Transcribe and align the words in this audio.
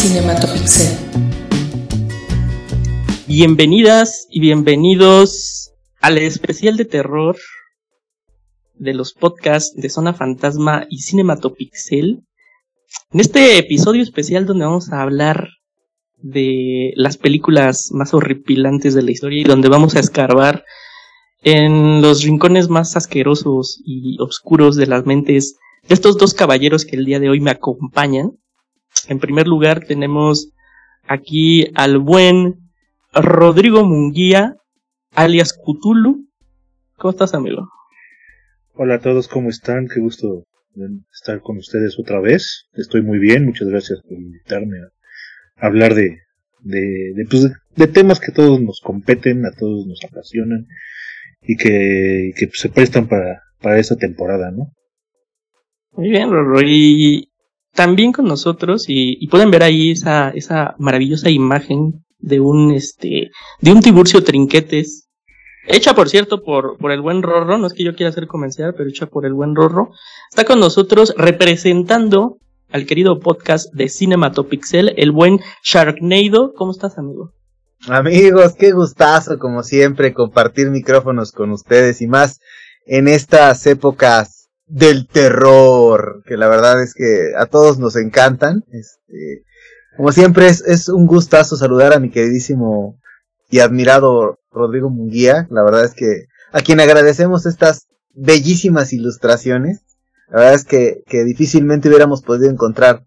Cinematopixel. 0.00 0.96
Bienvenidas 3.26 4.26
y 4.30 4.40
bienvenidos 4.40 5.74
al 6.00 6.16
especial 6.16 6.78
de 6.78 6.86
terror 6.86 7.36
de 8.76 8.94
los 8.94 9.12
podcasts 9.12 9.76
de 9.76 9.90
Zona 9.90 10.14
Fantasma 10.14 10.86
y 10.88 11.02
Cinematopixel. 11.02 12.22
En 13.12 13.20
este 13.20 13.58
episodio 13.58 14.02
especial 14.02 14.46
donde 14.46 14.64
vamos 14.64 14.90
a 14.90 15.02
hablar 15.02 15.50
de 16.16 16.94
las 16.96 17.18
películas 17.18 17.90
más 17.92 18.14
horripilantes 18.14 18.94
de 18.94 19.02
la 19.02 19.10
historia 19.10 19.42
y 19.42 19.44
donde 19.44 19.68
vamos 19.68 19.96
a 19.96 20.00
escarbar 20.00 20.64
en 21.42 22.00
los 22.00 22.22
rincones 22.22 22.70
más 22.70 22.96
asquerosos 22.96 23.78
y 23.84 24.16
oscuros 24.18 24.76
de 24.76 24.86
las 24.86 25.04
mentes 25.04 25.56
de 25.86 25.94
estos 25.94 26.16
dos 26.16 26.32
caballeros 26.32 26.86
que 26.86 26.96
el 26.96 27.04
día 27.04 27.20
de 27.20 27.28
hoy 27.28 27.40
me 27.40 27.50
acompañan. 27.50 28.38
En 29.08 29.18
primer 29.18 29.46
lugar 29.46 29.84
tenemos 29.84 30.52
aquí 31.06 31.66
al 31.74 31.98
buen 31.98 32.70
Rodrigo 33.12 33.84
Munguía, 33.84 34.56
alias 35.14 35.52
Cthulhu. 35.52 36.28
¿Cómo 36.96 37.10
estás, 37.10 37.34
amigo? 37.34 37.68
Hola 38.74 38.96
a 38.96 39.00
todos, 39.00 39.28
¿cómo 39.28 39.48
están? 39.48 39.88
Qué 39.88 40.00
gusto 40.00 40.44
estar 41.12 41.40
con 41.40 41.58
ustedes 41.58 41.98
otra 41.98 42.20
vez. 42.20 42.68
Estoy 42.74 43.02
muy 43.02 43.18
bien, 43.18 43.44
muchas 43.46 43.68
gracias 43.68 44.00
por 44.02 44.12
invitarme 44.12 44.78
a 44.78 45.66
hablar 45.66 45.94
de, 45.94 46.18
de, 46.60 47.12
de, 47.14 47.26
pues, 47.28 47.50
de 47.76 47.86
temas 47.86 48.20
que 48.20 48.30
a 48.30 48.34
todos 48.34 48.60
nos 48.60 48.80
competen, 48.80 49.44
a 49.44 49.52
todos 49.52 49.86
nos 49.86 50.04
apasionan 50.04 50.66
y 51.42 51.56
que, 51.56 52.32
que 52.36 52.48
se 52.52 52.68
prestan 52.68 53.08
para, 53.08 53.42
para 53.60 53.78
esta 53.78 53.96
temporada, 53.96 54.50
¿no? 54.50 54.72
Muy 55.92 56.10
bien, 56.10 56.30
Rorro. 56.30 56.60
Y 56.62 57.29
también 57.74 58.12
con 58.12 58.26
nosotros, 58.26 58.84
y, 58.88 59.26
pueden 59.28 59.50
ver 59.50 59.62
ahí 59.62 59.90
esa, 59.90 60.30
esa 60.30 60.74
maravillosa 60.78 61.30
imagen 61.30 62.04
de 62.18 62.40
un, 62.40 62.72
este, 62.72 63.30
de 63.60 63.72
un 63.72 63.80
Tiburcio 63.80 64.22
Trinquetes, 64.22 65.08
hecha 65.66 65.94
por 65.94 66.08
cierto 66.08 66.42
por, 66.42 66.76
por 66.78 66.92
el 66.92 67.00
buen 67.00 67.22
Rorro, 67.22 67.58
no 67.58 67.66
es 67.66 67.72
que 67.72 67.84
yo 67.84 67.94
quiera 67.94 68.12
ser 68.12 68.26
comercial, 68.26 68.74
pero 68.76 68.88
hecha 68.88 69.06
por 69.06 69.26
el 69.26 69.34
buen 69.34 69.54
Rorro, 69.54 69.90
está 70.30 70.44
con 70.44 70.60
nosotros 70.60 71.14
representando 71.16 72.38
al 72.70 72.86
querido 72.86 73.18
podcast 73.18 73.72
de 73.74 73.88
Cinematopixel, 73.88 74.94
el 74.96 75.10
buen 75.12 75.40
Sharknado. 75.64 76.52
¿Cómo 76.54 76.72
estás, 76.72 76.98
amigo? 76.98 77.32
Amigos, 77.88 78.54
qué 78.58 78.72
gustazo, 78.72 79.38
como 79.38 79.62
siempre, 79.62 80.12
compartir 80.12 80.70
micrófonos 80.70 81.32
con 81.32 81.50
ustedes 81.50 82.02
y 82.02 82.06
más 82.06 82.40
en 82.86 83.08
estas 83.08 83.66
épocas 83.66 84.39
del 84.70 85.08
terror, 85.08 86.22
que 86.26 86.36
la 86.36 86.48
verdad 86.48 86.80
es 86.82 86.94
que 86.94 87.32
a 87.36 87.46
todos 87.46 87.78
nos 87.78 87.96
encantan. 87.96 88.64
Este, 88.70 89.44
como 89.96 90.12
siempre 90.12 90.46
es, 90.46 90.62
es 90.62 90.88
un 90.88 91.06
gustazo 91.06 91.56
saludar 91.56 91.92
a 91.92 91.98
mi 91.98 92.10
queridísimo 92.10 92.98
y 93.50 93.58
admirado 93.58 94.38
Rodrigo 94.52 94.88
Munguía. 94.88 95.48
La 95.50 95.64
verdad 95.64 95.84
es 95.84 95.94
que 95.94 96.26
a 96.52 96.60
quien 96.60 96.80
agradecemos 96.80 97.46
estas 97.46 97.88
bellísimas 98.14 98.92
ilustraciones. 98.92 99.80
La 100.28 100.38
verdad 100.38 100.54
es 100.54 100.64
que, 100.64 101.02
que 101.06 101.24
difícilmente 101.24 101.88
hubiéramos 101.88 102.22
podido 102.22 102.48
encontrar 102.48 103.04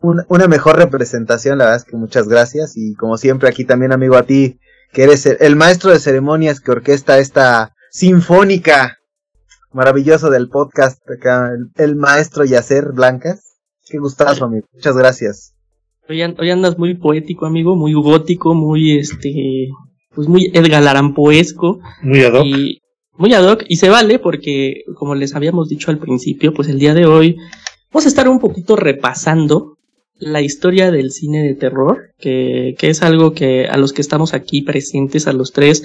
una, 0.00 0.26
una, 0.28 0.46
mejor 0.46 0.76
representación. 0.76 1.56
La 1.56 1.64
verdad 1.64 1.80
es 1.80 1.90
que 1.90 1.96
muchas 1.96 2.28
gracias. 2.28 2.76
Y 2.76 2.94
como 2.94 3.16
siempre 3.16 3.48
aquí 3.48 3.64
también 3.64 3.92
amigo 3.92 4.16
a 4.16 4.24
ti, 4.24 4.60
que 4.92 5.04
eres 5.04 5.24
el, 5.24 5.38
el 5.40 5.56
maestro 5.56 5.90
de 5.90 6.00
ceremonias 6.00 6.60
que 6.60 6.72
orquesta 6.72 7.18
esta 7.18 7.74
sinfónica 7.90 8.95
maravilloso 9.72 10.30
del 10.30 10.48
podcast 10.48 11.00
acá, 11.10 11.50
el, 11.76 11.96
maestro 11.96 12.44
Yacer 12.44 12.92
Blancas. 12.92 13.56
Qué 13.88 13.98
gustazo, 13.98 14.46
amigo. 14.46 14.66
Muchas 14.72 14.96
gracias. 14.96 15.54
Hoy, 16.08 16.22
andas 16.22 16.78
muy 16.78 16.94
poético, 16.94 17.46
amigo, 17.46 17.76
muy 17.76 17.94
gótico, 17.94 18.54
muy 18.54 18.98
este, 18.98 19.68
pues 20.14 20.28
muy 20.28 20.50
edgalarampoesco. 20.52 21.80
Muy 22.02 22.22
ad 22.22 22.34
hoc. 22.34 22.46
Y, 22.46 22.80
muy 23.18 23.32
ad 23.32 23.50
hoc, 23.50 23.64
y 23.68 23.76
se 23.76 23.88
vale 23.88 24.18
porque, 24.18 24.84
como 24.94 25.14
les 25.14 25.34
habíamos 25.34 25.68
dicho 25.68 25.90
al 25.90 25.98
principio, 25.98 26.52
pues 26.52 26.68
el 26.68 26.78
día 26.78 26.94
de 26.94 27.06
hoy 27.06 27.36
vamos 27.90 28.04
a 28.04 28.08
estar 28.08 28.28
un 28.28 28.38
poquito 28.38 28.76
repasando 28.76 29.76
la 30.18 30.40
historia 30.40 30.90
del 30.90 31.10
cine 31.10 31.42
de 31.42 31.54
terror, 31.54 32.14
que, 32.18 32.74
que 32.78 32.88
es 32.88 33.02
algo 33.02 33.32
que 33.32 33.66
a 33.66 33.76
los 33.76 33.92
que 33.92 34.00
estamos 34.00 34.34
aquí 34.34 34.62
presentes, 34.62 35.26
a 35.26 35.32
los 35.32 35.52
tres, 35.52 35.82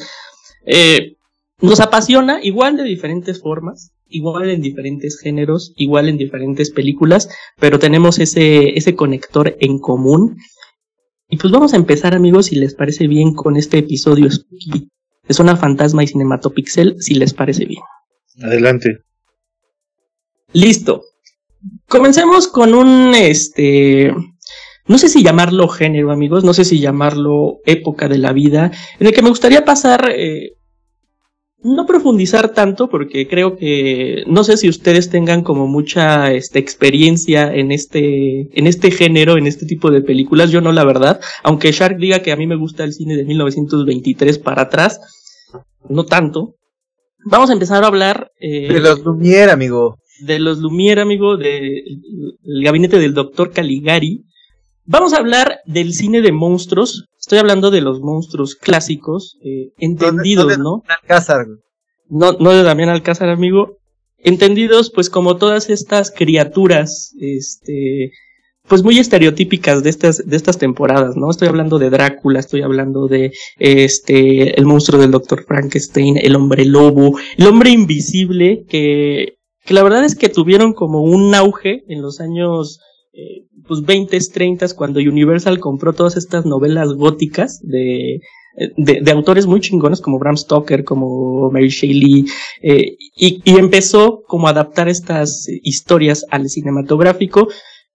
eh, 0.66 1.16
nos 1.62 1.80
apasiona 1.80 2.40
igual 2.44 2.76
de 2.78 2.84
diferentes 2.84 3.40
formas, 3.40 3.94
igual 4.08 4.50
en 4.50 4.62
diferentes 4.62 5.20
géneros, 5.20 5.74
igual 5.78 6.10
en 6.10 6.18
diferentes 6.18 6.72
películas, 6.72 7.30
pero 7.60 7.80
tenemos 7.80 8.20
ese, 8.20 8.78
ese 8.78 8.96
conector 8.96 9.56
en 9.60 9.80
común. 9.80 10.38
Y 11.30 11.38
pues 11.38 11.52
vamos 11.52 11.74
a 11.74 11.78
empezar 11.78 12.14
amigos, 12.14 12.48
si 12.48 12.56
les 12.56 12.76
parece 12.76 13.08
bien, 13.08 13.34
con 13.34 13.56
este 13.56 13.78
episodio 13.78 14.28
Es 15.28 15.40
una 15.40 15.56
Fantasma 15.56 16.04
y 16.04 16.08
Cinematopixel, 16.08 16.96
si 17.00 17.14
les 17.16 17.34
parece 17.34 17.66
bien. 17.66 17.82
Adelante. 18.42 18.98
Listo. 20.54 21.04
Comencemos 21.88 22.48
con 22.48 22.74
un, 22.74 23.14
este, 23.14 24.14
no 24.88 24.98
sé 24.98 25.10
si 25.10 25.24
llamarlo 25.24 25.68
género, 25.68 26.12
amigos, 26.12 26.44
no 26.44 26.54
sé 26.54 26.66
si 26.66 26.80
llamarlo 26.80 27.60
época 27.66 28.10
de 28.10 28.18
la 28.18 28.34
vida, 28.34 28.72
en 29.00 29.08
el 29.08 29.14
que 29.14 29.22
me 29.22 29.30
gustaría 29.30 29.64
pasar 29.64 30.10
eh, 30.10 30.54
no 31.64 31.86
profundizar 31.86 32.54
tanto 32.54 32.90
porque 32.90 33.28
creo 33.28 33.56
que 33.56 34.24
no 34.28 34.44
sé 34.44 34.58
si 34.58 34.68
ustedes 34.68 35.10
tengan 35.10 35.44
como 35.44 35.68
mucha 35.68 36.32
este, 36.32 36.60
experiencia 36.60 37.54
en 37.54 37.72
este 37.72 38.50
en 38.58 38.68
este 38.68 38.92
género, 38.92 39.38
en 39.38 39.48
este 39.48 39.66
tipo 39.66 39.92
de 39.92 40.02
películas, 40.02 40.52
yo 40.52 40.62
no 40.62 40.72
la 40.72 40.84
verdad, 40.84 41.20
aunque 41.44 41.72
Shark 41.72 41.98
diga 41.98 42.22
que 42.22 42.32
a 42.32 42.36
mí 42.36 42.48
me 42.48 42.56
gusta 42.56 42.84
el 42.84 42.94
cine 42.94 43.16
de 43.16 43.26
1923 43.26 44.40
para 44.40 44.64
atrás, 44.64 45.00
no 45.88 46.06
tanto. 46.06 46.56
Vamos 47.24 47.52
a 47.52 47.54
empezar 47.54 47.84
a 47.84 47.88
hablar 47.88 48.32
eh, 48.40 48.74
de 48.74 48.80
los 48.80 49.04
Lumière, 49.04 49.52
amigo. 49.52 49.98
De 50.26 50.40
los 50.40 50.60
Lumière, 50.60 51.02
amigo, 51.02 51.38
del 51.38 51.84
de, 52.42 52.64
gabinete 52.64 52.98
del 52.98 53.14
doctor 53.14 53.52
Caligari. 53.52 54.24
Vamos 54.86 55.14
a 55.14 55.18
hablar 55.18 55.60
del 55.66 55.94
cine 55.94 56.22
de 56.22 56.32
monstruos, 56.32 57.08
Estoy 57.22 57.38
hablando 57.38 57.70
de 57.70 57.82
los 57.82 58.02
monstruos 58.02 58.56
clásicos, 58.56 59.38
eh, 59.44 59.72
entendidos, 59.78 60.58
¿no? 60.58 60.82
Alcázar. 60.88 61.46
No, 62.10 62.32
no 62.34 62.50
de 62.52 62.64
Damián 62.64 62.90
Alcázar, 62.90 63.30
amigo. 63.30 63.78
Entendidos, 64.18 64.92
pues, 64.92 65.12
como 65.12 65.38
todas 65.38 65.70
estas 65.70 66.10
criaturas, 66.10 67.14
este, 67.20 68.12
pues 68.68 68.82
muy 68.84 68.98
estereotípicas 68.98 69.84
de 69.84 69.92
estas, 69.92 70.28
de 70.28 70.36
estas 70.36 70.58
temporadas, 70.58 71.16
¿no? 71.16 71.30
Estoy 71.30 71.48
hablando 71.48 71.78
de 71.78 71.92
Drácula, 71.92 72.40
estoy 72.40 72.64
hablando 72.64 73.08
de 73.08 73.32
este, 73.60 74.60
el 74.60 74.66
monstruo 74.66 75.00
del 75.00 75.12
Dr. 75.12 75.46
Frankenstein, 75.46 76.18
el 76.18 76.36
hombre 76.36 76.66
lobo, 76.66 77.20
el 77.38 77.46
hombre 77.46 77.70
invisible, 77.70 78.66
que, 78.68 79.36
que 79.64 79.74
la 79.76 79.84
verdad 79.84 80.04
es 80.04 80.16
que 80.16 80.30
tuvieron 80.30 80.74
como 80.74 81.04
un 81.04 81.36
auge 81.36 81.84
en 81.88 82.02
los 82.02 82.20
años 82.20 82.80
eh, 83.14 83.46
pues 83.68 83.82
20, 83.82 84.18
30 84.20 84.68
cuando 84.76 85.00
Universal 85.00 85.60
compró 85.60 85.94
todas 85.94 86.18
estas 86.18 86.46
novelas 86.46 86.94
góticas 86.94 87.60
de, 87.62 88.20
de, 88.78 89.12
autores 89.12 89.46
muy 89.46 89.62
chingones 89.62 90.02
como 90.02 90.20
Bram 90.20 90.38
Stoker, 90.38 90.84
como 90.84 91.50
Mary 91.52 91.70
Shelley, 91.70 92.26
eh, 92.62 92.96
y, 93.16 93.42
empezó 93.46 94.24
como 94.28 94.48
a 94.48 94.52
adaptar 94.52 94.90
estas 94.90 95.48
historias 95.64 96.26
al 96.30 96.50
cinematográfico, 96.50 97.48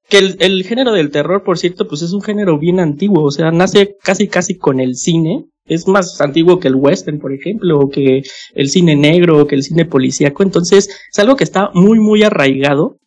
que 0.09 0.19
el, 0.19 0.37
el, 0.41 0.65
género 0.65 0.93
del 0.93 1.10
terror, 1.10 1.43
por 1.44 1.59
cierto, 1.59 1.88
pues 1.88 2.03
es 2.03 2.12
un 2.12 2.22
género 2.22 2.59
bien 2.59 2.81
antiguo, 2.81 3.25
o 3.25 3.31
sea, 3.31 3.50
nace 3.50 3.97
casi 4.03 4.28
casi 4.28 4.56
con 4.56 4.81
el 4.81 4.97
cine, 4.97 5.47
es 5.66 5.88
más 5.88 6.21
antiguo 6.21 6.60
que 6.60 6.69
el 6.69 6.76
western, 6.76 7.19
por 7.19 7.32
ejemplo, 7.32 7.78
o 7.81 7.91
que 7.91 8.22
el 8.55 8.71
cine 8.71 8.94
negro, 8.94 9.43
o 9.43 9.47
que 9.47 9.56
el 9.56 9.65
cine 9.65 9.84
policíaco, 9.84 10.43
entonces 10.43 10.88
es 11.10 11.19
algo 11.19 11.37
que 11.37 11.44
está 11.44 11.71
muy, 11.75 11.99
muy 11.99 12.22
arraigado 12.22 12.99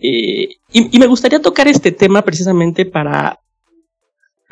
eh, 0.00 0.48
y, 0.72 0.98
me 0.98 1.06
gustaría 1.06 1.40
tocar 1.40 1.68
este 1.68 1.92
tema 1.92 2.22
precisamente 2.22 2.86
para 2.86 3.38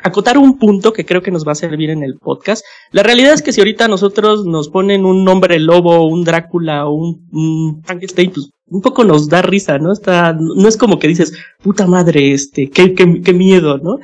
acotar 0.01 0.37
un 0.37 0.57
punto 0.57 0.93
que 0.93 1.05
creo 1.05 1.21
que 1.21 1.31
nos 1.31 1.45
va 1.45 1.53
a 1.53 1.55
servir 1.55 1.89
en 1.89 2.03
el 2.03 2.17
podcast. 2.17 2.63
La 2.91 3.03
realidad 3.03 3.33
es 3.33 3.41
que 3.41 3.51
si 3.51 3.59
ahorita 3.59 3.87
nosotros 3.87 4.45
nos 4.45 4.69
ponen 4.69 5.05
un 5.05 5.25
nombre 5.25 5.59
lobo, 5.59 6.07
un 6.07 6.23
Drácula 6.23 6.87
o 6.87 6.93
un, 6.93 7.81
Frankenstein, 7.83 8.31
pues 8.31 8.51
un 8.67 8.81
poco 8.81 9.03
nos 9.03 9.27
da 9.27 9.41
risa, 9.41 9.79
¿no? 9.79 9.91
Está, 9.91 10.33
no 10.33 10.67
es 10.67 10.77
como 10.77 10.99
que 10.99 11.07
dices, 11.07 11.33
puta 11.63 11.87
madre, 11.87 12.33
este, 12.33 12.69
qué, 12.69 12.93
qué, 12.93 13.21
qué 13.21 13.33
miedo, 13.33 13.79
¿no? 13.79 13.99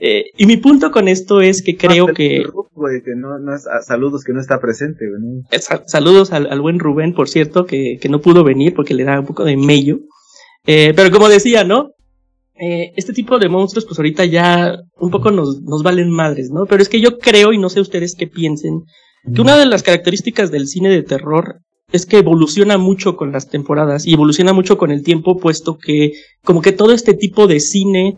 Eh, 0.00 0.26
y 0.36 0.46
mi 0.46 0.56
punto 0.56 0.90
con 0.90 1.08
esto 1.08 1.40
es 1.40 1.62
que 1.62 1.76
creo 1.76 2.08
que... 2.08 2.44
Ah, 2.44 3.82
saludos 3.82 4.22
que 4.24 4.32
no 4.32 4.40
está 4.40 4.60
presente. 4.60 5.06
saludos 5.86 6.32
al, 6.32 6.46
al, 6.50 6.60
buen 6.60 6.78
Rubén, 6.78 7.14
por 7.14 7.28
cierto, 7.28 7.66
que, 7.66 7.98
que 8.00 8.08
no 8.08 8.20
pudo 8.20 8.44
venir 8.44 8.74
porque 8.74 8.94
le 8.94 9.04
da 9.04 9.18
un 9.18 9.26
poco 9.26 9.44
de 9.44 9.56
mello. 9.56 10.00
Eh, 10.66 10.92
pero 10.94 11.10
como 11.10 11.28
decía, 11.28 11.64
¿no? 11.64 11.90
Eh, 12.60 12.92
este 12.96 13.12
tipo 13.12 13.38
de 13.38 13.48
monstruos, 13.48 13.84
pues 13.86 13.98
ahorita 13.98 14.24
ya 14.24 14.76
un 14.98 15.10
poco 15.10 15.30
nos, 15.30 15.60
nos 15.62 15.82
valen 15.82 16.10
madres, 16.10 16.50
¿no? 16.50 16.66
Pero 16.66 16.82
es 16.82 16.88
que 16.88 17.00
yo 17.00 17.18
creo, 17.18 17.52
y 17.52 17.58
no 17.58 17.68
sé 17.68 17.80
ustedes 17.80 18.14
qué 18.16 18.26
piensen, 18.26 18.82
que 19.32 19.40
una 19.40 19.56
de 19.56 19.66
las 19.66 19.82
características 19.82 20.50
del 20.50 20.66
cine 20.66 20.88
de 20.88 21.02
terror 21.02 21.60
es 21.92 22.04
que 22.04 22.18
evoluciona 22.18 22.76
mucho 22.76 23.16
con 23.16 23.32
las 23.32 23.48
temporadas 23.48 24.06
y 24.06 24.14
evoluciona 24.14 24.52
mucho 24.52 24.76
con 24.76 24.90
el 24.90 25.02
tiempo, 25.02 25.38
puesto 25.38 25.78
que 25.78 26.12
como 26.44 26.60
que 26.60 26.72
todo 26.72 26.92
este 26.92 27.14
tipo 27.14 27.46
de 27.46 27.60
cine 27.60 28.14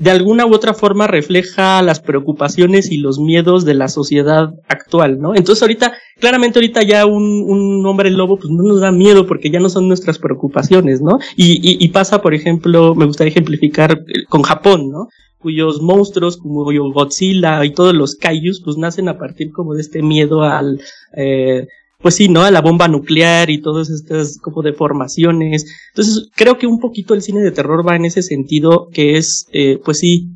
de 0.00 0.10
alguna 0.10 0.46
u 0.46 0.54
otra 0.54 0.72
forma 0.72 1.06
refleja 1.06 1.82
las 1.82 2.00
preocupaciones 2.00 2.90
y 2.90 2.96
los 2.96 3.18
miedos 3.18 3.66
de 3.66 3.74
la 3.74 3.88
sociedad 3.88 4.54
actual, 4.66 5.20
¿no? 5.20 5.34
Entonces 5.34 5.62
ahorita, 5.62 5.92
claramente 6.18 6.58
ahorita 6.58 6.82
ya 6.82 7.04
un, 7.04 7.44
un 7.46 7.86
hombre 7.86 8.10
lobo 8.10 8.38
pues 8.38 8.50
no 8.50 8.62
nos 8.62 8.80
da 8.80 8.90
miedo 8.92 9.26
porque 9.26 9.50
ya 9.50 9.60
no 9.60 9.68
son 9.68 9.88
nuestras 9.88 10.18
preocupaciones, 10.18 11.02
¿no? 11.02 11.18
Y, 11.36 11.60
y, 11.62 11.84
y 11.84 11.88
pasa, 11.88 12.22
por 12.22 12.34
ejemplo, 12.34 12.94
me 12.94 13.04
gustaría 13.04 13.30
ejemplificar 13.30 13.92
eh, 13.92 14.24
con 14.28 14.42
Japón, 14.42 14.90
¿no? 14.90 15.08
cuyos 15.38 15.80
monstruos 15.80 16.36
como 16.36 16.64
Godzilla 16.64 17.64
y 17.64 17.72
todos 17.72 17.94
los 17.94 18.14
kaijus 18.14 18.60
pues 18.62 18.76
nacen 18.76 19.08
a 19.08 19.18
partir 19.18 19.52
como 19.52 19.74
de 19.74 19.80
este 19.80 20.02
miedo 20.02 20.42
al 20.42 20.80
eh, 21.16 21.66
pues 22.00 22.14
sí, 22.14 22.28
¿no? 22.28 22.42
A 22.42 22.50
la 22.50 22.60
bomba 22.60 22.88
nuclear 22.88 23.50
y 23.50 23.60
todas 23.60 23.90
estas 23.90 24.38
como 24.38 24.62
deformaciones. 24.62 25.66
Entonces, 25.90 26.30
creo 26.34 26.58
que 26.58 26.66
un 26.66 26.80
poquito 26.80 27.14
el 27.14 27.22
cine 27.22 27.40
de 27.42 27.50
terror 27.50 27.86
va 27.86 27.96
en 27.96 28.06
ese 28.06 28.22
sentido, 28.22 28.88
que 28.92 29.16
es, 29.16 29.46
eh, 29.52 29.78
pues 29.84 29.98
sí, 29.98 30.30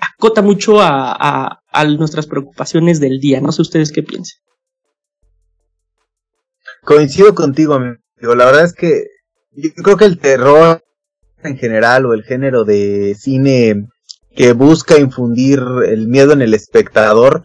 acota 0.00 0.40
mucho 0.42 0.80
a, 0.80 1.12
a, 1.12 1.60
a, 1.70 1.84
nuestras 1.84 2.26
preocupaciones 2.26 3.00
del 3.00 3.20
día. 3.20 3.40
No 3.40 3.52
sé 3.52 3.62
ustedes 3.62 3.92
qué 3.92 4.02
piensan. 4.02 4.38
Coincido 6.82 7.34
contigo, 7.34 7.74
amigo. 7.74 7.98
La 8.20 8.46
verdad 8.46 8.64
es 8.64 8.72
que 8.72 9.04
yo 9.52 9.70
creo 9.82 9.96
que 9.96 10.04
el 10.06 10.18
terror 10.18 10.82
en 11.42 11.58
general 11.58 12.06
o 12.06 12.14
el 12.14 12.24
género 12.24 12.64
de 12.64 13.14
cine 13.18 13.88
que 14.34 14.52
busca 14.52 14.98
infundir 14.98 15.62
el 15.86 16.08
miedo 16.08 16.32
en 16.32 16.42
el 16.42 16.54
espectador 16.54 17.42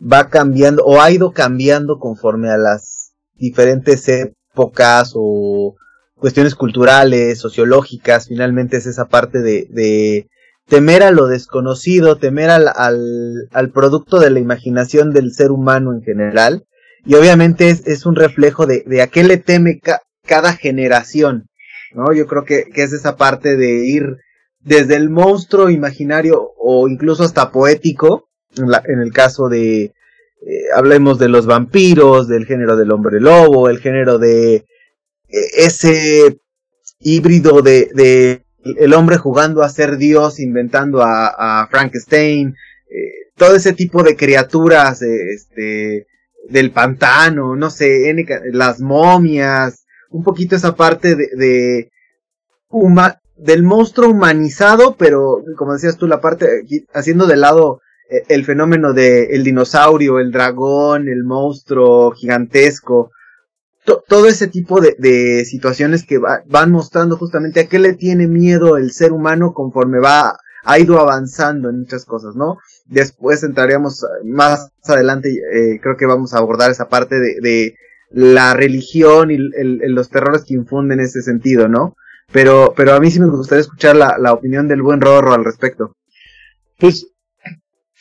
va 0.00 0.28
cambiando 0.28 0.84
o 0.84 1.00
ha 1.00 1.10
ido 1.10 1.32
cambiando 1.32 1.98
conforme 1.98 2.50
a 2.50 2.56
las 2.56 3.12
diferentes 3.34 4.08
épocas 4.08 5.12
o 5.14 5.76
cuestiones 6.14 6.54
culturales, 6.54 7.38
sociológicas, 7.38 8.28
finalmente 8.28 8.78
es 8.78 8.86
esa 8.86 9.06
parte 9.06 9.40
de, 9.40 9.68
de 9.70 10.28
temer 10.66 11.02
a 11.02 11.10
lo 11.10 11.26
desconocido, 11.26 12.16
temer 12.16 12.50
al, 12.50 12.68
al, 12.74 13.48
al, 13.52 13.70
producto 13.70 14.18
de 14.18 14.30
la 14.30 14.40
imaginación 14.40 15.12
del 15.12 15.32
ser 15.32 15.50
humano 15.50 15.92
en 15.92 16.02
general, 16.02 16.64
y 17.04 17.14
obviamente 17.14 17.68
es, 17.68 17.86
es 17.86 18.06
un 18.06 18.16
reflejo 18.16 18.66
de, 18.66 18.82
de 18.86 19.02
a 19.02 19.08
qué 19.08 19.24
le 19.24 19.36
teme 19.36 19.78
ca 19.78 20.00
cada 20.26 20.54
generación, 20.54 21.48
¿no? 21.94 22.12
Yo 22.12 22.26
creo 22.26 22.44
que, 22.44 22.64
que 22.64 22.82
es 22.82 22.92
esa 22.92 23.16
parte 23.16 23.56
de 23.56 23.86
ir 23.86 24.16
desde 24.58 24.96
el 24.96 25.08
monstruo 25.08 25.70
imaginario 25.70 26.50
o 26.58 26.88
incluso 26.88 27.22
hasta 27.22 27.52
poético, 27.52 28.25
en, 28.56 28.92
en 28.92 29.00
el 29.00 29.12
caso 29.12 29.48
de, 29.48 29.84
eh, 29.84 29.92
hablemos 30.74 31.18
de 31.18 31.28
los 31.28 31.46
vampiros, 31.46 32.28
del 32.28 32.46
género 32.46 32.76
del 32.76 32.92
hombre 32.92 33.20
lobo, 33.20 33.68
el 33.68 33.78
género 33.78 34.18
de 34.18 34.54
eh, 34.56 34.64
ese 35.28 36.40
híbrido 37.00 37.62
de, 37.62 37.90
de, 37.94 38.44
el 38.78 38.94
hombre 38.94 39.16
jugando 39.16 39.62
a 39.62 39.68
ser 39.68 39.96
Dios, 39.96 40.40
inventando 40.40 41.02
a, 41.02 41.62
a 41.62 41.68
Frankenstein, 41.68 42.54
eh, 42.90 43.30
todo 43.36 43.56
ese 43.56 43.72
tipo 43.72 44.02
de 44.02 44.16
criaturas, 44.16 45.02
este, 45.02 46.06
del 46.48 46.70
pantano, 46.70 47.56
no 47.56 47.70
sé, 47.70 48.14
las 48.52 48.80
momias, 48.80 49.84
un 50.10 50.22
poquito 50.22 50.56
esa 50.56 50.76
parte 50.76 51.16
de, 51.16 51.28
de 51.36 51.90
del 53.36 53.62
monstruo 53.62 54.10
humanizado, 54.10 54.96
pero 54.96 55.42
como 55.56 55.72
decías 55.74 55.96
tú, 55.96 56.06
la 56.06 56.20
parte 56.20 56.46
haciendo 56.94 57.26
de 57.26 57.36
lado 57.36 57.80
eh, 57.80 57.85
el 58.08 58.44
fenómeno 58.44 58.92
de 58.92 59.26
el 59.26 59.44
dinosaurio, 59.44 60.18
el 60.18 60.32
dragón, 60.32 61.08
el 61.08 61.24
monstruo 61.24 62.12
gigantesco, 62.12 63.10
todo 64.08 64.26
ese 64.26 64.48
tipo 64.48 64.80
de, 64.80 65.44
situaciones 65.44 66.04
que 66.04 66.18
va, 66.18 66.42
van 66.46 66.72
mostrando 66.72 67.16
justamente 67.16 67.60
a 67.60 67.68
qué 67.68 67.78
le 67.78 67.94
tiene 67.94 68.26
miedo 68.26 68.76
el 68.76 68.90
ser 68.92 69.12
humano 69.12 69.52
conforme 69.52 70.00
va 70.00 70.38
ha 70.66 70.80
ido 70.80 70.98
avanzando 70.98 71.70
en 71.70 71.78
muchas 71.78 72.04
cosas, 72.04 72.34
¿no? 72.34 72.58
Después 72.86 73.44
entraríamos 73.44 74.04
más 74.24 74.72
adelante, 74.84 75.30
eh, 75.30 75.78
creo 75.80 75.96
que 75.96 76.06
vamos 76.06 76.34
a 76.34 76.38
abordar 76.38 76.72
esa 76.72 76.88
parte 76.88 77.20
de, 77.20 77.36
de 77.40 77.76
la 78.10 78.52
religión 78.52 79.30
y 79.30 79.38
los 79.38 80.10
terrores 80.10 80.44
que 80.44 80.54
infunden 80.54 80.98
ese 80.98 81.22
sentido, 81.22 81.68
¿no? 81.68 81.94
Pero, 82.32 82.74
pero 82.76 82.94
a 82.94 83.00
mí 83.00 83.12
sí 83.12 83.20
me 83.20 83.28
gustaría 83.28 83.60
escuchar 83.60 83.94
la, 83.94 84.16
la 84.18 84.32
opinión 84.32 84.66
del 84.66 84.82
buen 84.82 85.00
Rorro 85.00 85.32
al 85.32 85.44
respecto. 85.44 85.94
Pues, 86.78 87.06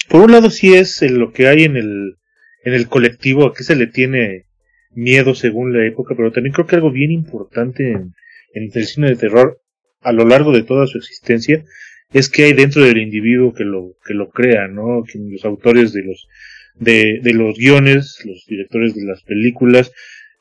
por 0.07 0.21
un 0.21 0.31
lado 0.31 0.49
sí 0.49 0.73
es 0.73 1.01
lo 1.01 1.31
que 1.31 1.47
hay 1.47 1.63
en 1.63 1.77
el, 1.77 2.15
en 2.63 2.73
el 2.73 2.87
colectivo, 2.87 3.45
a 3.45 3.53
qué 3.53 3.63
se 3.63 3.75
le 3.75 3.87
tiene 3.87 4.45
miedo 4.91 5.35
según 5.35 5.73
la 5.73 5.85
época, 5.85 6.15
pero 6.15 6.31
también 6.31 6.53
creo 6.53 6.67
que 6.67 6.75
algo 6.75 6.91
bien 6.91 7.11
importante 7.11 7.91
en, 7.91 8.13
el 8.53 8.85
cine 8.85 9.09
de 9.09 9.15
terror 9.17 9.61
a 10.01 10.11
lo 10.11 10.25
largo 10.25 10.51
de 10.51 10.63
toda 10.63 10.87
su 10.87 10.97
existencia 10.97 11.65
es 12.13 12.29
que 12.29 12.45
hay 12.45 12.53
dentro 12.53 12.83
del 12.83 12.97
individuo 12.97 13.53
que 13.53 13.65
lo, 13.65 13.97
que 14.05 14.13
lo 14.13 14.29
crea, 14.29 14.67
¿no? 14.67 15.03
Que 15.03 15.19
los 15.19 15.43
autores 15.43 15.91
de 15.91 16.03
los, 16.03 16.27
de, 16.75 17.19
de 17.21 17.33
los 17.33 17.57
guiones, 17.57 18.19
los 18.23 18.45
directores 18.47 18.95
de 18.95 19.03
las 19.03 19.23
películas, 19.23 19.91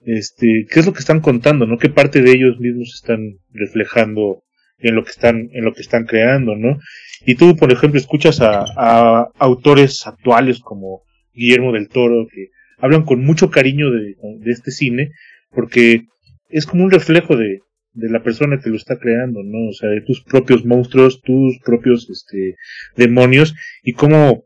este, 0.04 0.66
qué 0.70 0.80
es 0.80 0.86
lo 0.86 0.92
que 0.92 1.00
están 1.00 1.20
contando, 1.20 1.66
¿no? 1.66 1.78
Qué 1.78 1.88
parte 1.88 2.20
de 2.20 2.30
ellos 2.30 2.60
mismos 2.60 2.92
están 2.94 3.38
reflejando 3.52 4.43
en 4.78 4.94
lo 4.94 5.04
que 5.04 5.10
están, 5.10 5.48
en 5.52 5.64
lo 5.64 5.72
que 5.72 5.82
están 5.82 6.04
creando, 6.04 6.56
¿no? 6.56 6.78
Y 7.24 7.36
tú, 7.36 7.56
por 7.56 7.72
ejemplo, 7.72 7.98
escuchas 7.98 8.40
a, 8.40 9.28
autores 9.38 10.06
actuales 10.06 10.60
como 10.60 11.02
Guillermo 11.32 11.72
del 11.72 11.88
Toro 11.88 12.26
que 12.32 12.48
hablan 12.78 13.04
con 13.04 13.24
mucho 13.24 13.50
cariño 13.50 13.90
de, 13.90 14.16
este 14.46 14.70
cine 14.70 15.10
porque 15.50 16.02
es 16.48 16.66
como 16.66 16.84
un 16.84 16.90
reflejo 16.90 17.36
de, 17.36 17.60
de 17.92 18.10
la 18.10 18.22
persona 18.22 18.60
que 18.60 18.70
lo 18.70 18.76
está 18.76 18.98
creando, 18.98 19.42
¿no? 19.42 19.70
O 19.70 19.72
sea, 19.72 19.88
de 19.88 20.00
tus 20.02 20.22
propios 20.22 20.64
monstruos, 20.64 21.22
tus 21.22 21.58
propios, 21.64 22.08
este, 22.10 22.56
demonios 22.96 23.54
y 23.82 23.92
cómo 23.92 24.44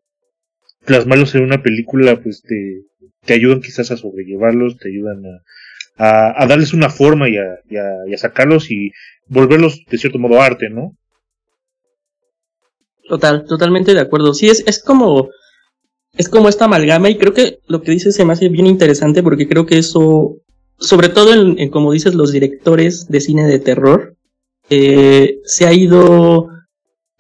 plasmarlos 0.84 1.34
en 1.34 1.42
una 1.42 1.62
película, 1.62 2.20
pues 2.22 2.42
te, 2.42 2.82
te 3.24 3.34
ayudan 3.34 3.60
quizás 3.60 3.90
a 3.90 3.96
sobrellevarlos, 3.96 4.78
te 4.78 4.88
ayudan 4.88 5.22
a, 5.96 6.42
a, 6.42 6.46
darles 6.46 6.72
una 6.72 6.90
forma 6.90 7.28
y 7.28 7.36
a, 7.36 7.58
y, 7.68 7.76
a, 7.76 7.90
y 8.06 8.14
a, 8.14 8.18
sacarlos 8.18 8.70
y 8.70 8.92
volverlos 9.28 9.84
de 9.88 9.98
cierto 9.98 10.18
modo 10.18 10.40
arte, 10.40 10.68
¿no? 10.70 10.92
Total, 13.08 13.44
totalmente 13.46 13.94
de 13.94 14.00
acuerdo. 14.00 14.34
Sí, 14.34 14.48
es, 14.48 14.62
es 14.66 14.82
como, 14.82 15.30
es 16.16 16.28
como 16.28 16.48
esta 16.48 16.66
amalgama 16.66 17.08
y 17.08 17.16
creo 17.16 17.32
que 17.32 17.60
lo 17.66 17.80
que 17.82 17.92
dices 17.92 18.14
se 18.14 18.24
me 18.24 18.34
hace 18.34 18.48
bien 18.48 18.66
interesante 18.66 19.22
porque 19.22 19.48
creo 19.48 19.66
que 19.66 19.78
eso, 19.78 20.36
sobre 20.78 21.08
todo 21.08 21.32
en, 21.32 21.70
como 21.70 21.92
dices, 21.92 22.14
los 22.14 22.32
directores 22.32 23.08
de 23.08 23.20
cine 23.20 23.46
de 23.46 23.60
terror, 23.60 24.16
eh, 24.68 25.38
se 25.44 25.66
ha 25.66 25.72
ido 25.72 26.48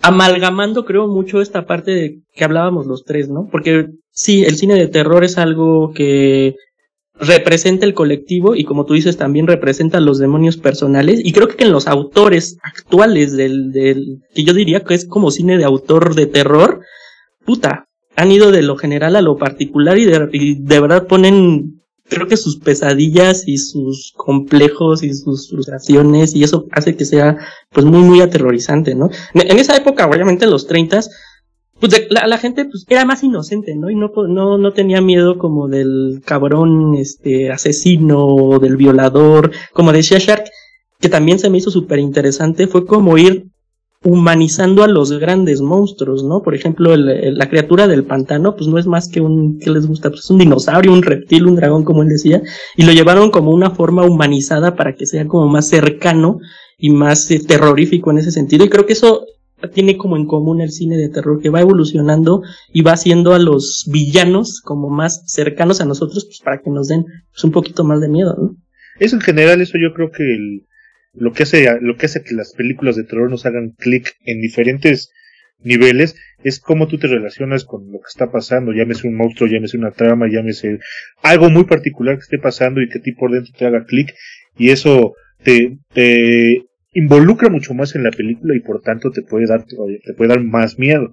amalgamando, 0.00 0.84
creo, 0.84 1.08
mucho 1.08 1.40
esta 1.40 1.66
parte 1.66 1.90
de 1.90 2.22
que 2.34 2.44
hablábamos 2.44 2.86
los 2.86 3.04
tres, 3.04 3.28
¿no? 3.28 3.48
Porque 3.50 3.86
sí, 4.10 4.44
el 4.44 4.56
cine 4.56 4.74
de 4.74 4.88
terror 4.88 5.24
es 5.24 5.38
algo 5.38 5.92
que 5.92 6.54
representa 7.20 7.84
el 7.84 7.94
colectivo 7.94 8.54
y 8.54 8.64
como 8.64 8.84
tú 8.84 8.94
dices 8.94 9.16
también 9.16 9.46
representa 9.46 10.00
los 10.00 10.18
demonios 10.18 10.56
personales 10.56 11.20
y 11.22 11.32
creo 11.32 11.48
que 11.48 11.64
en 11.64 11.72
los 11.72 11.86
autores 11.86 12.58
actuales 12.62 13.36
del, 13.36 13.72
del 13.72 14.22
que 14.34 14.44
yo 14.44 14.54
diría 14.54 14.84
que 14.84 14.94
es 14.94 15.06
como 15.06 15.30
cine 15.30 15.58
de 15.58 15.64
autor 15.64 16.14
de 16.14 16.26
terror, 16.26 16.80
puta, 17.44 17.86
han 18.16 18.32
ido 18.32 18.50
de 18.50 18.62
lo 18.62 18.76
general 18.76 19.16
a 19.16 19.22
lo 19.22 19.36
particular 19.36 19.98
y 19.98 20.04
de, 20.04 20.56
de 20.58 20.80
verdad 20.80 21.06
ponen 21.06 21.78
creo 22.08 22.26
que 22.26 22.36
sus 22.36 22.58
pesadillas 22.58 23.46
y 23.46 23.58
sus 23.58 24.12
complejos 24.16 25.02
y 25.02 25.12
sus 25.14 25.50
frustraciones 25.50 26.34
y 26.34 26.42
eso 26.42 26.66
hace 26.72 26.96
que 26.96 27.04
sea 27.04 27.36
pues 27.70 27.84
muy 27.84 28.00
muy 28.00 28.20
aterrorizante, 28.20 28.94
¿no? 28.94 29.10
En 29.34 29.58
esa 29.58 29.76
época, 29.76 30.06
obviamente 30.06 30.44
en 30.44 30.50
los 30.50 30.66
treintas, 30.66 31.10
pues 31.80 32.06
la, 32.10 32.26
la, 32.26 32.38
gente 32.38 32.64
pues 32.64 32.84
era 32.88 33.04
más 33.04 33.22
inocente, 33.22 33.74
¿no? 33.76 33.90
Y 33.90 33.94
no, 33.94 34.10
no, 34.28 34.58
no 34.58 34.72
tenía 34.72 35.00
miedo 35.00 35.38
como 35.38 35.68
del 35.68 36.20
cabrón, 36.24 36.94
este, 36.96 37.50
asesino 37.50 38.58
del 38.60 38.76
violador, 38.76 39.52
como 39.72 39.92
decía 39.92 40.18
Shark, 40.18 40.44
que 41.00 41.08
también 41.08 41.38
se 41.38 41.50
me 41.50 41.58
hizo 41.58 41.70
súper 41.70 42.00
interesante, 42.00 42.66
fue 42.66 42.84
como 42.84 43.16
ir 43.16 43.46
humanizando 44.04 44.84
a 44.84 44.88
los 44.88 45.12
grandes 45.12 45.60
monstruos, 45.60 46.22
¿no? 46.22 46.42
Por 46.42 46.54
ejemplo, 46.54 46.94
el, 46.94 47.36
la 47.36 47.48
criatura 47.48 47.88
del 47.88 48.04
pantano, 48.04 48.54
pues 48.54 48.68
no 48.68 48.78
es 48.78 48.86
más 48.86 49.08
que 49.08 49.20
un, 49.20 49.58
¿qué 49.58 49.70
les 49.70 49.86
gusta? 49.86 50.10
Pues 50.10 50.28
un 50.30 50.38
dinosaurio, 50.38 50.92
un 50.92 51.02
reptil, 51.02 51.46
un 51.46 51.56
dragón, 51.56 51.84
como 51.84 52.02
él 52.02 52.08
decía, 52.08 52.42
y 52.76 52.84
lo 52.84 52.92
llevaron 52.92 53.30
como 53.30 53.50
una 53.50 53.70
forma 53.70 54.04
humanizada 54.04 54.76
para 54.76 54.94
que 54.94 55.06
sea 55.06 55.26
como 55.26 55.48
más 55.48 55.68
cercano 55.68 56.38
y 56.78 56.90
más 56.90 57.28
eh, 57.30 57.40
terrorífico 57.40 58.10
en 58.10 58.18
ese 58.18 58.30
sentido, 58.30 58.64
y 58.64 58.68
creo 58.68 58.86
que 58.86 58.92
eso 58.92 59.24
tiene 59.72 59.96
como 59.96 60.16
en 60.16 60.26
común 60.26 60.60
el 60.60 60.70
cine 60.70 60.96
de 60.96 61.08
terror, 61.08 61.40
que 61.42 61.50
va 61.50 61.60
evolucionando 61.60 62.42
y 62.72 62.82
va 62.82 62.92
haciendo 62.92 63.34
a 63.34 63.38
los 63.38 63.88
villanos 63.92 64.60
como 64.62 64.88
más 64.88 65.24
cercanos 65.26 65.80
a 65.80 65.84
nosotros, 65.84 66.26
pues 66.26 66.40
para 66.44 66.58
que 66.58 66.70
nos 66.70 66.88
den 66.88 67.04
pues, 67.32 67.44
un 67.44 67.50
poquito 67.50 67.84
más 67.84 68.00
de 68.00 68.08
miedo, 68.08 68.36
¿no? 68.38 68.56
Eso 69.00 69.16
en 69.16 69.22
general, 69.22 69.60
eso 69.60 69.78
yo 69.78 69.94
creo 69.94 70.10
que 70.10 70.22
el, 70.22 70.66
lo 71.12 71.32
que 71.32 71.44
hace, 71.44 71.66
lo 71.80 71.96
que 71.96 72.06
hace 72.06 72.22
que 72.22 72.34
las 72.34 72.52
películas 72.52 72.96
de 72.96 73.04
terror 73.04 73.30
nos 73.30 73.46
hagan 73.46 73.74
clic 73.76 74.14
en 74.24 74.40
diferentes 74.40 75.10
niveles 75.60 76.14
es 76.44 76.60
cómo 76.60 76.86
tú 76.86 76.98
te 76.98 77.08
relacionas 77.08 77.64
con 77.64 77.90
lo 77.90 77.98
que 77.98 78.08
está 78.08 78.30
pasando, 78.30 78.72
llámese 78.72 79.08
un 79.08 79.16
monstruo, 79.16 79.48
llámese 79.48 79.76
una 79.76 79.90
trama, 79.90 80.28
llámese 80.30 80.78
algo 81.22 81.50
muy 81.50 81.64
particular 81.64 82.16
que 82.16 82.22
esté 82.22 82.38
pasando 82.38 82.80
y 82.80 82.88
que 82.88 82.98
a 82.98 83.02
ti 83.02 83.12
por 83.12 83.32
dentro 83.32 83.52
te 83.56 83.66
haga 83.66 83.84
clic 83.84 84.14
y 84.56 84.70
eso 84.70 85.14
te, 85.42 85.78
te 85.92 86.67
involucra 86.98 87.48
mucho 87.48 87.74
más 87.74 87.94
en 87.94 88.04
la 88.04 88.10
película 88.10 88.54
y 88.56 88.60
por 88.60 88.80
tanto 88.82 89.10
te 89.10 89.22
puede 89.22 89.46
dar, 89.46 89.64
te 89.64 90.14
puede 90.14 90.28
dar 90.28 90.42
más 90.42 90.78
miedo. 90.78 91.12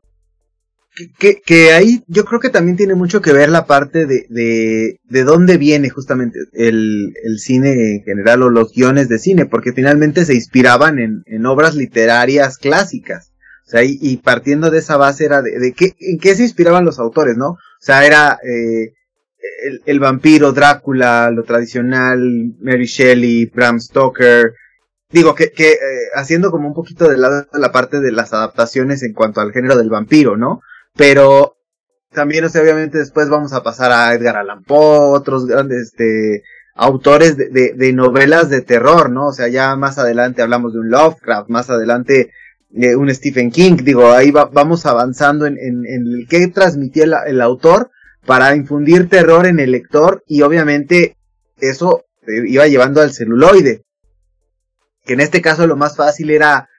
Que, 1.19 1.41
que, 1.45 1.73
ahí 1.73 2.03
yo 2.07 2.23
creo 2.23 2.39
que 2.39 2.49
también 2.49 2.77
tiene 2.77 2.95
mucho 2.95 3.21
que 3.21 3.33
ver 3.33 3.49
la 3.49 3.65
parte 3.65 4.05
de, 4.05 4.25
de, 4.29 5.01
de 5.03 5.23
dónde 5.23 5.57
viene 5.57 5.89
justamente 5.89 6.39
el, 6.53 7.13
el, 7.21 7.39
cine 7.39 7.95
en 7.95 8.03
general 8.03 8.43
o 8.43 8.49
los 8.49 8.71
guiones 8.71 9.09
de 9.09 9.19
cine, 9.19 9.45
porque 9.45 9.73
finalmente 9.73 10.23
se 10.23 10.35
inspiraban 10.35 10.99
en, 10.99 11.23
en 11.25 11.45
obras 11.45 11.75
literarias 11.75 12.57
clásicas. 12.57 13.33
O 13.67 13.69
sea, 13.69 13.83
y, 13.83 13.97
y 14.01 14.17
partiendo 14.17 14.71
de 14.71 14.79
esa 14.79 14.95
base 14.95 15.25
era 15.25 15.41
de, 15.41 15.59
de 15.59 15.73
qué, 15.73 15.95
en 15.99 16.17
qué 16.17 16.33
se 16.33 16.43
inspiraban 16.43 16.85
los 16.85 16.97
autores, 16.97 17.35
¿no? 17.35 17.49
O 17.49 17.81
sea, 17.81 18.05
era 18.05 18.39
eh, 18.43 18.93
el, 19.85 19.99
vampiro, 19.99 20.53
Drácula, 20.53 21.29
lo 21.31 21.43
tradicional, 21.43 22.53
Mary 22.61 22.85
Shelley, 22.85 23.45
Bram 23.47 23.79
Stoker, 23.79 24.53
digo 25.09 25.35
que, 25.35 25.51
que 25.51 25.71
eh, 25.71 25.77
haciendo 26.15 26.51
como 26.51 26.67
un 26.67 26.73
poquito 26.73 27.07
de 27.07 27.17
lado 27.17 27.47
la 27.53 27.71
parte 27.71 27.99
de 27.99 28.11
las 28.11 28.33
adaptaciones 28.33 29.03
en 29.03 29.13
cuanto 29.13 29.41
al 29.41 29.51
género 29.51 29.77
del 29.77 29.89
vampiro, 29.89 30.37
¿no? 30.37 30.61
Pero 30.95 31.57
también, 32.11 32.45
o 32.45 32.49
sea, 32.49 32.61
obviamente 32.61 32.97
después 32.97 33.29
vamos 33.29 33.53
a 33.53 33.63
pasar 33.63 33.91
a 33.91 34.13
Edgar 34.13 34.37
Allan 34.37 34.63
Poe, 34.63 35.17
otros 35.17 35.45
grandes, 35.45 35.87
este, 35.89 36.43
autores 36.75 37.37
de, 37.37 37.49
de, 37.49 37.73
de, 37.73 37.93
novelas 37.93 38.49
de 38.49 38.61
terror, 38.61 39.09
¿no? 39.09 39.27
O 39.27 39.33
sea, 39.33 39.47
ya 39.47 39.75
más 39.75 39.97
adelante 39.97 40.41
hablamos 40.41 40.73
de 40.73 40.79
un 40.79 40.89
Lovecraft, 40.89 41.49
más 41.49 41.69
adelante 41.69 42.31
eh, 42.73 42.95
un 42.95 43.13
Stephen 43.13 43.51
King, 43.51 43.77
digo, 43.83 44.11
ahí 44.11 44.31
va, 44.31 44.45
vamos 44.45 44.85
avanzando 44.85 45.45
en, 45.45 45.57
en, 45.57 45.85
en 45.85 46.07
el 46.07 46.27
que 46.27 46.47
transmitía 46.47 47.05
el, 47.05 47.13
el, 47.27 47.41
autor 47.41 47.91
para 48.25 48.53
infundir 48.55 49.07
terror 49.07 49.45
en 49.45 49.59
el 49.59 49.71
lector 49.71 50.23
y 50.27 50.41
obviamente 50.41 51.15
eso 51.57 52.03
iba 52.27 52.67
llevando 52.67 53.01
al 53.01 53.13
celuloide, 53.13 53.84
que 55.05 55.13
en 55.13 55.21
este 55.21 55.41
caso 55.41 55.67
lo 55.67 55.75
más 55.75 55.95
fácil 55.95 56.31
era 56.31 56.69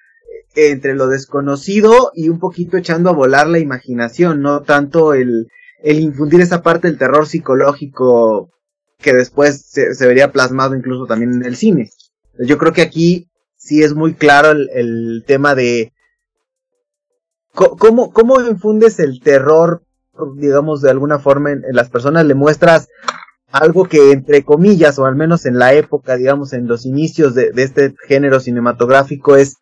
entre 0.54 0.94
lo 0.94 1.06
desconocido 1.06 2.10
y 2.14 2.28
un 2.28 2.38
poquito 2.38 2.76
echando 2.76 3.10
a 3.10 3.14
volar 3.14 3.46
la 3.46 3.58
imaginación, 3.58 4.40
no 4.40 4.62
tanto 4.62 5.14
el, 5.14 5.48
infundir 5.84 6.40
esa 6.40 6.62
parte 6.62 6.88
del 6.88 6.98
terror 6.98 7.26
psicológico 7.26 8.50
que 8.98 9.12
después 9.12 9.66
se, 9.70 10.06
vería 10.06 10.32
plasmado 10.32 10.74
incluso 10.74 11.06
también 11.06 11.34
en 11.34 11.44
el 11.44 11.56
cine. 11.56 11.90
Yo 12.38 12.58
creo 12.58 12.72
que 12.72 12.82
aquí 12.82 13.30
sí 13.56 13.82
es 13.82 13.94
muy 13.94 14.14
claro 14.14 14.50
el, 14.50 14.70
el 14.72 15.24
tema 15.26 15.54
de 15.54 15.92
cómo, 17.52 18.12
cómo 18.12 18.40
infundes 18.40 18.98
el 18.98 19.20
terror, 19.20 19.82
digamos, 20.36 20.80
de 20.80 20.90
alguna 20.90 21.18
forma 21.18 21.52
en, 21.52 21.64
en 21.64 21.76
las 21.76 21.90
personas, 21.90 22.24
le 22.24 22.34
muestras 22.34 22.88
algo 23.50 23.84
que 23.84 24.12
entre 24.12 24.42
comillas, 24.42 24.98
o 24.98 25.06
al 25.06 25.16
menos 25.16 25.46
en 25.46 25.58
la 25.58 25.72
época, 25.72 26.16
digamos, 26.16 26.52
en 26.52 26.66
los 26.66 26.84
inicios 26.84 27.34
de, 27.34 27.52
de 27.52 27.62
este 27.62 27.94
género 28.06 28.40
cinematográfico 28.40 29.36
es 29.36 29.56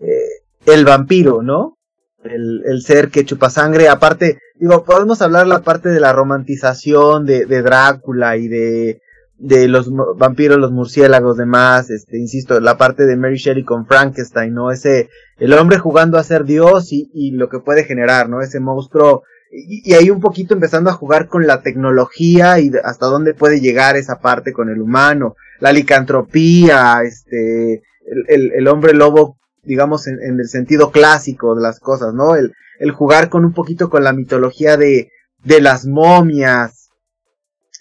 eh, 0.00 0.42
el 0.66 0.84
vampiro, 0.84 1.42
¿no? 1.42 1.76
El, 2.22 2.62
el, 2.64 2.82
ser 2.82 3.10
que 3.10 3.24
chupa 3.24 3.50
sangre. 3.50 3.88
Aparte, 3.88 4.38
digo, 4.54 4.84
podemos 4.84 5.20
hablar 5.20 5.46
la 5.46 5.62
parte 5.62 5.90
de 5.90 6.00
la 6.00 6.12
romantización 6.12 7.26
de, 7.26 7.44
de 7.44 7.60
Drácula 7.60 8.38
y 8.38 8.48
de, 8.48 9.02
de 9.36 9.68
los 9.68 9.90
vampiros, 10.16 10.58
los 10.58 10.72
murciélagos, 10.72 11.36
demás, 11.36 11.90
este, 11.90 12.18
insisto, 12.18 12.60
la 12.60 12.78
parte 12.78 13.04
de 13.04 13.16
Mary 13.16 13.36
Shelley 13.36 13.64
con 13.64 13.86
Frankenstein, 13.86 14.54
¿no? 14.54 14.70
Ese, 14.70 15.10
el 15.38 15.52
hombre 15.52 15.78
jugando 15.78 16.16
a 16.16 16.24
ser 16.24 16.44
Dios 16.44 16.92
y, 16.92 17.10
y 17.12 17.32
lo 17.32 17.50
que 17.50 17.58
puede 17.58 17.84
generar, 17.84 18.28
¿no? 18.30 18.40
Ese 18.40 18.58
monstruo, 18.58 19.24
y, 19.54 19.94
ahí 19.94 20.10
un 20.10 20.20
poquito 20.20 20.54
empezando 20.54 20.90
a 20.90 20.94
jugar 20.94 21.28
con 21.28 21.46
la 21.46 21.62
tecnología 21.62 22.58
y 22.58 22.70
hasta 22.82 23.06
dónde 23.06 23.34
puede 23.34 23.60
llegar 23.60 23.96
esa 23.96 24.18
parte 24.18 24.52
con 24.52 24.68
el 24.68 24.80
humano, 24.80 25.36
la 25.60 25.72
licantropía, 25.72 27.02
este, 27.04 27.82
el, 28.28 28.52
el, 28.52 28.68
hombre 28.68 28.94
lobo 28.94 29.38
digamos, 29.62 30.06
en, 30.06 30.20
en, 30.22 30.40
el 30.40 30.48
sentido 30.48 30.90
clásico 30.90 31.54
de 31.54 31.62
las 31.62 31.80
cosas, 31.80 32.14
¿no? 32.14 32.36
El, 32.36 32.52
el 32.78 32.90
jugar 32.90 33.28
con 33.28 33.44
un 33.44 33.52
poquito 33.52 33.88
con 33.88 34.04
la 34.04 34.12
mitología 34.12 34.76
de, 34.76 35.10
de 35.42 35.60
las 35.60 35.86
momias. 35.86 36.90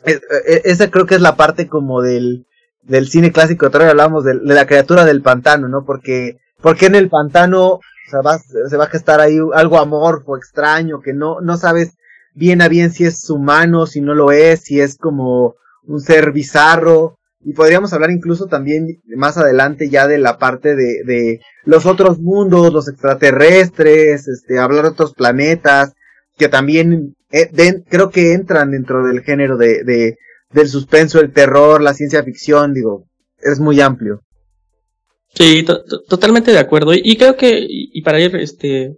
Es, 0.06 0.22
es, 0.46 0.62
esa 0.65 0.92
creo 0.92 1.06
que 1.06 1.15
es 1.15 1.22
la 1.22 1.36
parte 1.36 1.68
como 1.68 2.01
del, 2.01 2.46
del 2.82 3.08
cine 3.08 3.32
clásico, 3.32 3.68
otra 3.68 3.82
vez 3.82 3.92
hablamos 3.92 4.24
de, 4.24 4.34
de, 4.34 4.53
la 4.53 4.65
criatura 4.65 5.06
del 5.06 5.22
pantano, 5.22 5.68
¿no? 5.68 5.84
Porque, 5.86 6.38
porque 6.62 6.86
en 6.86 6.96
el 6.96 7.10
pantano 7.10 7.80
se 8.10 8.18
va, 8.18 8.38
se 8.38 8.78
va 8.78 8.86
a 8.86 8.90
gestar 8.90 9.20
ahí 9.20 9.38
algo 9.54 9.80
amorfo, 9.80 10.38
extraño, 10.38 11.02
que 11.02 11.14
no, 11.14 11.42
no 11.42 11.58
sabes 11.58 11.96
bien 12.34 12.62
a 12.62 12.68
bien 12.68 12.92
si 12.92 13.06
es 13.06 13.30
humano, 13.30 13.86
si 13.86 14.02
no 14.02 14.14
lo 14.16 14.32
es, 14.32 14.62
si 14.62 14.80
es 14.80 14.98
como 14.98 15.56
un 15.86 16.02
ser 16.02 16.32
bizarro, 16.32 17.18
y 17.46 17.54
podríamos 17.54 17.92
hablar 17.92 18.12
incluso 18.12 18.48
también 18.48 19.02
más 19.16 19.38
adelante 19.38 19.90
ya 19.90 20.08
de 20.08 20.18
la 20.18 20.38
parte 20.38 20.76
de, 20.76 21.04
de 21.04 21.42
los 21.66 21.86
otros 21.86 22.20
mundos, 22.20 22.72
los 22.72 22.88
extraterrestres, 22.88 24.28
este, 24.28 24.60
hablar 24.60 24.84
de 24.84 24.92
otros 24.92 25.14
planetas, 25.14 25.94
que 26.38 26.48
también 26.48 27.16
eh, 27.32 27.50
creo 27.90 28.10
que 28.10 28.34
entran 28.34 28.72
dentro 28.72 29.06
del 29.06 29.22
género 29.22 29.58
de, 29.58 29.84
de, 29.84 30.18
del 30.52 30.70
suspenso, 30.70 31.20
el 31.20 31.34
terror, 31.34 31.82
la 31.82 31.94
ciencia 31.94 32.24
ficción, 32.24 32.74
digo, 32.74 33.06
es 33.40 33.60
muy 33.60 33.82
amplio. 33.82 34.22
Sí, 35.34 35.63
to 35.63 35.84
totalmente 36.08 36.52
de 36.52 36.60
acuerdo. 36.60 36.94
Y 36.94 37.16
creo 37.16 37.36
que, 37.36 37.60
y, 37.60 37.90
y, 37.92 38.02
para 38.04 38.20
ir, 38.20 38.36
este, 38.36 38.98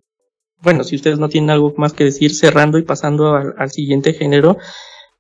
bueno, 0.62 0.84
si 0.84 0.96
ustedes 0.96 1.18
no 1.18 1.30
tienen 1.30 1.50
algo 1.50 1.74
más 1.78 1.94
que 1.94 2.04
decir, 2.04 2.34
cerrando 2.34 2.78
y 2.78 2.84
pasando 2.84 3.36
al, 3.36 3.54
al 3.58 3.72
siguiente 3.72 4.14
género, 4.14 4.58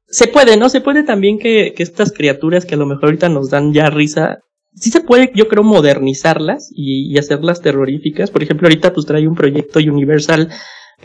se 0.07 0.27
puede, 0.27 0.57
¿no? 0.57 0.69
Se 0.69 0.81
puede 0.81 1.03
también 1.03 1.39
que, 1.39 1.74
que 1.75 1.84
estas 1.84 2.12
criaturas 2.12 2.65
que 2.65 2.75
a 2.75 2.77
lo 2.77 2.86
mejor 2.86 3.05
ahorita 3.05 3.29
nos 3.29 3.50
dan 3.50 3.74
ya 3.74 3.89
risa, 3.89 4.39
sí 4.74 4.91
se 4.91 5.01
puede, 5.01 5.31
yo 5.36 5.48
creo, 5.48 5.63
modernizarlas 5.63 6.69
y, 6.74 7.12
y, 7.13 7.17
hacerlas 7.17 7.62
terroríficas. 7.62 8.29
Por 8.31 8.43
ejemplo, 8.43 8.67
ahorita 8.67 8.93
pues 8.93 9.05
trae 9.05 9.27
un 9.27 9.36
proyecto 9.36 9.79
Universal, 9.79 10.50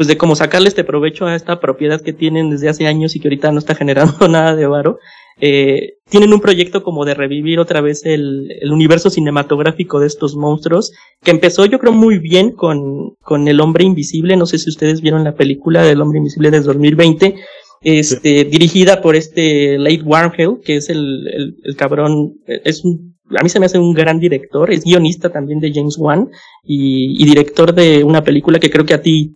pues 0.00 0.08
de 0.08 0.16
cómo 0.16 0.34
sacarle 0.34 0.68
este 0.68 0.82
provecho 0.82 1.26
a 1.26 1.34
esta 1.34 1.60
propiedad 1.60 2.00
que 2.00 2.14
tienen 2.14 2.48
desde 2.48 2.70
hace 2.70 2.86
años 2.86 3.14
y 3.14 3.20
que 3.20 3.28
ahorita 3.28 3.52
no 3.52 3.58
está 3.58 3.74
generando 3.74 4.28
nada 4.30 4.56
de 4.56 4.66
varo. 4.66 4.96
Eh, 5.42 5.96
tienen 6.08 6.32
un 6.32 6.40
proyecto 6.40 6.82
como 6.82 7.04
de 7.04 7.12
revivir 7.12 7.60
otra 7.60 7.82
vez 7.82 8.06
el, 8.06 8.48
el, 8.62 8.72
universo 8.72 9.10
cinematográfico 9.10 10.00
de 10.00 10.06
estos 10.06 10.36
monstruos, 10.36 10.92
que 11.22 11.32
empezó 11.32 11.66
yo 11.66 11.78
creo 11.78 11.92
muy 11.92 12.18
bien 12.18 12.52
con, 12.52 13.10
con 13.20 13.46
El 13.46 13.60
Hombre 13.60 13.84
Invisible, 13.84 14.38
no 14.38 14.46
sé 14.46 14.56
si 14.56 14.70
ustedes 14.70 15.02
vieron 15.02 15.22
la 15.22 15.34
película 15.34 15.82
del 15.82 16.00
Hombre 16.00 16.16
Invisible 16.16 16.50
desde 16.50 16.64
2020, 16.64 17.34
este, 17.82 18.38
sí. 18.38 18.44
dirigida 18.44 19.02
por 19.02 19.16
este 19.16 19.76
Late 19.76 20.02
Warnhill, 20.02 20.60
que 20.64 20.76
es 20.76 20.88
el, 20.88 21.28
el, 21.28 21.56
el, 21.62 21.76
cabrón, 21.76 22.36
es 22.46 22.86
un, 22.86 23.18
a 23.38 23.42
mí 23.42 23.50
se 23.50 23.60
me 23.60 23.66
hace 23.66 23.78
un 23.78 23.92
gran 23.92 24.18
director, 24.18 24.72
es 24.72 24.82
guionista 24.82 25.28
también 25.28 25.60
de 25.60 25.70
James 25.74 25.98
Wan 25.98 26.30
y, 26.64 27.22
y 27.22 27.26
director 27.26 27.74
de 27.74 28.02
una 28.02 28.24
película 28.24 28.58
que 28.58 28.70
creo 28.70 28.86
que 28.86 28.94
a 28.94 29.02
ti 29.02 29.34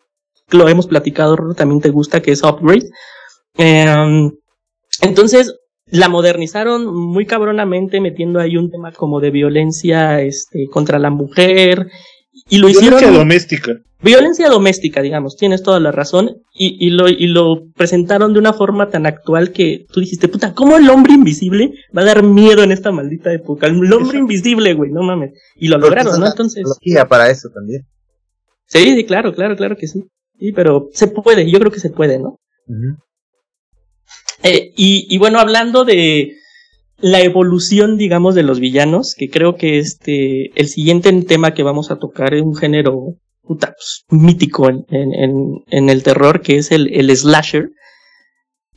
lo 0.51 0.69
hemos 0.69 0.87
platicado, 0.87 1.37
también 1.55 1.81
te 1.81 1.91
gusta, 1.91 2.21
que 2.21 2.33
es 2.33 2.43
Upgrade. 2.43 2.91
Eh, 3.57 4.31
entonces, 5.01 5.55
la 5.87 6.09
modernizaron 6.09 6.87
muy 6.87 7.27
cabronamente 7.27 8.01
metiendo 8.01 8.41
ahí 8.41 8.57
un 8.57 8.71
tema 8.71 8.93
como 8.93 9.21
de 9.21 9.31
violencia 9.31 10.21
este 10.21 10.67
contra 10.71 10.99
la 10.99 11.11
mujer 11.11 11.89
y 12.49 12.59
lo 12.59 12.67
violencia 12.67 12.97
hicieron 12.97 13.15
doméstica. 13.15 13.73
Violencia 14.03 14.49
doméstica 14.49 15.03
digamos 15.03 15.37
tienes 15.37 15.63
toda 15.63 15.81
la 15.81 15.93
razón 15.93 16.43
y, 16.53 16.77
y 16.85 16.91
lo 16.91 17.09
y 17.09 17.27
lo 17.27 17.71
presentaron 17.75 18.33
de 18.33 18.39
una 18.39 18.53
forma 18.53 18.91
tan 18.91 19.07
actual 19.07 19.53
que 19.53 19.87
tú 19.93 20.01
dijiste 20.01 20.29
puta 20.29 20.55
cómo 20.55 20.77
el 20.77 20.89
hombre 20.91 21.13
invisible 21.13 21.73
va 21.97 22.03
a 22.03 22.07
dar 22.07 22.23
miedo 22.23 22.63
en 22.63 22.73
esta 22.73 22.91
maldita 22.91 23.33
época 23.33 23.67
el 23.67 23.93
hombre 23.93 24.19
invisible 24.19 24.75
güey 24.75 24.91
no 24.91 25.03
mames 25.03 25.33
y 25.57 25.69
lo 25.69 25.79
lograron 25.79 26.19
no 26.19 26.27
entonces 26.27 26.65
para 27.09 27.31
eso 27.31 27.49
también. 27.55 27.87
Sí, 28.67 28.95
sí 28.95 29.05
claro 29.05 29.35
claro 29.35 29.57
claro 29.57 29.77
que 29.77 29.87
sí 29.87 30.05
sí 30.45 30.53
pero 30.53 30.89
se 30.93 31.09
puede 31.09 31.51
yo 31.51 31.59
creo 31.59 31.73
que 31.73 31.81
se 31.81 31.91
puede 31.91 32.19
no 32.19 32.39
uh 32.69 32.73
-huh. 32.73 32.97
Eh, 34.45 34.73
y, 34.77 35.07
y, 35.09 35.17
bueno, 35.17 35.39
hablando 35.39 35.87
de 35.87 36.35
la 36.99 37.23
evolución, 37.23 37.97
digamos, 37.97 38.35
de 38.35 38.43
los 38.43 38.61
villanos, 38.61 39.15
que 39.17 39.31
creo 39.31 39.57
que 39.57 39.79
este, 39.79 40.51
el 40.61 40.69
siguiente 40.69 41.11
tema 41.23 41.55
que 41.55 41.63
vamos 41.63 41.91
a 41.91 41.97
tocar 41.97 42.35
es 42.35 42.43
un 42.43 42.55
género 42.55 43.17
puta, 43.41 43.69
pues, 43.69 44.05
mítico 44.11 44.69
en, 44.69 44.85
en, 44.91 45.33
en, 45.71 45.91
el 45.91 46.03
terror, 46.03 46.43
que 46.43 46.57
es 46.57 46.73
el, 46.73 46.93
el 46.95 47.15
slasher. 47.17 47.71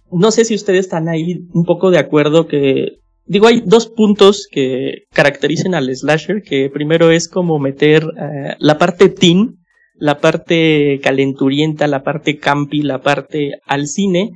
No 0.09 0.31
sé 0.31 0.45
si 0.45 0.55
ustedes 0.55 0.81
están 0.85 1.09
ahí 1.09 1.45
un 1.53 1.65
poco 1.65 1.91
de 1.91 1.99
acuerdo 1.99 2.47
que, 2.47 2.99
digo, 3.25 3.47
hay 3.47 3.61
dos 3.65 3.87
puntos 3.87 4.47
que 4.49 5.03
caracterizan 5.11 5.73
al 5.75 5.93
slasher, 5.93 6.41
que 6.43 6.69
primero 6.69 7.11
es 7.11 7.27
como 7.27 7.59
meter 7.59 8.05
uh, 8.05 8.55
la 8.57 8.77
parte 8.77 9.09
teen, 9.09 9.57
la 9.97 10.19
parte 10.19 10.99
calenturienta, 11.01 11.87
la 11.87 12.03
parte 12.03 12.37
campi, 12.37 12.81
la 12.81 13.01
parte 13.01 13.59
al 13.65 13.87
cine, 13.87 14.31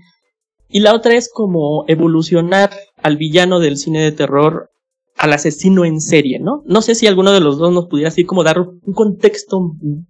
y 0.68 0.80
la 0.80 0.94
otra 0.94 1.16
es 1.16 1.30
como 1.32 1.86
evolucionar 1.88 2.72
al 3.02 3.18
villano 3.18 3.60
del 3.60 3.78
cine 3.78 4.02
de 4.02 4.12
terror 4.12 4.70
al 5.18 5.34
asesino 5.34 5.86
en 5.86 6.02
serie, 6.02 6.40
¿no? 6.40 6.64
No 6.66 6.82
sé 6.82 6.96
si 6.96 7.06
alguno 7.06 7.32
de 7.32 7.42
los 7.42 7.60
dos 7.60 7.72
nos 7.72 7.88
pudiera 7.88 8.08
así 8.08 8.24
como 8.24 8.44
dar 8.44 8.60
un 8.60 8.94
contexto 8.94 9.60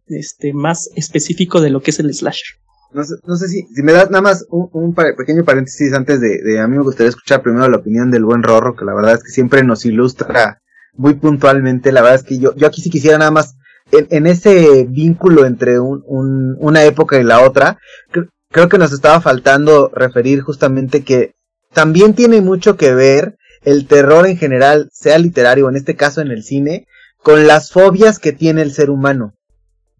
este 0.08 0.54
más 0.54 0.90
específico 0.96 1.60
de 1.60 1.70
lo 1.70 1.82
que 1.82 1.92
es 1.92 2.00
el 2.00 2.14
slasher. 2.14 2.58
No 2.94 3.04
sé, 3.04 3.16
no 3.26 3.36
sé 3.36 3.48
si, 3.48 3.64
si 3.74 3.84
me 3.84 3.94
das 3.94 4.10
nada 4.10 4.22
más 4.22 4.46
un, 4.50 4.94
pequeño 4.94 5.44
paréntesis 5.44 5.94
antes 5.94 6.20
de, 6.22 6.42
de, 6.42 6.60
a 6.60 6.68
mí 6.68 6.78
me 6.78 6.84
gustaría 6.84 7.10
escuchar 7.10 7.42
primero 7.42 7.68
la 7.68 7.78
opinión 7.78 8.12
del 8.12 8.26
buen 8.26 8.44
Rorro, 8.44 8.76
que 8.76 8.86
la 8.86 8.94
verdad 8.94 9.14
es 9.14 9.24
que 9.24 9.32
siempre 9.32 9.64
nos 9.64 9.86
ilustra 9.86 10.62
muy 10.94 11.16
puntualmente. 11.16 11.92
La 11.92 12.02
verdad 12.02 12.20
es 12.20 12.24
que 12.24 12.40
yo, 12.40 12.56
yo 12.56 12.68
aquí 12.68 12.82
sí 12.82 12.90
quisiera 12.90 13.18
nada 13.18 13.32
más, 13.32 13.56
en, 13.92 14.28
ese 14.28 14.86
vínculo 14.88 15.46
entre 15.46 15.80
un, 15.80 16.04
una 16.60 16.84
época 16.84 17.20
y 17.20 17.24
la 17.24 17.42
otra, 17.42 17.78
creo 18.50 18.70
que 18.70 18.78
nos 18.78 18.94
estaba 18.94 19.22
faltando 19.22 19.92
referir 19.94 20.42
justamente 20.42 21.04
que 21.04 21.34
también 21.74 22.14
tiene 22.14 22.42
mucho 22.42 22.78
que 22.78 22.94
ver 22.94 23.38
el 23.64 23.88
terror 23.88 24.28
en 24.28 24.38
general, 24.38 24.90
sea 24.92 25.18
literario, 25.18 25.70
en 25.70 25.76
este 25.76 25.96
caso 25.96 26.22
en 26.22 26.32
el 26.32 26.44
cine, 26.44 26.88
con 27.22 27.48
las 27.48 27.72
fobias 27.72 28.20
que 28.20 28.32
tiene 28.32 28.62
el 28.62 28.72
ser 28.72 28.90
humano. 28.90 29.34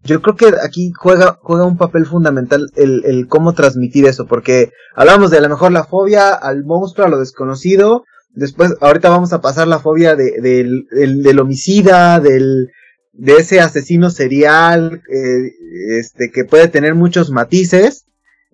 Yo 0.04 0.20
creo 0.20 0.34
que 0.34 0.52
aquí 0.64 0.90
juega, 0.96 1.38
juega 1.40 1.64
un 1.64 1.76
papel 1.76 2.06
fundamental 2.06 2.68
el, 2.74 3.04
el 3.04 3.28
cómo 3.28 3.54
transmitir 3.54 4.04
eso, 4.06 4.26
porque 4.26 4.72
hablamos 4.96 5.30
de 5.30 5.38
a 5.38 5.42
lo 5.42 5.48
mejor 5.48 5.70
la 5.70 5.84
fobia 5.84 6.34
al 6.34 6.64
monstruo, 6.64 7.06
a 7.06 7.10
lo 7.10 7.20
desconocido, 7.20 8.04
después 8.34 8.74
ahorita 8.80 9.10
vamos 9.10 9.32
a 9.32 9.40
pasar 9.40 9.68
la 9.68 9.78
fobia 9.78 10.16
de, 10.16 10.40
del, 10.40 10.86
del, 10.90 11.38
homicida, 11.38 12.18
del, 12.18 12.70
de 13.12 13.36
ese 13.36 13.60
asesino 13.60 14.10
serial, 14.10 15.02
eh, 15.08 15.52
este, 15.98 16.30
que 16.32 16.44
puede 16.44 16.68
tener 16.68 16.94
muchos 16.94 17.30
matices, 17.30 18.06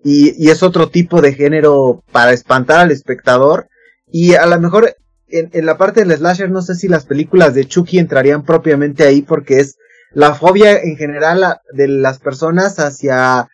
y, 0.03 0.33
y 0.43 0.49
es 0.49 0.63
otro 0.63 0.89
tipo 0.89 1.21
de 1.21 1.33
género 1.33 2.03
para 2.11 2.31
espantar 2.31 2.79
al 2.79 2.91
espectador, 2.91 3.67
y 4.11 4.33
a 4.33 4.45
lo 4.45 4.59
mejor 4.59 4.95
en, 5.27 5.49
en, 5.53 5.65
la 5.65 5.77
parte 5.77 6.03
del 6.03 6.17
slasher 6.17 6.49
no 6.49 6.61
sé 6.61 6.75
si 6.75 6.87
las 6.87 7.05
películas 7.05 7.53
de 7.53 7.65
Chucky 7.65 7.99
entrarían 7.99 8.43
propiamente 8.43 9.03
ahí 9.03 9.21
porque 9.21 9.59
es 9.59 9.77
la 10.11 10.33
fobia 10.33 10.79
en 10.81 10.97
general 10.97 11.59
de 11.73 11.87
las 11.87 12.19
personas 12.19 12.79
hacia, 12.79 13.47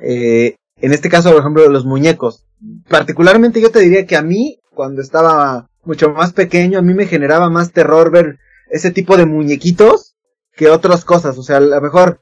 eh, 0.00 0.56
en 0.76 0.92
este 0.92 1.08
caso 1.08 1.30
por 1.30 1.40
ejemplo 1.40 1.68
los 1.68 1.84
muñecos. 1.84 2.46
Particularmente 2.88 3.60
yo 3.60 3.70
te 3.70 3.80
diría 3.80 4.06
que 4.06 4.16
a 4.16 4.22
mí, 4.22 4.60
cuando 4.70 5.02
estaba 5.02 5.68
mucho 5.84 6.10
más 6.10 6.32
pequeño, 6.32 6.78
a 6.78 6.82
mí 6.82 6.94
me 6.94 7.06
generaba 7.06 7.50
más 7.50 7.72
terror 7.72 8.10
ver 8.10 8.38
ese 8.70 8.90
tipo 8.90 9.16
de 9.16 9.26
muñequitos 9.26 10.14
que 10.54 10.68
otras 10.68 11.04
cosas. 11.04 11.36
O 11.38 11.42
sea, 11.42 11.58
a 11.58 11.60
lo 11.60 11.80
mejor 11.80 12.20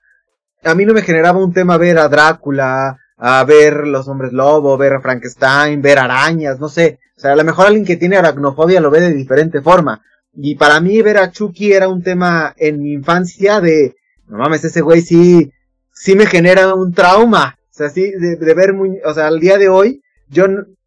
a 0.65 0.75
mí 0.75 0.85
no 0.85 0.95
me 0.95 1.03
generaba 1.03 1.43
un 1.43 1.53
tema 1.53 1.77
ver 1.77 1.99
a 1.99 2.09
Drácula, 2.09 2.99
a 3.17 3.45
ver 3.45 3.87
los 3.87 4.09
hombres 4.09 4.33
lobo, 4.33 4.77
ver 4.77 4.95
a 4.95 5.01
Frankenstein, 5.01 5.83
ver 5.83 5.99
arañas, 5.99 6.61
no 6.61 6.69
sé. 6.69 6.99
O 7.17 7.21
sea, 7.21 7.33
a 7.33 7.37
lo 7.37 7.45
mejor 7.45 7.67
alguien 7.67 7.85
que 7.85 7.97
tiene 7.97 8.17
aracnofobia 8.17 8.81
lo 8.81 8.91
ve 8.91 9.01
de 9.01 9.13
diferente 9.13 9.61
forma. 9.61 10.03
Y 10.35 10.55
para 10.55 10.81
mí 10.81 11.03
ver 11.03 11.19
a 11.19 11.31
Chucky 11.31 11.73
era 11.73 11.89
un 11.89 12.03
tema 12.03 12.55
en 12.57 12.81
mi 12.81 12.93
infancia 12.93 13.61
de, 13.61 13.97
no 14.29 14.39
mames, 14.39 14.65
ese 14.65 14.83
güey 14.83 15.01
sí, 15.01 15.51
sí 15.93 16.15
me 16.15 16.27
genera 16.27 16.75
un 16.75 16.93
trauma. 16.93 17.57
O 17.71 17.75
sea, 17.75 17.89
sí, 17.91 18.11
de, 18.11 18.55
ver, 18.55 18.75
o 19.05 19.15
sea, 19.15 19.29
al 19.29 19.41
día 19.41 19.59
de 19.59 19.69
hoy, 19.69 20.03
yo, 20.29 20.47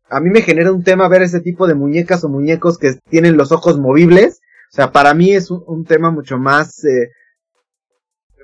a 0.10 0.20
mí 0.20 0.30
me 0.30 0.42
genera 0.42 0.72
un 0.72 0.84
tema 0.84 1.08
ver 1.08 1.22
ese 1.22 1.40
tipo 1.40 1.68
de 1.68 1.76
muñecas 1.76 2.24
o 2.24 2.30
muñecos 2.30 2.78
que 2.78 2.96
tienen 3.10 3.38
los 3.38 3.52
ojos 3.52 3.80
movibles. 3.80 4.41
O 4.72 4.74
sea, 4.74 4.92
para 4.94 5.14
mí 5.14 5.34
es 5.34 5.52
un, 5.52 5.84
tema 5.84 6.12
mucho 6.12 6.38
más, 6.38 6.86
eh, 6.86 7.10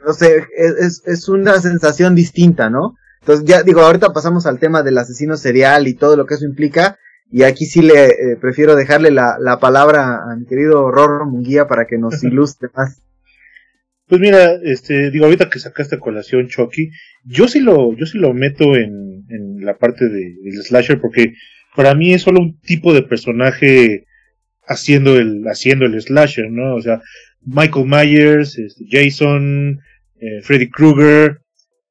no 0.06 0.12
sé, 0.12 0.44
es, 0.58 1.02
es 1.06 1.30
una 1.30 1.62
sensación 1.62 2.16
distinta, 2.16 2.70
¿no? 2.70 2.96
Entonces 3.22 3.46
ya 3.46 3.64
digo, 3.64 3.82
ahorita 3.82 4.12
pasamos 4.12 4.46
al 4.46 4.60
tema 4.60 4.84
del 4.84 4.98
asesino 4.98 5.38
serial 5.38 5.88
y 5.88 5.94
todo 5.94 6.18
lo 6.18 6.26
que 6.26 6.36
eso 6.36 6.46
implica. 6.46 6.98
Y 7.32 7.44
aquí 7.44 7.66
sí 7.66 7.82
le 7.82 8.08
eh, 8.08 8.38
prefiero 8.40 8.76
dejarle 8.76 9.12
la, 9.12 9.38
la, 9.40 9.60
palabra 9.60 10.24
a 10.30 10.36
mi 10.36 10.46
querido 10.46 10.92
Rorro 10.92 11.26
Munguía 11.26 11.68
para 11.68 11.88
que 11.88 11.98
nos 11.98 12.22
ilustre 12.24 12.70
más. 12.76 13.02
Pues 14.08 14.22
mira, 14.22 14.54
este, 14.64 15.12
digo, 15.12 15.26
ahorita 15.26 15.50
que 15.50 15.60
sacaste 15.60 15.96
a 15.96 16.00
colación 16.00 16.48
Chucky, 16.48 16.90
yo 17.26 17.48
sí 17.48 17.60
lo, 17.60 17.94
yo 17.96 18.06
sí 18.06 18.18
lo 18.18 18.34
meto 18.34 18.76
en, 18.76 19.26
en 19.30 19.66
la 19.66 19.78
parte 19.78 20.08
de, 20.08 20.36
del 20.44 20.64
slasher 20.64 21.02
porque 21.02 21.34
para 21.76 21.94
mí 21.94 22.14
es 22.14 22.22
solo 22.22 22.40
un 22.40 22.60
tipo 22.60 22.94
de 22.94 23.04
personaje 23.04 24.07
haciendo 24.68 25.18
el, 25.18 25.44
haciendo 25.48 25.86
el 25.86 26.00
slasher, 26.02 26.52
¿no? 26.52 26.76
O 26.76 26.82
sea, 26.82 27.02
Michael 27.42 27.86
Myers, 27.86 28.58
este, 28.58 28.86
Jason, 28.90 29.80
eh, 30.20 30.42
Freddy 30.44 30.70
Krueger, 30.70 31.40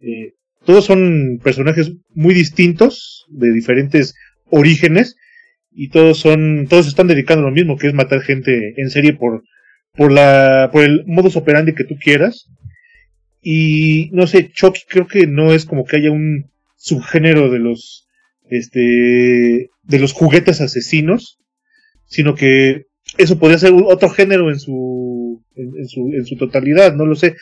eh, 0.01 0.35
todos 0.65 0.85
son 0.85 1.41
personajes 1.43 1.93
muy 2.15 2.35
distintos, 2.35 3.27
de 3.31 3.53
diferentes 3.53 4.15
orígenes, 4.51 5.17
y 5.73 5.89
todos 5.89 6.19
son, 6.19 6.67
todos 6.69 6.87
están 6.87 7.07
dedicando 7.07 7.47
a 7.47 7.51
lo 7.51 7.55
mismo, 7.55 7.77
que 7.77 7.87
es 7.87 7.95
matar 7.95 8.21
gente 8.23 8.75
en 8.77 8.91
serie 8.91 9.13
por, 9.13 9.45
por 9.93 10.13
la, 10.13 10.71
por 10.73 10.83
el 10.83 11.05
modus 11.07 11.37
operandi 11.37 11.75
que 11.75 11.85
tú 11.85 11.97
quieras. 12.01 12.51
Y 13.43 14.11
no 14.13 14.27
sé, 14.27 14.51
Chucky 14.51 14.81
creo 14.89 15.07
que 15.07 15.27
no 15.27 15.53
es 15.53 15.67
como 15.67 15.85
que 15.85 15.97
haya 15.97 16.11
un 16.11 16.51
subgénero 16.77 17.51
de 17.51 17.59
los, 17.59 18.09
este, 18.49 19.71
de 19.83 19.99
los 19.99 20.13
juguetes 20.13 20.61
asesinos, 20.61 21.39
sino 22.07 22.35
que 22.35 22.87
eso 23.19 23.39
podría 23.39 23.59
ser 23.59 23.73
otro 23.73 24.09
género 24.09 24.51
en 24.51 24.59
su, 24.59 25.43
en, 25.55 25.87
su, 25.87 26.11
en 26.13 26.25
su 26.25 26.37
totalidad, 26.37 26.95
no 26.95 27.07
lo 27.07 27.15
sé. 27.15 27.37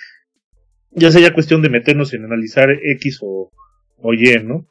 Ya 0.91 1.11
sería 1.11 1.35
cuestión 1.35 1.63
de 1.63 1.71
meternos 1.71 2.15
en 2.15 2.25
analizar 2.25 2.71
X 2.71 3.19
o, 3.23 3.51
o 3.99 4.15
Y, 4.15 4.43
¿no? 4.45 4.67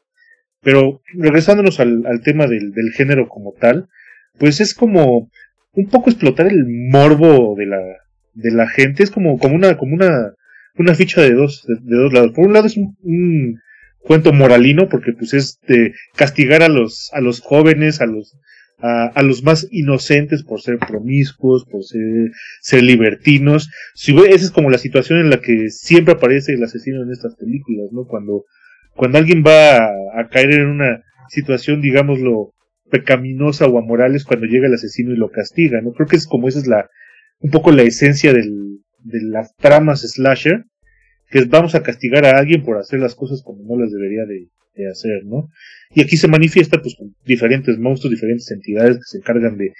Pero 0.62 1.02
regresándonos 1.12 1.80
al, 1.80 2.06
al 2.06 2.22
tema 2.22 2.46
del, 2.46 2.72
del, 2.72 2.92
género 2.92 3.28
como 3.28 3.52
tal, 3.52 3.88
pues 4.38 4.60
es 4.60 4.74
como 4.74 5.30
un 5.72 5.88
poco 5.88 6.08
explotar 6.08 6.46
el 6.46 6.64
morbo 6.66 7.54
de 7.56 7.66
la, 7.66 7.82
de 8.32 8.50
la 8.50 8.68
gente, 8.68 9.02
es 9.02 9.10
como, 9.10 9.38
como 9.38 9.54
una, 9.54 9.76
como 9.76 9.94
una, 9.94 10.32
una 10.76 10.94
ficha 10.94 11.20
de 11.20 11.32
dos, 11.32 11.66
de, 11.66 11.96
dos 11.96 12.12
lados. 12.14 12.32
Por 12.32 12.46
un 12.46 12.54
lado 12.54 12.66
es 12.66 12.78
un, 12.78 12.96
un, 13.02 13.60
cuento 14.00 14.32
moralino, 14.32 14.88
porque 14.88 15.12
pues 15.12 15.34
es 15.34 15.60
de 15.66 15.92
castigar 16.14 16.62
a 16.62 16.68
los, 16.68 17.10
a 17.12 17.20
los 17.20 17.40
jóvenes, 17.40 18.00
a 18.00 18.06
los, 18.06 18.36
a, 18.78 19.06
a, 19.06 19.22
los 19.22 19.42
más 19.42 19.66
inocentes 19.70 20.42
por 20.42 20.60
ser 20.60 20.78
promiscuos, 20.78 21.64
por 21.64 21.84
ser, 21.84 22.30
ser 22.60 22.82
libertinos. 22.82 23.70
Si, 23.94 24.16
esa 24.16 24.44
es 24.44 24.50
como 24.50 24.70
la 24.70 24.78
situación 24.78 25.20
en 25.20 25.30
la 25.30 25.40
que 25.40 25.70
siempre 25.70 26.14
aparece 26.14 26.52
el 26.52 26.62
asesino 26.62 27.02
en 27.02 27.10
estas 27.10 27.36
películas, 27.36 27.92
¿no? 27.92 28.04
Cuando, 28.04 28.44
cuando 28.94 29.18
alguien 29.18 29.42
va 29.46 29.86
a, 29.86 30.28
caer 30.30 30.54
en 30.54 30.66
una 30.66 31.02
situación, 31.28 31.80
digámoslo, 31.80 32.52
pecaminosa 32.90 33.66
o 33.66 33.78
amoral 33.78 34.14
es 34.14 34.24
cuando 34.24 34.46
llega 34.46 34.66
el 34.66 34.74
asesino 34.74 35.12
y 35.12 35.16
lo 35.16 35.30
castiga, 35.30 35.80
¿no? 35.80 35.92
Creo 35.92 36.06
que 36.06 36.16
es 36.16 36.26
como 36.26 36.48
esa 36.48 36.58
es 36.58 36.66
la, 36.66 36.88
un 37.40 37.50
poco 37.50 37.72
la 37.72 37.82
esencia 37.82 38.32
del, 38.32 38.80
de 38.98 39.22
las 39.22 39.54
tramas 39.56 40.02
slasher, 40.02 40.64
que 41.30 41.38
es 41.38 41.48
vamos 41.48 41.74
a 41.74 41.82
castigar 41.82 42.24
a 42.26 42.38
alguien 42.38 42.62
por 42.62 42.78
hacer 42.78 43.00
las 43.00 43.14
cosas 43.14 43.42
como 43.42 43.64
no 43.64 43.80
las 43.80 43.90
debería 43.90 44.24
de, 44.26 44.48
de 44.74 44.90
hacer, 44.90 45.24
¿no? 45.24 45.48
Y 45.94 46.02
aquí 46.02 46.16
se 46.16 46.28
manifiesta 46.28 46.80
pues 46.80 46.96
con 46.96 47.14
diferentes 47.24 47.78
monstruos, 47.78 48.14
diferentes 48.14 48.50
entidades 48.50 48.96
que 48.96 49.04
se 49.04 49.18
encargan 49.18 49.56
de, 49.56 49.72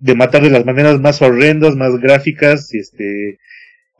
de 0.00 0.14
matar 0.14 0.42
de 0.42 0.50
las 0.50 0.64
maneras 0.64 1.00
más 1.00 1.22
horrendas, 1.22 1.76
más 1.76 1.96
gráficas, 1.98 2.74
este, 2.74 3.38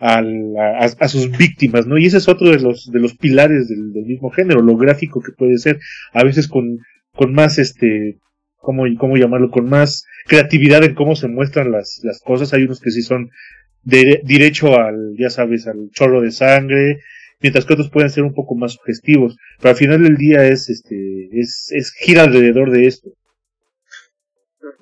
a, 0.03 1.09
sus 1.09 1.31
víctimas, 1.37 1.87
¿no? 1.87 1.97
Y 1.97 2.07
ese 2.07 2.17
es 2.19 2.29
otro 2.29 2.51
de 2.51 2.59
los, 2.59 2.91
de 2.91 2.99
los 2.99 3.15
pilares 3.17 3.69
del, 3.69 3.93
mismo 4.05 4.31
género, 4.31 4.61
lo 4.61 4.77
gráfico 4.77 5.21
que 5.23 5.33
puede 5.33 5.59
ser, 5.59 5.79
a 6.13 6.25
veces 6.25 6.49
con, 6.49 6.79
con 7.13 7.33
más, 7.33 7.59
este, 7.59 8.19
¿cómo, 8.57 8.85
cómo 8.99 9.17
llamarlo? 9.17 9.51
Con 9.51 9.69
más 9.69 10.05
creatividad 10.27 10.83
en 10.83 10.95
cómo 10.95 11.15
se 11.15 11.29
muestran 11.29 11.71
las, 11.71 12.01
las 12.03 12.21
cosas. 12.21 12.53
Hay 12.53 12.65
unos 12.65 12.81
que 12.81 12.91
sí 12.91 13.03
son 13.03 13.31
de, 13.85 14.23
derecho 14.25 14.77
al, 14.79 15.15
ya 15.17 15.31
sabes, 15.31 15.69
al 15.69 15.91
chorro 15.93 16.21
de 16.21 16.33
sangre, 16.33 16.99
mientras 17.43 17.65
que 17.65 17.75
otros 17.75 17.91
pueden 17.91 18.11
ser 18.11 18.25
un 18.25 18.35
poco 18.35 18.55
más 18.55 18.73
sugestivos. 18.73 19.37
Pero 19.59 19.71
al 19.71 19.77
final 19.77 20.03
del 20.03 20.17
día 20.17 20.47
es, 20.47 20.69
este, 20.71 21.29
es, 21.33 21.67
es 21.71 21.93
gira 21.93 22.23
alrededor 22.23 22.71
de 22.71 22.87
esto. 22.87 23.11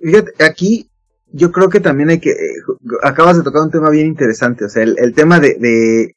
Fíjate, 0.03 0.33
aquí 0.45 0.91
yo 1.33 1.53
creo 1.53 1.69
que 1.69 1.81
también 1.81 2.11
hay 2.11 2.21
que, 2.21 2.31
eh, 2.31 2.55
acabas 3.03 3.37
de 3.37 3.43
tocar 3.43 3.63
un 3.63 3.71
tema 3.71 3.91
bien 3.91 4.07
interesante, 4.07 4.65
o 4.65 4.69
sea, 4.69 4.83
el, 4.83 5.15
tema 5.15 5.39
de, 5.39 5.55
de 5.59 6.17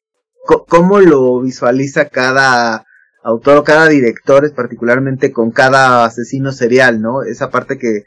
cómo 0.68 1.00
lo 1.00 1.42
visualiza 1.42 2.10
cada 2.10 2.86
autor 3.24 3.58
o 3.58 3.64
cada 3.64 3.88
director, 3.88 4.46
es 4.46 4.52
particularmente 4.52 5.32
con 5.32 5.52
cada 5.52 6.06
asesino 6.06 6.52
serial, 6.52 7.02
¿no? 7.02 7.24
Esa 7.24 7.50
parte 7.50 7.78
que, 7.78 8.04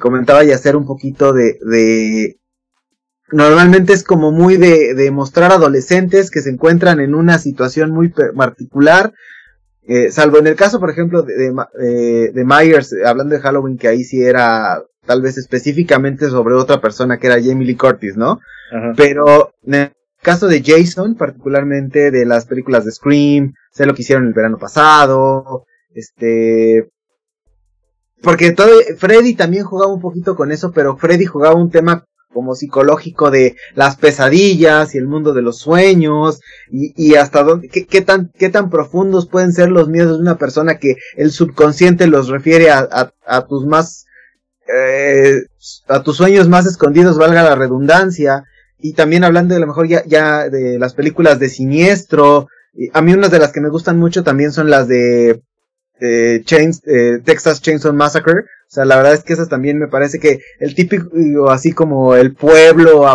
comentaba 0.00 0.44
y 0.44 0.50
hacer 0.50 0.76
un 0.76 0.86
poquito 0.86 1.32
de, 1.32 2.37
normalmente 3.30 3.92
es 3.92 4.04
como 4.04 4.32
muy 4.32 4.56
de, 4.56 4.94
de 4.94 5.10
mostrar 5.10 5.52
adolescentes 5.52 6.30
que 6.30 6.40
se 6.40 6.50
encuentran 6.50 7.00
en 7.00 7.14
una 7.14 7.38
situación 7.38 7.90
muy 7.90 8.08
particular, 8.08 9.12
eh, 9.86 10.10
salvo 10.10 10.38
en 10.38 10.46
el 10.46 10.54
caso, 10.54 10.80
por 10.80 10.90
ejemplo, 10.90 11.22
de, 11.22 11.34
de, 11.34 11.54
eh, 11.80 12.30
de 12.32 12.44
Myers, 12.44 12.94
hablando 13.06 13.34
de 13.34 13.40
Halloween, 13.40 13.78
que 13.78 13.88
ahí 13.88 14.04
sí 14.04 14.22
era 14.22 14.82
tal 15.06 15.22
vez 15.22 15.38
específicamente 15.38 16.28
sobre 16.28 16.54
otra 16.54 16.82
persona 16.82 17.16
que 17.16 17.28
era 17.28 17.42
Jamie 17.42 17.66
Lee 17.66 17.76
Curtis, 17.76 18.14
¿no? 18.14 18.38
Pero 18.98 19.54
en 19.64 19.74
el 19.74 19.92
caso 20.20 20.46
de 20.46 20.62
Jason, 20.62 21.14
particularmente 21.14 22.10
de 22.10 22.26
las 22.26 22.44
películas 22.44 22.84
de 22.84 22.92
Scream, 22.92 23.54
sé 23.72 23.86
lo 23.86 23.94
que 23.94 24.02
hicieron 24.02 24.26
el 24.26 24.34
verano 24.34 24.58
pasado, 24.58 25.64
este... 25.94 26.90
Porque 28.20 28.52
todo, 28.52 28.68
Freddy 28.98 29.34
también 29.34 29.64
jugaba 29.64 29.90
un 29.90 30.02
poquito 30.02 30.36
con 30.36 30.52
eso, 30.52 30.72
pero 30.72 30.98
Freddy 30.98 31.24
jugaba 31.24 31.54
un 31.54 31.70
tema 31.70 32.04
como 32.32 32.54
psicológico 32.54 33.30
de 33.30 33.56
las 33.74 33.96
pesadillas 33.96 34.94
y 34.94 34.98
el 34.98 35.06
mundo 35.06 35.32
de 35.32 35.42
los 35.42 35.58
sueños 35.58 36.40
y, 36.70 36.92
y 36.96 37.14
hasta 37.14 37.42
dónde, 37.42 37.68
qué, 37.68 38.00
tan, 38.02 38.30
qué 38.38 38.50
tan 38.50 38.70
profundos 38.70 39.28
pueden 39.28 39.52
ser 39.52 39.70
los 39.70 39.88
miedos 39.88 40.16
de 40.16 40.22
una 40.22 40.38
persona 40.38 40.78
que 40.78 40.96
el 41.16 41.30
subconsciente 41.30 42.06
los 42.06 42.28
refiere 42.28 42.70
a, 42.70 43.12
a, 43.26 43.46
tus 43.46 43.66
más 43.66 44.06
eh, 44.68 45.42
a 45.88 46.02
tus 46.02 46.16
sueños 46.16 46.48
más 46.48 46.66
escondidos, 46.66 47.16
valga 47.16 47.42
la 47.42 47.54
redundancia, 47.54 48.44
y 48.78 48.92
también 48.92 49.24
hablando 49.24 49.54
de 49.54 49.60
lo 49.60 49.66
mejor 49.66 49.88
ya, 49.88 50.04
ya 50.04 50.48
de 50.50 50.78
las 50.78 50.94
películas 50.94 51.38
de 51.38 51.48
Siniestro, 51.48 52.48
a 52.92 53.00
mí 53.00 53.14
unas 53.14 53.30
de 53.30 53.38
las 53.38 53.52
que 53.52 53.62
me 53.62 53.70
gustan 53.70 53.98
mucho 53.98 54.22
también 54.22 54.52
son 54.52 54.68
las 54.68 54.86
de 54.86 55.42
eh, 56.00 56.42
Chains, 56.44 56.82
Texas 57.24 57.62
Chainsaw 57.62 57.92
Massacre, 57.94 58.44
o 58.68 58.70
sea, 58.70 58.84
la 58.84 58.96
verdad 58.96 59.14
es 59.14 59.24
que 59.24 59.32
esas 59.32 59.48
también 59.48 59.78
me 59.78 59.88
parece 59.88 60.18
que 60.18 60.40
el 60.60 60.74
típico, 60.74 61.48
así 61.48 61.72
como 61.72 62.14
el 62.14 62.34
pueblo 62.34 63.06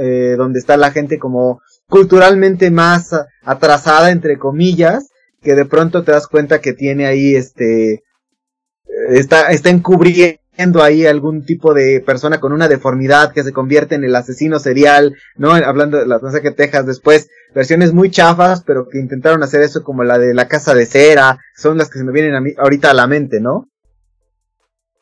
eh, 0.00 0.34
donde 0.36 0.58
está 0.58 0.76
la 0.76 0.90
gente 0.90 1.20
como 1.20 1.60
culturalmente 1.88 2.72
más 2.72 3.14
atrasada, 3.44 4.10
entre 4.10 4.36
comillas, 4.36 5.10
que 5.40 5.54
de 5.54 5.64
pronto 5.64 6.02
te 6.02 6.10
das 6.10 6.26
cuenta 6.26 6.60
que 6.60 6.72
tiene 6.72 7.06
ahí 7.06 7.36
este, 7.36 8.02
está, 9.08 9.52
está 9.52 9.70
encubriendo 9.70 10.82
ahí 10.82 11.06
algún 11.06 11.44
tipo 11.44 11.72
de 11.72 12.02
persona 12.04 12.40
con 12.40 12.52
una 12.52 12.66
deformidad 12.66 13.32
que 13.32 13.44
se 13.44 13.52
convierte 13.52 13.94
en 13.94 14.02
el 14.02 14.16
asesino 14.16 14.58
serial, 14.58 15.14
¿no? 15.36 15.52
Hablando 15.52 15.98
de 15.98 16.06
la 16.06 16.18
que 16.42 16.50
Texas 16.50 16.84
después, 16.84 17.28
versiones 17.54 17.92
muy 17.92 18.10
chafas, 18.10 18.64
pero 18.66 18.88
que 18.88 18.98
intentaron 18.98 19.44
hacer 19.44 19.62
eso 19.62 19.84
como 19.84 20.02
la 20.02 20.18
de 20.18 20.34
la 20.34 20.48
casa 20.48 20.74
de 20.74 20.86
cera, 20.86 21.38
son 21.54 21.78
las 21.78 21.90
que 21.90 22.00
se 22.00 22.04
me 22.04 22.10
vienen 22.10 22.34
a 22.34 22.40
mí 22.40 22.54
ahorita 22.58 22.90
a 22.90 22.94
la 22.94 23.06
mente, 23.06 23.38
¿no? 23.40 23.68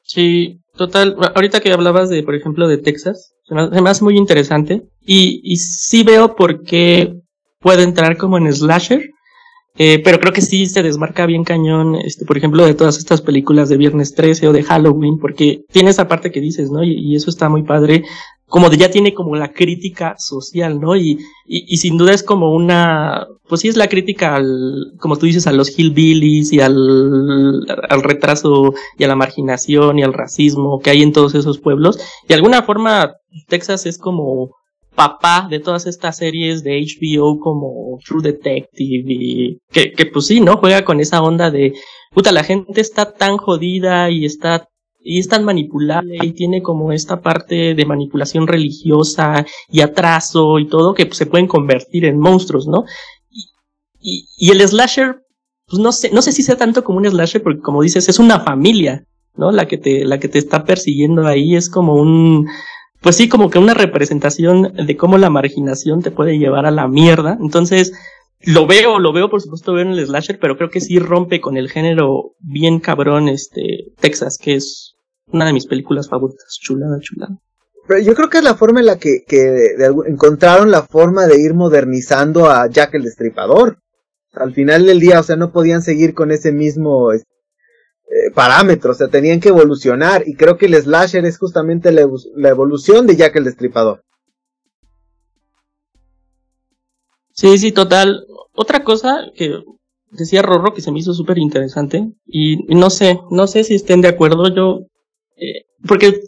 Sí, 0.05 0.61
total, 0.77 1.17
ahorita 1.35 1.61
que 1.61 1.73
hablabas 1.73 2.11
de, 2.11 2.23
por 2.23 2.35
ejemplo, 2.35 2.69
de 2.69 2.79
Texas, 2.79 3.35
se 3.43 4.05
muy 4.05 4.17
interesante 4.17 4.83
y, 5.05 5.41
y 5.43 5.57
sí 5.57 6.03
veo 6.03 6.37
por 6.37 6.63
qué 6.63 7.15
puede 7.59 7.83
entrar 7.83 8.19
como 8.19 8.37
en 8.37 8.53
slasher, 8.53 9.11
eh, 9.77 10.01
pero 10.05 10.21
creo 10.21 10.33
que 10.33 10.43
sí 10.43 10.67
se 10.67 10.83
desmarca 10.83 11.27
bien 11.27 11.43
cañón, 11.43 11.97
este, 11.97 12.27
por 12.27 12.37
ejemplo, 12.37 12.65
de 12.65 12.75
todas 12.75 12.99
estas 12.99 13.23
películas 13.23 13.69
de 13.69 13.79
Viernes 13.79 14.15
13 14.15 14.49
o 14.49 14.53
de 14.53 14.63
Halloween, 14.63 15.19
porque 15.19 15.65
tiene 15.73 15.91
esa 15.91 16.07
parte 16.07 16.31
que 16.31 16.41
dices, 16.41 16.71
¿no? 16.71 16.85
Y, 16.85 17.17
eso 17.17 17.31
está 17.31 17.49
muy 17.49 17.65
padre, 17.65 18.05
como 18.47 18.69
de 18.69 18.77
ya 18.77 18.91
tiene 18.91 19.15
como 19.15 19.35
la 19.35 19.53
crítica 19.53 20.15
social, 20.19 20.81
¿no? 20.81 20.95
Y, 20.95 21.19
y, 21.47 21.65
y, 21.67 21.77
sin 21.79 21.97
duda 21.97 22.13
es 22.13 22.23
como 22.23 22.55
una, 22.55 23.27
pues 23.49 23.61
sí 23.61 23.69
es 23.69 23.77
la 23.77 23.89
crítica 23.89 24.37
al, 24.37 24.95
como 24.99 25.17
tú 25.17 25.27
dices, 25.27 25.47
a 25.47 25.53
los 25.53 25.79
hillbillies 25.79 26.53
y 26.53 26.61
al, 26.61 27.67
al 27.89 28.03
retraso 28.03 28.75
y 28.99 29.05
a 29.05 29.09
la 29.09 29.17
marginación 29.17 29.99
y 29.99 30.03
al 30.03 30.13
racismo 30.13 30.81
que 30.81 30.91
hay 30.91 31.03
en 31.03 31.13
todos 31.13 31.35
esos 31.35 31.59
pueblos. 31.59 31.99
De 32.29 32.35
alguna 32.35 32.63
forma, 32.63 33.15
Texas 33.49 33.87
es 33.87 33.99
como, 33.99 34.51
papá 34.95 35.49
de 35.51 35.61
todas 35.61 35.87
estas 35.87 36.17
series 36.17 36.63
de 36.63 36.81
HBO 36.81 37.39
como 37.39 37.99
True 38.05 38.23
Detective 38.23 39.05
y 39.09 39.59
que, 39.71 39.93
que 39.93 40.07
pues 40.07 40.27
sí, 40.27 40.41
¿no? 40.41 40.57
Juega 40.57 40.85
con 40.85 41.01
esa 41.01 41.23
onda 41.23 41.51
de, 41.51 41.75
puta, 42.13 42.33
la 42.33 42.45
gente 42.45 42.81
está 42.81 43.13
tan 43.13 43.37
jodida 43.37 44.11
y 44.11 44.25
está 44.25 44.69
y 45.07 45.19
es 45.19 45.29
tan 45.29 45.45
manipulable 45.45 46.17
y 46.23 46.33
tiene 46.33 46.63
como 46.63 46.91
esta 46.91 47.21
parte 47.21 47.75
de 47.75 47.85
manipulación 47.85 48.47
religiosa 48.47 49.45
y 49.71 49.83
atraso 49.83 50.59
y 50.59 50.67
todo 50.67 50.95
que 50.95 51.05
pues, 51.05 51.19
se 51.19 51.27
pueden 51.27 51.47
convertir 51.47 52.07
en 52.07 52.19
monstruos, 52.19 52.67
¿no? 52.67 52.85
Y, 54.07 54.51
el 54.51 54.61
slasher, 54.69 55.23
pues 55.67 55.81
no 55.81 55.91
sé, 55.91 56.11
no 56.11 56.21
sé 56.21 56.33
si 56.33 56.43
sea 56.43 56.57
tanto 56.57 56.85
como 56.85 56.99
un 56.99 57.09
slasher 57.09 57.43
porque 57.43 57.63
como 57.63 57.83
dices, 57.83 58.09
es 58.09 58.19
una 58.19 58.41
familia, 58.41 59.07
¿no? 59.35 59.51
La 59.51 59.67
que 59.67 59.79
te, 59.79 60.05
la 60.05 60.21
que 60.21 60.29
te 60.29 60.39
está 60.39 60.65
persiguiendo 60.65 61.27
ahí 61.27 61.57
es 61.57 61.71
como 61.71 61.95
un, 61.95 62.47
pues 63.01 63.17
sí, 63.17 63.29
como 63.31 63.49
que 63.49 63.59
una 63.59 63.73
representación 63.73 64.75
de 64.75 64.97
cómo 64.97 65.17
la 65.17 65.31
marginación 65.31 66.03
te 66.03 66.11
puede 66.11 66.39
llevar 66.39 66.67
a 66.67 66.71
la 66.71 66.87
mierda. 66.87 67.39
Entonces, 67.41 67.93
lo 68.41 68.67
veo, 68.67 68.99
lo 68.99 69.15
veo, 69.15 69.31
por 69.31 69.41
supuesto, 69.41 69.73
veo 69.73 69.85
en 69.85 69.93
el 69.93 70.07
slasher, 70.07 70.39
pero 70.39 70.59
creo 70.59 70.69
que 70.69 70.83
sí 70.83 70.99
rompe 70.99 71.41
con 71.41 71.57
el 71.57 71.71
género 71.71 72.35
bien 72.41 72.81
cabrón, 72.81 73.31
este, 73.31 73.93
Texas, 73.99 74.37
que 74.37 74.57
es 74.57 74.97
una 75.29 75.47
de 75.47 75.55
mis 75.55 75.67
películas 75.67 76.11
favoritas. 76.11 76.59
Chulada, 76.61 76.99
chulada. 77.01 77.39
Pero 77.87 78.01
yo 78.01 78.15
creo 78.15 78.31
que 78.31 78.39
es 78.39 78.45
la 78.45 78.55
forma 78.55 78.81
en 78.81 78.87
la 78.87 78.99
que, 78.99 79.25
encontraron 80.07 80.71
la 80.71 80.83
forma 80.83 81.27
de 81.27 81.41
ir 81.41 81.55
modernizando 81.55 82.51
a 82.51 82.69
Jack 82.69 82.95
el 82.95 83.03
Destripador. 83.03 83.79
Al 84.35 84.53
final 84.53 84.87
del 84.87 85.01
día, 85.01 85.21
o 85.21 85.23
sea, 85.23 85.37
no 85.37 85.53
podían 85.53 85.83
seguir 85.83 86.15
con 86.15 86.31
ese 86.31 86.53
mismo 86.53 87.13
eh, 87.13 87.23
parámetros, 88.35 88.97
o 88.97 88.99
sea, 88.99 89.09
tenían 89.09 89.41
que 89.41 89.49
evolucionar 89.49 90.25
y 90.27 90.35
creo 90.35 90.57
que 90.57 90.67
el 90.67 90.75
slasher 90.75 91.25
es 91.25 91.39
justamente 91.39 91.93
la, 91.93 92.03
evolución 92.49 93.07
de 93.07 93.17
Jack 93.17 93.37
el 93.37 93.45
Destripador. 93.45 94.05
Sí, 97.33 97.59
sí, 97.59 97.73
total. 97.73 98.25
Otra 98.53 98.85
cosa 98.85 99.25
que 99.35 99.63
decía 100.11 100.43
Rorro 100.43 100.75
que 100.75 100.81
se 100.81 100.93
me 100.93 101.01
hizo 101.01 101.13
súper 101.13 101.39
interesante 101.39 102.13
y, 102.27 102.59
no 102.75 102.91
sé, 102.91 103.19
no 103.31 103.47
sé 103.47 103.65
si 103.65 103.75
estén 103.75 104.01
de 104.01 104.09
acuerdo, 104.09 104.55
yo, 104.55 104.87
eh, 105.37 105.67
porque 105.89 106.21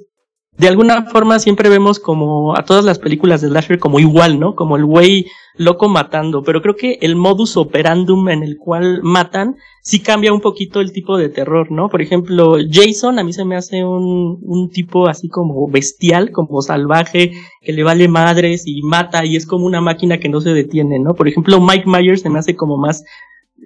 de 0.59 0.69
alguna 0.69 1.05
forma 1.05 1.39
siempre 1.39 1.69
vemos 1.69 1.99
como 1.99 2.57
a 2.57 2.65
todas 2.65 2.85
las 2.85 2.99
películas 2.99 3.43
de 3.43 3.49
slasher 3.49 3.79
como 3.79 4.01
igual, 4.01 4.41
¿no? 4.41 4.55
Como 4.55 4.77
el 4.77 4.87
güey 4.87 5.27
loco 5.59 5.89
matando, 5.89 6.43
pero 6.43 6.63
creo 6.63 6.77
que 6.77 6.99
el 7.01 7.17
modus 7.17 7.57
operandum 7.57 8.29
en 8.29 8.43
el 8.43 8.57
cual 8.59 9.01
matan 9.03 9.57
sí 9.83 10.01
cambia 10.01 10.33
un 10.33 10.41
poquito 10.41 10.81
el 10.81 10.93
tipo 10.93 11.17
de 11.17 11.29
terror, 11.29 11.71
¿no? 11.71 11.89
Por 11.89 12.03
ejemplo, 12.03 12.57
Jason 12.71 13.19
a 13.19 13.25
mí 13.25 13.33
se 13.33 13.45
me 13.45 13.57
hace 13.57 13.85
un, 13.85 14.39
un 14.43 14.71
tipo 14.71 15.09
así 15.09 15.29
como 15.29 15.69
bestial, 15.69 16.31
como 16.31 16.61
salvaje, 16.63 17.33
que 17.61 17.73
le 17.73 17.83
vale 17.83 18.09
madres 18.09 18.65
y 18.67 18.83
mata 18.83 19.25
y 19.25 19.37
es 19.37 19.47
como 19.47 19.67
una 19.67 19.81
máquina 19.81 20.19
que 20.19 20.29
no 20.29 20.41
se 20.41 20.51
detiene, 20.51 20.99
¿no? 20.99 21.15
Por 21.15 21.29
ejemplo, 21.29 21.61
Mike 21.61 21.89
Myers 21.89 22.23
se 22.23 22.31
me 22.31 22.39
hace 22.39 22.57
como 22.57 22.77
más, 22.77 23.05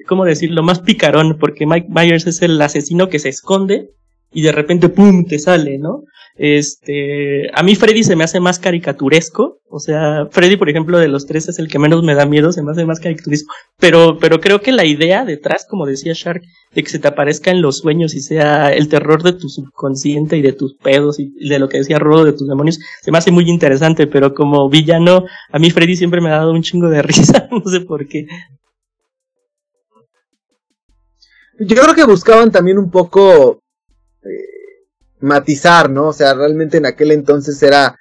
¿cómo 0.09 0.25
decirlo? 0.25 0.63
Más 0.63 0.81
picarón, 0.81 1.39
porque 1.39 1.67
Mike 1.67 1.89
Myers 1.89 2.27
es 2.27 2.43
el 2.43 2.61
asesino 2.61 3.09
que 3.09 3.19
se 3.19 3.29
esconde 3.29 3.91
y 4.33 4.43
de 4.43 4.53
repente, 4.53 4.89
¡pum!, 4.89 5.25
te 5.25 5.39
sale, 5.39 5.79
¿no? 5.79 6.05
Este, 6.37 7.51
a 7.53 7.63
mí 7.63 7.75
Freddy 7.77 8.03
se 8.03 8.17
me 8.17 8.25
hace 8.25 8.41
más 8.41 8.59
caricaturesco, 8.59 9.59
o 9.69 9.79
sea, 9.79 10.27
Freddy, 10.31 10.57
por 10.57 10.71
ejemplo, 10.71 10.99
de 10.99 11.09
los 11.09 11.27
tres 11.27 11.49
es 11.49 11.59
el 11.59 11.69
que 11.69 11.79
menos 11.79 12.03
me 12.03 12.15
da 12.15 12.25
miedo, 12.25 12.53
se 12.53 12.63
me 12.63 12.73
hace 12.73 12.85
más 12.87 13.01
caricaturesco, 13.01 13.53
pero, 13.79 14.19
pero 14.19 14.41
creo 14.41 14.61
que 14.61 14.73
la 14.73 14.85
idea 14.85 15.25
detrás, 15.25 15.67
como 15.69 15.87
decía 15.87 16.13
Shark, 16.15 16.43
de 16.75 16.83
que 16.83 16.89
se 16.89 16.99
te 16.99 17.09
aparezca 17.09 17.51
en 17.51 17.63
los 17.63 17.79
sueños 17.79 18.15
y 18.15 18.21
sea 18.21 18.73
el 18.73 18.89
terror 18.89 19.23
de 19.23 19.33
tu 19.33 19.49
subconsciente 19.49 20.37
y 20.37 20.43
de 20.43 20.53
tus 20.53 20.75
pedos 20.77 21.19
y 21.19 21.31
de 21.49 21.59
lo 21.59 21.69
que 21.69 21.79
decía 21.79 21.99
Rodo 21.99 22.25
de 22.25 22.33
tus 22.33 22.49
demonios, 22.49 22.79
se 23.03 23.11
me 23.11 23.19
hace 23.19 23.33
muy 23.33 23.49
interesante, 23.49 24.07
pero 24.07 24.33
como 24.35 24.69
villano, 24.69 25.25
a 25.51 25.59
mí 25.59 25.71
Freddy 25.71 25.97
siempre 25.97 26.21
me 26.21 26.31
ha 26.31 26.37
dado 26.37 26.53
un 26.53 26.63
chingo 26.63 26.89
de 26.89 27.03
risa, 27.03 27.49
no 27.51 27.63
sé 27.71 27.81
por 27.81 28.07
qué. 28.07 28.27
Yo 31.59 31.77
creo 31.77 31.95
que 31.95 32.05
buscaban 32.05 32.51
también 32.51 32.79
un 32.79 32.91
poco 32.91 33.61
eh, 34.23 34.60
matizar, 35.21 35.91
¿no? 35.91 36.09
O 36.09 36.13
sea, 36.13 36.35
realmente 36.35 36.79
en 36.79 36.87
aquel 36.87 37.13
entonces 37.13 37.63
era 37.63 37.99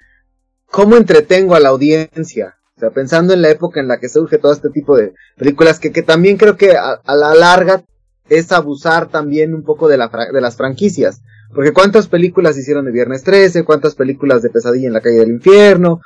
cómo 0.66 0.96
entretengo 0.96 1.54
a 1.54 1.60
la 1.60 1.70
audiencia. 1.70 2.56
O 2.76 2.80
sea, 2.80 2.90
pensando 2.90 3.34
en 3.34 3.42
la 3.42 3.50
época 3.50 3.80
en 3.80 3.88
la 3.88 3.98
que 3.98 4.08
surge 4.08 4.38
todo 4.38 4.52
este 4.52 4.70
tipo 4.70 4.96
de 4.96 5.12
películas, 5.36 5.78
que, 5.78 5.92
que 5.92 6.02
también 6.02 6.36
creo 6.38 6.56
que 6.56 6.76
a, 6.76 7.00
la 7.14 7.34
larga 7.34 7.84
es 8.28 8.52
abusar 8.52 9.08
también 9.10 9.54
un 9.54 9.64
poco 9.64 9.88
de, 9.88 9.98
la, 9.98 10.10
de 10.32 10.40
las 10.40 10.56
franquicias. 10.56 11.20
Porque 11.54 11.72
cuántas 11.72 12.06
películas 12.06 12.56
hicieron 12.56 12.84
de 12.84 12.92
Viernes 12.92 13.24
13, 13.24 13.64
cuántas 13.64 13.96
películas 13.96 14.40
de 14.40 14.50
Pesadilla 14.50 14.86
en 14.86 14.94
la 14.94 15.00
calle 15.00 15.18
del 15.18 15.30
infierno. 15.30 16.00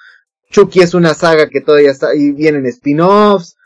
Chucky 0.50 0.80
es 0.80 0.94
una 0.94 1.14
saga 1.14 1.48
que 1.48 1.60
todavía 1.60 1.90
está 1.90 2.14
y 2.14 2.32
vienen 2.32 2.66
spin-offs. 2.66 3.56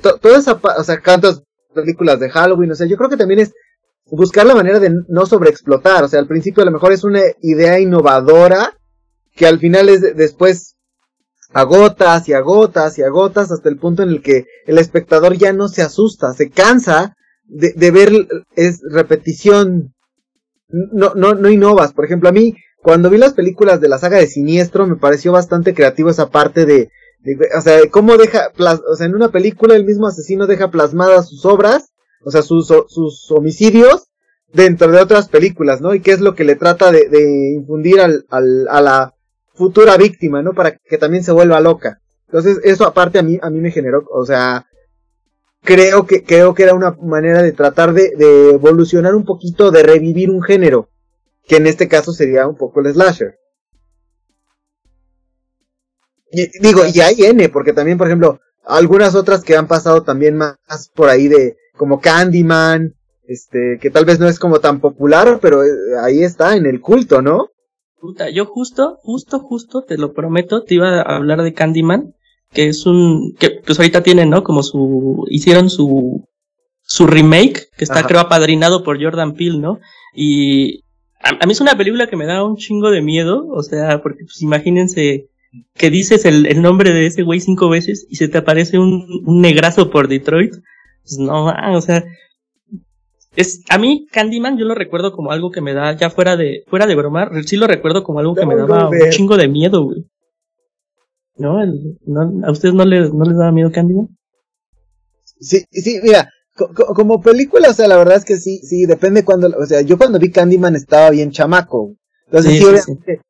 Toda 0.00 0.38
esa, 0.38 0.60
o 0.78 0.84
sea, 0.84 1.02
cuántas 1.02 1.42
películas 1.74 2.20
de 2.20 2.30
Halloween. 2.30 2.70
O 2.70 2.74
sea, 2.74 2.86
yo 2.86 2.96
creo 2.96 3.10
que 3.10 3.16
también 3.16 3.40
es 3.40 3.52
buscar 4.10 4.46
la 4.46 4.54
manera 4.54 4.78
de 4.80 4.92
no 5.08 5.26
sobreexplotar. 5.26 6.04
O 6.04 6.08
sea, 6.08 6.20
al 6.20 6.26
principio 6.26 6.62
a 6.62 6.66
lo 6.66 6.72
mejor 6.72 6.92
es 6.92 7.04
una 7.04 7.22
idea 7.42 7.80
innovadora 7.80 8.76
que 9.34 9.46
al 9.46 9.58
final 9.58 9.88
es 9.88 10.00
después 10.16 10.76
agotas 11.52 12.28
y 12.28 12.32
agotas 12.32 12.98
y 12.98 13.02
agotas 13.02 13.50
hasta 13.50 13.68
el 13.68 13.78
punto 13.78 14.02
en 14.02 14.10
el 14.10 14.22
que 14.22 14.44
el 14.66 14.78
espectador 14.78 15.36
ya 15.36 15.52
no 15.52 15.68
se 15.68 15.82
asusta, 15.82 16.32
se 16.34 16.50
cansa 16.50 17.14
de, 17.44 17.72
de 17.74 17.90
ver 17.90 18.12
es 18.56 18.80
repetición. 18.90 19.94
No, 20.68 21.14
no, 21.14 21.34
no 21.34 21.50
innovas. 21.50 21.92
Por 21.92 22.04
ejemplo, 22.04 22.28
a 22.28 22.32
mí, 22.32 22.54
cuando 22.82 23.10
vi 23.10 23.18
las 23.18 23.34
películas 23.34 23.80
de 23.80 23.88
la 23.88 23.98
saga 23.98 24.18
de 24.18 24.26
Siniestro, 24.26 24.86
me 24.86 24.96
pareció 24.96 25.30
bastante 25.30 25.74
creativo 25.74 26.10
esa 26.10 26.30
parte 26.30 26.66
de, 26.66 26.90
de 27.20 27.36
o 27.56 27.60
sea, 27.60 27.78
cómo 27.90 28.16
deja, 28.16 28.50
o 28.58 28.96
sea, 28.96 29.06
en 29.06 29.14
una 29.14 29.28
película 29.28 29.76
el 29.76 29.84
mismo 29.84 30.08
asesino 30.08 30.46
deja 30.46 30.70
plasmadas 30.70 31.28
sus 31.28 31.44
obras 31.44 31.93
o 32.24 32.30
sea, 32.30 32.42
sus, 32.42 32.66
sus 32.66 33.30
homicidios 33.30 34.08
dentro 34.52 34.90
de 34.90 35.00
otras 35.00 35.28
películas, 35.28 35.80
¿no? 35.80 35.94
Y 35.94 36.00
qué 36.00 36.12
es 36.12 36.20
lo 36.20 36.34
que 36.34 36.44
le 36.44 36.56
trata 36.56 36.90
de, 36.92 37.52
infundir 37.54 38.00
al, 38.00 38.24
al, 38.30 38.66
a 38.68 38.80
la 38.80 39.14
futura 39.52 39.96
víctima, 39.96 40.42
¿no? 40.42 40.54
Para 40.54 40.76
que 40.76 40.98
también 40.98 41.24
se 41.24 41.32
vuelva 41.32 41.60
loca. 41.60 42.00
Entonces, 42.26 42.60
eso 42.64 42.86
aparte 42.86 43.18
a 43.18 43.22
mí, 43.22 43.38
a 43.42 43.50
mí 43.50 43.60
me 43.60 43.70
generó, 43.70 44.04
o 44.10 44.24
sea, 44.24 44.66
creo 45.62 46.06
que, 46.06 46.24
creo 46.24 46.54
que 46.54 46.62
era 46.62 46.74
una 46.74 46.92
manera 46.92 47.42
de 47.42 47.52
tratar 47.52 47.92
de, 47.92 48.50
evolucionar 48.50 49.14
un 49.14 49.24
poquito, 49.24 49.70
de 49.70 49.82
revivir 49.82 50.30
un 50.30 50.42
género, 50.42 50.88
que 51.46 51.56
en 51.56 51.66
este 51.66 51.88
caso 51.88 52.12
sería 52.12 52.46
un 52.46 52.56
poco 52.56 52.80
el 52.80 52.92
slasher. 52.92 53.38
Digo, 56.60 56.82
y 56.92 57.00
hay 57.00 57.14
N, 57.26 57.48
porque 57.48 57.72
también, 57.72 57.98
por 57.98 58.08
ejemplo, 58.08 58.40
algunas 58.64 59.14
otras 59.14 59.44
que 59.44 59.56
han 59.56 59.68
pasado 59.68 60.02
también 60.02 60.36
más 60.36 60.56
por 60.94 61.08
ahí 61.08 61.28
de, 61.28 61.56
como 61.76 62.00
Candyman, 62.00 62.94
este, 63.26 63.78
que 63.80 63.90
tal 63.90 64.04
vez 64.04 64.18
no 64.20 64.28
es 64.28 64.38
como 64.38 64.60
tan 64.60 64.80
popular, 64.80 65.38
pero 65.40 65.64
eh, 65.64 65.68
ahí 66.02 66.22
está 66.22 66.56
en 66.56 66.66
el 66.66 66.80
culto, 66.80 67.22
¿no? 67.22 67.48
Puta, 68.00 68.28
yo 68.28 68.44
justo, 68.44 68.98
justo, 69.02 69.40
justo, 69.40 69.82
te 69.82 69.96
lo 69.96 70.12
prometo, 70.12 70.62
te 70.62 70.74
iba 70.74 71.00
a 71.00 71.16
hablar 71.16 71.42
de 71.42 71.54
Candyman, 71.54 72.14
que 72.52 72.68
es 72.68 72.86
un, 72.86 73.34
que 73.38 73.62
pues 73.64 73.78
ahorita 73.78 74.02
tienen, 74.02 74.30
¿no? 74.30 74.44
Como 74.44 74.62
su, 74.62 75.24
hicieron 75.30 75.70
su, 75.70 76.28
su 76.82 77.06
remake, 77.06 77.68
que 77.76 77.84
está 77.84 78.06
creo 78.06 78.20
apadrinado 78.20 78.84
por 78.84 79.02
Jordan 79.02 79.34
Peele, 79.34 79.58
¿no? 79.58 79.80
Y 80.14 80.84
a, 81.20 81.46
mí 81.46 81.52
es 81.52 81.60
una 81.60 81.76
película 81.76 82.06
que 82.06 82.16
me 82.16 82.26
da 82.26 82.44
un 82.44 82.56
chingo 82.56 82.90
de 82.90 83.00
miedo, 83.00 83.46
o 83.48 83.62
sea, 83.62 84.02
porque 84.02 84.24
pues 84.24 84.42
imagínense 84.42 85.30
que 85.74 85.88
dices 85.88 86.26
el, 86.26 86.46
el 86.46 86.60
nombre 86.60 86.92
de 86.92 87.06
ese 87.06 87.22
güey 87.22 87.40
cinco 87.40 87.68
veces 87.68 88.06
y 88.10 88.16
se 88.16 88.28
te 88.28 88.38
aparece 88.38 88.78
un, 88.78 89.22
un 89.24 89.40
negrazo 89.40 89.90
por 89.90 90.08
Detroit. 90.08 90.54
Pues 91.04 91.18
no, 91.18 91.46
o 91.46 91.80
sea, 91.80 92.04
es, 93.36 93.62
a 93.68 93.78
mí 93.78 94.06
Candyman 94.10 94.56
yo 94.56 94.64
lo 94.64 94.74
recuerdo 94.74 95.12
como 95.12 95.32
algo 95.32 95.50
que 95.50 95.60
me 95.60 95.74
da, 95.74 95.96
ya 95.96 96.08
fuera 96.08 96.36
de, 96.36 96.64
fuera 96.66 96.86
de 96.86 96.94
broma, 96.94 97.30
sí 97.44 97.56
lo 97.56 97.66
recuerdo 97.66 98.02
como 98.02 98.20
algo 98.20 98.34
que 98.34 98.46
me 98.46 98.56
daba 98.56 98.88
un 98.88 99.10
chingo 99.10 99.36
de 99.36 99.48
miedo, 99.48 99.84
güey. 99.84 100.06
¿No? 101.36 101.58
¿A 102.46 102.50
ustedes 102.50 102.74
no 102.74 102.84
les, 102.84 103.12
no 103.12 103.24
les 103.24 103.36
daba 103.36 103.52
miedo 103.52 103.70
Candyman? 103.70 104.08
Sí, 105.40 105.64
sí, 105.70 106.00
mira, 106.02 106.30
como 106.54 107.20
película, 107.20 107.70
o 107.70 107.74
sea, 107.74 107.88
la 107.88 107.96
verdad 107.96 108.16
es 108.16 108.24
que 108.24 108.36
sí, 108.36 108.58
sí, 108.58 108.86
depende 108.86 109.24
cuando, 109.24 109.48
o 109.48 109.66
sea, 109.66 109.82
yo 109.82 109.98
cuando 109.98 110.18
vi 110.18 110.30
Candyman 110.30 110.76
estaba 110.76 111.10
bien 111.10 111.32
chamaco. 111.32 111.96
Entonces 112.26 112.52
sí, 112.52 112.64
obviamente, 112.64 113.20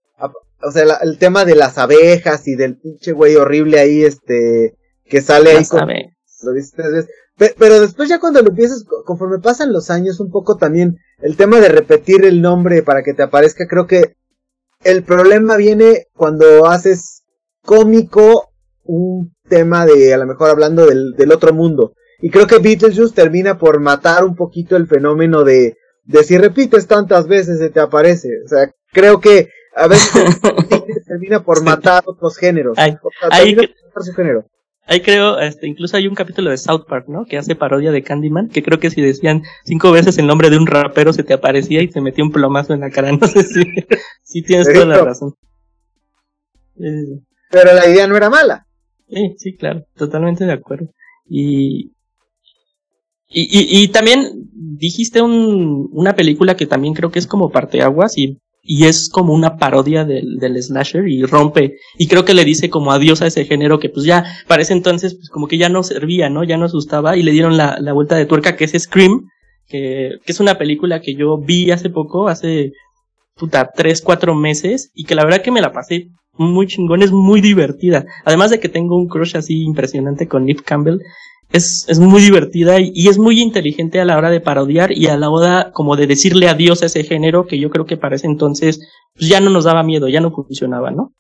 o 0.63 0.71
sea, 0.71 0.85
el 1.03 1.19
tema 1.19 1.45
de 1.45 1.57
las 1.57 1.79
abejas 1.79 2.47
y 2.47 2.57
del 2.57 2.77
pinche 2.77 3.13
güey 3.13 3.37
horrible 3.37 3.81
ahí, 3.81 4.03
este, 4.03 4.77
que 5.05 5.21
sale 5.21 5.51
ahí 5.51 5.65
con, 5.67 5.89
lo 5.89 6.53
dices 6.53 6.73
tres 6.77 6.93
veces. 6.93 7.11
Pero, 7.37 7.81
después 7.81 8.09
ya 8.09 8.21
cuando 8.21 8.43
lo 8.43 8.51
empiezas, 8.51 8.85
conforme 9.05 9.41
pasan 9.41 9.73
los 9.73 9.91
años, 9.91 10.21
un 10.21 10.31
poco 10.31 10.57
también 10.57 10.99
el 11.19 11.37
tema 11.37 11.59
de 11.61 11.69
repetir 11.69 12.25
el 12.25 12.41
nombre 12.41 12.83
para 12.83 13.03
que 13.03 13.13
te 13.13 13.25
aparezca, 13.25 13.67
creo 13.67 13.87
que 13.87 14.15
el 14.85 15.03
problema 15.03 15.57
viene 15.57 16.07
cuando 16.15 16.67
haces 16.67 17.25
cómico 17.63 18.51
un 18.85 19.35
tema 19.49 19.85
de, 19.85 20.15
a 20.15 20.19
lo 20.19 20.27
mejor 20.27 20.51
hablando 20.51 20.87
del, 20.87 21.13
del 21.17 21.33
otro 21.33 21.53
mundo. 21.53 21.95
Y 22.21 22.31
creo 22.31 22.47
que 22.47 22.59
Beetlejuice 22.59 23.15
termina 23.15 23.59
por 23.59 23.81
matar 23.81 24.25
un 24.25 24.37
poquito 24.37 24.77
el 24.77 24.87
fenómeno 24.87 25.43
de, 25.43 25.77
de 26.05 26.25
si 26.25 26.39
repites 26.39 26.87
tantas 26.87 27.27
veces 27.27 27.59
se 27.59 27.71
te 27.71 27.81
aparece. 27.81 28.29
O 28.45 28.49
sea, 28.49 28.71
creo 28.93 29.21
que 29.21 29.49
a 29.75 29.89
veces 29.89 30.13
termina 31.07 31.43
por 31.43 31.63
matar 31.65 32.05
otros 32.07 32.37
géneros. 32.37 32.79
su 34.05 34.13
género. 34.13 34.47
Ahí 34.87 35.01
creo, 35.01 35.39
este, 35.39 35.67
incluso 35.67 35.97
hay 35.97 36.07
un 36.07 36.15
capítulo 36.15 36.51
de 36.51 36.59
South 36.59 36.85
Park, 36.87 37.07
¿no? 37.09 37.25
Que 37.25 37.39
hace 37.39 37.57
parodia 37.57 37.91
de 37.91 38.03
Candyman, 38.03 38.51
que 38.51 38.63
creo 38.63 38.79
que 38.79 38.91
si 38.91 39.01
decían 39.01 39.43
cinco 39.65 39.91
veces 39.93 40.19
el 40.19 40.27
nombre 40.27 40.51
de 40.51 40.59
un 40.59 40.67
rapero 40.67 41.13
se 41.15 41.23
te 41.23 41.33
aparecía 41.33 41.81
y 41.81 41.89
te 41.89 42.03
metía 42.03 42.25
un 42.25 42.31
plomazo 42.31 42.75
en 42.75 42.81
la 42.81 42.91
cara. 42.91 43.11
No 43.21 43.27
sé 43.27 43.45
si, 43.45 43.65
si 44.23 44.43
tienes 44.43 44.71
toda 44.71 44.85
la 44.85 45.03
razón. 45.03 45.35
Pero 46.77 47.75
la 47.75 47.89
idea 47.89 48.07
no 48.07 48.17
era 48.17 48.29
mala. 48.29 48.67
Sí, 49.09 49.35
sí, 49.39 49.57
claro, 49.57 49.87
totalmente 49.97 50.45
de 50.45 50.53
acuerdo. 50.53 50.89
Y, 51.27 51.93
y, 53.29 53.83
y, 53.83 53.89
también 53.89 54.51
dijiste 54.53 55.23
un, 55.23 55.89
una 55.93 56.15
película 56.15 56.57
que 56.57 56.67
también 56.67 56.93
creo 56.93 57.11
que 57.11 57.19
es 57.19 57.27
como 57.27 57.51
parteaguas 57.51 58.19
y 58.19 58.41
y 58.67 58.87
es 58.87 59.11
como 59.11 59.35
una 59.35 59.59
parodia 59.59 60.05
del, 60.05 60.39
del 60.39 60.61
slasher 60.61 61.07
y 61.07 61.23
rompe 61.25 61.77
y 61.99 62.09
creo 62.09 62.25
que 62.25 62.33
le 62.33 62.45
dice 62.45 62.71
como 62.71 62.93
adiós 62.93 63.21
a 63.21 63.27
ese 63.27 63.45
género 63.45 63.79
que 63.79 63.91
pues 63.91 64.07
ya 64.07 64.25
para 64.49 64.63
ese 64.63 64.73
entonces 64.73 65.15
pues 65.15 65.29
como 65.29 65.47
que 65.47 65.59
ya 65.59 65.69
no 65.69 65.83
servía, 65.83 66.31
¿no? 66.31 66.45
Ya 66.45 66.57
no 66.57 66.65
asustaba 66.65 67.17
y 67.17 67.23
le 67.23 67.33
dieron 67.33 67.59
la, 67.59 67.79
la 67.79 67.93
vuelta 67.93 68.17
de 68.17 68.25
tuerca 68.25 68.57
que 68.57 68.65
es 68.65 68.73
Scream, 68.73 69.29
que, 69.69 70.13
que 70.25 70.33
es 70.33 70.41
una 70.41 70.57
película 70.57 71.01
que 71.01 71.15
yo 71.15 71.37
vi 71.39 71.71
hace 71.71 71.91
poco, 71.91 72.29
hace 72.29 72.73
puta 73.37 73.71
tres, 73.75 74.01
cuatro 74.01 74.35
meses 74.35 74.91
y 74.95 75.05
que 75.05 75.15
la 75.15 75.25
verdad 75.25 75.43
que 75.43 75.51
me 75.51 75.61
la 75.61 75.73
pasé 75.73 76.09
muy 76.37 76.67
chingón, 76.67 77.03
es 77.03 77.13
muy 77.13 77.41
divertida. 77.41 78.07
Además 78.25 78.51
de 78.51 78.61
que 78.61 78.69
tengo 78.69 78.97
un 78.97 79.09
crush 79.09 79.37
así 79.37 79.63
impresionante 79.63 80.27
con 80.27 80.45
Nip 80.45 80.63
Campbell, 80.63 80.99
es, 81.53 81.85
es 81.89 81.99
muy 81.99 82.21
divertida 82.21 82.81
y, 82.81 83.09
es 83.09 83.19
muy 83.19 83.41
inteligente 83.41 84.01
a 84.01 84.05
la 84.05 84.17
hora 84.17 84.31
de 84.31 84.41
parodiar 84.41 84.93
y 84.93 85.07
a 85.07 85.17
la 85.17 85.31
hora 85.31 85.71
como 85.73 85.97
de 85.97 86.07
decirle 86.07 86.49
adiós 86.49 86.83
a 86.83 86.87
ese 86.87 87.05
género 87.05 87.47
que 87.47 87.59
yo 87.59 87.71
creo 87.71 87.87
que 87.87 87.97
para 87.97 88.17
ese 88.17 88.27
entonces 88.27 88.81
pues 89.15 89.29
ya 89.29 89.41
no 89.41 89.51
nos 89.51 89.65
daba 89.65 89.83
miedo, 89.83 90.09
ya 90.09 90.21
no 90.21 90.33
funcionaba, 90.33 90.91
¿no? 90.91 91.15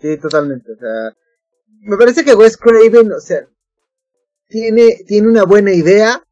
Sí, 0.00 0.16
totalmente. 0.18 0.72
O 0.72 0.76
sea, 0.76 1.12
me 1.80 1.96
parece 1.96 2.24
que 2.24 2.34
Wes 2.34 2.56
Craven, 2.56 3.12
o 3.12 3.20
sea, 3.20 3.46
tiene, 4.48 4.98
tiene 5.06 5.28
una 5.28 5.44
buena 5.44 5.72
idea 5.72 6.22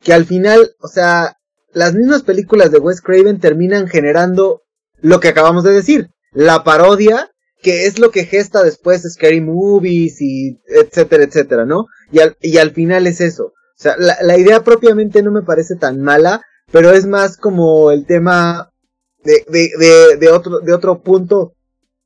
que 0.00 0.12
al 0.12 0.24
final, 0.24 0.74
o 0.80 0.88
sea, 0.88 1.36
las 1.72 1.94
mismas 1.94 2.22
películas 2.22 2.70
de 2.70 2.78
Wes 2.78 3.00
Craven 3.00 3.38
terminan 3.38 3.88
generando 3.88 4.62
lo 5.00 5.20
que 5.20 5.28
acabamos 5.28 5.64
de 5.64 5.72
decir, 5.72 6.10
la 6.32 6.64
parodia 6.64 7.30
que 7.66 7.86
es 7.86 7.98
lo 7.98 8.12
que 8.12 8.26
gesta 8.26 8.62
después 8.62 9.02
Scary 9.02 9.40
Movies 9.40 10.20
y 10.20 10.60
etcétera, 10.68 11.24
etcétera, 11.24 11.64
¿no? 11.64 11.86
Y 12.12 12.20
al, 12.20 12.36
y 12.40 12.58
al 12.58 12.70
final 12.70 13.08
es 13.08 13.20
eso. 13.20 13.46
O 13.46 13.74
sea, 13.74 13.96
la, 13.98 14.16
la 14.22 14.38
idea 14.38 14.62
propiamente 14.62 15.20
no 15.20 15.32
me 15.32 15.42
parece 15.42 15.74
tan 15.74 16.00
mala, 16.00 16.42
pero 16.70 16.92
es 16.92 17.06
más 17.06 17.36
como 17.36 17.90
el 17.90 18.06
tema 18.06 18.70
de, 19.24 19.44
de, 19.48 19.70
de, 19.80 20.16
de, 20.16 20.28
otro, 20.30 20.60
de 20.60 20.72
otro 20.72 21.02
punto 21.02 21.54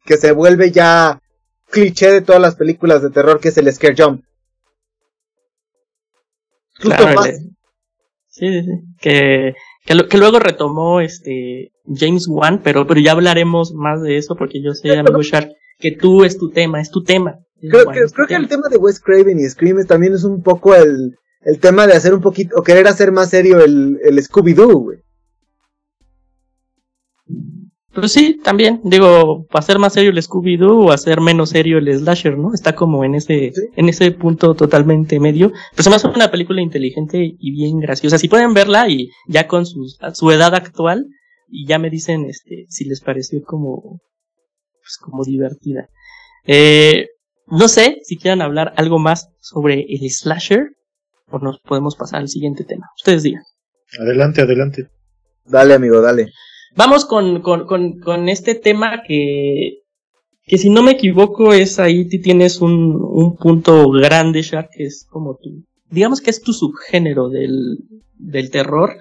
que 0.07 0.16
se 0.16 0.33
vuelve 0.33 0.70
ya 0.70 1.20
cliché 1.68 2.11
de 2.11 2.23
todas 2.23 2.40
las 2.40 2.57
películas 2.57 3.03
de 3.03 3.11
terror, 3.11 3.38
que 3.38 3.49
es 3.49 3.59
el 3.59 3.70
scare 3.70 3.94
jump. 4.03 4.25
Claro, 6.79 7.23
sí, 7.23 7.51
sí, 8.31 8.62
sí. 8.62 8.70
Que 8.99 9.53
que, 9.85 10.18
luego 10.18 10.38
retomó 10.38 11.01
este 11.01 11.73
James 11.94 12.26
Wan, 12.29 12.61
pero, 12.62 12.87
pero 12.87 13.00
ya 13.00 13.12
hablaremos 13.12 13.72
más 13.74 14.03
de 14.03 14.16
eso 14.16 14.37
porque 14.37 14.62
yo 14.62 14.74
sé, 14.74 14.96
amigo 14.96 15.22
Shark, 15.22 15.50
que 15.79 15.92
tú 15.92 16.24
es 16.24 16.38
tu 16.38 16.50
tema, 16.50 16.81
es 16.81 16.90
tu 16.90 17.03
tema. 17.03 17.38
Creo, 17.61 17.90
que, 17.90 18.35
el 18.35 18.48
tema 18.48 18.68
de 18.68 18.79
Wes 18.79 19.00
Craven 19.00 19.38
y 19.38 19.48
Scream 19.48 19.85
también 19.87 20.14
es 20.14 20.24
un 20.24 20.42
poco 20.42 20.74
el, 20.74 21.16
el 21.42 21.59
tema 21.61 21.87
de 21.87 21.92
hacer 21.94 22.14
un 22.14 22.20
poquito, 22.20 22.57
o 22.57 22.62
querer 22.62 22.87
hacer 22.88 23.12
más 23.12 23.31
serio 23.31 23.61
el, 23.61 23.98
el 24.03 24.18
Scooby-Doo, 24.18 24.83
güey. 24.83 24.98
Pues 27.92 28.12
sí, 28.12 28.40
también, 28.42 28.81
digo, 28.85 29.46
hacer 29.53 29.81
más 29.81 29.94
serio 29.94 30.11
el 30.11 30.22
Scooby-Doo 30.22 30.87
o 30.87 30.92
hacer 30.92 31.20
menos 31.20 31.50
serio 31.50 31.79
el 31.79 31.92
Slasher, 31.92 32.38
¿no? 32.38 32.55
Está 32.55 32.76
como 32.76 33.05
en 33.05 33.16
ese, 33.16 33.53
en 33.74 33.88
ese 33.88 34.12
punto 34.12 34.55
totalmente 34.55 35.18
medio. 35.18 35.50
Pues 35.74 35.87
además 35.87 36.05
es 36.05 36.16
una 36.16 36.31
película 36.31 36.62
inteligente 36.62 37.35
y 37.37 37.50
bien 37.50 37.81
graciosa. 37.81 38.18
Si 38.18 38.29
pueden 38.29 38.55
verla 38.55 38.88
y 38.88 39.11
ya 39.26 39.48
con 39.48 39.66
su, 39.66 39.92
su 40.14 40.31
edad 40.31 40.55
actual, 40.55 41.09
y 41.50 41.66
ya 41.66 41.78
me 41.78 41.90
dicen, 41.90 42.26
este, 42.26 42.66
si 42.68 42.84
les 42.84 43.00
pareció 43.00 43.42
como, 43.42 44.00
pues 44.80 44.98
como 45.00 45.24
divertida. 45.24 45.88
Eh, 46.46 47.08
no 47.46 47.68
sé 47.68 47.98
si 48.04 48.16
quieran 48.16 48.42
hablar 48.42 48.72
algo 48.76 48.98
más 48.98 49.30
sobre 49.40 49.84
el 49.88 50.10
Slasher, 50.10 50.70
o 51.30 51.38
nos 51.38 51.60
podemos 51.60 51.96
pasar 51.96 52.20
al 52.20 52.28
siguiente 52.28 52.64
tema. 52.64 52.86
Ustedes 52.96 53.22
digan. 53.22 53.42
Adelante, 53.98 54.42
adelante. 54.42 54.88
Dale, 55.44 55.74
amigo, 55.74 56.00
dale. 56.00 56.32
Vamos 56.76 57.04
con, 57.04 57.42
con, 57.42 57.66
con, 57.66 57.98
con 57.98 58.28
este 58.28 58.54
tema 58.54 59.02
que, 59.06 59.80
que 60.44 60.58
si 60.58 60.70
no 60.70 60.82
me 60.82 60.92
equivoco 60.92 61.52
es 61.52 61.78
ahí 61.80 62.08
tienes 62.08 62.60
un, 62.60 62.96
un 63.00 63.36
punto 63.36 63.90
grande, 63.90 64.42
Shark, 64.42 64.70
que 64.72 64.84
es 64.84 65.06
como 65.10 65.36
tu, 65.36 65.64
digamos 65.90 66.20
que 66.20 66.30
es 66.30 66.40
tu 66.40 66.52
subgénero 66.52 67.28
del, 67.28 67.78
del 68.14 68.50
terror, 68.50 68.96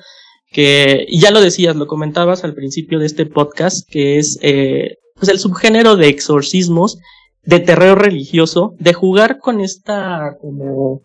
que 0.52 1.06
ya 1.12 1.32
lo 1.32 1.42
decías, 1.42 1.76
lo 1.76 1.88
comentabas 1.88 2.44
al 2.44 2.54
principio 2.54 3.00
de 3.00 3.06
este 3.06 3.26
podcast, 3.26 3.88
que 3.90 4.18
es 4.18 4.40
eh, 4.42 4.98
pues 5.16 5.30
el 5.30 5.40
subgénero 5.40 5.96
de 5.96 6.08
exorcismos, 6.08 6.98
de 7.44 7.60
terror 7.60 8.02
religioso, 8.02 8.74
de 8.80 8.94
jugar 8.94 9.40
con 9.40 9.62
esta 9.62 10.36
como 10.42 11.02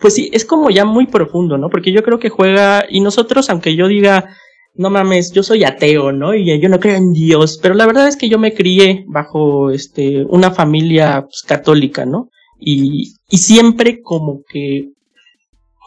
pues 0.00 0.14
sí, 0.14 0.28
es 0.32 0.44
como 0.44 0.70
ya 0.70 0.84
muy 0.84 1.06
profundo, 1.06 1.56
¿no? 1.56 1.70
Porque 1.70 1.92
yo 1.92 2.02
creo 2.02 2.18
que 2.18 2.28
juega, 2.28 2.84
y 2.90 3.00
nosotros, 3.00 3.48
aunque 3.48 3.74
yo 3.74 3.88
diga, 3.88 4.36
no 4.74 4.90
mames, 4.90 5.32
yo 5.32 5.42
soy 5.42 5.64
ateo, 5.64 6.12
¿no? 6.12 6.34
Y 6.34 6.60
yo 6.60 6.68
no 6.68 6.80
creo 6.80 6.96
en 6.96 7.12
Dios, 7.12 7.58
pero 7.62 7.74
la 7.74 7.86
verdad 7.86 8.08
es 8.08 8.16
que 8.16 8.28
yo 8.28 8.38
me 8.38 8.54
crié 8.54 9.04
bajo 9.08 9.70
este 9.70 10.24
una 10.24 10.50
familia 10.50 11.22
pues, 11.22 11.42
católica, 11.46 12.04
¿no? 12.04 12.28
Y, 12.58 13.14
y 13.30 13.38
siempre 13.38 14.02
como 14.02 14.42
que 14.48 14.90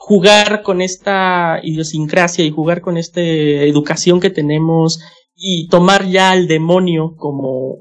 jugar 0.08 0.62
con 0.64 0.80
esta 0.80 1.60
idiosincrasia 1.62 2.46
y 2.46 2.52
jugar 2.52 2.80
con 2.80 2.96
esta 2.96 3.20
educación 3.20 4.22
que 4.22 4.30
tenemos 4.30 5.02
y 5.36 5.68
tomar 5.68 6.06
ya 6.06 6.32
al 6.32 6.48
demonio 6.48 7.16
como, 7.18 7.76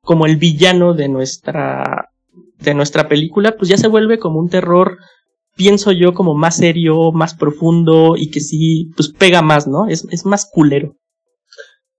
como 0.00 0.26
el 0.26 0.36
villano 0.36 0.94
de 0.94 1.08
nuestra, 1.08 2.10
de 2.60 2.74
nuestra 2.74 3.08
película, 3.08 3.56
pues 3.56 3.68
ya 3.68 3.78
se 3.78 3.88
vuelve 3.88 4.20
como 4.20 4.38
un 4.38 4.48
terror 4.48 4.98
pienso 5.56 5.90
yo 5.90 6.14
como 6.14 6.34
más 6.34 6.56
serio, 6.56 7.10
más 7.10 7.34
profundo 7.34 8.14
y 8.16 8.30
que 8.30 8.38
sí, 8.38 8.92
pues 8.96 9.12
pega 9.12 9.42
más, 9.42 9.66
¿no? 9.66 9.88
Es, 9.88 10.06
es 10.12 10.24
más 10.24 10.48
culero. 10.48 10.94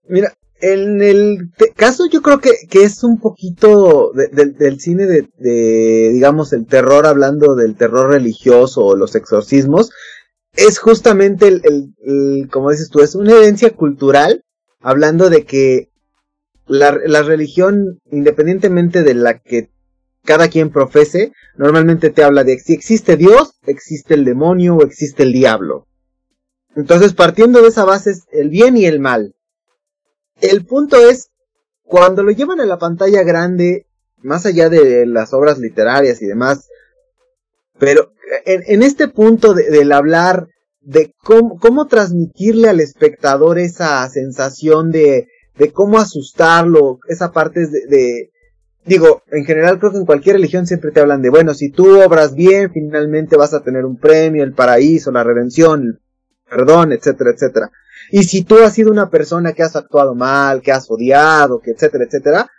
Mira, 0.08 0.32
en 0.60 1.02
el 1.02 1.50
caso 1.76 2.06
yo 2.06 2.22
creo 2.22 2.40
que, 2.40 2.52
que 2.70 2.84
es 2.84 3.04
un 3.04 3.18
poquito 3.20 4.12
del 4.14 4.80
cine 4.80 5.06
de, 5.06 5.28
de, 5.38 6.10
digamos, 6.12 6.52
el 6.52 6.66
terror, 6.66 7.06
hablando 7.06 7.54
del 7.54 7.76
terror 7.76 8.10
religioso 8.10 8.84
o 8.84 8.96
los 8.96 9.14
exorcismos, 9.14 9.90
es 10.56 10.78
justamente 10.78 11.48
el, 11.48 11.62
el, 11.64 12.48
como 12.50 12.70
dices 12.70 12.88
tú, 12.88 13.00
es 13.00 13.14
una 13.14 13.32
herencia 13.32 13.70
cultural 13.70 14.44
hablando 14.80 15.28
de 15.28 15.44
que 15.44 15.90
la, 16.66 16.98
la 17.04 17.22
religión, 17.22 18.00
independientemente 18.10 19.02
de 19.02 19.14
la 19.14 19.38
que 19.38 19.70
cada 20.24 20.48
quien 20.48 20.70
profese, 20.70 21.32
normalmente 21.56 22.10
te 22.10 22.24
habla 22.24 22.44
de 22.44 22.58
si 22.58 22.72
existe 22.72 23.16
Dios, 23.16 23.58
existe 23.66 24.14
el 24.14 24.24
demonio 24.24 24.76
o 24.76 24.82
existe 24.82 25.22
el 25.22 25.32
diablo. 25.32 25.86
Entonces, 26.76 27.14
partiendo 27.14 27.62
de 27.62 27.68
esa 27.68 27.84
base 27.84 28.10
es 28.10 28.24
el 28.32 28.48
bien 28.48 28.76
y 28.76 28.86
el 28.86 29.00
mal. 29.00 29.34
El 30.40 30.64
punto 30.66 30.96
es, 30.96 31.30
cuando 31.82 32.22
lo 32.22 32.30
llevan 32.30 32.60
a 32.60 32.66
la 32.66 32.78
pantalla 32.78 33.22
grande, 33.22 33.86
más 34.18 34.46
allá 34.46 34.68
de 34.68 35.06
las 35.06 35.32
obras 35.32 35.58
literarias 35.58 36.22
y 36.22 36.26
demás, 36.26 36.68
pero 37.78 38.12
en, 38.46 38.82
este 38.82 39.08
punto 39.08 39.54
del 39.54 39.92
hablar 39.92 40.48
de 40.80 41.14
cómo, 41.22 41.86
transmitirle 41.86 42.68
al 42.68 42.80
espectador 42.80 43.58
esa 43.58 44.08
sensación 44.08 44.90
de, 44.90 45.28
de 45.56 45.72
cómo 45.72 45.98
asustarlo, 45.98 46.98
esa 47.08 47.32
parte 47.32 47.66
de, 47.66 48.30
digo, 48.84 49.22
en 49.30 49.44
general 49.44 49.78
creo 49.78 49.92
que 49.92 49.98
en 49.98 50.06
cualquier 50.06 50.36
religión 50.36 50.66
siempre 50.66 50.90
te 50.90 51.00
hablan 51.00 51.22
de, 51.22 51.30
bueno, 51.30 51.54
si 51.54 51.70
tú 51.70 52.00
obras 52.00 52.34
bien, 52.34 52.70
finalmente 52.72 53.36
vas 53.36 53.54
a 53.54 53.62
tener 53.62 53.84
un 53.84 53.98
premio, 53.98 54.44
el 54.44 54.52
paraíso, 54.52 55.10
la 55.10 55.24
redención, 55.24 56.00
perdón, 56.48 56.92
etcétera, 56.92 57.30
etcétera. 57.30 57.70
Y 58.10 58.24
si 58.24 58.42
tú 58.42 58.58
has 58.58 58.74
sido 58.74 58.90
una 58.90 59.10
persona 59.10 59.52
que 59.52 59.62
has 59.62 59.76
actuado 59.76 60.14
mal, 60.14 60.62
que 60.62 60.72
has 60.72 60.90
odiado, 60.90 61.60
que 61.60 61.72
etcétera, 61.72 62.04
etcétera, 62.04 62.50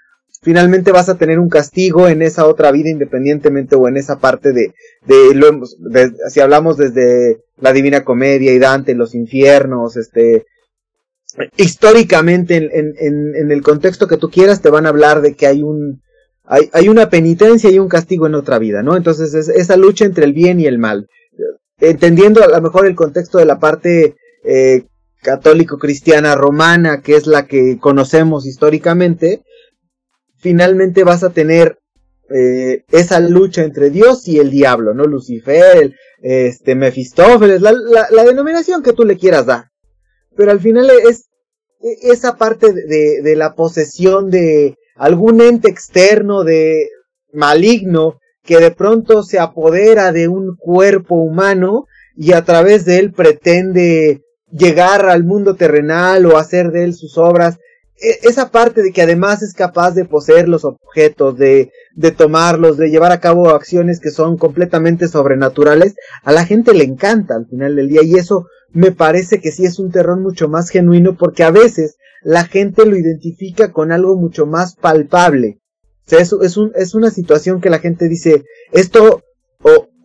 finalmente 0.42 0.92
vas 0.92 1.10
a 1.10 1.18
tener 1.18 1.40
un 1.40 1.50
castigo 1.50 2.08
en 2.08 2.22
esa 2.22 2.46
otra 2.46 2.72
vida 2.72 2.90
independientemente 2.90 3.76
o 3.76 3.88
en 3.88 3.98
esa 3.98 4.20
parte 4.20 4.54
de, 4.54 4.74
de, 5.06 5.36
lo, 5.36 5.62
de 5.92 6.14
si 6.30 6.40
hablamos 6.40 6.78
desde 6.78 7.40
la 7.58 7.74
Divina 7.74 8.04
Comedia 8.04 8.54
y 8.54 8.60
Dante, 8.60 8.96
los 8.96 9.16
infiernos, 9.16 9.98
este, 9.98 10.46
históricamente 11.58 12.58
en, 12.58 12.70
en, 12.74 13.36
en, 13.36 13.52
el 13.52 13.62
contexto 13.62 14.08
que 14.08 14.18
tú 14.18 14.30
quieras 14.30 14.62
te 14.62 14.70
van 14.70 14.86
a 14.86 14.90
hablar 14.90 15.22
de 15.22 15.36
que 15.36 15.48
hay 15.48 15.64
un, 15.64 16.02
hay, 16.44 16.70
hay 16.74 16.90
una 16.90 17.10
penitencia 17.10 17.70
y 17.70 17.80
un 17.80 17.90
castigo 17.90 18.28
en 18.28 18.36
otra 18.36 18.60
vida, 18.60 18.84
¿no? 18.84 18.96
Entonces 18.96 19.34
es 19.34 19.50
esa 19.50 19.78
lucha 19.78 20.06
entre 20.06 20.26
el 20.26 20.34
bien 20.34 20.60
y 20.60 20.68
el 20.68 20.80
mal 20.80 21.08
entendiendo 21.80 22.44
a 22.44 22.48
lo 22.48 22.62
mejor 22.62 22.86
el 22.86 22.96
contexto 22.96 23.38
de 23.38 23.46
la 23.46 23.60
parte 23.60 24.16
eh, 24.44 24.86
católico-cristiana 25.26 26.36
romana, 26.36 27.02
que 27.02 27.16
es 27.16 27.26
la 27.26 27.48
que 27.48 27.80
conocemos 27.80 28.46
históricamente, 28.46 29.42
finalmente 30.38 31.04
vas 31.04 31.24
a 31.24 31.32
tener 31.32 31.80
eh, 32.30 32.84
esa 32.92 33.20
lucha 33.20 33.64
entre 33.64 33.90
Dios 33.90 34.28
y 34.28 34.38
el 34.38 34.52
diablo, 34.52 34.94
¿no? 34.94 35.06
Lucifer, 35.06 35.94
este, 36.22 36.76
Mefistófeles, 36.76 37.60
la, 37.62 37.74
la, 37.74 38.24
denominación 38.24 38.84
que 38.84 38.94
tú 38.94 39.04
le 39.04 39.18
quieras 39.18 39.48
dar. 39.48 39.66
Pero 40.38 40.52
al 40.52 40.60
final 40.60 40.92
es 41.10 41.26
e, 41.82 42.12
esa 42.12 42.38
parte 42.38 42.72
de, 42.72 43.22
de 43.24 43.36
la 43.36 43.56
posesión 43.56 44.30
de 44.30 44.76
algún 44.96 45.42
ente 45.42 45.70
externo, 45.70 46.44
de 46.44 46.90
maligno, 47.34 48.20
que 48.44 48.60
de 48.60 48.70
pronto 48.70 49.24
se 49.24 49.40
apodera 49.40 50.12
de 50.12 50.28
un 50.28 50.56
cuerpo 50.56 51.16
humano 51.16 51.86
y 52.16 52.34
a 52.34 52.44
través 52.44 52.86
de 52.86 53.00
él 53.00 53.12
pretende 53.12 54.25
llegar 54.56 55.06
al 55.08 55.24
mundo 55.24 55.56
terrenal 55.56 56.26
o 56.26 56.38
hacer 56.38 56.72
de 56.72 56.84
él 56.84 56.94
sus 56.94 57.18
obras. 57.18 57.58
E, 58.02 58.20
esa 58.28 58.52
parte 58.52 58.82
de 58.82 58.92
que 58.92 59.02
además 59.02 59.42
es 59.42 59.54
capaz 59.54 59.92
de 59.92 60.06
poseer 60.06 60.48
los 60.48 60.66
objetos, 60.66 61.38
de, 61.38 61.72
de 61.96 62.12
tomarlos, 62.12 62.78
de 62.78 62.90
llevar 62.90 63.12
a 63.12 63.20
cabo 63.20 63.50
acciones 63.50 64.00
que 64.00 64.12
son 64.12 64.38
completamente 64.38 65.08
sobrenaturales, 65.08 65.96
a 66.24 66.32
la 66.32 66.46
gente 66.46 66.74
le 66.74 66.84
encanta 66.84 67.36
al 67.36 67.48
final 67.48 67.76
del 67.76 67.90
día 67.90 68.02
y 68.04 68.16
eso 68.16 68.48
me 68.72 68.92
parece 68.92 69.40
que 69.40 69.52
sí 69.52 69.66
es 69.66 69.80
un 69.80 69.92
terror 69.92 70.20
mucho 70.20 70.50
más 70.50 70.70
genuino 70.70 71.16
porque 71.16 71.44
a 71.44 71.52
veces 71.52 71.96
la 72.24 72.46
gente 72.46 72.86
lo 72.86 72.98
identifica 72.98 73.72
con 73.72 73.92
algo 73.92 74.16
mucho 74.16 74.46
más 74.46 74.76
palpable. 74.76 75.60
Es, 76.08 76.34
es, 76.42 76.58
un, 76.58 76.72
es 76.76 76.94
una 76.94 77.10
situación 77.10 77.62
que 77.62 77.70
la 77.70 77.80
gente 77.80 78.08
dice, 78.08 78.44
esto, 78.72 79.24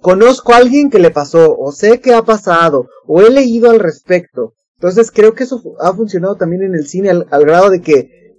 conozco 0.00 0.52
a 0.52 0.58
alguien 0.58 0.90
que 0.90 0.98
le 0.98 1.10
pasó, 1.10 1.56
o 1.56 1.72
sé 1.72 2.00
que 2.00 2.14
ha 2.14 2.22
pasado, 2.22 2.88
o 3.06 3.22
he 3.22 3.30
leído 3.30 3.70
al 3.70 3.80
respecto. 3.80 4.54
Entonces 4.76 5.10
creo 5.10 5.34
que 5.34 5.44
eso 5.44 5.62
ha 5.80 5.92
funcionado 5.94 6.36
también 6.36 6.62
en 6.62 6.74
el 6.74 6.86
cine 6.86 7.10
al, 7.10 7.44
grado 7.44 7.70
de 7.70 7.82
que, 7.82 8.34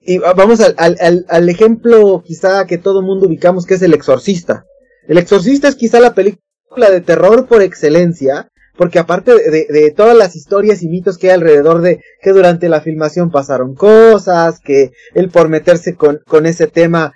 y 0.00 0.18
vamos 0.18 0.60
al, 0.60 0.74
al, 0.78 1.26
al 1.28 1.48
ejemplo 1.48 2.22
quizá 2.24 2.66
que 2.66 2.78
todo 2.78 3.02
mundo 3.02 3.26
ubicamos 3.26 3.64
que 3.64 3.74
es 3.74 3.82
El 3.82 3.94
Exorcista. 3.94 4.64
El 5.06 5.18
Exorcista 5.18 5.68
es 5.68 5.76
quizá 5.76 6.00
la 6.00 6.14
película 6.14 6.90
de 6.90 7.00
terror 7.00 7.46
por 7.46 7.62
excelencia, 7.62 8.50
porque 8.76 8.98
aparte 8.98 9.32
de, 9.32 9.94
todas 9.96 10.16
las 10.16 10.36
historias 10.36 10.82
y 10.82 10.88
mitos 10.88 11.16
que 11.16 11.28
hay 11.28 11.34
alrededor 11.34 11.80
de 11.80 12.00
que 12.20 12.30
durante 12.32 12.68
la 12.68 12.80
filmación 12.80 13.30
pasaron 13.30 13.74
cosas, 13.74 14.60
que 14.60 14.92
él 15.14 15.30
por 15.30 15.48
meterse 15.48 15.94
con, 15.94 16.20
con 16.26 16.46
ese 16.46 16.66
tema, 16.66 17.14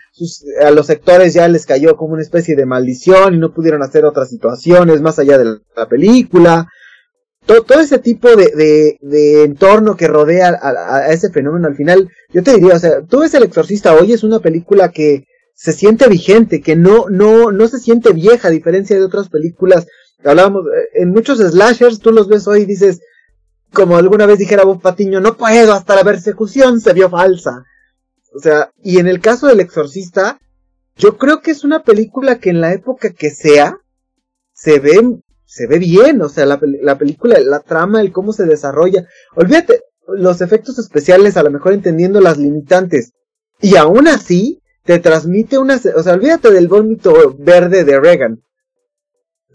a 0.62 0.70
los 0.70 0.86
sectores 0.86 1.34
ya 1.34 1.48
les 1.48 1.66
cayó 1.66 1.96
como 1.96 2.14
una 2.14 2.22
especie 2.22 2.56
de 2.56 2.66
maldición 2.66 3.34
y 3.34 3.38
no 3.38 3.52
pudieron 3.52 3.82
hacer 3.82 4.04
otras 4.04 4.30
situaciones 4.30 5.00
más 5.02 5.18
allá 5.18 5.38
de 5.38 5.58
la, 5.76 5.88
película. 5.88 6.68
Todo, 7.44 7.62
todo, 7.62 7.80
ese 7.80 7.98
tipo 7.98 8.36
de, 8.36 8.96
de, 9.00 9.44
entorno 9.44 9.96
que 9.96 10.08
rodea 10.08 10.48
a, 10.48 10.96
a, 10.96 11.12
ese 11.12 11.30
fenómeno 11.30 11.66
al 11.68 11.76
final, 11.76 12.08
yo 12.32 12.42
te 12.42 12.54
diría, 12.54 12.74
o 12.74 12.78
sea, 12.78 13.02
tú 13.02 13.20
ves 13.20 13.34
El 13.34 13.44
Exorcista 13.44 13.94
hoy 13.94 14.12
es 14.12 14.22
una 14.22 14.40
película 14.40 14.90
que 14.90 15.24
se 15.54 15.72
siente 15.72 16.08
vigente, 16.08 16.62
que 16.62 16.74
no, 16.74 17.10
no, 17.10 17.52
no 17.52 17.68
se 17.68 17.78
siente 17.78 18.14
vieja 18.14 18.48
a 18.48 18.50
diferencia 18.50 18.96
de 18.96 19.04
otras 19.04 19.28
películas 19.28 19.86
Hablábamos, 20.24 20.64
eh, 20.66 21.02
en 21.02 21.10
muchos 21.10 21.38
slashers 21.38 22.00
tú 22.00 22.12
los 22.12 22.28
ves 22.28 22.46
hoy 22.46 22.62
y 22.62 22.66
dices, 22.66 23.00
como 23.72 23.96
alguna 23.96 24.26
vez 24.26 24.38
dijera 24.38 24.64
Bob 24.64 24.82
Patiño, 24.82 25.20
no 25.20 25.36
puedo, 25.36 25.72
hasta 25.72 25.96
la 25.96 26.04
persecución 26.04 26.80
se 26.80 26.92
vio 26.92 27.08
falsa. 27.08 27.64
O 28.34 28.38
sea, 28.38 28.70
y 28.82 28.98
en 28.98 29.08
el 29.08 29.20
caso 29.20 29.46
del 29.46 29.60
exorcista, 29.60 30.38
yo 30.96 31.16
creo 31.16 31.40
que 31.40 31.50
es 31.50 31.64
una 31.64 31.82
película 31.82 32.38
que 32.38 32.50
en 32.50 32.60
la 32.60 32.72
época 32.72 33.10
que 33.10 33.30
sea, 33.30 33.78
se 34.52 34.78
ve, 34.78 35.20
se 35.46 35.66
ve 35.66 35.78
bien, 35.78 36.20
o 36.20 36.28
sea, 36.28 36.46
la, 36.46 36.60
la 36.82 36.98
película, 36.98 37.38
la 37.40 37.60
trama, 37.60 38.00
el 38.00 38.12
cómo 38.12 38.32
se 38.32 38.44
desarrolla. 38.44 39.06
Olvídate, 39.34 39.80
los 40.06 40.42
efectos 40.42 40.78
especiales, 40.78 41.36
a 41.36 41.42
lo 41.42 41.50
mejor 41.50 41.72
entendiendo 41.72 42.20
las 42.20 42.36
limitantes. 42.36 43.12
Y 43.60 43.76
aún 43.76 44.06
así, 44.06 44.60
te 44.84 44.98
transmite 44.98 45.58
una, 45.58 45.80
o 45.96 46.02
sea, 46.02 46.14
olvídate 46.14 46.50
del 46.50 46.68
vómito 46.68 47.34
verde 47.38 47.84
de 47.84 47.98
Reagan 47.98 48.42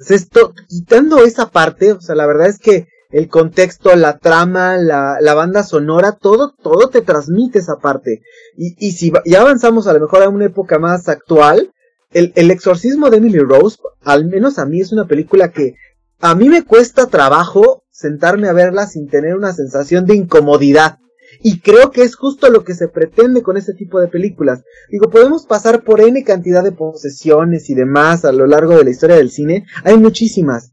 esto, 0.10 0.53
quitando 0.67 1.23
esa 1.23 1.49
parte, 1.49 1.93
o 1.93 2.01
sea, 2.01 2.15
la 2.15 2.27
verdad 2.27 2.47
es 2.47 2.60
que 2.60 2.88
el 3.12 3.29
contexto, 3.29 3.95
la 3.95 4.17
trama, 4.17 4.77
la, 4.77 5.17
la 5.21 5.34
banda 5.34 5.63
sonora, 5.63 6.13
todo, 6.13 6.53
todo 6.62 6.89
te 6.89 7.01
transmite 7.01 7.60
esa 7.60 7.77
parte. 7.77 8.21
Y, 8.58 8.75
y 8.77 8.91
si 8.91 9.13
ya 9.25 9.41
avanzamos 9.41 9.88
a 9.88 9.93
lo 9.93 10.01
mejor 10.01 10.23
a 10.23 10.29
una 10.29 10.45
época 10.45 10.79
más 10.79 11.08
actual, 11.08 11.71
el, 12.12 12.34
el 12.36 12.51
exorcismo 12.51 13.10
de 13.10 13.17
Emily 13.17 13.39
Rose, 13.39 13.77
al 14.01 14.25
menos 14.25 14.60
a 14.60 14.65
mí 14.65 14.81
es 14.81 14.91
una 14.91 15.05
película 15.05 15.51
que 15.51 15.75
a 16.19 16.36
mí 16.36 16.49
me 16.49 16.63
cuesta 16.63 17.08
trabajo 17.08 17.84
sentarme 17.91 18.47
a 18.47 18.53
verla 18.53 18.88
sin 18.88 19.08
tener 19.08 19.36
una 19.36 19.53
sensación 19.53 20.05
de 20.05 20.15
incomodidad. 20.15 20.97
Y 21.41 21.59
creo 21.59 21.91
que 21.91 22.03
es 22.03 22.15
justo 22.15 22.49
lo 22.49 22.63
que 22.63 22.73
se 22.73 22.87
pretende 22.87 23.41
con 23.41 23.57
este 23.57 23.73
tipo 23.73 23.99
de 23.99 24.07
películas. 24.07 24.63
Digo, 24.89 25.09
podemos 25.09 25.45
pasar 25.45 25.83
por 25.83 26.01
N 26.01 26.23
cantidad 26.23 26.63
de 26.63 26.71
posesiones 26.71 27.69
y 27.69 27.75
demás 27.75 28.25
a 28.25 28.31
lo 28.31 28.47
largo 28.47 28.77
de 28.77 28.83
la 28.83 28.89
historia 28.89 29.15
del 29.15 29.31
cine. 29.31 29.65
Hay 29.83 29.97
muchísimas. 29.97 30.71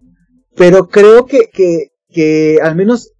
Pero 0.55 0.88
creo 0.88 1.27
que, 1.27 1.48
que, 1.53 1.92
que 2.09 2.59
al 2.62 2.77
menos 2.77 3.12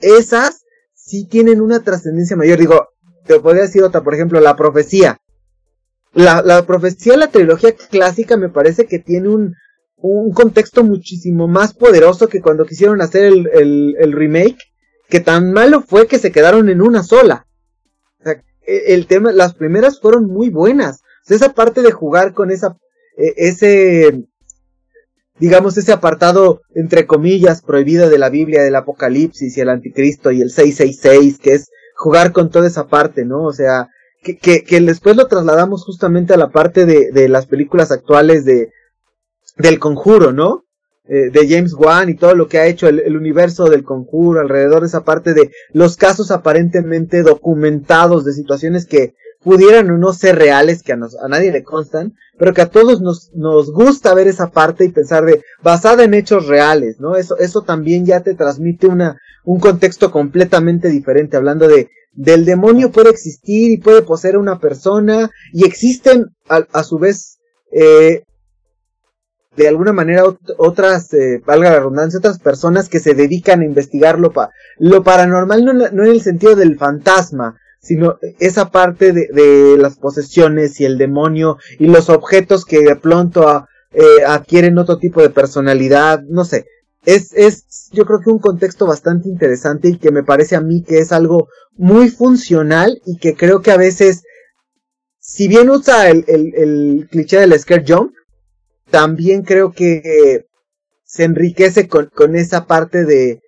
esas 0.00 0.62
sí 0.94 1.26
tienen 1.26 1.60
una 1.60 1.82
trascendencia 1.82 2.36
mayor. 2.36 2.58
Digo, 2.58 2.88
te 3.26 3.40
podría 3.40 3.62
decir 3.62 3.82
otra, 3.82 4.02
por 4.02 4.14
ejemplo, 4.14 4.40
la 4.40 4.56
profecía. 4.56 5.18
La, 6.12 6.42
la 6.42 6.66
profecía, 6.66 7.16
la 7.16 7.28
trilogía 7.28 7.74
clásica 7.74 8.36
me 8.36 8.48
parece 8.48 8.86
que 8.86 8.98
tiene 8.98 9.28
un, 9.28 9.54
un 9.96 10.32
contexto 10.32 10.82
muchísimo 10.82 11.46
más 11.46 11.74
poderoso 11.74 12.28
que 12.28 12.40
cuando 12.40 12.64
quisieron 12.64 13.00
hacer 13.00 13.24
el, 13.24 13.48
el, 13.52 13.96
el 13.98 14.12
remake 14.12 14.58
que 15.10 15.20
tan 15.20 15.52
malo 15.52 15.82
fue 15.82 16.06
que 16.06 16.18
se 16.18 16.32
quedaron 16.32 16.68
en 16.68 16.80
una 16.80 17.02
sola. 17.02 17.46
O 18.20 18.24
sea, 18.24 18.42
e, 18.66 18.94
el 18.94 19.06
tema, 19.06 19.32
las 19.32 19.54
primeras 19.54 20.00
fueron 20.00 20.26
muy 20.26 20.48
buenas. 20.48 21.02
Esa 21.28 21.52
parte 21.52 21.82
de 21.82 21.92
jugar 21.92 22.32
con 22.32 22.50
esa, 22.50 22.76
e, 23.16 23.34
ese, 23.36 24.24
digamos, 25.38 25.76
ese 25.76 25.92
apartado, 25.92 26.62
entre 26.74 27.06
comillas, 27.06 27.62
prohibido 27.62 28.08
de 28.08 28.18
la 28.18 28.30
Biblia, 28.30 28.62
del 28.62 28.76
Apocalipsis 28.76 29.56
y 29.56 29.60
el 29.60 29.68
Anticristo 29.68 30.30
y 30.30 30.40
el 30.40 30.50
666, 30.50 31.38
que 31.38 31.52
es 31.52 31.70
jugar 31.96 32.32
con 32.32 32.50
toda 32.50 32.66
esa 32.66 32.86
parte, 32.86 33.24
¿no? 33.24 33.44
O 33.44 33.52
sea, 33.52 33.88
que, 34.22 34.38
que, 34.38 34.64
que 34.64 34.80
después 34.80 35.16
lo 35.16 35.26
trasladamos 35.26 35.84
justamente 35.84 36.34
a 36.34 36.38
la 36.38 36.50
parte 36.50 36.86
de, 36.86 37.10
de 37.12 37.28
las 37.28 37.46
películas 37.46 37.90
actuales 37.90 38.44
de, 38.44 38.70
del 39.56 39.78
conjuro, 39.78 40.32
¿no? 40.32 40.64
Eh, 41.12 41.28
de 41.30 41.48
James 41.48 41.74
Wan 41.74 42.08
y 42.08 42.14
todo 42.14 42.36
lo 42.36 42.46
que 42.46 42.58
ha 42.58 42.66
hecho 42.66 42.86
el, 42.86 43.16
universo 43.16 43.64
del 43.64 43.82
conjuro 43.82 44.38
alrededor 44.38 44.82
de 44.82 44.86
esa 44.86 45.02
parte 45.02 45.34
de 45.34 45.50
los 45.72 45.96
casos 45.96 46.30
aparentemente 46.30 47.24
documentados 47.24 48.24
de 48.24 48.32
situaciones 48.32 48.86
que 48.86 49.14
pudieran 49.42 49.90
o 49.90 49.98
no 49.98 50.12
ser 50.12 50.36
reales, 50.36 50.84
que 50.84 50.92
a, 50.92 50.98
a 51.20 51.28
nadie 51.28 51.50
le 51.50 51.64
constan, 51.64 52.14
pero 52.38 52.54
que 52.54 52.62
a 52.62 52.70
todos 52.70 53.00
nos, 53.00 53.32
nos 53.34 53.72
gusta 53.72 54.14
ver 54.14 54.28
esa 54.28 54.52
parte 54.52 54.84
y 54.84 54.90
pensar 54.90 55.24
de 55.24 55.42
basada 55.64 56.04
en 56.04 56.14
hechos 56.14 56.46
reales, 56.46 57.00
¿no? 57.00 57.16
Eso, 57.16 57.36
eso 57.38 57.62
también 57.62 58.06
ya 58.06 58.20
te 58.20 58.34
transmite 58.34 58.86
una, 58.86 59.18
un 59.44 59.58
contexto 59.58 60.12
completamente 60.12 60.90
diferente, 60.90 61.36
hablando 61.36 61.66
de 61.66 61.90
del 62.12 62.44
demonio 62.44 62.92
puede 62.92 63.10
existir 63.10 63.72
y 63.72 63.78
puede 63.78 64.02
poseer 64.02 64.36
a 64.36 64.40
una 64.40 64.60
persona 64.60 65.30
y 65.52 65.64
existen 65.64 66.26
a, 66.48 66.84
su 66.84 66.98
vez 66.98 67.38
eh, 67.72 68.22
de 69.62 69.68
alguna 69.68 69.92
manera 69.92 70.24
otras, 70.58 71.12
eh, 71.12 71.42
valga 71.44 71.70
la 71.70 71.78
redundancia, 71.78 72.18
otras 72.18 72.38
personas 72.38 72.88
que 72.88 73.00
se 73.00 73.14
dedican 73.14 73.60
a 73.60 73.66
investigar 73.66 74.18
lo, 74.18 74.32
lo 74.78 75.02
paranormal, 75.02 75.64
no, 75.64 75.72
no, 75.72 76.04
en 76.04 76.10
el 76.10 76.22
sentido 76.22 76.56
del 76.56 76.78
fantasma, 76.78 77.56
sino 77.80 78.18
esa 78.38 78.70
parte 78.70 79.12
de, 79.12 79.28
de, 79.32 79.76
las 79.78 79.96
posesiones 79.96 80.80
y 80.80 80.84
el 80.84 80.98
demonio 80.98 81.58
y 81.78 81.86
los 81.86 82.08
objetos 82.08 82.64
que 82.64 82.82
de 82.82 82.96
pronto 82.96 83.66
eh, 83.92 84.24
adquieren 84.26 84.78
otro 84.78 84.98
tipo 84.98 85.20
de 85.20 85.30
personalidad, 85.30 86.22
no 86.22 86.44
sé, 86.44 86.66
es, 87.04 87.32
es 87.34 87.88
yo 87.92 88.04
creo 88.04 88.20
que 88.20 88.30
un 88.30 88.38
contexto 88.38 88.86
bastante 88.86 89.28
interesante 89.28 89.88
y 89.88 89.98
que 89.98 90.10
me 90.10 90.22
parece 90.22 90.56
a 90.56 90.60
mí 90.60 90.82
que 90.82 90.98
es 90.98 91.12
algo 91.12 91.48
muy 91.76 92.10
funcional 92.10 93.00
y 93.06 93.18
que 93.18 93.34
creo 93.34 93.62
que 93.62 93.70
a 93.70 93.76
veces, 93.76 94.22
si 95.18 95.48
bien 95.48 95.70
usa 95.70 96.10
el, 96.10 96.24
el, 96.28 96.54
el 96.54 97.08
cliché 97.10 97.40
del 97.40 97.58
scare 97.58 97.84
jump, 97.86 98.12
también 98.90 99.42
creo 99.42 99.72
que 99.72 100.46
se 101.04 101.24
enriquece 101.24 101.88
con, 101.88 102.36
esa 102.36 102.66
parte 102.66 103.04
de, 103.04 103.40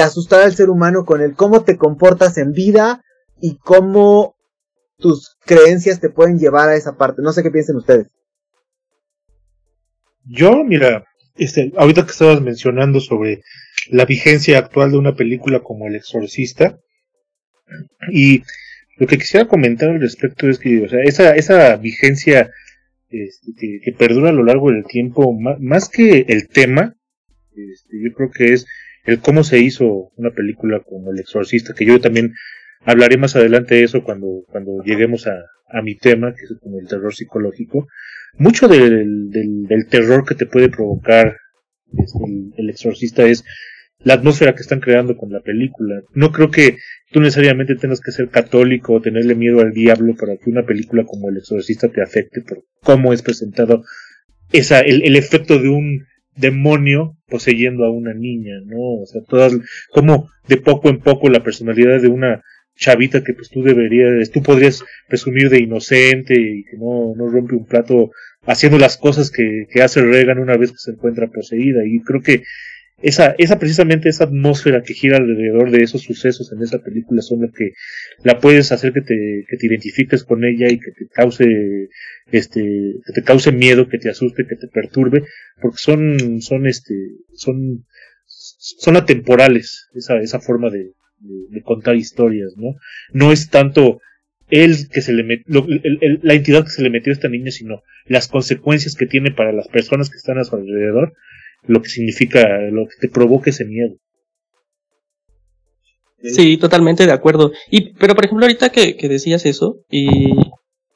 asustar 0.00 0.42
al 0.42 0.54
ser 0.54 0.70
humano 0.70 1.04
con 1.04 1.20
el 1.20 1.34
cómo 1.34 1.64
te 1.64 1.76
comportas 1.76 2.38
en 2.38 2.52
vida 2.52 3.02
y 3.40 3.56
cómo 3.58 4.36
tus 4.98 5.36
creencias 5.44 6.00
te 6.00 6.10
pueden 6.10 6.38
llevar 6.38 6.68
a 6.68 6.76
esa 6.76 6.96
parte. 6.96 7.22
No 7.22 7.32
sé 7.32 7.42
qué 7.42 7.50
piensen 7.50 7.76
ustedes. 7.76 8.06
Yo, 10.24 10.62
mira, 10.64 11.04
este, 11.36 11.72
ahorita 11.76 12.04
que 12.04 12.12
estabas 12.12 12.40
mencionando 12.40 13.00
sobre 13.00 13.42
la 13.90 14.04
vigencia 14.04 14.58
actual 14.58 14.92
de 14.92 14.98
una 14.98 15.16
película 15.16 15.60
como 15.60 15.86
El 15.86 15.96
Exorcista, 15.96 16.78
y 18.12 18.42
lo 18.98 19.06
que 19.06 19.18
quisiera 19.18 19.48
comentar 19.48 19.88
al 19.88 20.00
respecto 20.00 20.48
es 20.48 20.58
que, 20.58 20.86
esa, 21.04 21.34
esa 21.34 21.76
vigencia 21.76 22.50
este, 23.10 23.52
que, 23.82 23.92
perdura 23.92 24.30
a 24.30 24.32
lo 24.32 24.44
largo 24.44 24.70
del 24.70 24.84
tiempo, 24.84 25.32
más, 25.32 25.88
que 25.88 26.26
el 26.28 26.48
tema, 26.48 26.94
este, 27.54 27.96
yo 28.02 28.12
creo 28.14 28.30
que 28.30 28.52
es 28.52 28.66
el 29.04 29.20
cómo 29.20 29.44
se 29.44 29.58
hizo 29.58 30.12
una 30.16 30.30
película 30.30 30.80
como 30.80 31.10
El 31.10 31.20
Exorcista, 31.20 31.74
que 31.74 31.86
yo 31.86 32.00
también 32.00 32.34
hablaré 32.84 33.16
más 33.16 33.36
adelante 33.36 33.76
de 33.76 33.84
eso 33.84 34.04
cuando, 34.04 34.44
cuando 34.48 34.82
lleguemos 34.84 35.26
a, 35.26 35.34
a 35.72 35.82
mi 35.82 35.96
tema, 35.96 36.34
que 36.34 36.42
es 36.44 36.60
como 36.60 36.78
el 36.78 36.86
terror 36.86 37.14
psicológico, 37.14 37.88
mucho 38.34 38.68
del, 38.68 39.30
del, 39.30 39.86
terror 39.88 40.24
que 40.24 40.34
te 40.34 40.46
puede 40.46 40.68
provocar 40.68 41.36
este, 41.92 42.24
el, 42.56 42.70
exorcista 42.70 43.26
es 43.26 43.44
la 43.98 44.14
atmósfera 44.14 44.54
que 44.54 44.62
están 44.62 44.80
creando 44.80 45.16
con 45.16 45.30
la 45.30 45.40
película. 45.40 46.02
No 46.14 46.32
creo 46.32 46.50
que 46.50 46.78
tú 47.10 47.20
necesariamente 47.20 47.76
tengas 47.76 48.00
que 48.00 48.12
ser 48.12 48.28
católico 48.28 48.94
o 48.94 49.00
tenerle 49.00 49.34
miedo 49.34 49.60
al 49.60 49.72
diablo 49.72 50.14
para 50.14 50.36
que 50.36 50.50
una 50.50 50.64
película 50.64 51.04
como 51.04 51.28
El 51.28 51.38
Exorcista 51.38 51.88
te 51.88 52.02
afecte 52.02 52.42
por 52.42 52.64
cómo 52.82 53.12
es 53.12 53.22
presentado 53.22 53.82
esa, 54.52 54.80
el, 54.80 55.02
el 55.02 55.16
efecto 55.16 55.58
de 55.58 55.68
un 55.68 56.06
demonio 56.36 57.16
poseyendo 57.28 57.84
a 57.84 57.90
una 57.90 58.14
niña, 58.14 58.54
¿no? 58.64 59.02
O 59.02 59.06
sea, 59.06 59.22
todas, 59.22 59.52
como 59.90 60.28
de 60.48 60.56
poco 60.56 60.88
en 60.88 61.00
poco 61.00 61.28
la 61.28 61.42
personalidad 61.42 62.00
de 62.00 62.08
una 62.08 62.42
chavita 62.76 63.22
que 63.22 63.34
pues 63.34 63.50
tú 63.50 63.62
deberías, 63.62 64.30
tú 64.30 64.42
podrías 64.42 64.82
presumir 65.08 65.50
de 65.50 65.60
inocente 65.60 66.34
y 66.34 66.64
que 66.64 66.76
no, 66.78 67.14
no 67.16 67.28
rompe 67.28 67.54
un 67.54 67.66
plato 67.66 68.10
haciendo 68.46 68.78
las 68.78 68.96
cosas 68.96 69.30
que, 69.30 69.66
que 69.70 69.82
hace 69.82 70.02
Regan 70.02 70.38
una 70.38 70.56
vez 70.56 70.70
que 70.70 70.78
se 70.78 70.92
encuentra 70.92 71.28
poseída. 71.28 71.82
Y 71.84 72.00
creo 72.00 72.22
que 72.22 72.42
esa, 73.02 73.34
esa 73.38 73.58
precisamente 73.58 74.08
esa 74.08 74.24
atmósfera 74.24 74.82
que 74.82 74.94
gira 74.94 75.16
alrededor 75.16 75.70
de 75.70 75.82
esos 75.82 76.02
sucesos 76.02 76.52
en 76.52 76.62
esa 76.62 76.78
película 76.80 77.22
son 77.22 77.42
las 77.42 77.52
que 77.52 77.72
la 78.24 78.38
puedes 78.38 78.72
hacer 78.72 78.92
que 78.92 79.00
te, 79.00 79.44
que 79.48 79.56
te 79.56 79.66
identifiques 79.66 80.24
con 80.24 80.44
ella 80.44 80.68
y 80.68 80.78
que 80.78 80.90
te 80.92 81.08
cause, 81.08 81.88
este, 82.30 82.60
que 82.60 83.12
te 83.14 83.22
cause 83.22 83.52
miedo, 83.52 83.88
que 83.88 83.98
te 83.98 84.10
asuste, 84.10 84.46
que 84.46 84.56
te 84.56 84.68
perturbe, 84.68 85.24
porque 85.62 85.78
son, 85.78 86.42
son 86.42 86.66
este, 86.66 86.94
son, 87.32 87.86
son 88.26 88.96
atemporales, 88.96 89.88
esa, 89.94 90.18
esa 90.18 90.40
forma 90.40 90.70
de, 90.70 90.92
contar 91.64 91.96
historias, 91.96 92.54
¿no? 92.56 92.76
No 93.12 93.30
es 93.30 93.50
tanto 93.50 94.00
él 94.48 94.74
que 94.90 95.02
se 95.02 95.12
le 95.12 95.44
la 95.46 96.34
entidad 96.34 96.64
que 96.64 96.70
se 96.70 96.82
le 96.82 96.90
metió 96.90 97.12
a 97.12 97.14
esta 97.14 97.28
niña, 97.28 97.50
sino 97.50 97.82
las 98.06 98.26
consecuencias 98.26 98.94
que 98.94 99.06
tiene 99.06 99.30
para 99.30 99.52
las 99.52 99.68
personas 99.68 100.08
que 100.08 100.16
están 100.16 100.38
a 100.38 100.44
su 100.44 100.56
alrededor, 100.56 101.12
lo 101.62 101.82
que 101.82 101.88
significa, 101.88 102.46
lo 102.70 102.86
que 102.86 102.96
te 103.00 103.08
provoca 103.08 103.50
ese 103.50 103.64
miedo. 103.64 103.96
Sí, 106.22 106.58
totalmente 106.58 107.06
de 107.06 107.12
acuerdo. 107.12 107.52
Y, 107.70 107.94
pero 107.94 108.14
por 108.14 108.24
ejemplo, 108.24 108.44
ahorita 108.44 108.70
que, 108.70 108.96
que 108.96 109.08
decías 109.08 109.46
eso, 109.46 109.78
y 109.88 110.32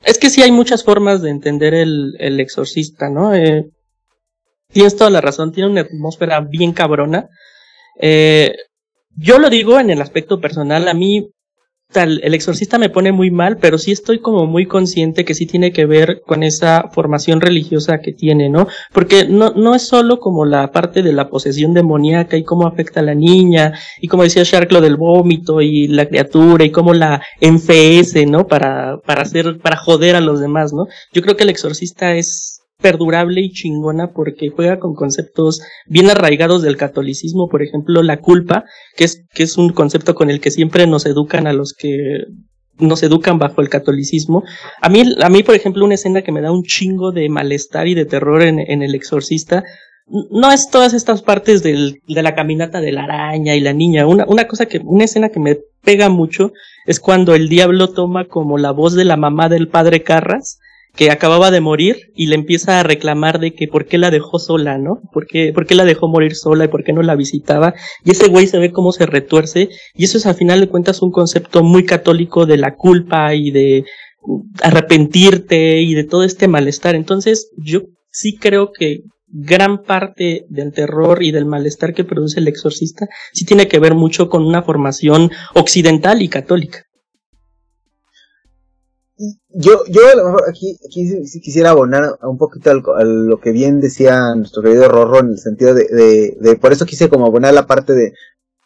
es 0.05 0.19
que 0.19 0.29
sí 0.29 0.43
hay 0.43 0.53
muchas 0.53 0.85
formas 0.85 1.23
de 1.23 1.31
entender 1.31 1.73
el, 1.75 2.15
el 2.19 2.41
exorcista, 2.41 3.09
¿no? 3.09 3.35
Eh, 3.35 3.65
tienes 4.69 4.97
toda 4.97 5.11
la 5.11 5.23
razón, 5.23 5.53
tiene 5.53 5.71
una 5.71 5.83
atmósfera 5.83 6.41
bien 6.41 6.73
cabrona. 6.73 7.29
Eh, 8.01 8.55
yo 9.17 9.39
lo 9.39 9.49
digo 9.49 9.81
en 9.81 9.91
el 9.91 10.03
aspecto 10.03 10.41
personal, 10.41 10.89
a 10.89 10.95
mí 10.95 11.31
tal, 11.93 12.21
el 12.25 12.35
exorcista 12.35 12.79
me 12.79 12.91
pone 12.91 13.13
muy 13.13 13.31
mal, 13.31 13.59
pero 13.59 13.79
sí 13.79 13.93
estoy 13.93 14.19
como 14.19 14.47
muy 14.47 14.67
consciente 14.67 15.25
que 15.25 15.35
sí 15.35 15.47
tiene 15.47 15.73
que 15.73 15.87
ver 15.87 16.23
con 16.27 16.43
esa 16.43 16.91
formación 16.93 17.41
religiosa 17.41 17.99
que 17.99 18.13
tiene, 18.13 18.51
¿no? 18.51 18.67
Porque 18.93 19.27
no, 19.29 19.51
no 19.51 19.75
es 19.75 19.87
solo 19.87 20.19
como 20.19 20.45
la 20.45 20.73
parte 20.73 21.03
de 21.03 21.13
la 21.13 21.29
posesión 21.29 21.73
demoníaca 21.73 22.37
y 22.37 22.45
cómo 22.45 22.67
afecta 22.67 23.01
a 23.01 23.05
la 23.05 23.15
niña, 23.15 23.73
y 24.01 24.09
como 24.09 24.25
decía 24.25 24.43
Shark 24.43 24.73
lo 24.73 24.81
del 24.81 24.97
vómito 24.97 25.61
y 25.61 25.87
la 25.89 26.07
criatura 26.07 26.65
y 26.65 26.71
cómo 26.71 26.95
la 26.95 27.23
enfeece, 27.41 28.27
¿no? 28.27 28.47
Para, 28.47 28.99
para 29.07 29.23
hacer, 29.23 29.59
para 29.59 29.77
joder 29.77 30.17
a 30.17 30.21
los 30.21 30.41
demás, 30.41 30.73
¿no? 30.73 30.87
Yo 31.13 31.23
creo 31.23 31.37
que 31.37 31.45
el 31.45 31.51
exorcista 31.51 32.15
es 32.15 32.64
perdurable 32.85 33.41
y 33.41 33.51
chingona 33.51 34.13
porque 34.13 34.51
juega 34.51 34.79
con 34.79 34.95
conceptos 34.95 35.63
bien 35.87 36.11
arraigados 36.11 36.61
del 36.61 36.77
catolicismo, 36.77 37.49
por 37.49 37.63
ejemplo, 37.63 38.03
la 38.03 38.19
culpa, 38.19 38.67
que 38.95 39.05
es, 39.05 39.25
que 39.33 39.45
es 39.45 39.57
un 39.57 39.73
concepto 39.73 40.15
con 40.15 40.29
el 40.29 40.39
que 40.39 40.51
siempre 40.51 40.87
nos 40.87 41.07
educan 41.07 41.47
a 41.47 41.55
los 41.55 41.73
que 41.73 42.25
nos 42.79 43.03
educan 43.03 43.39
bajo 43.39 43.63
el 43.63 43.71
catolicismo. 43.71 44.45
A 44.83 44.91
mí, 44.91 45.03
a 45.19 45.31
mí, 45.31 45.43
por 45.43 45.55
ejemplo, 45.55 45.83
una 45.83 45.95
escena 45.95 46.21
que 46.21 46.31
me 46.31 46.43
da 46.43 46.53
un 46.53 46.63
chingo 46.63 47.11
de 47.11 47.31
malestar 47.31 47.89
y 47.89 47.95
de 47.95 48.05
terror 48.05 48.43
en, 48.43 48.83
El 48.83 48.95
Exorcista, 48.95 49.65
no 50.07 50.53
es 50.53 50.69
todas 50.69 50.93
estas 50.93 51.23
partes 51.23 51.63
de 51.63 51.97
la 52.07 52.35
caminata 52.35 52.83
de 52.83 52.93
la 52.93 53.05
araña 53.05 53.55
y 53.55 53.61
la 53.61 53.73
niña. 53.73 54.07
Una, 54.07 54.27
una 54.27 54.47
cosa 54.47 54.67
que, 54.67 54.79
una 54.85 55.05
escena 55.05 55.31
que 55.31 55.41
me 55.41 55.57
pega 55.83 56.11
mucho 56.11 56.53
es 56.85 57.01
cuando 57.01 57.35
el 57.35 57.49
diablo 57.49 57.95
toma 57.95 58.27
como 58.27 58.59
la 58.59 58.73
voz 58.73 58.93
de 58.93 59.07
la 59.07 59.17
mamá 59.17 59.49
del 59.49 59.69
padre 59.69 60.03
Carras 60.03 60.59
que 60.95 61.11
acababa 61.11 61.51
de 61.51 61.61
morir 61.61 62.13
y 62.15 62.27
le 62.27 62.37
empieza 62.37 62.79
a 62.79 62.83
reclamar 62.83 63.41
de 63.41 63.53
que 63.53 63.67
por 63.67 63.87
qué 63.87 63.99
la 63.99 64.11
dejó 64.11 64.39
sola, 64.39 64.79
¿no? 64.79 65.01
¿Por 65.13 65.27
qué, 65.27 65.53
por 65.53 65.67
qué 65.67 65.75
la 65.75 65.85
dejó 65.85 66.09
morir 66.09 66.37
sola 66.37 66.65
y 66.65 66.69
por 66.69 66.85
qué 66.85 66.93
no 66.93 67.03
la 67.03 67.17
visitaba? 67.17 67.75
Y 68.05 68.13
ese 68.13 68.29
güey 68.29 68.47
se 68.47 68.59
ve 68.59 68.71
cómo 68.71 68.93
se 68.93 69.07
retuerce 69.07 69.69
y 69.95 70.05
eso 70.05 70.19
es 70.19 70.27
al 70.27 70.37
final 70.37 70.61
de 70.61 70.69
cuentas 70.69 71.03
un 71.03 71.11
concepto 71.11 71.63
muy 71.63 71.85
católico 71.85 72.47
de 72.47 72.59
la 72.59 72.77
culpa 72.77 73.35
y 73.35 73.51
de 73.51 73.85
arrepentirte 74.63 75.81
y 75.81 75.95
de 75.95 76.05
todo 76.05 76.23
este 76.23 76.47
malestar. 76.47 76.95
Entonces 76.95 77.51
yo 77.57 77.83
sí 78.11 78.37
creo 78.37 78.71
que 78.73 79.01
gran 79.27 79.83
parte 79.83 80.45
del 80.49 80.73
terror 80.73 81.25
y 81.25 81.33
del 81.33 81.45
malestar 81.45 81.93
que 81.93 82.05
produce 82.05 82.39
el 82.39 82.47
exorcista 82.47 83.09
sí 83.33 83.45
tiene 83.45 83.67
que 83.67 83.81
ver 83.81 83.95
mucho 83.95 84.29
con 84.29 84.47
una 84.47 84.63
formación 84.63 85.33
occidental 85.55 86.23
y 86.23 86.29
católica 86.29 86.85
yo, 89.55 89.85
yo 89.89 90.03
aquí, 90.49 90.77
aquí 90.87 91.41
quisiera 91.41 91.71
abonar 91.71 92.19
un 92.23 92.39
poquito 92.39 92.71
a 92.71 93.05
lo 93.05 93.39
que 93.41 93.53
bien 93.53 93.81
decía 93.81 94.35
nuestro 94.35 94.63
querido 94.63 94.89
Rorro 94.89 95.21
en 95.21 95.31
el 95.31 95.39
sentido 95.39 95.75
de, 95.75 96.37
de, 96.41 96.57
por 96.57 96.73
eso 96.73 96.87
quise 96.87 97.09
como 97.09 97.27
abonar 97.27 97.55
la 97.55 97.67
parte 97.67 97.95
de, 97.95 98.13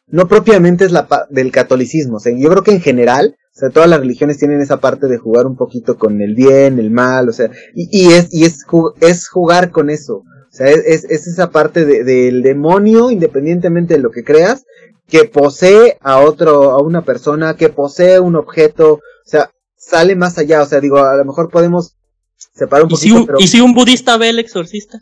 no 0.06 0.26
propiamente 0.28 0.84
es 0.84 0.92
la 0.92 1.06
del 1.30 1.52
catolicismo, 1.52 2.16
o 2.16 2.20
sea, 2.20 2.32
yo 2.36 2.48
creo 2.48 2.62
que 2.62 2.72
en 2.72 2.80
general, 2.80 3.36
o 3.54 3.58
sea, 3.58 3.70
todas 3.70 3.90
las 3.90 4.00
religiones 4.00 4.38
tienen 4.38 4.60
esa 4.60 4.78
parte 4.80 5.08
de 5.08 5.18
jugar 5.18 5.46
un 5.46 5.56
poquito 5.56 5.98
con 5.98 6.20
el 6.22 6.34
bien, 6.34 6.78
el 6.78 6.90
mal, 6.90 7.28
o 7.28 7.32
sea, 7.32 7.50
y, 7.74 8.12
es, 8.12 8.32
y 8.32 8.44
es, 8.44 8.64
es 9.00 9.28
jugar 9.28 9.70
con 9.70 9.90
eso, 9.90 10.16
o 10.16 10.50
sea, 10.50 10.68
es, 10.68 11.04
es 11.04 11.26
esa 11.26 11.50
parte 11.50 11.84
de, 11.84 12.04
del 12.04 12.42
demonio, 12.42 13.10
independientemente 13.10 13.94
de 13.94 14.00
lo 14.00 14.10
que 14.10 14.24
creas, 14.24 14.64
que 15.06 15.24
posee 15.24 15.98
a 16.00 16.20
otro, 16.20 16.70
a 16.70 16.82
una 16.82 17.02
persona, 17.02 17.56
que 17.56 17.68
posee 17.68 18.20
un 18.20 18.36
objeto, 18.36 18.94
o 18.94 19.00
sea, 19.24 19.50
sale 19.78 20.16
más 20.16 20.36
allá. 20.36 20.62
O 20.62 20.66
sea, 20.66 20.80
digo, 20.80 20.98
a 20.98 21.16
lo 21.16 21.24
mejor 21.24 21.48
podemos 21.48 21.96
separar 22.36 22.84
un 22.84 22.90
poquito. 22.90 23.06
¿Y 23.06 23.10
si 23.10 23.16
un, 23.16 23.26
pero... 23.26 23.40
¿y 23.40 23.46
si 23.46 23.60
un 23.60 23.74
budista 23.74 24.18
ve 24.18 24.28
el 24.28 24.38
exorcista? 24.38 24.98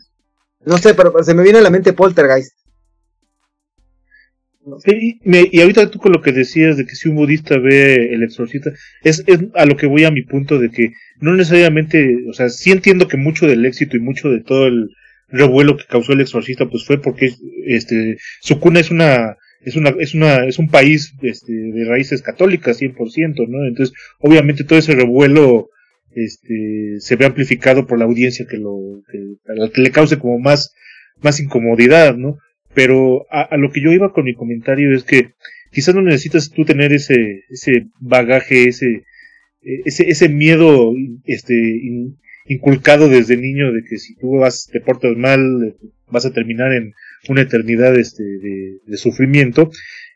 No 0.65 0.77
sé, 0.77 0.93
pero 0.93 1.13
se 1.23 1.33
me 1.33 1.43
viene 1.43 1.59
a 1.59 1.61
la 1.61 1.69
mente 1.69 1.93
Poltergeist. 1.93 2.53
y 4.85 5.61
ahorita 5.61 5.89
tú 5.89 5.99
con 5.99 6.11
lo 6.11 6.21
que 6.21 6.31
decías 6.31 6.77
de 6.77 6.85
que 6.85 6.95
si 6.95 7.09
un 7.09 7.15
budista 7.15 7.57
ve 7.57 8.13
el 8.13 8.23
exorcista, 8.23 8.71
es, 9.03 9.23
es 9.27 9.39
a 9.55 9.65
lo 9.65 9.77
que 9.77 9.87
voy 9.87 10.03
a 10.03 10.11
mi 10.11 10.23
punto 10.23 10.59
de 10.59 10.69
que 10.69 10.91
no 11.19 11.33
necesariamente, 11.33 12.25
o 12.29 12.33
sea, 12.33 12.49
sí 12.49 12.71
entiendo 12.71 13.07
que 13.07 13.17
mucho 13.17 13.47
del 13.47 13.65
éxito 13.65 13.95
y 13.95 14.01
mucho 14.01 14.29
de 14.29 14.41
todo 14.41 14.67
el 14.67 14.89
revuelo 15.29 15.77
que 15.77 15.85
causó 15.85 16.13
el 16.13 16.21
exorcista, 16.21 16.69
pues 16.69 16.85
fue 16.85 17.01
porque 17.01 17.33
este 17.65 18.17
su 18.41 18.59
cuna 18.59 18.79
es 18.79 18.91
una 18.91 19.37
es 19.67 19.75
una, 19.75 19.89
es 19.99 20.13
una, 20.13 20.45
es 20.45 20.59
un 20.59 20.69
país 20.69 21.13
este, 21.21 21.51
de 21.51 21.83
raíces 21.83 22.21
católicas 22.21 22.81
100%, 22.81 23.47
¿no? 23.49 23.65
Entonces, 23.67 23.93
obviamente 24.19 24.63
todo 24.63 24.79
ese 24.79 24.95
revuelo, 24.95 25.69
este, 26.15 26.95
se 26.99 27.15
ve 27.17 27.25
amplificado 27.25 27.85
por 27.85 27.99
la 27.99 28.05
audiencia 28.05 28.47
que 28.49 28.57
lo, 28.57 28.79
que, 29.11 29.81
le 29.81 29.91
cause 29.91 30.17
como 30.19 30.39
más, 30.39 30.73
más 31.21 31.41
incomodidad, 31.41 32.15
¿no? 32.15 32.37
Pero 32.73 33.25
a, 33.29 33.41
a, 33.41 33.57
lo 33.57 33.69
que 33.71 33.81
yo 33.81 33.91
iba 33.91 34.13
con 34.13 34.23
mi 34.23 34.35
comentario 34.35 34.95
es 34.95 35.03
que 35.03 35.31
quizás 35.69 35.93
no 35.93 36.01
necesitas 36.01 36.49
tú 36.49 36.63
tener 36.63 36.93
ese, 36.93 37.43
ese 37.49 37.87
bagaje, 37.99 38.69
ese, 38.69 39.03
ese, 39.61 40.09
ese 40.09 40.29
miedo, 40.29 40.93
este, 41.25 41.81
inculcado 42.45 43.09
desde 43.09 43.35
niño 43.35 43.73
de 43.73 43.83
que 43.83 43.97
si 43.97 44.15
tú 44.15 44.37
vas, 44.37 44.69
te 44.71 44.79
portas 44.79 45.17
mal, 45.17 45.75
vas 46.09 46.25
a 46.25 46.31
terminar 46.31 46.71
en 46.71 46.93
una 47.29 47.41
eternidad 47.41 47.97
este, 47.97 48.23
de, 48.23 48.97
sufrimiento, 48.97 49.69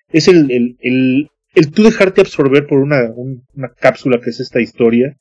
es 0.09 0.27
el, 0.27 0.51
el, 0.51 0.77
el, 0.81 1.29
el, 1.55 1.71
tú 1.71 1.83
dejarte 1.83 2.21
absorber 2.21 2.67
por 2.67 2.79
una, 2.79 3.11
una 3.15 3.69
cápsula 3.69 4.19
que 4.21 4.29
es 4.29 4.39
esta 4.39 4.61
historia, 4.61 5.17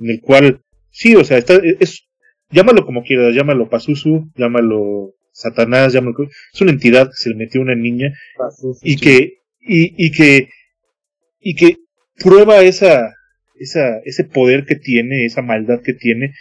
en 0.00 0.10
el 0.10 0.20
cual, 0.20 0.60
sí, 0.90 1.14
o 1.16 1.24
sea, 1.24 1.38
está, 1.38 1.60
es, 1.80 2.06
llámalo 2.50 2.84
como 2.84 3.02
quieras, 3.04 3.34
llámalo 3.34 3.68
Pazuzu, 3.68 4.30
llámalo 4.36 5.14
Satanás, 5.32 5.92
llámalo, 5.92 6.28
es 6.52 6.60
una 6.60 6.70
entidad 6.70 7.06
que 7.08 7.16
se 7.16 7.30
le 7.30 7.36
metió 7.36 7.60
a 7.60 7.64
una 7.64 7.74
niña 7.74 8.12
y 8.82 8.96
que, 8.96 9.38
y, 9.60 10.06
y 10.06 10.10
que, 10.12 10.48
y 11.40 11.54
que 11.54 11.76
prueba 12.16 12.62
esa, 12.62 13.14
esa, 13.56 13.98
ese 14.04 14.24
poder 14.24 14.64
que 14.64 14.76
tiene, 14.76 15.24
esa 15.24 15.42
maldad 15.42 15.80
que 15.82 15.94
tiene, 15.94 16.34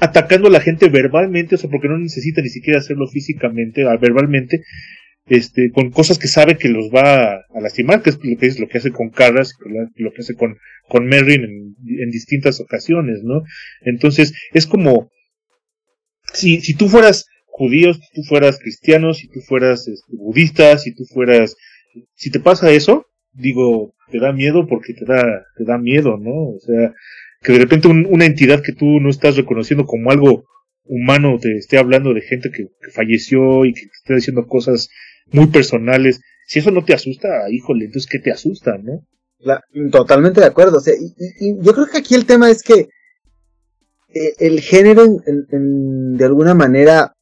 atacando 0.00 0.48
a 0.48 0.52
la 0.52 0.60
gente 0.60 0.88
verbalmente, 0.88 1.54
o 1.54 1.58
sea, 1.58 1.70
porque 1.70 1.88
no 1.88 1.98
necesita 1.98 2.42
ni 2.42 2.48
siquiera 2.48 2.78
hacerlo 2.78 3.06
físicamente, 3.08 3.84
verbalmente, 4.00 4.62
este, 5.26 5.70
con 5.72 5.90
cosas 5.90 6.18
que 6.18 6.28
sabe 6.28 6.56
que 6.56 6.68
los 6.68 6.90
va 6.90 7.34
a, 7.34 7.60
lastimar, 7.60 8.02
que 8.02 8.10
es 8.10 8.18
lo 8.22 8.36
que, 8.38 8.46
es 8.46 8.60
lo 8.60 8.68
que 8.68 8.78
hace 8.78 8.92
con 8.92 9.10
Carras, 9.10 9.54
lo 9.96 10.12
que 10.12 10.20
hace 10.20 10.34
con, 10.34 10.56
con 10.88 11.06
Merrin 11.06 11.74
en, 11.84 12.10
distintas 12.10 12.60
ocasiones, 12.60 13.22
¿no? 13.24 13.42
Entonces, 13.80 14.34
es 14.52 14.66
como, 14.66 15.10
si, 16.32 16.60
si 16.60 16.74
tú 16.74 16.88
fueras 16.88 17.26
judío, 17.46 17.92
si 17.94 18.00
tú 18.14 18.22
fueras 18.22 18.58
cristiano, 18.58 19.14
si 19.14 19.28
tú 19.28 19.40
fueras 19.40 19.88
este, 19.88 20.12
budista, 20.16 20.78
si 20.78 20.94
tú 20.94 21.04
fueras, 21.06 21.56
si 22.14 22.30
te 22.30 22.38
pasa 22.38 22.70
eso, 22.70 23.06
digo, 23.32 23.94
te 24.10 24.18
da 24.20 24.32
miedo 24.32 24.66
porque 24.68 24.94
te 24.94 25.04
da, 25.04 25.44
te 25.56 25.64
da 25.64 25.78
miedo, 25.78 26.18
¿no? 26.18 26.50
O 26.50 26.58
sea, 26.60 26.94
que 27.42 27.52
de 27.52 27.58
repente 27.58 27.88
una 27.88 28.24
entidad 28.24 28.62
que 28.62 28.72
tú 28.72 29.00
no 29.00 29.10
estás 29.10 29.36
reconociendo 29.36 29.84
como 29.84 30.10
algo 30.10 30.44
humano 30.84 31.38
te 31.40 31.56
esté 31.56 31.78
hablando 31.78 32.14
de 32.14 32.20
gente 32.22 32.50
que, 32.50 32.68
falleció 32.92 33.64
y 33.64 33.74
que 33.74 33.82
te 33.82 33.92
esté 33.92 34.14
diciendo 34.14 34.46
cosas 34.46 34.88
muy 35.32 35.46
personales, 35.48 36.20
si 36.46 36.60
eso 36.60 36.70
no 36.70 36.84
te 36.84 36.94
asusta, 36.94 37.28
híjole, 37.50 37.86
entonces 37.86 38.08
¿qué 38.10 38.18
te 38.18 38.30
asusta, 38.30 38.78
no? 38.78 39.04
totalmente 39.90 40.40
de 40.40 40.46
acuerdo, 40.46 40.78
o 40.78 40.80
sea, 40.80 40.94
y, 40.94 41.62
yo 41.62 41.74
creo 41.74 41.86
que 41.86 41.98
aquí 41.98 42.14
el 42.14 42.26
tema 42.26 42.50
es 42.50 42.62
que 42.62 42.88
eh, 44.14 44.34
el 44.38 44.60
género 44.60 45.04
de 45.06 46.24
alguna 46.24 46.54
manera 46.54 47.12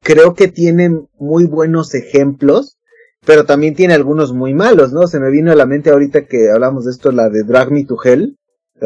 creo 0.00 0.34
que 0.34 0.48
tiene 0.48 0.90
muy 1.18 1.44
buenos 1.44 1.94
ejemplos 1.94 2.78
pero 3.24 3.44
también 3.44 3.74
tiene 3.74 3.94
algunos 3.94 4.32
muy 4.32 4.54
malos, 4.54 4.92
¿no? 4.92 5.06
Se 5.06 5.20
me 5.20 5.30
vino 5.30 5.50
a 5.52 5.56
la 5.56 5.66
mente 5.66 5.90
ahorita 5.90 6.26
que 6.26 6.50
hablamos 6.50 6.84
de 6.84 6.90
esto, 6.90 7.10
la 7.10 7.28
de 7.28 7.42
Drag 7.42 7.70
Me 7.70 7.84
to 7.84 7.96
Hell, 8.02 8.38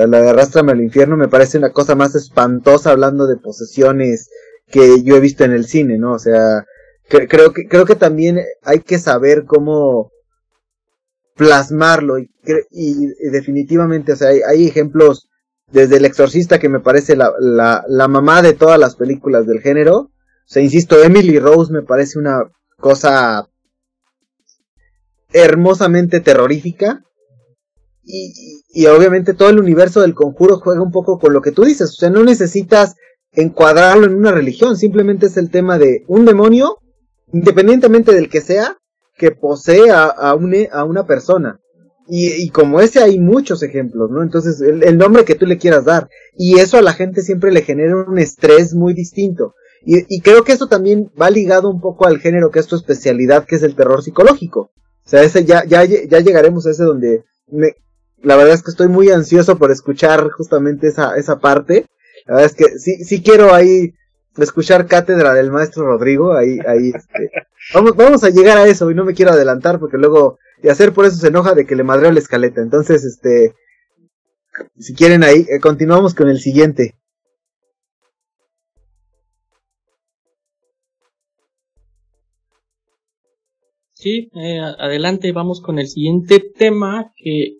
la 0.07 0.21
de 0.21 0.31
Arrástrame 0.31 0.73
al 0.73 0.81
Infierno, 0.81 1.17
me 1.17 1.29
parece 1.29 1.59
una 1.59 1.73
cosa 1.73 1.95
más 1.95 2.15
espantosa 2.15 2.91
hablando 2.91 3.27
de 3.27 3.37
posesiones 3.37 4.31
que 4.67 5.03
yo 5.03 5.17
he 5.17 5.21
visto 5.21 5.45
en 5.45 5.53
el 5.53 5.67
cine, 5.67 5.99
¿no? 5.99 6.13
O 6.13 6.19
sea, 6.19 6.65
creo, 7.09 7.53
que, 7.53 7.67
creo 7.69 7.85
que 7.85 7.97
también 7.97 8.41
hay 8.63 8.81
que 8.81 8.99
saber 8.99 9.45
cómo 9.47 10.11
plasmarlo 11.37 12.19
y, 12.19 12.29
definitivamente, 13.31 14.13
o 14.13 14.17
sea, 14.17 14.29
hay, 14.29 14.67
ejemplos 14.67 15.29
desde 15.71 15.97
El 15.97 16.05
Exorcista 16.05 16.59
que 16.59 16.69
me 16.69 16.81
parece 16.81 17.17
la, 17.17 17.33
la, 17.39 17.85
la 17.89 18.09
mamá 18.09 18.43
de 18.43 18.55
todas 18.55 18.79
las 18.79 18.97
películas 18.97 19.47
del 19.47 19.61
género. 19.61 19.97
O 19.97 20.11
sea, 20.47 20.63
insisto, 20.63 21.03
Emily 21.03 21.39
Rose 21.39 21.73
me 21.73 21.83
parece 21.83 22.19
una 22.19 22.43
cosa 22.79 23.49
hermosamente 25.33 26.21
terrorífica. 26.21 27.05
Y, 28.11 28.63
y, 28.73 28.87
obviamente 28.87 29.35
todo 29.35 29.51
el 29.51 29.61
universo 29.61 30.01
del 30.01 30.15
conjuro 30.15 30.61
juega 30.61 30.81
un 30.81 30.91
poco 30.91 31.19
con 31.19 31.35
lo 31.35 31.43
que 31.43 31.53
tú 31.53 31.65
dices. 31.65 31.91
O 31.91 31.93
sea, 31.93 32.09
no 32.09 32.25
necesitas 32.25 32.95
encuadrarlo 33.33 34.07
en 34.07 34.15
una 34.15 34.33
religión. 34.33 34.79
Simplemente 34.79 35.27
es 35.27 35.37
el 35.37 35.51
tema 35.51 35.79
de 35.79 36.05
un 36.09 36.25
demonio, 36.25 36.79
independientemente 37.35 38.15
del 38.15 38.31
que 38.31 38.41
sea, 38.41 38.79
que 39.15 39.31
posee 39.31 39.91
a, 39.91 40.05
a, 40.05 40.31
a 40.31 40.85
una 40.85 41.07
persona. 41.07 41.61
Y, 42.07 42.43
y, 42.43 42.49
como 42.49 42.81
ese 42.81 43.01
hay 43.01 43.21
muchos 43.21 43.63
ejemplos, 43.63 44.11
¿no? 44.11 44.23
Entonces, 44.23 44.63
el, 44.63 44.83
el, 44.83 44.97
nombre 44.97 45.27
que 45.27 45.35
tú 45.35 45.45
le 45.45 45.59
quieras 45.59 45.85
dar. 45.85 46.09
Y 46.35 46.59
eso 46.59 46.79
a 46.79 46.83
la 46.83 46.95
gente 46.95 47.21
siempre 47.21 47.53
le 47.53 47.61
genera 47.61 47.95
un 47.95 48.19
estrés 48.19 48.73
muy 48.75 48.95
distinto. 48.95 49.53
Y, 49.85 49.99
y 50.09 50.23
creo 50.23 50.45
que 50.45 50.53
eso 50.53 50.69
también 50.69 51.11
va 51.21 51.29
ligado 51.29 51.69
un 51.69 51.83
poco 51.83 52.07
al 52.07 52.21
género 52.21 52.51
que 52.51 52.61
es 52.61 52.67
tu 52.67 52.77
especialidad, 52.77 53.45
que 53.45 53.57
es 53.57 53.63
el 53.63 53.77
terror 53.77 54.03
psicológico. 54.03 54.71
O 55.05 55.11
sea, 55.11 55.23
ese 55.23 55.45
ya, 55.45 55.67
ya, 55.67 55.85
ya 55.85 56.21
llegaremos 56.21 56.67
a 56.67 56.71
ese 56.71 56.85
donde 56.85 57.25
la 58.23 58.37
verdad 58.37 58.55
es 58.55 58.63
que 58.63 58.71
estoy 58.71 58.89
muy 58.89 59.11
ansioso 59.11 59.59
por 59.59 59.71
escuchar 59.71 60.31
justamente 60.31 60.89
esa, 60.89 61.17
esa 61.17 61.39
parte. 61.39 61.87
La 62.27 62.37
verdad 62.37 62.51
es 62.51 62.55
que 62.55 62.79
sí, 62.79 63.05
sí 63.05 63.23
quiero 63.23 63.55
ahí 63.55 63.95
escuchar 64.37 64.87
cátedra 64.87 65.35
del 65.35 65.51
maestro 65.51 65.85
Rodrigo, 65.85 66.35
ahí, 66.35 66.59
ahí, 66.67 66.93
este, 66.95 67.31
vamos, 67.75 67.97
vamos 67.97 68.25
a 68.25 68.31
llegar 68.31 68.59
a 68.59 68.67
eso 68.67 68.91
y 68.91 68.95
no 68.95 69.05
me 69.05 69.15
quiero 69.15 69.33
adelantar 69.33 69.79
porque 69.79 69.97
luego, 69.97 70.39
y 70.63 70.69
hacer 70.69 70.93
por 70.93 71.07
eso 71.07 71.17
se 71.17 71.29
enoja 71.29 71.55
de 71.55 71.67
que 71.67 71.77
le 71.77 71.85
madreo 71.85 72.13
la 72.13 72.21
escaleta. 72.21 72.61
Entonces, 72.61 73.05
este, 73.05 73.55
si 74.79 74.95
quieren 74.95 75.23
ahí, 75.23 75.47
eh, 75.49 75.61
continuamos 75.61 76.15
con 76.15 76.29
el 76.29 76.39
siguiente. 76.39 76.95
Sí, 83.93 84.31
eh, 84.35 84.61
adelante, 84.61 85.33
vamos 85.33 85.61
con 85.61 85.81
el 85.81 85.89
siguiente 85.89 86.39
tema 86.57 87.13
que 87.17 87.59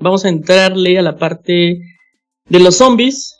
vamos 0.00 0.24
a 0.24 0.28
entrarle 0.28 0.98
a 0.98 1.02
la 1.02 1.16
parte 1.16 1.80
de 2.48 2.60
los 2.60 2.76
zombies, 2.76 3.36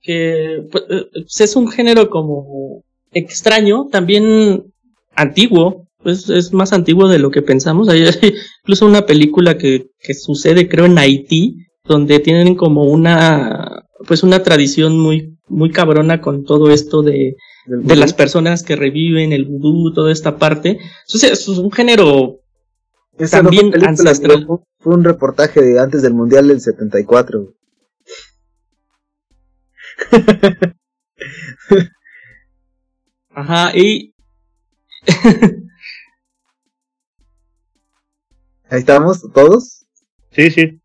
que 0.00 0.62
pues, 0.70 0.84
eh, 0.88 1.04
es 1.38 1.56
un 1.56 1.68
género 1.68 2.08
como 2.08 2.82
extraño, 3.12 3.88
también 3.90 4.72
antiguo, 5.14 5.88
pues 6.02 6.30
es 6.30 6.52
más 6.52 6.72
antiguo 6.72 7.08
de 7.08 7.18
lo 7.18 7.30
que 7.30 7.42
pensamos. 7.42 7.88
Hay 7.90 8.06
incluso 8.62 8.86
una 8.86 9.04
película 9.04 9.58
que, 9.58 9.88
que 10.00 10.14
sucede, 10.14 10.68
creo, 10.68 10.86
en 10.86 10.98
Haití, 10.98 11.56
donde 11.84 12.20
tienen 12.20 12.54
como 12.54 12.84
una, 12.84 13.84
pues 14.06 14.22
una 14.22 14.42
tradición 14.42 14.98
muy, 14.98 15.36
muy 15.48 15.70
cabrona 15.70 16.20
con 16.20 16.44
todo 16.44 16.70
esto 16.70 17.02
de, 17.02 17.34
de 17.66 17.96
las 17.96 18.14
personas 18.14 18.62
que 18.62 18.76
reviven 18.76 19.32
el 19.32 19.44
vudú, 19.44 19.92
toda 19.92 20.12
esta 20.12 20.38
parte. 20.38 20.78
Entonces, 21.06 21.32
es 21.32 21.48
un 21.48 21.70
género 21.70 22.39
también 23.28 23.72
ancestral. 23.84 24.46
Fue 24.78 24.94
un 24.94 25.04
reportaje 25.04 25.60
de 25.60 25.78
antes 25.78 26.02
del 26.02 26.14
Mundial 26.14 26.48
del 26.48 26.60
74. 26.60 27.54
Ajá, 33.30 33.76
y... 33.76 34.14
Ahí 38.68 38.78
estamos, 38.78 39.22
todos. 39.32 39.86
Sí, 40.30 40.50
sí. 40.50 40.80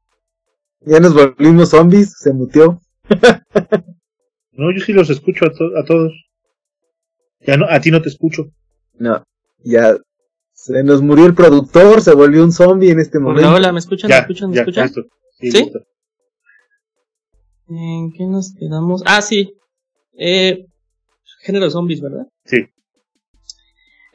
Ya 0.82 1.00
nos 1.00 1.14
volvimos 1.14 1.70
zombies, 1.70 2.16
se 2.18 2.34
mutió. 2.34 2.82
no, 4.52 4.72
yo 4.72 4.84
sí 4.84 4.94
los 4.94 5.10
escucho 5.10 5.46
a, 5.46 5.50
a 5.80 5.86
todos. 5.86 6.12
Ya 7.42 7.58
no, 7.58 7.66
a 7.70 7.80
ti 7.80 7.92
no 7.92 8.02
te 8.02 8.10
escucho. 8.10 8.52
No, 8.94 9.24
ya 9.64 9.96
se 10.56 10.84
nos 10.84 11.02
murió 11.02 11.26
el 11.26 11.36
productor, 11.36 12.02
se 12.02 12.16
volvió 12.16 12.44
un 12.44 12.52
zombie 12.52 12.90
en 12.90 13.00
este 13.00 13.20
momento. 13.20 13.50
Hola, 13.50 13.58
hola, 13.58 13.72
¿me 13.74 13.80
escuchan? 13.80 14.10
¿Me 14.10 14.18
escuchan? 14.18 14.50
¿Me 14.50 14.58
escuchan? 14.58 14.92
Sí. 15.40 15.72
¿En 17.68 18.12
qué 18.14 18.24
nos 18.26 18.54
quedamos? 18.58 19.04
Ah, 19.06 19.22
sí. 19.22 19.54
Eh, 20.18 20.66
género 21.42 21.70
zombies, 21.70 22.00
¿verdad? 22.00 22.26
Sí. 22.46 22.58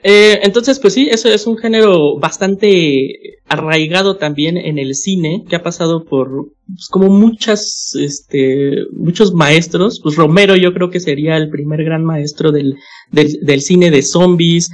Eh, 0.02 0.40
entonces, 0.42 0.80
pues 0.80 0.94
sí, 0.94 1.10
eso 1.10 1.28
es 1.28 1.46
un 1.46 1.58
género 1.58 2.18
bastante 2.18 3.38
arraigado 3.46 4.16
también 4.16 4.56
en 4.56 4.78
el 4.78 4.94
cine, 4.94 5.44
que 5.46 5.56
ha 5.56 5.62
pasado 5.62 6.06
por 6.06 6.54
pues, 6.66 6.88
como 6.88 7.10
muchas, 7.10 7.94
este, 8.00 8.86
muchos 8.92 9.34
maestros. 9.34 10.00
Pues 10.02 10.16
Romero 10.16 10.56
yo 10.56 10.72
creo 10.72 10.88
que 10.88 11.00
sería 11.00 11.36
el 11.36 11.50
primer 11.50 11.84
gran 11.84 12.02
maestro 12.02 12.50
del, 12.50 12.76
del, 13.10 13.40
del 13.42 13.60
cine 13.60 13.90
de 13.90 14.00
zombies. 14.00 14.70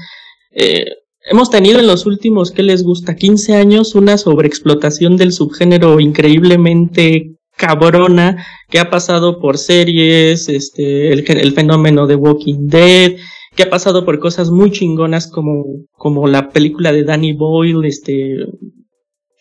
Eh, 0.52 0.86
hemos 1.26 1.50
tenido 1.50 1.78
en 1.78 1.86
los 1.86 2.06
últimos, 2.06 2.50
¿qué 2.50 2.62
les 2.62 2.82
gusta? 2.82 3.16
15 3.16 3.54
años 3.54 3.94
una 3.94 4.16
sobreexplotación 4.18 5.16
del 5.16 5.32
subgénero 5.32 6.00
increíblemente 6.00 7.36
cabrona 7.56 8.44
que 8.68 8.78
ha 8.78 8.90
pasado 8.90 9.40
por 9.40 9.58
series, 9.58 10.48
este, 10.48 11.12
el, 11.12 11.24
el 11.28 11.52
fenómeno 11.52 12.06
de 12.06 12.16
Walking 12.16 12.68
Dead, 12.68 13.16
que 13.54 13.62
ha 13.62 13.70
pasado 13.70 14.04
por 14.04 14.18
cosas 14.18 14.50
muy 14.50 14.70
chingonas 14.70 15.28
como, 15.28 15.64
como 15.92 16.28
la 16.28 16.50
película 16.50 16.92
de 16.92 17.04
Danny 17.04 17.32
Boyle, 17.32 17.86
este, 17.86 18.36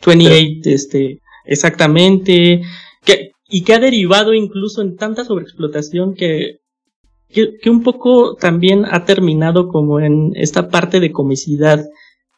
28, 0.06 0.70
este, 0.70 1.20
exactamente, 1.46 2.62
que, 3.04 3.32
y 3.50 3.64
que 3.64 3.74
ha 3.74 3.80
derivado 3.80 4.34
incluso 4.34 4.82
en 4.82 4.96
tanta 4.96 5.26
sobreexplotación 5.26 6.16
que, 6.16 6.60
que, 7.30 7.70
un 7.70 7.84
poco 7.84 8.36
también 8.36 8.86
ha 8.86 9.06
terminado 9.06 9.68
como 9.68 10.00
en 10.00 10.32
esta 10.36 10.70
parte 10.70 11.00
de 11.00 11.12
comicidad 11.12 11.84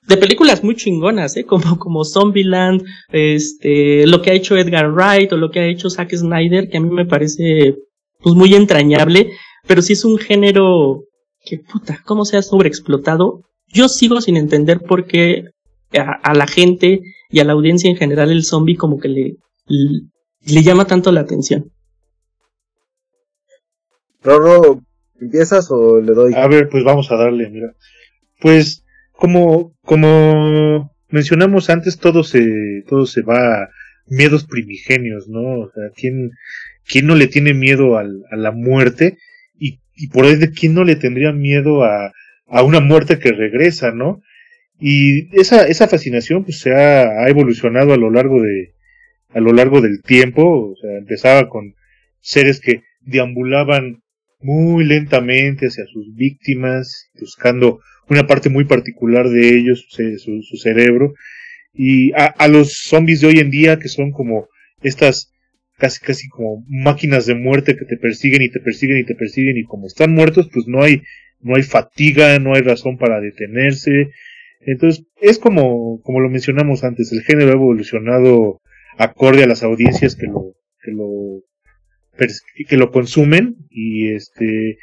de 0.08 0.18
películas 0.18 0.64
muy 0.64 0.76
chingonas, 0.76 1.36
¿eh? 1.36 1.44
Como, 1.44 1.78
como 1.78 2.06
Zombieland, 2.06 2.84
este, 3.12 4.08
lo 4.08 4.22
que 4.22 4.32
ha 4.32 4.34
hecho 4.34 4.56
Edgar 4.56 4.92
Wright 4.92 5.34
o 5.34 5.38
lo 5.38 5.52
que 5.52 5.60
ha 5.60 5.68
hecho 5.68 5.90
Zack 5.90 6.16
Snyder, 6.16 6.70
que 6.70 6.78
a 6.78 6.82
mí 6.82 6.90
me 6.90 7.06
parece, 7.06 7.76
pues 8.22 8.34
muy 8.34 8.54
entrañable, 8.56 9.32
pero 9.68 9.82
sí 9.82 9.94
es 9.94 10.06
un 10.06 10.18
género 10.18 11.04
que 11.44 11.60
puta, 11.60 12.02
cómo 12.06 12.26
se 12.26 12.38
ha 12.38 12.42
sobreexplotado. 12.42 13.42
Yo 13.68 13.90
sigo 13.90 14.22
sin 14.22 14.38
entender 14.38 14.80
por 14.80 15.06
qué 15.08 15.46
a, 15.94 16.34
la 16.34 16.48
gente 16.48 17.02
y 17.30 17.40
a 17.40 17.44
la 17.44 17.54
audiencia 17.54 17.90
en 17.90 17.98
general 17.98 18.32
el 18.32 18.44
zombie 18.44 18.76
como 18.76 19.00
que 19.00 19.08
le, 19.10 19.36
le, 19.68 20.64
llama 20.64 20.86
tanto 20.86 21.12
la 21.12 21.22
atención. 21.22 21.72
Rorro, 24.24 24.82
¿empiezas 25.20 25.68
o 25.72 26.02
le 26.02 26.14
doy? 26.14 26.34
A 26.36 26.48
ver, 26.48 26.70
pues 26.70 26.84
vamos 26.84 27.12
a 27.12 27.16
darle, 27.16 27.50
mira. 27.50 27.74
Pues 28.40 28.86
como, 29.12 29.76
como 29.82 30.96
mencionamos 31.10 31.70
antes, 31.70 31.98
todo 31.98 32.24
se, 32.24 32.84
todo 32.88 33.06
se 33.06 33.22
va 33.22 33.64
a 33.64 33.70
miedos 34.08 34.46
primigenios, 34.46 35.28
¿no? 35.28 35.60
O 35.60 35.72
sea, 35.72 35.84
¿quién, 35.96 36.32
quién 36.86 37.08
no 37.08 37.16
le 37.16 37.28
tiene 37.28 37.54
miedo 37.54 37.98
al, 37.98 38.24
a 38.32 38.36
la 38.36 38.52
muerte? 38.52 39.18
Y, 39.58 39.80
y 39.96 40.08
por 40.10 40.26
de 40.26 40.52
¿quién 40.52 40.74
no 40.74 40.84
le 40.84 40.96
tendría 40.96 41.32
miedo 41.32 41.84
a, 41.84 42.14
a 42.48 42.64
una 42.64 42.80
muerte 42.80 43.20
que 43.20 43.32
regresa, 43.32 43.92
¿no? 43.92 44.22
Y 44.80 45.36
esa, 45.40 45.68
esa 45.68 45.88
fascinación 45.88 46.44
pues 46.44 46.60
se 46.60 46.74
ha, 46.74 47.24
ha, 47.24 47.30
evolucionado 47.30 47.94
a 47.94 47.98
lo 47.98 48.12
largo 48.12 48.42
de, 48.42 48.76
a 49.34 49.40
lo 49.40 49.52
largo 49.52 49.82
del 49.82 50.02
tiempo, 50.04 50.72
o 50.72 50.76
sea, 50.76 50.98
empezaba 50.98 51.50
con 51.50 51.74
seres 52.20 52.60
que 52.60 52.84
deambulaban 53.02 54.04
muy 54.40 54.86
lentamente 54.86 55.68
hacia 55.68 55.86
sus 55.86 56.14
víctimas, 56.16 57.10
buscando 57.20 57.80
una 58.10 58.28
parte 58.28 58.50
muy 58.50 58.66
particular 58.66 59.30
de 59.30 59.58
ellos, 59.58 59.86
su, 59.90 60.42
su 60.42 60.58
cerebro, 60.58 61.14
y 61.74 62.12
a, 62.14 62.26
a, 62.26 62.48
los 62.48 62.84
zombies 62.84 63.22
de 63.22 63.28
hoy 63.28 63.40
en 63.40 63.52
día 63.52 63.80
que 63.80 63.90
son 63.90 64.12
como 64.12 64.48
estas 64.82 65.32
casi 65.78 66.00
casi 66.00 66.28
como 66.30 66.64
máquinas 66.68 67.28
de 67.28 67.36
muerte 67.36 67.76
que 67.76 67.86
te 67.86 67.98
persiguen 67.98 68.42
y 68.42 68.50
te 68.50 68.60
persiguen 68.60 68.98
y 68.98 69.06
te 69.06 69.14
persiguen 69.14 69.58
y 69.58 69.64
como 69.64 69.86
están 69.86 70.12
muertos 70.12 70.50
pues 70.52 70.66
no 70.68 70.82
hay 70.82 71.04
no 71.40 71.56
hay 71.56 71.64
fatiga, 71.64 72.40
no 72.40 72.56
hay 72.56 72.62
razón 72.62 72.98
para 72.98 73.20
detenerse. 73.20 74.12
Entonces, 74.62 75.06
es 75.22 75.40
como, 75.40 76.02
como 76.02 76.20
lo 76.20 76.30
mencionamos 76.30 76.84
antes, 76.84 77.12
el 77.12 77.22
género 77.22 77.52
ha 77.52 77.54
evolucionado 77.54 78.62
acorde 78.98 79.44
a 79.44 79.48
las 79.48 79.64
audiencias 79.64 80.16
que 80.16 80.28
lo, 80.28 80.56
que 80.82 80.92
lo 80.92 81.44
que 82.68 82.78
lo 82.78 82.92
consumen 82.92 83.56
y 83.70 84.10
este 84.10 84.78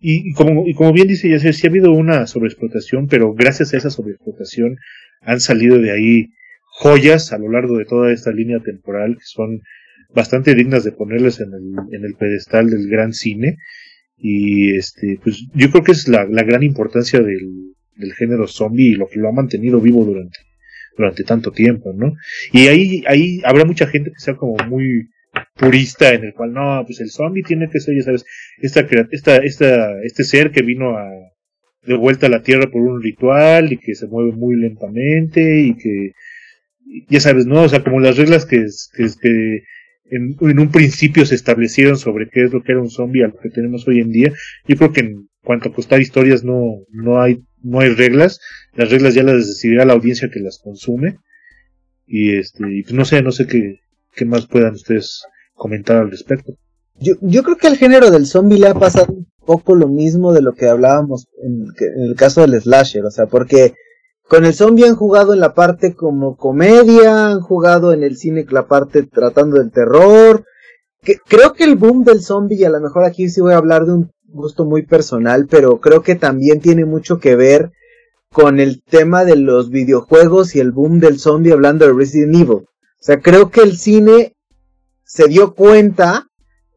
y, 0.00 0.32
como 0.32 0.66
y 0.66 0.74
como 0.74 0.92
bien 0.92 1.08
dice 1.08 1.28
ya 1.28 1.38
sí 1.38 1.66
ha 1.66 1.70
habido 1.70 1.92
una 1.92 2.26
sobreexplotación 2.26 3.06
pero 3.06 3.32
gracias 3.34 3.72
a 3.72 3.76
esa 3.76 3.90
sobreexplotación 3.90 4.76
han 5.20 5.40
salido 5.40 5.78
de 5.78 5.92
ahí 5.92 6.28
joyas 6.64 7.32
a 7.32 7.38
lo 7.38 7.50
largo 7.50 7.76
de 7.78 7.84
toda 7.84 8.12
esta 8.12 8.32
línea 8.32 8.60
temporal 8.60 9.16
que 9.16 9.24
son 9.24 9.60
bastante 10.14 10.54
dignas 10.54 10.84
de 10.84 10.92
ponerles 10.92 11.40
en 11.40 11.52
el, 11.52 11.94
en 11.94 12.04
el 12.04 12.14
pedestal 12.14 12.68
del 12.68 12.88
gran 12.88 13.12
cine. 13.12 13.58
Y 14.16 14.76
este 14.76 15.18
pues 15.22 15.46
yo 15.54 15.70
creo 15.70 15.82
que 15.82 15.92
es 15.92 16.08
la, 16.08 16.26
la 16.26 16.42
gran 16.42 16.62
importancia 16.62 17.20
del, 17.20 17.74
del 17.96 18.12
género 18.14 18.46
zombie 18.46 18.90
y 18.90 18.94
lo 18.94 19.08
que 19.08 19.18
lo 19.18 19.28
ha 19.28 19.32
mantenido 19.32 19.80
vivo 19.80 20.04
durante 20.04 20.38
durante 20.96 21.22
tanto 21.22 21.52
tiempo 21.52 21.92
no 21.94 22.12
y 22.52 22.66
ahí 22.66 23.04
ahí 23.06 23.40
habrá 23.44 23.64
mucha 23.64 23.86
gente 23.86 24.10
que 24.10 24.18
sea 24.18 24.34
como 24.34 24.56
muy 24.68 25.08
purista 25.60 26.12
en 26.14 26.24
el 26.24 26.32
cual 26.32 26.54
no, 26.54 26.82
pues 26.86 27.00
el 27.00 27.10
zombie 27.10 27.42
tiene 27.42 27.68
que 27.70 27.80
ser, 27.80 27.94
ya 27.94 28.02
sabes, 28.02 28.24
esta, 28.58 28.80
esta, 29.10 29.36
esta, 29.36 30.02
este 30.02 30.24
ser 30.24 30.50
que 30.50 30.62
vino 30.62 30.96
a, 30.96 31.06
de 31.82 31.94
vuelta 31.94 32.26
a 32.26 32.30
la 32.30 32.42
tierra 32.42 32.70
por 32.70 32.80
un 32.80 33.02
ritual 33.02 33.72
y 33.72 33.76
que 33.76 33.94
se 33.94 34.06
mueve 34.06 34.32
muy 34.32 34.56
lentamente 34.56 35.60
y 35.60 35.76
que, 35.76 36.12
ya 37.08 37.20
sabes, 37.20 37.46
¿no? 37.46 37.62
O 37.62 37.68
sea, 37.68 37.84
como 37.84 38.00
las 38.00 38.16
reglas 38.16 38.46
que, 38.46 38.64
que, 38.96 39.62
en, 40.10 40.58
un 40.58 40.70
principio 40.70 41.24
se 41.26 41.34
establecieron 41.34 41.96
sobre 41.96 42.28
qué 42.28 42.44
es 42.44 42.52
lo 42.52 42.62
que 42.62 42.72
era 42.72 42.80
un 42.80 42.90
zombie 42.90 43.22
a 43.22 43.28
lo 43.28 43.38
que 43.38 43.50
tenemos 43.50 43.86
hoy 43.86 44.00
en 44.00 44.10
día. 44.10 44.32
Yo 44.66 44.76
creo 44.76 44.92
que 44.92 45.00
en 45.00 45.28
cuanto 45.42 45.68
a 45.68 45.72
contar 45.72 46.00
historias 46.00 46.42
no, 46.42 46.84
no 46.90 47.20
hay, 47.20 47.42
no 47.62 47.80
hay 47.80 47.90
reglas. 47.90 48.40
Las 48.74 48.90
reglas 48.90 49.14
ya 49.14 49.22
las 49.22 49.46
decidirá 49.46 49.84
la 49.84 49.92
audiencia 49.92 50.30
que 50.30 50.40
las 50.40 50.58
consume. 50.58 51.18
Y 52.06 52.36
este, 52.36 52.64
pues 52.82 52.92
no 52.92 53.04
sé, 53.04 53.22
no 53.22 53.30
sé 53.30 53.46
qué, 53.46 53.80
qué 54.16 54.24
más 54.24 54.48
puedan 54.48 54.74
ustedes 54.74 55.22
comentar 55.60 55.98
al 55.98 56.10
respecto. 56.10 56.54
Yo, 56.98 57.14
yo 57.20 57.42
creo 57.42 57.56
que 57.56 57.66
al 57.66 57.76
género 57.76 58.10
del 58.10 58.26
zombie 58.26 58.58
le 58.58 58.68
ha 58.68 58.74
pasado 58.74 59.12
un 59.12 59.26
poco 59.44 59.74
lo 59.74 59.88
mismo 59.88 60.32
de 60.32 60.40
lo 60.40 60.54
que 60.54 60.68
hablábamos 60.68 61.26
en, 61.42 61.66
el 62.02 62.16
caso 62.16 62.40
del 62.40 62.58
slasher, 62.58 63.04
o 63.04 63.10
sea, 63.10 63.26
porque 63.26 63.74
con 64.26 64.46
el 64.46 64.54
zombie 64.54 64.86
han 64.86 64.96
jugado 64.96 65.34
en 65.34 65.40
la 65.40 65.52
parte 65.52 65.94
como 65.94 66.36
comedia, 66.36 67.26
han 67.26 67.40
jugado 67.40 67.92
en 67.92 68.02
el 68.02 68.16
cine 68.16 68.46
la 68.48 68.66
parte 68.66 69.02
tratando 69.02 69.58
del 69.58 69.70
terror. 69.70 70.44
Creo 71.28 71.52
que 71.52 71.64
el 71.64 71.76
boom 71.76 72.04
del 72.04 72.22
zombie, 72.22 72.56
y 72.56 72.64
a 72.64 72.70
lo 72.70 72.80
mejor 72.80 73.04
aquí 73.04 73.28
sí 73.28 73.42
voy 73.42 73.52
a 73.52 73.58
hablar 73.58 73.84
de 73.84 73.92
un 73.92 74.10
gusto 74.24 74.64
muy 74.64 74.86
personal, 74.86 75.46
pero 75.46 75.78
creo 75.78 76.02
que 76.02 76.14
también 76.14 76.60
tiene 76.60 76.86
mucho 76.86 77.18
que 77.18 77.36
ver 77.36 77.70
con 78.32 78.60
el 78.60 78.82
tema 78.82 79.26
de 79.26 79.36
los 79.36 79.68
videojuegos 79.68 80.54
y 80.54 80.60
el 80.60 80.72
boom 80.72 81.00
del 81.00 81.18
zombie 81.18 81.52
hablando 81.52 81.86
de 81.86 81.92
Resident 81.92 82.34
Evil. 82.34 82.64
O 82.64 83.02
sea, 83.02 83.20
creo 83.20 83.50
que 83.50 83.62
el 83.62 83.76
cine 83.76 84.36
se 85.10 85.26
dio 85.26 85.54
cuenta 85.54 86.28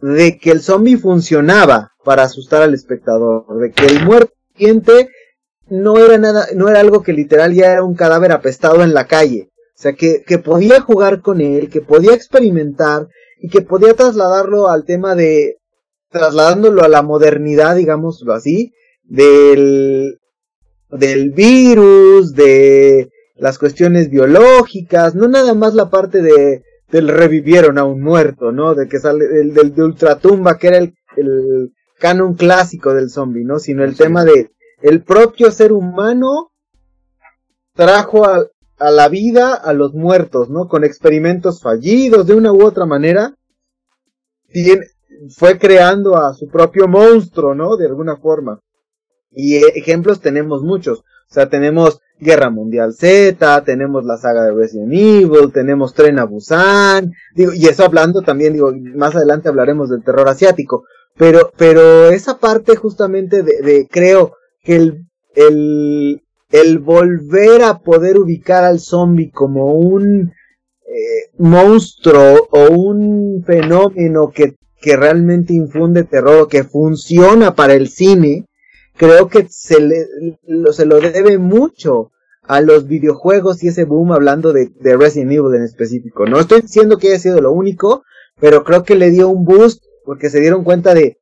de 0.02 0.40
que 0.40 0.50
el 0.50 0.62
zombie 0.62 0.98
funcionaba 0.98 1.92
para 2.04 2.24
asustar 2.24 2.64
al 2.64 2.74
espectador, 2.74 3.46
de 3.60 3.72
que 3.72 3.86
el 3.86 4.04
muerto 4.04 4.34
no 5.68 5.98
era 6.00 6.18
nada, 6.18 6.48
no 6.56 6.68
era 6.68 6.80
algo 6.80 7.04
que 7.04 7.14
literal 7.14 7.54
ya 7.54 7.74
era 7.74 7.84
un 7.84 7.94
cadáver 7.94 8.32
apestado 8.32 8.84
en 8.84 8.96
la 8.96 9.06
calle. 9.06 9.50
O 9.76 9.82
sea, 9.84 9.94
que, 9.94 10.24
que 10.26 10.40
podía 10.40 10.82
jugar 10.82 11.22
con 11.22 11.42
él, 11.42 11.70
que 11.70 11.82
podía 11.82 12.16
experimentar 12.16 13.08
y 13.40 13.50
que 13.50 13.62
podía 13.62 13.94
trasladarlo 13.94 14.68
al 14.68 14.84
tema 14.84 15.14
de, 15.14 15.58
trasladándolo 16.10 16.84
a 16.84 16.90
la 16.90 17.04
modernidad, 17.04 17.76
digámoslo 17.76 18.34
así, 18.34 18.74
del, 19.04 20.18
del 20.90 21.30
virus, 21.32 22.34
de 22.34 23.10
las 23.36 23.60
cuestiones 23.60 24.10
biológicas, 24.10 25.14
no 25.14 25.28
nada 25.28 25.54
más 25.54 25.76
la 25.76 25.92
parte 25.92 26.24
de, 26.24 26.64
del 26.94 27.08
revivieron 27.08 27.80
a 27.80 27.86
un 27.86 28.02
muerto, 28.02 28.52
¿no? 28.52 28.76
De 28.76 28.88
que 28.88 29.00
sale 29.00 29.26
el 29.42 29.52
del 29.52 29.74
de 29.74 29.84
ultratumba, 29.84 30.60
que 30.60 30.68
era 30.68 30.78
el, 30.78 30.94
el 31.18 31.74
canon 31.98 32.36
clásico 32.36 32.94
del 32.94 33.10
zombie, 33.10 33.44
¿no? 33.44 33.58
Sino 33.58 33.84
el 33.84 33.98
tema 33.98 34.24
de 34.24 34.52
el 34.84 35.02
propio 35.04 35.50
ser 35.50 35.72
humano 35.74 36.52
trajo 37.74 38.26
a, 38.26 38.46
a, 38.78 38.92
la 38.92 39.10
vida 39.10 39.56
a 39.56 39.74
los 39.74 39.96
muertos, 39.96 40.52
¿no? 40.52 40.68
Con 40.68 40.84
experimentos 40.84 41.62
fallidos, 41.62 42.28
de 42.28 42.36
una 42.36 42.54
u 42.54 42.64
otra 42.64 42.86
manera, 42.86 43.36
tiene, 44.50 44.86
fue 45.36 45.58
creando 45.58 46.16
a 46.16 46.36
su 46.36 46.48
propio 46.48 46.88
monstruo, 46.88 47.56
¿no? 47.56 47.76
De 47.76 47.88
alguna 47.88 48.18
forma. 48.18 48.60
Y 49.32 49.56
eh, 49.56 49.74
ejemplos 49.74 50.22
tenemos 50.22 50.62
muchos. 50.62 51.00
O 51.00 51.34
sea, 51.34 51.50
tenemos 51.50 52.02
Guerra 52.20 52.50
Mundial 52.50 52.94
Z, 52.94 53.64
tenemos 53.64 54.06
la 54.06 54.18
saga 54.18 54.46
de 54.46 54.54
Resident 54.54 54.94
Evil, 54.94 55.52
tenemos 55.54 55.94
Tren 55.94 56.20
a 56.20 56.26
Busan, 56.26 57.12
digo, 57.36 57.52
y 57.54 57.66
eso 57.66 57.84
hablando 57.84 58.22
también, 58.22 58.54
digo, 58.54 58.72
más 58.96 59.16
adelante 59.16 59.50
hablaremos 59.50 59.90
del 59.90 60.04
terror 60.04 60.28
asiático, 60.30 60.86
pero, 61.18 61.52
pero 61.58 62.10
esa 62.10 62.38
parte 62.38 62.76
justamente 62.76 63.44
de, 63.44 63.62
de 63.62 63.88
creo, 63.90 64.34
que 64.64 64.76
el, 64.76 66.22
el, 66.52 66.80
volver 66.80 67.64
a 67.64 67.80
poder 67.80 68.18
ubicar 68.18 68.64
al 68.64 68.80
zombie 68.80 69.32
como 69.32 69.76
un 69.76 70.32
eh, 70.88 71.32
monstruo 71.38 72.48
o 72.52 72.70
un 72.72 73.44
fenómeno 73.46 74.32
que, 74.32 74.56
que 74.80 74.96
realmente 74.96 75.54
infunde 75.54 76.04
terror 76.04 76.48
que 76.48 76.64
funciona 76.64 77.56
para 77.56 77.74
el 77.74 77.90
cine, 77.90 78.46
creo 78.96 79.28
que 79.28 79.48
se, 79.50 79.80
le, 79.80 80.06
lo, 80.44 80.74
se 80.74 80.86
lo 80.86 81.00
debe 81.00 81.38
mucho 81.38 82.12
a 82.44 82.62
los 82.62 82.88
videojuegos 82.88 83.64
y 83.64 83.70
ese 83.70 83.86
boom 83.86 84.12
hablando 84.12 84.54
de, 84.54 84.72
de 84.80 84.98
Resident 84.98 85.32
Evil 85.32 85.56
en 85.56 85.64
específico. 85.64 86.26
No 86.26 86.40
estoy 86.40 86.62
diciendo 86.62 86.98
que 86.98 87.10
haya 87.10 87.20
sido 87.20 87.42
lo 87.42 87.52
único, 87.52 88.04
pero 88.40 88.64
creo 88.64 88.84
que 88.84 88.96
le 88.96 89.12
dio 89.12 89.30
un 89.30 89.46
boost 89.46 89.84
porque 90.06 90.30
se 90.30 90.42
dieron 90.42 90.64
cuenta 90.64 90.94
de 90.94 91.20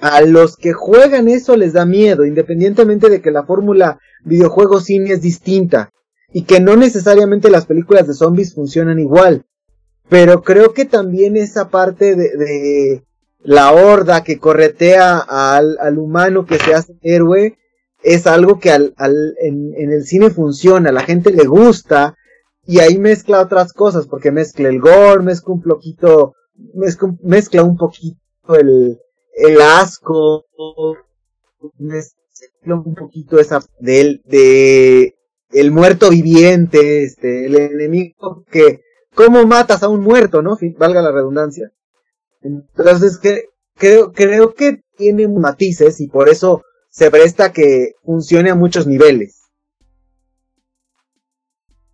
a 0.00 0.22
los 0.22 0.56
que 0.56 0.72
juegan 0.72 1.28
eso 1.28 1.56
les 1.56 1.74
da 1.74 1.84
miedo, 1.84 2.24
independientemente 2.24 3.10
de 3.10 3.20
que 3.20 3.30
la 3.30 3.44
fórmula 3.44 3.98
videojuego 4.24 4.80
cine 4.80 5.12
es 5.12 5.20
distinta 5.20 5.92
y 6.32 6.44
que 6.44 6.60
no 6.60 6.76
necesariamente 6.76 7.50
las 7.50 7.66
películas 7.66 8.06
de 8.06 8.14
zombies 8.14 8.54
funcionan 8.54 8.98
igual. 8.98 9.44
Pero 10.08 10.42
creo 10.42 10.72
que 10.72 10.86
también 10.86 11.36
esa 11.36 11.68
parte 11.68 12.16
de, 12.16 12.36
de 12.36 13.04
la 13.42 13.72
horda 13.72 14.22
que 14.22 14.38
corretea 14.38 15.18
al, 15.18 15.78
al, 15.80 15.98
humano 15.98 16.44
que 16.46 16.58
se 16.58 16.74
hace 16.74 16.94
héroe 17.02 17.58
es 18.02 18.26
algo 18.26 18.58
que 18.58 18.70
al, 18.70 18.94
al, 18.96 19.34
en, 19.40 19.72
en 19.76 19.92
el 19.92 20.04
cine 20.04 20.30
funciona, 20.30 20.90
a 20.90 20.92
la 20.92 21.02
gente 21.02 21.32
le 21.32 21.44
gusta, 21.44 22.16
y 22.66 22.80
ahí 22.80 22.98
mezcla 22.98 23.40
otras 23.40 23.72
cosas, 23.72 24.06
porque 24.06 24.30
mezcla 24.30 24.68
el 24.68 24.80
gore, 24.80 25.22
mezcla 25.22 25.54
un 25.54 25.62
poquito, 25.62 26.34
mezcla, 26.74 27.14
mezcla 27.22 27.62
un 27.62 27.76
poquito 27.76 28.18
el, 28.58 28.98
el 29.34 29.60
asco, 29.60 30.44
mezcla 31.78 32.74
un 32.74 32.94
poquito 32.94 33.38
esa 33.38 33.60
del, 33.78 34.22
de 34.24 35.16
el 35.50 35.72
muerto 35.72 36.10
viviente, 36.10 37.02
este, 37.02 37.46
el 37.46 37.56
enemigo 37.56 38.44
que, 38.50 38.82
¿cómo 39.14 39.44
matas 39.46 39.82
a 39.82 39.88
un 39.88 40.02
muerto, 40.02 40.42
no? 40.42 40.56
valga 40.78 41.02
la 41.02 41.12
redundancia. 41.12 41.72
Entonces, 42.42 43.18
que, 43.18 43.44
creo, 43.74 44.12
creo 44.12 44.54
que 44.54 44.82
tiene 44.96 45.28
matices 45.28 46.00
y 46.00 46.08
por 46.08 46.28
eso 46.28 46.62
se 46.90 47.10
presta 47.10 47.52
que 47.52 47.92
funcione 48.02 48.50
a 48.50 48.54
muchos 48.54 48.86
niveles. 48.86 49.40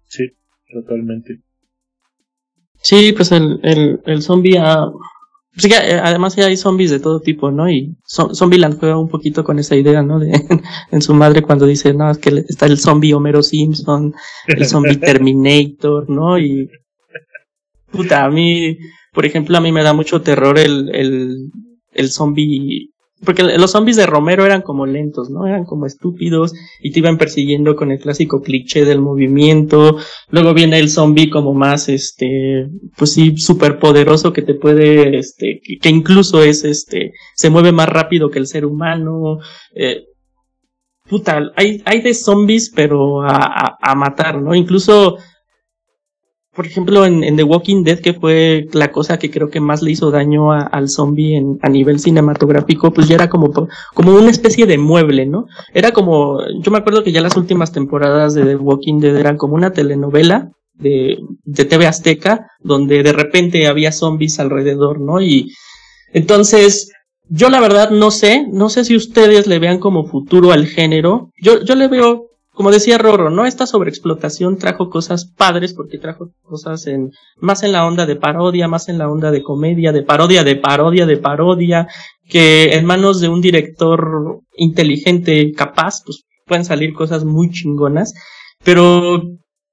Sí, 0.05 0.25
totalmente. 0.73 1.41
Sí, 2.83 3.13
pues 3.13 3.33
el, 3.33 3.61
el, 3.63 4.01
el 4.05 4.23
zombie 4.23 4.59
ha, 4.59 4.87
pues 5.57 5.69
que 5.69 5.75
eh, 5.75 5.99
además 5.99 6.37
ya 6.37 6.45
hay 6.47 6.57
zombies 6.57 6.91
de 6.91 7.01
todo 7.01 7.21
tipo, 7.21 7.51
¿no? 7.51 7.71
Y 7.71 7.97
Zombieland 8.07 8.79
juega 8.79 8.99
un 8.99 9.09
poquito 9.09 9.43
con 9.43 9.59
esa 9.59 9.75
idea, 9.75 10.03
¿no? 10.03 10.19
De, 10.19 10.31
en 10.93 11.01
su 11.01 11.15
madre 11.15 11.41
cuando 11.41 11.65
dice, 11.65 11.95
no, 11.95 12.11
es 12.11 12.19
que 12.19 12.45
está 12.47 12.67
el 12.67 12.79
zombie 12.79 13.15
Homero 13.15 13.43
Simpson, 13.43 14.15
el 14.49 14.67
zombie 14.67 14.97
Terminator, 14.99 16.11
¿no? 16.11 16.39
Y 16.39 16.69
puta, 17.91 18.27
a 18.27 18.31
mí, 18.31 18.77
por 19.17 19.25
ejemplo, 19.25 19.57
a 19.57 19.63
mí 19.63 19.73
me 19.73 19.83
da 19.83 19.95
mucho 19.95 20.21
terror 20.21 20.59
el, 20.59 20.95
el, 20.95 21.51
el 21.95 22.11
zombie 22.11 22.91
porque 23.25 23.43
los 23.43 23.71
zombies 23.71 23.97
de 23.97 24.05
Romero 24.05 24.45
eran 24.45 24.61
como 24.61 24.85
lentos, 24.85 25.31
¿no? 25.31 25.47
Eran 25.47 25.65
como 25.65 25.87
estúpidos 25.87 26.53
y 26.83 26.93
te 26.93 26.99
iban 26.99 27.17
persiguiendo 27.17 27.75
con 27.75 27.91
el 27.91 27.99
clásico 27.99 28.43
cliché 28.43 28.85
del 28.85 29.01
movimiento. 29.01 29.97
Luego 30.29 30.53
viene 30.53 30.79
el 30.79 30.91
zombie 30.91 31.31
como 31.31 31.55
más, 31.55 31.89
este, 31.89 32.69
pues 32.95 33.13
sí, 33.15 33.39
súper 33.39 33.79
poderoso 33.79 34.35
que 34.35 34.43
te 34.43 34.53
puede, 34.53 35.17
este, 35.17 35.63
que, 35.81 35.89
incluso 35.89 36.43
es, 36.43 36.63
este, 36.65 37.13
se 37.35 37.49
mueve 37.49 37.73
más 37.73 37.89
rápido 37.89 38.29
que 38.29 38.39
el 38.39 38.47
ser 38.47 38.67
humano. 38.67 39.39
Eh, 39.75 40.03
puta, 41.09 41.41
hay, 41.57 41.81
hay 41.87 42.03
de 42.03 42.13
zombies, 42.13 42.71
pero 42.77 43.23
a, 43.23 43.39
a, 43.39 43.79
a 43.81 43.95
matar, 43.95 44.43
¿no? 44.43 44.55
Incluso 44.55 45.17
por 46.57 46.67
ejemplo, 46.67 47.05
en, 47.05 47.37
The 47.37 47.43
Walking 47.45 47.85
Dead, 47.85 48.01
que 48.01 48.15
fue 48.15 48.67
la 48.73 48.91
cosa 48.91 49.19
que 49.19 49.31
creo 49.31 49.51
que 49.51 49.61
más 49.61 49.83
le 49.83 49.91
hizo 49.93 50.11
daño 50.11 50.53
al 50.53 50.89
zombie 50.89 51.37
en, 51.37 51.59
a 51.63 51.69
nivel 51.69 52.01
cinematográfico, 52.01 52.93
pues 52.93 53.07
ya 53.07 53.17
era 53.17 53.29
como, 53.29 53.53
como 53.95 54.15
una 54.15 54.31
especie 54.31 54.65
de 54.65 54.79
mueble, 54.79 55.27
¿no? 55.27 55.47
Era 55.75 55.93
como, 55.93 56.41
yo 56.63 56.71
me 56.71 56.79
acuerdo 56.79 57.05
que 57.05 57.13
ya 57.13 57.21
las 57.21 57.37
últimas 57.37 57.73
temporadas 57.73 58.35
de 58.35 58.45
The 58.45 58.57
Walking 58.57 59.01
Dead 59.01 59.17
eran 59.17 59.37
como 59.37 59.55
una 59.55 59.73
telenovela 59.73 60.51
de, 60.75 61.19
de 61.45 61.65
TV 61.67 61.87
Azteca, 61.87 62.47
donde 62.61 63.03
de 63.03 63.13
repente 63.13 63.67
había 63.67 63.93
zombies 63.93 64.41
alrededor, 64.41 65.01
¿no? 65.01 65.21
Y 65.21 65.53
entonces, 66.15 66.91
yo 67.29 67.51
la 67.51 67.61
verdad 67.61 67.91
no 67.91 68.11
sé, 68.11 68.47
no 68.51 68.71
sé 68.71 68.85
si 68.85 68.97
ustedes 68.97 69.47
le 69.47 69.59
vean 69.59 69.79
como 69.79 70.07
futuro 70.07 70.53
al 70.53 70.67
género. 70.67 71.31
Yo, 71.43 71.63
yo 71.63 71.75
le 71.75 71.89
veo 71.89 72.31
como 72.57 72.71
decía 72.71 72.97
Rorro, 72.97 73.29
¿no? 73.29 73.45
Esta 73.45 73.67
sobreexplotación 73.67 74.57
trajo 74.57 74.89
cosas 74.89 75.31
padres 75.31 75.75
porque 75.75 75.99
trajo 75.99 76.31
cosas 76.41 76.87
en, 76.87 77.11
más 77.37 77.63
en 77.63 77.73
la 77.73 77.87
onda 77.87 78.07
de 78.07 78.17
parodia, 78.17 78.67
más 78.67 78.89
en 78.89 78.97
la 78.97 79.11
onda 79.11 79.31
de 79.31 79.43
comedia, 79.43 79.93
de 79.93 80.03
parodia, 80.03 80.43
de 80.43 80.57
parodia, 80.57 81.05
de 81.05 81.19
parodia, 81.19 81.87
que 82.27 82.73
en 82.73 82.87
manos 82.87 83.21
de 83.21 83.29
un 83.29 83.43
director 83.43 84.41
inteligente, 84.57 85.53
capaz, 85.53 86.03
pues 86.03 86.25
pueden 86.47 86.65
salir 86.65 86.95
cosas 86.95 87.27
muy 87.27 87.51
chingonas. 87.51 88.15
Pero 88.65 89.23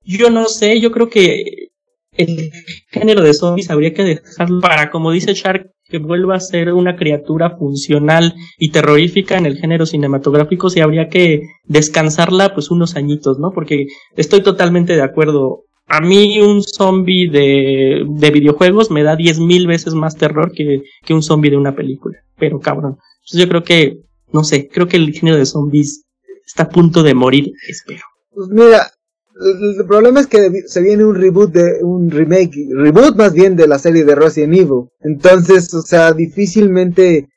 yo 0.02 0.30
no 0.30 0.50
sé, 0.50 0.82
yo 0.82 0.92
creo 0.92 1.10
que 1.10 1.70
el 2.18 2.52
género 2.90 3.22
de 3.22 3.34
zombies 3.34 3.70
habría 3.70 3.94
que 3.94 4.04
dejarlo 4.04 4.60
para, 4.60 4.92
como 4.92 5.12
dice 5.12 5.34
Shark, 5.34 5.72
que 5.94 6.00
vuelva 6.00 6.34
a 6.36 6.39
ser 6.39 6.74
una 6.74 6.96
criatura 6.96 7.52
funcional 7.52 8.34
y 8.58 8.72
terrorífica 8.72 9.38
en 9.38 9.46
el 9.46 9.58
género 9.58 9.86
cinematográfico, 9.86 10.72
si 10.72 10.80
habría 10.80 11.08
que 11.08 11.44
descansarla 11.66 12.56
pues 12.56 12.72
unos 12.72 12.96
añitos, 12.96 13.38
¿no? 13.38 13.52
Porque 13.52 13.86
estoy 14.16 14.41
totalmente 14.41 14.96
de 14.96 15.04
acuerdo. 15.04 15.66
A 15.86 16.02
mí 16.02 16.39
un 16.39 16.64
zombie 16.64 17.30
de, 17.30 18.06
de 18.10 18.32
videojuegos 18.32 18.89
me 18.89 19.04
da 19.04 19.16
diez 19.16 19.38
mil 19.38 19.68
veces 19.68 19.94
más 19.94 20.18
terror 20.18 20.52
que, 20.52 20.82
que 21.06 21.14
un 21.14 21.22
zombie 21.22 21.52
de 21.52 21.58
una 21.58 21.76
película. 21.76 22.18
Pero 22.39 22.60
cabrón. 22.60 22.98
Entonces 23.20 23.41
yo 23.41 23.48
creo 23.48 23.64
que, 23.64 24.00
no 24.32 24.44
sé, 24.44 24.70
creo 24.70 24.88
que 24.88 24.98
el 24.98 25.14
género 25.14 25.38
de 25.38 25.46
zombies 25.46 26.06
está 26.44 26.64
a 26.64 26.70
punto 26.70 27.04
de 27.04 27.14
morir, 27.14 27.52
espero. 27.70 28.02
Pues 28.32 28.48
mira, 28.50 28.88
el, 29.42 29.86
problema 29.86 30.20
es 30.20 30.28
que 30.28 30.64
se 30.68 30.82
viene 30.82 31.06
un 31.06 31.16
reboot 31.16 31.52
de 31.52 31.84
un 31.84 32.10
remake, 32.10 32.68
reboot 32.72 33.16
más 33.16 33.34
bien 33.34 33.56
de 33.56 33.68
la 33.68 33.80
serie 33.80 34.06
de 34.06 34.16
Resident 34.16 34.54
Evil. 34.54 34.90
Entonces, 35.02 35.74
o 35.74 35.82
sea, 35.82 36.14
difícilmente 36.14 37.30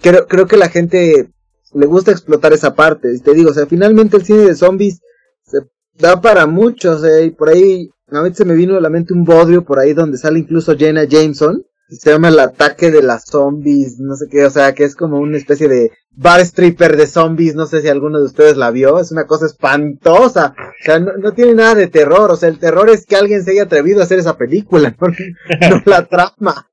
creo, 0.00 0.26
creo 0.26 0.46
que 0.46 0.56
la 0.56 0.68
gente 0.68 1.28
le 1.74 1.86
gusta 1.86 2.12
explotar 2.12 2.52
esa 2.52 2.74
parte. 2.74 3.12
Y 3.14 3.20
te 3.20 3.34
digo, 3.34 3.50
o 3.50 3.54
sea, 3.54 3.66
finalmente 3.66 4.16
el 4.16 4.24
cine 4.24 4.40
de 4.40 4.54
zombies 4.54 5.00
se 5.42 5.58
da 5.94 6.20
para 6.20 6.46
muchos, 6.46 7.04
eh, 7.04 7.26
y 7.26 7.30
por 7.30 7.48
ahí 7.50 7.90
a 8.08 8.22
mí 8.22 8.30
se 8.34 8.44
me 8.44 8.54
vino 8.54 8.76
a 8.76 8.80
la 8.80 8.90
mente 8.90 9.12
un 9.12 9.24
bodrio 9.24 9.64
por 9.64 9.78
ahí 9.78 9.92
donde 9.92 10.18
sale 10.18 10.38
incluso 10.38 10.76
Jenna 10.76 11.04
Jameson 11.04 11.64
se 11.88 12.10
llama 12.10 12.28
el 12.28 12.38
ataque 12.38 12.90
de 12.90 13.02
las 13.02 13.26
zombies, 13.26 13.98
no 13.98 14.16
sé 14.16 14.26
qué, 14.30 14.44
o 14.44 14.50
sea, 14.50 14.74
que 14.74 14.84
es 14.84 14.96
como 14.96 15.18
una 15.18 15.36
especie 15.36 15.68
de 15.68 15.92
bar 16.10 16.40
stripper 16.40 16.96
de 16.96 17.06
zombies, 17.06 17.54
no 17.54 17.66
sé 17.66 17.82
si 17.82 17.88
alguno 17.88 18.18
de 18.18 18.24
ustedes 18.24 18.56
la 18.56 18.70
vio, 18.70 18.98
es 18.98 19.12
una 19.12 19.26
cosa 19.26 19.46
espantosa, 19.46 20.54
o 20.58 20.84
sea, 20.84 20.98
no, 20.98 21.32
tiene 21.32 21.54
nada 21.54 21.74
de 21.74 21.88
terror, 21.88 22.30
o 22.30 22.36
sea, 22.36 22.48
el 22.48 22.58
terror 22.58 22.88
es 22.90 23.04
que 23.06 23.16
alguien 23.16 23.44
se 23.44 23.52
haya 23.52 23.64
atrevido 23.64 24.00
a 24.00 24.04
hacer 24.04 24.18
esa 24.18 24.36
película, 24.36 24.96
no, 25.00 25.08
no 25.70 25.82
la 25.84 26.06
trama. 26.06 26.68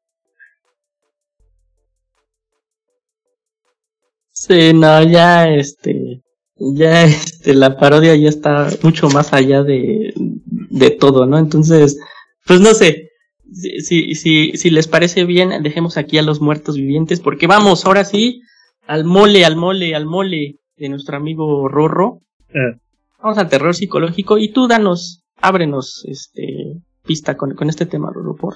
Sí, 4.34 4.74
no, 4.74 5.04
ya 5.04 5.50
este, 5.50 6.24
ya 6.56 7.04
este, 7.04 7.54
la 7.54 7.78
parodia 7.78 8.16
ya 8.16 8.30
está 8.30 8.70
mucho 8.82 9.10
más 9.10 9.34
allá 9.34 9.64
de, 9.64 10.14
de 10.16 10.90
todo, 10.92 11.26
¿no? 11.26 11.38
Entonces, 11.38 12.00
pues 12.46 12.60
no 12.60 12.74
sé, 12.74 13.11
si, 13.52 14.16
si, 14.16 14.52
si 14.54 14.70
les 14.70 14.88
parece 14.88 15.26
bien, 15.26 15.64
dejemos 15.64 15.98
aquí 15.98 16.18
a 16.18 16.24
los 16.24 16.42
muertos 16.42 16.76
vivientes, 16.78 17.20
porque 17.20 17.48
vamos, 17.48 17.86
ahora 17.86 18.06
sí, 18.06 18.42
al 18.88 19.04
mole, 19.06 19.46
al 19.46 19.56
mole, 19.56 19.96
al 19.96 20.06
mole 20.06 20.56
de 20.78 20.90
nuestro 20.90 21.18
amigo 21.18 21.68
Rorro. 21.68 22.22
Eh. 22.50 22.78
Vamos 23.22 23.38
al 23.38 23.50
terror 23.50 23.76
psicológico 23.76 24.38
y 24.38 24.52
tú 24.52 24.68
danos, 24.68 25.24
ábrenos 25.38 26.04
este 26.08 26.78
pista 27.06 27.38
con, 27.38 27.56
con 27.56 27.70
este 27.70 27.86
tema, 27.86 28.10
Rorro, 28.14 28.36
por. 28.36 28.56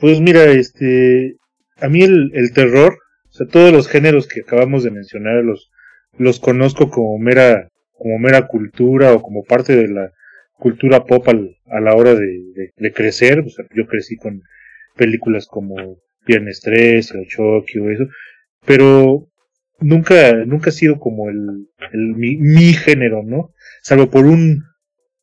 Pues 0.00 0.20
mira, 0.20 0.44
este, 0.46 1.36
a 1.80 1.88
mí 1.88 2.02
el, 2.02 2.30
el 2.34 2.52
terror, 2.52 2.98
o 3.28 3.32
sea, 3.32 3.46
todos 3.46 3.72
los 3.72 3.86
géneros 3.88 4.26
que 4.26 4.40
acabamos 4.40 4.82
de 4.82 4.90
mencionar 4.90 5.44
los, 5.44 5.70
los 6.18 6.40
conozco 6.40 6.90
como 6.90 7.18
mera, 7.18 7.68
como 7.92 8.18
mera 8.18 8.46
cultura 8.48 9.12
o 9.12 9.22
como 9.22 9.44
parte 9.44 9.76
de 9.76 9.88
la 9.88 10.10
cultura 10.64 11.04
pop 11.04 11.28
a 11.28 11.80
la 11.80 11.94
hora 11.94 12.14
de, 12.14 12.72
de, 12.74 12.92
crecer. 12.94 13.40
O 13.40 13.50
sea, 13.50 13.66
yo 13.76 13.86
crecí 13.86 14.16
con 14.16 14.40
películas 14.96 15.46
como 15.46 15.98
Viernes 16.26 16.60
3, 16.62 17.10
El 17.10 17.26
Chucky 17.26 17.78
o 17.80 17.90
eso, 17.90 18.04
pero 18.64 19.28
nunca, 19.78 20.32
nunca 20.46 20.70
ha 20.70 20.72
sido 20.72 20.98
como 20.98 21.28
el, 21.28 21.68
el 21.92 22.14
mi, 22.16 22.72
género, 22.72 23.22
¿no? 23.22 23.52
Salvo 23.82 24.10
por 24.10 24.24
un, 24.24 24.62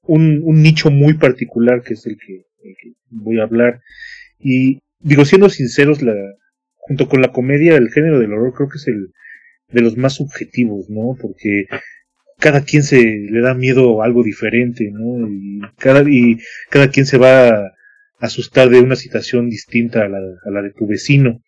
un, 0.04 0.42
un, 0.44 0.62
nicho 0.62 0.92
muy 0.92 1.16
particular 1.16 1.82
que 1.82 1.96
es 1.96 2.06
el 2.06 2.18
que, 2.24 2.34
el 2.64 2.76
que 2.80 2.92
voy 3.10 3.40
a 3.40 3.44
hablar. 3.46 3.82
Y 4.38 4.82
digo, 5.00 5.26
siendo 5.26 5.50
sinceros, 5.50 6.04
la, 6.04 6.14
junto 6.76 7.10
con 7.10 7.20
la 7.20 7.32
comedia, 7.32 7.78
el 7.78 7.90
género 7.90 8.20
del 8.20 8.34
horror 8.34 8.54
creo 8.54 8.70
que 8.70 8.78
es 8.78 8.88
el 8.88 9.12
de 9.70 9.82
los 9.82 9.98
más 9.98 10.14
subjetivos, 10.14 10.88
¿no? 10.88 11.18
Porque 11.20 11.66
cada 12.42 12.64
quien 12.64 12.82
se 12.82 13.00
le 13.00 13.40
da 13.40 13.54
miedo 13.54 14.02
a 14.02 14.06
algo 14.06 14.24
diferente, 14.24 14.90
¿no? 14.92 15.28
Y 15.30 15.62
cada, 15.78 16.02
y 16.10 16.40
cada 16.72 16.90
quien 16.90 17.06
se 17.06 17.20
va 17.20 17.50
a 17.50 17.72
asustar 18.20 18.70
de 18.70 18.80
una 18.80 18.96
situación 18.96 19.48
distinta 19.48 20.02
a 20.02 20.10
la, 20.10 20.18
a 20.18 20.50
la 20.52 20.64
de 20.64 20.72
tu 20.72 20.88
vecino. 20.88 21.40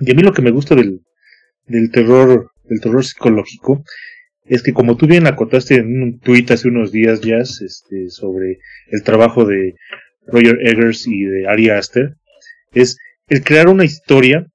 Y 0.00 0.10
a 0.10 0.14
mí 0.14 0.22
lo 0.22 0.32
que 0.32 0.40
me 0.40 0.50
gusta 0.50 0.74
del, 0.74 1.00
del 1.66 1.90
terror, 1.90 2.50
del 2.64 2.80
terror 2.80 3.04
psicológico, 3.04 3.84
es 4.46 4.62
que 4.62 4.72
como 4.72 4.96
tú 4.96 5.06
bien 5.06 5.26
acotaste 5.26 5.74
en 5.74 6.02
un 6.02 6.18
tuit 6.20 6.50
hace 6.50 6.68
unos 6.68 6.90
días 6.90 7.20
ya, 7.20 7.36
este, 7.36 8.08
sobre 8.08 8.60
el 8.86 9.02
trabajo 9.02 9.44
de 9.44 9.74
Roger 10.26 10.58
Eggers 10.62 11.06
y 11.06 11.24
de 11.24 11.48
Ari 11.48 11.68
Aster, 11.68 12.14
es 12.72 12.96
el 13.28 13.44
crear 13.44 13.68
una 13.68 13.84
historia 13.84 14.46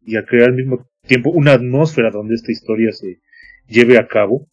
y 0.00 0.16
a 0.16 0.24
crear 0.24 0.48
al 0.48 0.56
mismo 0.56 0.88
tiempo 1.06 1.30
una 1.30 1.52
atmósfera 1.52 2.10
donde 2.10 2.34
esta 2.34 2.50
historia 2.50 2.90
se 2.90 3.20
lleve 3.68 3.96
a 3.96 4.08
cabo 4.08 4.48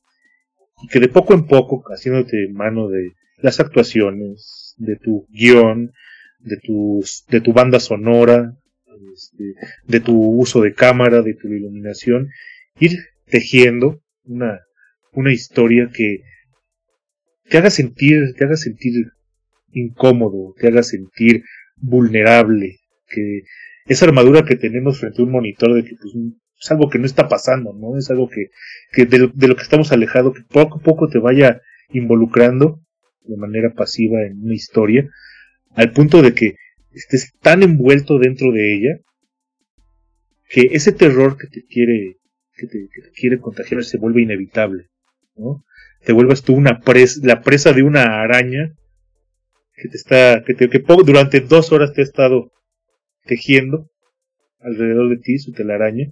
que 0.92 1.00
de 1.00 1.10
poco 1.10 1.34
en 1.34 1.46
poco, 1.46 1.84
haciéndote 1.90 2.50
mano 2.52 2.88
de 2.88 3.12
las 3.38 3.60
actuaciones, 3.60 4.76
de 4.78 4.96
tu 4.96 5.28
guion, 5.30 5.92
de 6.40 6.58
tu, 6.58 7.04
de 7.30 7.42
tu 7.42 7.54
banda 7.54 7.80
sonora, 7.80 8.54
este, 9.14 9.56
de 9.88 10.00
tu 10.00 10.18
uso 10.18 10.62
de 10.62 10.74
cámara, 10.74 11.22
de 11.22 11.34
tu 11.34 11.48
iluminación, 11.48 12.30
ir 12.80 12.98
tejiendo 13.26 14.02
una, 14.24 14.60
una 15.12 15.34
historia 15.34 15.90
que 15.94 16.22
te 17.50 17.58
haga 17.58 17.70
sentir, 17.70 18.34
te 18.38 18.46
haga 18.46 18.56
sentir 18.56 18.94
incómodo, 19.72 20.54
te 20.58 20.68
haga 20.68 20.84
sentir 20.84 21.44
vulnerable, 21.78 22.78
que 23.08 23.42
esa 23.86 24.06
armadura 24.06 24.46
que 24.46 24.56
tenemos 24.56 25.00
frente 25.00 25.22
a 25.22 25.26
un 25.26 25.32
monitor 25.32 25.74
de 25.74 25.84
que 25.84 25.96
pues, 26.00 26.14
es 26.60 26.72
algo 26.72 26.90
que 26.90 27.00
no 27.00 27.06
está 27.06 27.28
pasando, 27.28 27.74
¿no? 27.74 27.98
Es 27.98 28.10
algo 28.10 28.30
que, 28.30 28.48
que 28.92 29.06
de, 29.06 29.20
lo, 29.20 29.56
que 29.56 29.62
estamos 29.62 29.92
alejados, 29.92 30.36
que 30.36 30.44
poco 30.44 30.80
a 30.80 30.82
poco 30.82 31.08
te 31.08 31.20
vaya 31.20 31.62
involucrando 31.90 32.82
de 33.22 33.38
manera 33.38 33.74
pasiva 33.74 34.22
en 34.24 34.44
una 34.44 34.56
historia, 34.56 35.10
al 35.72 35.92
punto 35.92 36.22
de 36.22 36.34
que 36.34 36.56
estés 36.92 37.32
tan 37.42 37.64
envuelto 37.64 38.18
dentro 38.20 38.52
de 38.52 38.74
ella, 38.74 39.00
que 40.50 40.70
ese 40.72 40.92
terror 40.92 41.38
que 41.38 41.48
te 41.48 41.64
quiere, 41.66 42.18
que 42.56 42.68
te, 42.68 42.90
que 42.92 43.02
te 43.02 43.12
quiere 43.12 43.40
contagiar 43.40 43.84
se 43.84 43.98
vuelve 43.98 44.24
inevitable, 44.24 44.88
¿no? 45.36 45.64
Te 46.04 46.14
vuelvas 46.14 46.44
tú 46.44 46.56
una 46.56 46.80
presa, 46.80 47.20
la 47.24 47.42
presa 47.42 47.72
de 47.72 47.84
una 47.84 48.22
araña 48.22 48.74
que 49.76 49.90
te 49.90 49.98
está, 49.98 50.44
que, 50.46 50.54
te, 50.56 50.70
que 50.70 50.84
durante 51.06 51.40
dos 51.42 51.72
horas 51.72 51.94
te 51.94 52.02
ha 52.02 52.04
estado 52.04 52.52
tejiendo 53.26 53.90
alrededor 54.60 55.10
de 55.10 55.18
ti 55.18 55.38
su 55.38 55.52
telaraña 55.54 56.12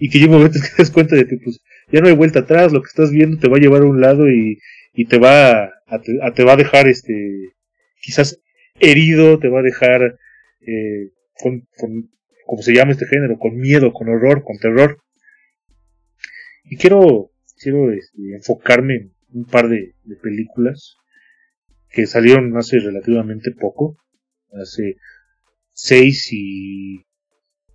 y 0.00 0.08
que 0.08 0.18
llega 0.18 0.32
un 0.32 0.38
momento 0.38 0.58
que 0.60 0.68
te 0.68 0.82
das 0.82 0.90
cuenta 0.90 1.14
de 1.14 1.26
que 1.26 1.36
pues 1.36 1.60
ya 1.92 2.00
no 2.00 2.08
hay 2.08 2.14
vuelta 2.14 2.40
atrás, 2.40 2.72
lo 2.72 2.80
que 2.80 2.88
estás 2.88 3.10
viendo 3.10 3.38
te 3.38 3.48
va 3.48 3.58
a 3.58 3.60
llevar 3.60 3.82
a 3.82 3.86
un 3.86 4.00
lado 4.00 4.28
y, 4.30 4.58
y 4.94 5.04
te 5.04 5.18
va 5.18 5.64
a, 5.86 6.00
te, 6.34 6.44
va 6.44 6.54
a 6.54 6.56
dejar 6.56 6.88
este 6.88 7.52
quizás 8.00 8.40
herido, 8.80 9.38
te 9.38 9.48
va 9.48 9.60
a 9.60 9.62
dejar 9.62 10.18
eh, 10.62 11.10
con, 11.34 11.68
con, 11.76 12.10
como 12.46 12.62
se 12.62 12.72
llama 12.72 12.92
este 12.92 13.06
género, 13.06 13.38
con 13.38 13.56
miedo, 13.56 13.92
con 13.92 14.08
horror, 14.08 14.42
con 14.42 14.56
terror. 14.58 15.02
Y 16.64 16.76
quiero, 16.76 17.30
quiero 17.60 17.92
este, 17.92 18.34
enfocarme 18.34 18.94
en 18.94 19.12
un 19.32 19.44
par 19.44 19.68
de, 19.68 19.94
películas 20.22 20.96
que 21.90 22.06
salieron 22.06 22.56
hace 22.56 22.78
relativamente 22.78 23.50
poco, 23.52 23.98
hace 24.52 24.96
6 25.72 26.28
y 26.32 27.04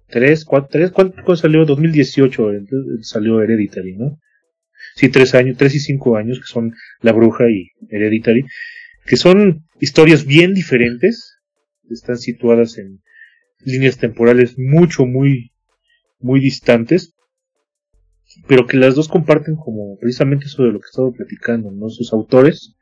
3, 0.07 0.45
4, 0.45 0.69
3, 0.71 0.91
¿cuánto 0.91 1.35
salió? 1.35 1.65
2018 1.65 2.51
entonces 2.53 3.09
salió 3.09 3.41
Hereditary, 3.41 3.95
¿no? 3.95 4.19
Sí, 4.95 5.09
3 5.09 5.35
años, 5.35 5.57
3 5.57 5.75
y 5.75 5.79
5 5.79 6.17
años, 6.17 6.39
que 6.39 6.45
son 6.45 6.73
La 7.01 7.11
Bruja 7.11 7.49
y 7.49 7.71
Hereditary, 7.89 8.45
que 9.05 9.17
son 9.17 9.65
historias 9.79 10.25
bien 10.25 10.53
diferentes, 10.53 11.37
están 11.89 12.17
situadas 12.17 12.77
en 12.77 13.01
líneas 13.59 13.97
temporales 13.97 14.57
mucho, 14.57 15.05
muy, 15.05 15.51
muy 16.19 16.39
distantes, 16.39 17.13
pero 18.47 18.67
que 18.67 18.77
las 18.77 18.95
dos 18.95 19.07
comparten 19.07 19.55
como 19.55 19.97
precisamente 19.99 20.45
eso 20.45 20.63
de 20.63 20.71
lo 20.71 20.79
que 20.79 20.85
he 20.85 20.91
estado 20.91 21.11
platicando, 21.11 21.71
¿no? 21.71 21.89
Sus 21.89 22.13
autores 22.13 22.75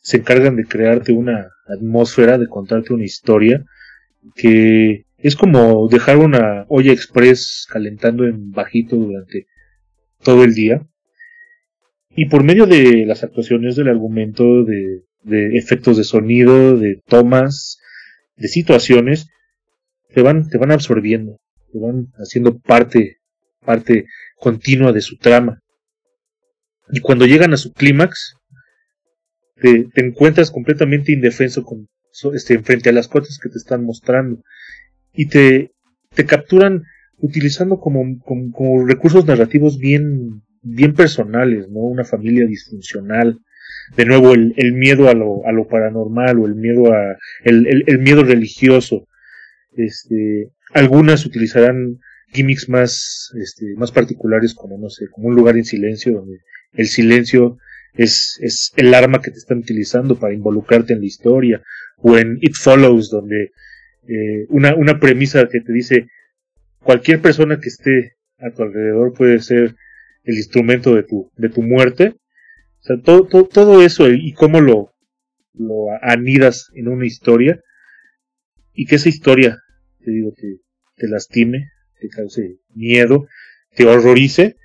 se 0.00 0.18
encargan 0.18 0.56
de 0.56 0.64
crearte 0.64 1.12
una 1.12 1.48
atmósfera, 1.66 2.38
de 2.38 2.46
contarte 2.46 2.94
una 2.94 3.04
historia 3.04 3.64
que 4.34 5.04
es 5.18 5.34
como 5.34 5.88
dejar 5.88 6.16
una 6.16 6.64
olla 6.68 6.92
express 6.92 7.66
calentando 7.68 8.24
en 8.24 8.50
bajito 8.52 8.96
durante 8.96 9.46
todo 10.22 10.44
el 10.44 10.54
día. 10.54 10.86
Y 12.10 12.26
por 12.26 12.44
medio 12.44 12.66
de 12.66 13.04
las 13.04 13.24
actuaciones 13.24 13.76
del 13.76 13.88
argumento, 13.88 14.64
de, 14.64 15.02
de 15.22 15.56
efectos 15.58 15.96
de 15.96 16.04
sonido, 16.04 16.76
de 16.76 17.02
tomas, 17.06 17.78
de 18.36 18.48
situaciones, 18.48 19.28
te 20.14 20.22
van, 20.22 20.48
te 20.48 20.58
van 20.58 20.72
absorbiendo, 20.72 21.40
te 21.72 21.78
van 21.78 22.08
haciendo 22.16 22.58
parte, 22.58 23.18
parte 23.64 24.06
continua 24.36 24.92
de 24.92 25.00
su 25.00 25.16
trama. 25.16 25.60
Y 26.90 27.00
cuando 27.00 27.26
llegan 27.26 27.52
a 27.52 27.58
su 27.58 27.72
clímax, 27.72 28.36
te, 29.56 29.84
te, 29.92 30.00
encuentras 30.00 30.50
completamente 30.50 31.12
indefenso 31.12 31.64
con, 31.64 31.88
este, 32.32 32.58
frente 32.60 32.88
a 32.88 32.92
las 32.92 33.08
cosas 33.08 33.38
que 33.42 33.48
te 33.48 33.58
están 33.58 33.84
mostrando 33.84 34.42
y 35.18 35.26
te, 35.26 35.72
te 36.14 36.26
capturan 36.26 36.84
utilizando 37.18 37.80
como, 37.80 38.04
como, 38.22 38.86
recursos 38.86 39.26
narrativos 39.26 39.76
bien, 39.76 40.42
bien 40.62 40.94
personales, 40.94 41.68
¿no? 41.68 41.80
Una 41.80 42.04
familia 42.04 42.46
disfuncional, 42.46 43.40
de 43.96 44.04
nuevo 44.04 44.32
el, 44.32 44.54
el 44.56 44.74
miedo 44.74 45.08
a 45.08 45.14
lo, 45.14 45.44
a 45.44 45.50
lo 45.50 45.66
paranormal 45.66 46.38
o 46.38 46.46
el 46.46 46.54
miedo 46.54 46.92
a 46.92 47.16
el, 47.42 47.66
el, 47.66 47.82
el, 47.86 47.98
miedo 47.98 48.22
religioso 48.22 49.08
este 49.72 50.50
algunas 50.74 51.24
utilizarán 51.26 51.98
gimmicks 52.32 52.68
más 52.68 53.32
este 53.40 53.74
más 53.76 53.90
particulares 53.90 54.54
como 54.54 54.78
no 54.78 54.90
sé 54.90 55.06
como 55.10 55.28
un 55.28 55.34
lugar 55.34 55.56
en 55.56 55.64
silencio 55.64 56.12
donde 56.12 56.38
el 56.74 56.86
silencio 56.86 57.56
es, 57.94 58.38
es 58.40 58.72
el 58.76 58.94
arma 58.94 59.20
que 59.20 59.30
te 59.30 59.38
están 59.38 59.58
utilizando 59.58 60.18
para 60.18 60.34
involucrarte 60.34 60.92
en 60.92 61.00
la 61.00 61.06
historia 61.06 61.62
o 61.96 62.16
en 62.16 62.38
It 62.40 62.54
Follows, 62.54 63.10
donde 63.10 63.50
eh, 64.08 64.46
una, 64.48 64.74
una 64.74 64.98
premisa 64.98 65.46
que 65.48 65.60
te 65.60 65.72
dice 65.72 66.08
cualquier 66.80 67.20
persona 67.20 67.60
que 67.60 67.68
esté 67.68 68.16
a 68.38 68.50
tu 68.50 68.62
alrededor 68.62 69.12
puede 69.12 69.40
ser 69.40 69.76
el 70.24 70.36
instrumento 70.36 70.94
de 70.94 71.02
tu, 71.02 71.30
de 71.36 71.50
tu 71.50 71.62
muerte. 71.62 72.14
Todo, 73.04 73.26
todo, 73.26 73.44
todo 73.44 73.82
eso 73.82 74.08
y 74.08 74.32
cómo 74.32 74.62
lo, 74.62 74.94
lo 75.52 75.88
anidas 76.00 76.70
en 76.74 76.88
una 76.88 77.04
historia 77.04 77.60
y 78.72 78.86
que 78.86 78.94
esa 78.94 79.10
historia, 79.10 79.58
te 80.02 80.10
digo, 80.10 80.32
te, 80.34 80.60
te 80.96 81.08
lastime, 81.08 81.70
te 82.00 82.08
cause 82.08 82.60
miedo, 82.74 83.26
te 83.74 83.84
horrorice. 83.84 84.56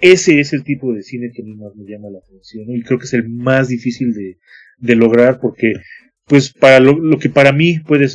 Ese 0.00 0.40
es 0.40 0.52
el 0.52 0.64
tipo 0.64 0.92
de 0.92 1.02
cine 1.02 1.30
que 1.32 1.42
a 1.42 1.44
mí 1.44 1.54
más 1.54 1.76
me 1.76 1.88
llama 1.88 2.10
la 2.10 2.18
atención 2.18 2.64
y 2.70 2.82
creo 2.82 2.98
que 2.98 3.04
es 3.04 3.14
el 3.14 3.28
más 3.28 3.68
difícil 3.68 4.14
de, 4.14 4.38
de 4.78 4.96
lograr 4.96 5.38
porque 5.40 5.74
pues 6.24 6.52
para 6.52 6.80
lo, 6.80 6.98
lo 6.98 7.18
que 7.18 7.28
para 7.28 7.52
mí 7.52 7.78
puede 7.78 8.08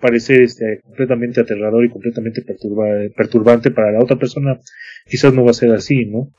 parecer 0.00 0.42
este, 0.42 0.80
completamente 0.82 1.40
aterrador 1.40 1.84
y 1.84 1.90
completamente 1.90 2.42
perturbante 2.42 3.70
para 3.70 3.92
la 3.92 4.00
otra 4.00 4.18
persona, 4.18 4.58
quizás 5.06 5.32
no 5.32 5.44
va 5.44 5.50
a 5.50 5.54
ser 5.54 5.70
así, 5.72 6.06
¿no? 6.06 6.32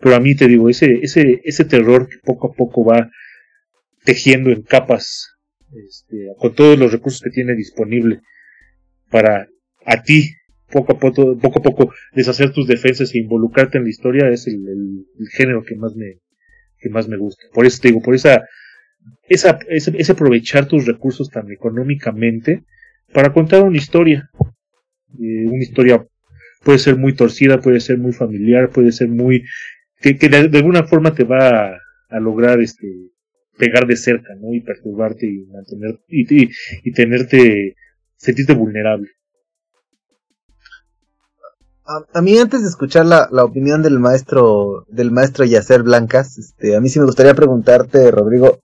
Pero 0.00 0.16
a 0.16 0.20
mí 0.20 0.34
te 0.34 0.48
digo, 0.48 0.68
ese, 0.68 0.98
ese, 1.02 1.40
ese 1.44 1.64
terror 1.64 2.08
que 2.08 2.16
poco 2.24 2.50
a 2.50 2.54
poco 2.54 2.84
va 2.84 3.10
tejiendo 4.04 4.50
en 4.50 4.62
capas, 4.62 5.36
este, 5.88 6.26
con 6.38 6.54
todos 6.54 6.78
los 6.78 6.92
recursos 6.92 7.20
que 7.20 7.30
tiene 7.30 7.54
disponible 7.54 8.20
para 9.10 9.46
a 9.84 10.02
ti 10.02 10.30
poco 10.70 10.92
a 10.92 10.98
poco, 10.98 11.36
poco 11.38 11.58
a 11.58 11.62
poco 11.62 11.94
deshacer 12.12 12.52
tus 12.52 12.66
defensas 12.66 13.14
e 13.14 13.18
involucrarte 13.18 13.78
en 13.78 13.84
la 13.84 13.90
historia 13.90 14.28
es 14.30 14.46
el, 14.46 14.54
el, 14.54 15.28
género 15.32 15.62
que 15.62 15.76
más 15.76 15.94
me, 15.96 16.18
que 16.78 16.88
más 16.90 17.08
me 17.08 17.16
gusta. 17.16 17.42
Por 17.52 17.66
eso 17.66 17.80
te 17.82 17.88
digo, 17.88 18.00
por 18.02 18.14
esa 18.14 18.44
es, 19.28 19.44
es, 19.88 20.10
aprovechar 20.10 20.66
tus 20.66 20.86
recursos 20.86 21.28
tan 21.30 21.50
económicamente 21.50 22.64
para 23.12 23.32
contar 23.32 23.62
una 23.62 23.76
historia. 23.76 24.30
Eh, 25.18 25.46
una 25.46 25.62
historia 25.62 26.06
puede 26.62 26.78
ser 26.78 26.96
muy 26.96 27.14
torcida, 27.14 27.60
puede 27.60 27.80
ser 27.80 27.98
muy 27.98 28.12
familiar, 28.12 28.70
puede 28.70 28.92
ser 28.92 29.08
muy... 29.08 29.44
que, 30.00 30.14
de, 30.14 30.58
alguna 30.58 30.84
forma 30.84 31.14
te 31.14 31.24
va 31.24 31.76
a, 32.08 32.20
lograr 32.20 32.60
este 32.60 32.86
pegar 33.56 33.86
de 33.86 33.96
cerca, 33.96 34.34
¿no? 34.40 34.54
Y 34.54 34.60
perturbarte 34.60 35.26
y 35.26 35.46
mantener 35.46 36.00
y, 36.08 36.44
y, 36.44 36.50
y 36.82 36.92
tenerte 36.92 37.76
sentirte 38.16 38.54
vulnerable. 38.54 39.08
A, 42.14 42.22
mí 42.22 42.38
antes 42.38 42.62
de 42.62 42.68
escuchar 42.68 43.04
la, 43.04 43.28
la, 43.32 43.44
opinión 43.44 43.82
del 43.82 43.98
maestro 43.98 44.86
del 44.88 45.10
maestro 45.10 45.44
Yacer 45.44 45.82
Blancas, 45.82 46.38
este, 46.38 46.76
a 46.76 46.80
mí 46.80 46.88
sí 46.88 47.00
me 47.00 47.06
gustaría 47.06 47.34
preguntarte, 47.34 48.10
Rodrigo, 48.12 48.60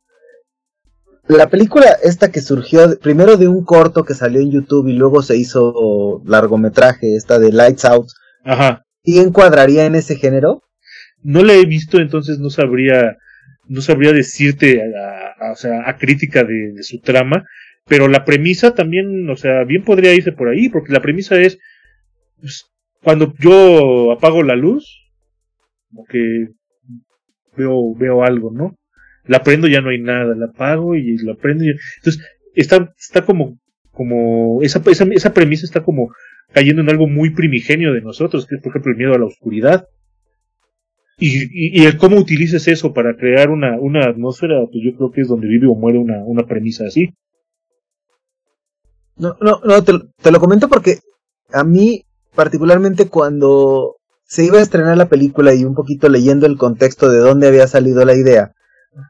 la 1.28 1.48
película 1.48 1.86
esta 2.02 2.30
que 2.30 2.40
surgió 2.40 2.98
primero 3.00 3.36
de 3.36 3.48
un 3.48 3.64
corto 3.64 4.04
que 4.04 4.14
salió 4.14 4.40
en 4.40 4.50
YouTube 4.50 4.88
y 4.88 4.92
luego 4.92 5.22
se 5.22 5.36
hizo 5.36 6.22
largometraje, 6.24 7.16
esta 7.16 7.38
de 7.38 7.52
Lights 7.52 7.84
Out. 7.84 8.08
Ajá. 8.44 8.84
¿Y 9.02 9.18
encuadraría 9.18 9.86
en 9.86 9.94
ese 9.94 10.16
género? 10.16 10.62
No 11.22 11.42
la 11.42 11.54
he 11.54 11.64
visto, 11.64 11.98
entonces 11.98 12.38
no 12.38 12.50
sabría, 12.50 13.16
no 13.66 13.80
sabría 13.80 14.12
decirte 14.12 14.80
a, 14.82 15.52
o 15.52 15.56
sea, 15.56 15.88
a 15.88 15.96
crítica 15.96 16.44
de, 16.44 16.72
de, 16.72 16.82
su 16.82 17.00
trama, 17.00 17.44
pero 17.86 18.08
la 18.08 18.24
premisa 18.24 18.74
también, 18.74 19.28
o 19.28 19.36
sea, 19.36 19.64
bien 19.64 19.84
podría 19.84 20.14
irse 20.14 20.32
por 20.32 20.48
ahí, 20.48 20.68
porque 20.68 20.92
la 20.92 21.00
premisa 21.00 21.36
es, 21.36 21.58
pues, 22.40 22.66
cuando 23.02 23.32
yo 23.38 24.12
apago 24.12 24.42
la 24.42 24.56
luz, 24.56 25.06
como 25.88 26.04
que 26.06 26.48
veo, 27.56 27.94
veo 27.94 28.24
algo, 28.24 28.50
¿no? 28.52 28.76
La 29.26 29.42
prendo 29.42 29.68
ya 29.68 29.80
no 29.80 29.90
hay 29.90 30.00
nada, 30.00 30.34
la 30.34 30.46
apago 30.46 30.94
y 30.94 31.18
la 31.18 31.34
prendo 31.34 31.64
y... 31.64 31.70
entonces 31.98 32.22
está 32.54 32.92
está 32.98 33.24
como 33.24 33.58
como 33.92 34.62
esa, 34.62 34.82
esa 34.90 35.04
esa 35.12 35.32
premisa 35.32 35.64
está 35.64 35.82
como 35.82 36.10
cayendo 36.52 36.82
en 36.82 36.90
algo 36.90 37.06
muy 37.06 37.30
primigenio 37.30 37.92
de 37.92 38.02
nosotros, 38.02 38.46
que 38.46 38.56
es 38.56 38.62
por 38.62 38.70
ejemplo 38.70 38.92
el 38.92 38.98
miedo 38.98 39.14
a 39.14 39.18
la 39.18 39.26
oscuridad. 39.26 39.88
Y, 41.18 41.80
y, 41.80 41.86
el 41.86 41.96
cómo 41.96 42.18
utilices 42.18 42.68
eso 42.68 42.92
para 42.92 43.16
crear 43.16 43.48
una, 43.48 43.80
una 43.80 44.04
atmósfera, 44.04 44.60
pues 44.70 44.84
yo 44.84 44.94
creo 44.96 45.10
que 45.10 45.22
es 45.22 45.28
donde 45.28 45.48
vive 45.48 45.66
o 45.66 45.74
muere 45.74 45.98
una, 45.98 46.22
una 46.24 46.46
premisa 46.46 46.84
así. 46.86 47.14
No, 49.16 49.34
no, 49.40 49.60
no, 49.64 49.82
te, 49.82 49.94
te 50.22 50.30
lo 50.30 50.40
comento 50.40 50.68
porque 50.68 50.98
a 51.50 51.64
mí, 51.64 52.04
particularmente 52.34 53.08
cuando 53.08 53.96
se 54.24 54.44
iba 54.44 54.58
a 54.58 54.62
estrenar 54.62 54.98
la 54.98 55.08
película 55.08 55.54
y 55.54 55.64
un 55.64 55.74
poquito 55.74 56.10
leyendo 56.10 56.46
el 56.46 56.58
contexto 56.58 57.08
de 57.08 57.18
dónde 57.18 57.48
había 57.48 57.66
salido 57.66 58.04
la 58.04 58.14
idea, 58.14 58.52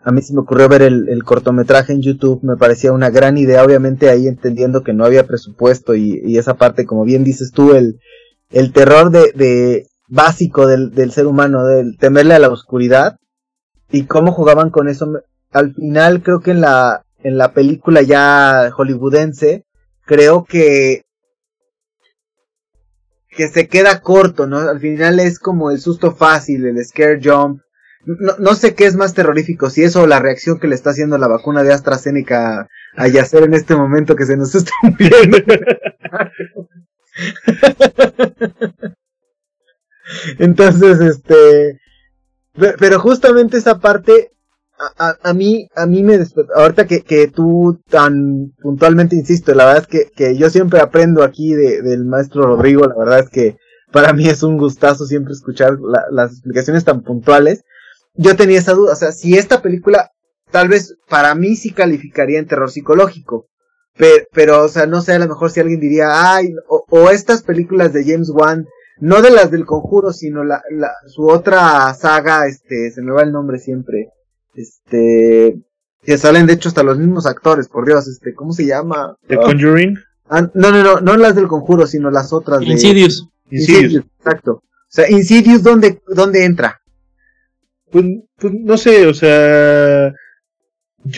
a 0.02 0.10
mí 0.10 0.22
se 0.22 0.34
me 0.34 0.40
ocurrió 0.40 0.68
ver 0.68 0.82
el, 0.82 1.22
cortometraje 1.24 1.92
en 1.92 2.02
YouTube, 2.02 2.42
me 2.42 2.56
parecía 2.56 2.92
una 2.92 3.10
gran 3.10 3.38
idea, 3.38 3.64
obviamente 3.64 4.10
ahí 4.10 4.26
entendiendo 4.26 4.82
que 4.82 4.92
no 4.92 5.04
había 5.04 5.26
presupuesto 5.26 5.94
y, 5.94 6.36
esa 6.36 6.54
parte, 6.54 6.86
como 6.86 7.04
bien 7.04 7.24
dices 7.24 7.52
tú, 7.52 7.74
el, 7.74 8.00
terror 8.72 9.10
de, 9.10 9.86
básico 10.08 10.66
del, 10.66 10.92
del, 10.92 11.12
ser 11.12 11.26
humano, 11.26 11.66
del 11.66 11.96
temerle 11.98 12.34
a 12.34 12.38
la 12.38 12.48
oscuridad 12.48 13.16
y 13.90 14.04
cómo 14.04 14.32
jugaban 14.32 14.70
con 14.70 14.88
eso. 14.88 15.08
Al 15.52 15.74
final 15.74 16.22
creo 16.22 16.40
que 16.40 16.50
en 16.50 16.60
la, 16.60 17.04
en 17.22 17.38
la 17.38 17.52
película 17.52 18.02
ya 18.02 18.70
hollywoodense, 18.72 19.64
creo 20.04 20.44
que 20.44 21.02
que 23.36 23.48
se 23.48 23.68
queda 23.68 24.00
corto, 24.00 24.46
¿no? 24.46 24.58
Al 24.58 24.80
final 24.80 25.20
es 25.20 25.38
como 25.38 25.70
el 25.70 25.78
susto 25.78 26.12
fácil, 26.12 26.64
el 26.64 26.82
scare 26.82 27.20
jump, 27.22 27.60
no, 28.06 28.34
no, 28.38 28.54
sé 28.54 28.74
qué 28.74 28.86
es 28.86 28.96
más 28.96 29.12
terrorífico, 29.14 29.68
si 29.68 29.82
eso 29.82 30.02
o 30.02 30.06
la 30.06 30.20
reacción 30.20 30.60
que 30.60 30.68
le 30.68 30.76
está 30.76 30.90
haciendo 30.90 31.18
la 31.18 31.28
vacuna 31.28 31.64
de 31.64 31.72
AstraZeneca 31.72 32.68
a 32.96 33.08
Yacer 33.08 33.42
en 33.42 33.54
este 33.54 33.74
momento 33.74 34.14
que 34.14 34.26
se 34.26 34.36
nos 34.36 34.54
está 34.54 34.70
muriendo. 34.82 35.38
Entonces, 40.38 41.00
este, 41.00 41.80
pero 42.78 43.00
justamente 43.00 43.56
esa 43.56 43.80
parte 43.80 44.30
a, 44.78 45.16
a, 45.22 45.34
mí, 45.34 45.68
a 45.74 45.86
mí 45.86 46.02
me 46.02 46.18
ahorita 46.54 46.86
que, 46.86 47.02
que 47.02 47.28
tú 47.28 47.80
tan 47.88 48.52
puntualmente 48.62 49.16
insisto, 49.16 49.54
la 49.54 49.64
verdad 49.66 49.82
es 49.82 49.88
que, 49.88 50.10
que 50.14 50.36
yo 50.36 50.50
siempre 50.50 50.80
aprendo 50.80 51.24
aquí 51.24 51.54
de, 51.54 51.82
del 51.82 52.04
maestro 52.04 52.42
Rodrigo, 52.42 52.86
la 52.86 52.96
verdad 52.96 53.20
es 53.20 53.30
que 53.30 53.56
para 53.90 54.12
mí 54.12 54.28
es 54.28 54.42
un 54.42 54.58
gustazo 54.58 55.06
siempre 55.06 55.32
escuchar 55.32 55.78
las 56.10 56.32
explicaciones 56.32 56.84
tan 56.84 57.02
puntuales 57.02 57.64
yo 58.16 58.36
tenía 58.36 58.58
esa 58.58 58.72
duda, 58.72 58.92
o 58.92 58.96
sea, 58.96 59.12
si 59.12 59.36
esta 59.36 59.62
película 59.62 60.10
tal 60.50 60.68
vez 60.68 60.96
para 61.08 61.34
mí 61.34 61.56
sí 61.56 61.70
calificaría 61.70 62.38
en 62.38 62.46
terror 62.46 62.70
psicológico, 62.70 63.46
pero, 63.96 64.24
pero 64.32 64.64
o 64.64 64.68
sea, 64.68 64.86
no 64.86 65.00
sé, 65.02 65.12
a 65.12 65.18
lo 65.18 65.28
mejor 65.28 65.50
si 65.50 65.60
alguien 65.60 65.80
diría, 65.80 66.34
ay, 66.34 66.52
o, 66.68 67.10
estas 67.10 67.42
películas 67.42 67.92
de 67.92 68.04
James 68.04 68.30
Wan, 68.30 68.66
no 68.98 69.22
de 69.22 69.30
las 69.30 69.50
del 69.50 69.66
conjuro, 69.66 70.12
sino 70.12 70.44
la, 70.44 70.62
la, 70.70 70.90
su 71.06 71.26
otra 71.28 71.92
saga, 71.94 72.46
este, 72.46 72.90
se 72.90 73.02
me 73.02 73.12
va 73.12 73.22
el 73.22 73.32
nombre 73.32 73.58
siempre, 73.58 74.10
este, 74.54 75.56
que 76.02 76.18
salen 76.18 76.46
de 76.46 76.54
hecho 76.54 76.68
hasta 76.68 76.82
los 76.82 76.98
mismos 76.98 77.26
actores, 77.26 77.68
por 77.68 77.86
Dios, 77.86 78.06
este, 78.08 78.34
¿cómo 78.34 78.52
se 78.52 78.66
llama? 78.66 79.16
The 79.28 79.36
Conjuring. 79.36 79.98
Ah, 80.28 80.42
no, 80.54 80.70
no, 80.70 80.82
no, 80.82 81.00
no 81.00 81.16
las 81.16 81.34
del 81.34 81.46
conjuro, 81.46 81.86
sino 81.86 82.10
las 82.10 82.32
otras 82.32 82.60
de... 82.60 82.66
Insidious. 82.66 83.28
Insidious, 83.50 84.04
exacto. 84.18 84.52
O 84.52 84.88
sea, 84.88 85.08
Insidious, 85.10 85.62
¿dónde, 85.62 86.00
dónde 86.08 86.44
entra? 86.44 86.80
Pues, 87.96 88.04
pues, 88.36 88.52
no 88.52 88.76
sé, 88.76 89.06
o 89.06 89.14
sea, 89.14 90.12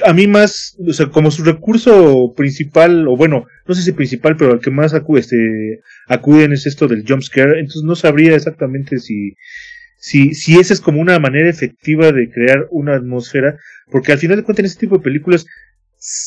a 0.07 0.13
mí 0.13 0.29
más, 0.29 0.77
o 0.87 0.93
sea, 0.93 1.07
como 1.09 1.33
su 1.33 1.43
recurso 1.43 2.33
principal, 2.37 3.09
o 3.09 3.17
bueno, 3.17 3.47
no 3.67 3.75
sé 3.75 3.83
si 3.83 3.91
principal, 3.91 4.37
pero 4.37 4.53
al 4.53 4.61
que 4.61 4.71
más 4.71 4.95
acude, 4.95 5.19
este, 5.23 5.81
acuden 6.07 6.53
es 6.53 6.67
esto 6.67 6.87
del 6.87 7.05
jump 7.05 7.23
scare, 7.23 7.59
entonces 7.59 7.83
no 7.83 7.97
sabría 7.97 8.37
exactamente 8.37 9.01
si, 9.01 9.35
si, 9.99 10.35
si 10.35 10.61
esa 10.61 10.73
es 10.73 10.81
como 10.81 11.01
una 11.01 11.19
manera 11.19 11.51
efectiva 11.51 12.13
de 12.13 12.31
crear 12.31 12.69
una 12.71 12.95
atmósfera, 12.95 13.59
porque 13.91 14.13
al 14.13 14.19
final 14.19 14.37
de 14.37 14.45
cuentas 14.45 14.61
en 14.61 14.67
este 14.67 14.81
tipo 14.83 14.99
de 14.99 15.03
películas 15.03 15.47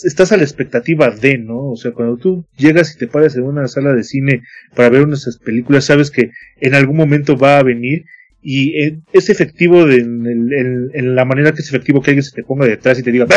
estás 0.03 0.33
a 0.33 0.37
la 0.37 0.43
expectativa 0.43 1.11
de, 1.11 1.37
¿no? 1.37 1.69
O 1.69 1.77
sea, 1.77 1.91
cuando 1.93 2.17
tú 2.17 2.45
llegas 2.57 2.93
y 2.93 2.97
te 2.97 3.07
paras 3.07 3.37
en 3.37 3.43
una 3.43 3.69
sala 3.69 3.93
de 3.93 4.03
cine 4.03 4.41
para 4.75 4.89
ver 4.89 5.03
unas 5.03 5.39
películas, 5.45 5.85
sabes 5.85 6.11
que 6.11 6.31
en 6.59 6.75
algún 6.75 6.97
momento 6.97 7.37
va 7.37 7.57
a 7.57 7.63
venir 7.63 8.03
y 8.41 9.03
es 9.13 9.29
efectivo 9.29 9.87
en, 9.89 11.15
la 11.15 11.25
manera 11.25 11.51
que 11.53 11.61
es 11.61 11.69
efectivo 11.69 12.01
que 12.01 12.11
alguien 12.11 12.23
se 12.23 12.35
te 12.35 12.43
ponga 12.43 12.65
detrás 12.65 12.99
y 12.99 13.03
te 13.03 13.11
diga, 13.11 13.27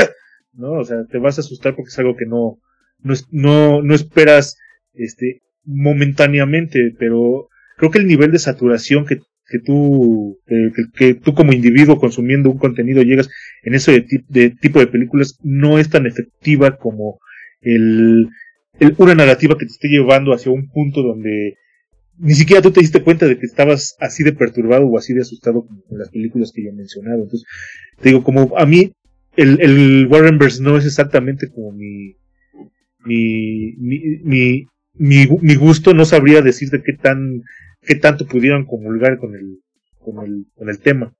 ¿no? 0.54 0.72
O 0.72 0.84
sea, 0.84 1.04
te 1.04 1.18
vas 1.18 1.38
a 1.38 1.42
asustar 1.42 1.74
porque 1.74 1.90
es 1.90 1.98
algo 1.98 2.16
que 2.16 2.26
no, 2.26 2.58
no, 3.00 3.14
no, 3.30 3.82
no 3.82 3.94
esperas, 3.94 4.56
este, 4.94 5.42
momentáneamente, 5.64 6.94
pero 6.98 7.48
creo 7.76 7.90
que 7.90 7.98
el 7.98 8.06
nivel 8.06 8.32
de 8.32 8.38
saturación 8.38 9.04
que, 9.04 9.18
que 9.46 9.58
tú, 9.58 10.38
que, 10.46 10.70
que, 10.96 11.14
tú 11.14 11.34
como 11.34 11.52
individuo 11.52 11.98
consumiendo 11.98 12.50
un 12.50 12.58
contenido 12.58 13.02
llegas 13.02 13.28
en 13.62 13.74
ese 13.74 13.92
de, 13.92 14.24
de 14.28 14.50
tipo 14.50 14.78
de 14.78 14.86
películas 14.86 15.38
no 15.42 15.78
es 15.78 15.90
tan 15.90 16.06
efectiva 16.06 16.76
como 16.76 17.18
el, 17.60 18.28
el, 18.78 18.94
una 18.98 19.14
narrativa 19.14 19.56
que 19.58 19.66
te 19.66 19.72
esté 19.72 19.88
llevando 19.88 20.32
hacia 20.32 20.52
un 20.52 20.68
punto 20.68 21.02
donde 21.02 21.56
ni 22.18 22.34
siquiera 22.34 22.62
tú 22.62 22.70
te 22.70 22.80
diste 22.80 23.02
cuenta 23.02 23.26
de 23.26 23.38
que 23.38 23.46
estabas 23.46 23.96
así 24.00 24.22
de 24.22 24.32
perturbado 24.32 24.86
o 24.86 24.98
así 24.98 25.12
de 25.12 25.22
asustado 25.22 25.66
como 25.66 25.82
en 25.90 25.98
las 25.98 26.10
películas 26.10 26.52
que 26.54 26.62
ya 26.62 26.70
he 26.70 26.74
mencionado. 26.74 27.22
Entonces, 27.22 27.46
te 28.00 28.10
digo, 28.10 28.22
como 28.22 28.56
a 28.56 28.66
mí 28.66 28.92
el, 29.36 29.60
el 29.60 30.06
Warrenverse 30.08 30.62
no 30.62 30.76
es 30.76 30.86
exactamente 30.86 31.48
como 31.50 31.72
mi, 31.72 32.16
mi, 33.04 33.74
mi, 33.78 34.66
mi, 34.94 35.28
mi, 35.40 35.54
gusto, 35.56 35.94
no 35.94 36.04
sabría 36.04 36.40
decirte 36.40 36.82
qué 36.84 36.92
tan, 36.92 37.42
qué 37.82 37.96
tanto 37.96 38.26
pudieran 38.26 38.64
comulgar 38.64 39.18
con 39.18 39.34
el, 39.34 39.60
con 39.98 40.24
el, 40.24 40.46
con 40.54 40.68
el 40.68 40.78
tema. 40.78 41.14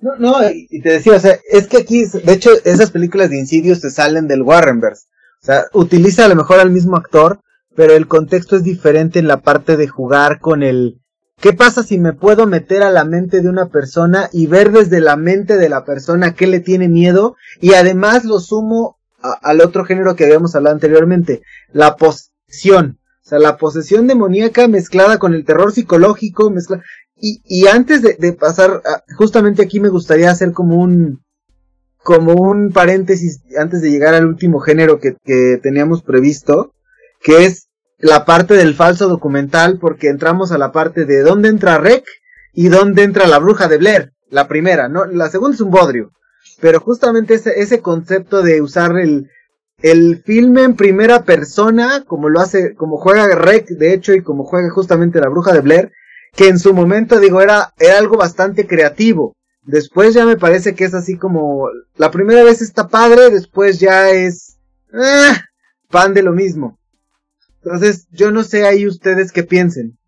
No, 0.00 0.16
no, 0.16 0.36
y 0.52 0.80
te 0.80 0.90
decía, 0.90 1.14
o 1.14 1.20
sea, 1.20 1.38
es 1.50 1.66
que 1.66 1.78
aquí, 1.78 2.04
de 2.04 2.32
hecho, 2.32 2.50
esas 2.64 2.92
películas 2.92 3.30
de 3.30 3.38
Insidious 3.38 3.80
se 3.80 3.90
salen 3.90 4.28
del 4.28 4.42
Warrenverse. 4.42 5.06
O 5.42 5.46
sea, 5.46 5.64
utiliza 5.72 6.24
a 6.24 6.28
lo 6.28 6.36
mejor 6.36 6.60
al 6.60 6.70
mismo 6.70 6.96
actor, 6.96 7.40
pero 7.78 7.94
el 7.94 8.08
contexto 8.08 8.56
es 8.56 8.64
diferente 8.64 9.20
en 9.20 9.28
la 9.28 9.40
parte 9.40 9.76
de 9.76 9.86
jugar 9.86 10.40
con 10.40 10.64
el 10.64 11.00
¿qué 11.40 11.52
pasa 11.52 11.84
si 11.84 11.96
me 11.96 12.12
puedo 12.12 12.48
meter 12.48 12.82
a 12.82 12.90
la 12.90 13.04
mente 13.04 13.40
de 13.40 13.48
una 13.48 13.68
persona 13.68 14.28
y 14.32 14.48
ver 14.48 14.72
desde 14.72 15.00
la 15.00 15.14
mente 15.14 15.56
de 15.56 15.68
la 15.68 15.84
persona 15.84 16.34
qué 16.34 16.48
le 16.48 16.58
tiene 16.58 16.88
miedo? 16.88 17.36
Y 17.60 17.74
además 17.74 18.24
lo 18.24 18.40
sumo 18.40 18.98
al 19.20 19.60
otro 19.60 19.84
género 19.84 20.16
que 20.16 20.24
habíamos 20.24 20.56
hablado 20.56 20.74
anteriormente, 20.74 21.42
la 21.72 21.94
posesión. 21.94 22.98
O 23.24 23.28
sea, 23.28 23.38
la 23.38 23.58
posesión 23.58 24.08
demoníaca 24.08 24.66
mezclada 24.66 25.20
con 25.20 25.32
el 25.32 25.44
terror 25.44 25.70
psicológico, 25.70 26.50
mezcla... 26.50 26.82
y, 27.14 27.42
y 27.44 27.68
antes 27.68 28.02
de, 28.02 28.32
pasar, 28.32 28.82
justamente 29.16 29.62
aquí 29.62 29.78
me 29.78 29.88
gustaría 29.88 30.32
hacer 30.32 30.50
como 30.50 30.82
un, 30.82 31.22
como 32.02 32.32
un 32.32 32.72
paréntesis 32.72 33.40
antes 33.56 33.82
de 33.82 33.92
llegar 33.92 34.14
al 34.14 34.26
último 34.26 34.58
género 34.58 34.98
que, 34.98 35.14
que 35.24 35.60
teníamos 35.62 36.02
previsto, 36.02 36.72
que 37.20 37.44
es 37.44 37.67
la 37.98 38.24
parte 38.24 38.54
del 38.54 38.74
falso 38.74 39.08
documental 39.08 39.78
porque 39.78 40.08
entramos 40.08 40.52
a 40.52 40.58
la 40.58 40.72
parte 40.72 41.04
de 41.04 41.22
dónde 41.22 41.48
entra 41.48 41.78
Rec 41.78 42.04
y 42.52 42.68
dónde 42.68 43.02
entra 43.02 43.26
la 43.26 43.38
bruja 43.38 43.68
de 43.68 43.78
Blair. 43.78 44.12
La 44.30 44.46
primera, 44.46 44.88
¿no? 44.88 45.04
La 45.06 45.30
segunda 45.30 45.54
es 45.54 45.60
un 45.60 45.70
bodrio. 45.70 46.12
Pero 46.60 46.80
justamente 46.80 47.34
ese, 47.34 47.60
ese 47.60 47.80
concepto 47.80 48.42
de 48.42 48.60
usar 48.60 48.98
el, 48.98 49.30
el 49.82 50.22
filme 50.24 50.64
en 50.64 50.76
primera 50.76 51.22
persona, 51.24 52.04
como 52.06 52.28
lo 52.28 52.40
hace, 52.40 52.74
como 52.74 52.98
juega 52.98 53.34
Rec, 53.34 53.68
de 53.68 53.94
hecho, 53.94 54.12
y 54.12 54.22
como 54.22 54.44
juega 54.44 54.70
justamente 54.70 55.20
la 55.20 55.28
bruja 55.28 55.52
de 55.52 55.60
Blair, 55.60 55.92
que 56.34 56.48
en 56.48 56.58
su 56.58 56.74
momento, 56.74 57.20
digo, 57.20 57.40
era, 57.40 57.72
era 57.78 57.98
algo 57.98 58.16
bastante 58.16 58.66
creativo. 58.66 59.34
Después 59.62 60.14
ya 60.14 60.24
me 60.24 60.36
parece 60.36 60.74
que 60.74 60.84
es 60.84 60.94
así 60.94 61.16
como, 61.16 61.68
la 61.96 62.10
primera 62.10 62.42
vez 62.42 62.62
está 62.62 62.88
padre, 62.88 63.30
después 63.30 63.78
ya 63.78 64.10
es, 64.10 64.58
ah, 64.92 65.40
pan 65.90 66.14
de 66.14 66.22
lo 66.22 66.32
mismo. 66.32 66.77
Entonces, 67.68 68.08
yo 68.10 68.30
no 68.30 68.44
sé 68.44 68.64
ahí 68.64 68.86
ustedes 68.86 69.30
qué 69.30 69.42
piensen. 69.42 69.98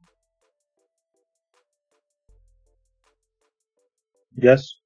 Yes. 4.34 4.80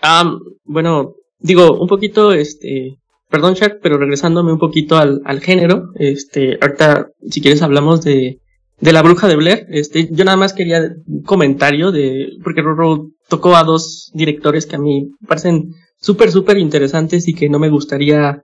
Ah, 0.00 0.32
bueno, 0.62 1.16
digo, 1.40 1.76
un 1.80 1.88
poquito, 1.88 2.32
este, 2.32 2.98
perdón, 3.28 3.54
Chuck, 3.54 3.80
pero 3.82 3.98
regresándome 3.98 4.52
un 4.52 4.60
poquito 4.60 4.96
al, 4.96 5.22
al 5.24 5.40
género, 5.40 5.88
este, 5.96 6.56
ahorita, 6.60 7.08
si 7.28 7.40
quieres, 7.40 7.62
hablamos 7.62 8.02
de, 8.04 8.38
de 8.78 8.92
la 8.92 9.02
bruja 9.02 9.26
de 9.26 9.34
Blair. 9.34 9.66
Este, 9.68 10.08
yo 10.12 10.24
nada 10.24 10.36
más 10.36 10.52
quería 10.52 10.94
un 11.08 11.22
comentario 11.22 11.90
de, 11.90 12.28
porque 12.44 12.62
Roro 12.62 13.10
tocó 13.28 13.56
a 13.56 13.64
dos 13.64 14.12
directores 14.14 14.66
que 14.66 14.76
a 14.76 14.80
mí 14.80 15.10
parecen 15.26 15.74
súper, 16.00 16.30
súper 16.30 16.58
interesantes 16.58 17.26
y 17.26 17.34
que 17.34 17.48
no 17.48 17.58
me 17.58 17.70
gustaría 17.70 18.40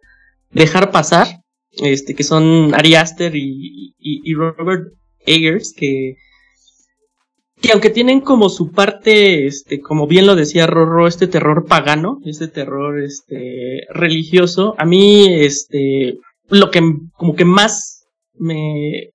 dejar 0.51 0.91
pasar 0.91 1.42
este, 1.79 2.15
que 2.15 2.25
son 2.25 2.75
Ari 2.75 2.95
Aster 2.95 3.35
y, 3.35 3.95
y, 3.99 4.35
Robert 4.35 4.93
Eggers, 5.25 5.73
que, 5.75 6.17
que 7.61 7.73
aunque 7.73 7.91
tienen 7.91 8.21
como 8.21 8.49
su 8.49 8.73
parte, 8.73 9.47
este, 9.47 9.81
como 9.81 10.07
bien 10.07 10.27
lo 10.27 10.37
decía 10.37 10.67
Rorro, 10.67 11.07
este 11.07 11.27
terror 11.27 11.67
pagano, 11.67 12.19
este 12.25 12.49
terror, 12.49 13.01
este, 13.03 13.87
religioso, 13.91 14.75
a 14.79 14.85
mí, 14.85 15.27
este, 15.33 16.19
lo 16.49 16.71
que, 16.71 16.81
como 17.17 17.35
que 17.35 17.45
más 17.45 18.05
me, 18.35 19.11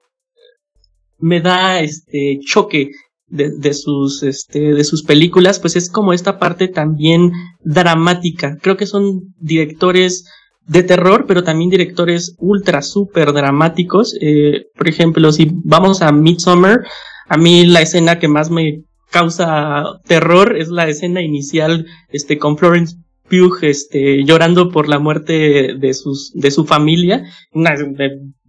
me 1.19 1.41
da, 1.41 1.81
este, 1.81 2.39
choque 2.43 2.91
de, 3.27 3.51
de, 3.51 3.73
sus, 3.73 4.23
este, 4.23 4.73
de 4.73 4.83
sus 4.83 5.03
películas, 5.03 5.59
pues 5.59 5.75
es 5.75 5.89
como 5.89 6.13
esta 6.13 6.39
parte 6.39 6.67
también 6.67 7.31
dramática. 7.59 8.57
Creo 8.61 8.77
que 8.77 8.87
son 8.87 9.35
directores 9.39 10.25
de 10.67 10.83
terror, 10.83 11.25
pero 11.27 11.43
también 11.43 11.69
directores 11.69 12.35
ultra 12.37 12.81
super 12.81 13.33
dramáticos. 13.33 14.17
Eh, 14.21 14.67
por 14.75 14.87
ejemplo, 14.87 15.31
si 15.31 15.49
vamos 15.51 16.01
a 16.01 16.11
Midsommar, 16.11 16.85
A 17.29 17.35
mí 17.37 17.65
la 17.65 17.81
escena 17.81 18.19
que 18.19 18.29
más 18.29 18.49
me 18.49 18.83
causa 19.11 19.99
terror 20.05 20.55
es 20.57 20.69
la 20.69 20.87
escena 20.87 21.21
inicial, 21.21 21.85
este, 22.09 22.37
con 22.37 22.57
Florence 22.57 22.95
Pugh, 23.29 23.63
este, 23.63 24.23
llorando 24.23 24.69
por 24.69 24.87
la 24.87 24.99
muerte 24.99 25.75
de 25.77 25.93
sus, 25.93 26.31
de 26.33 26.51
su 26.51 26.65
familia. 26.65 27.23
Una, 27.51 27.75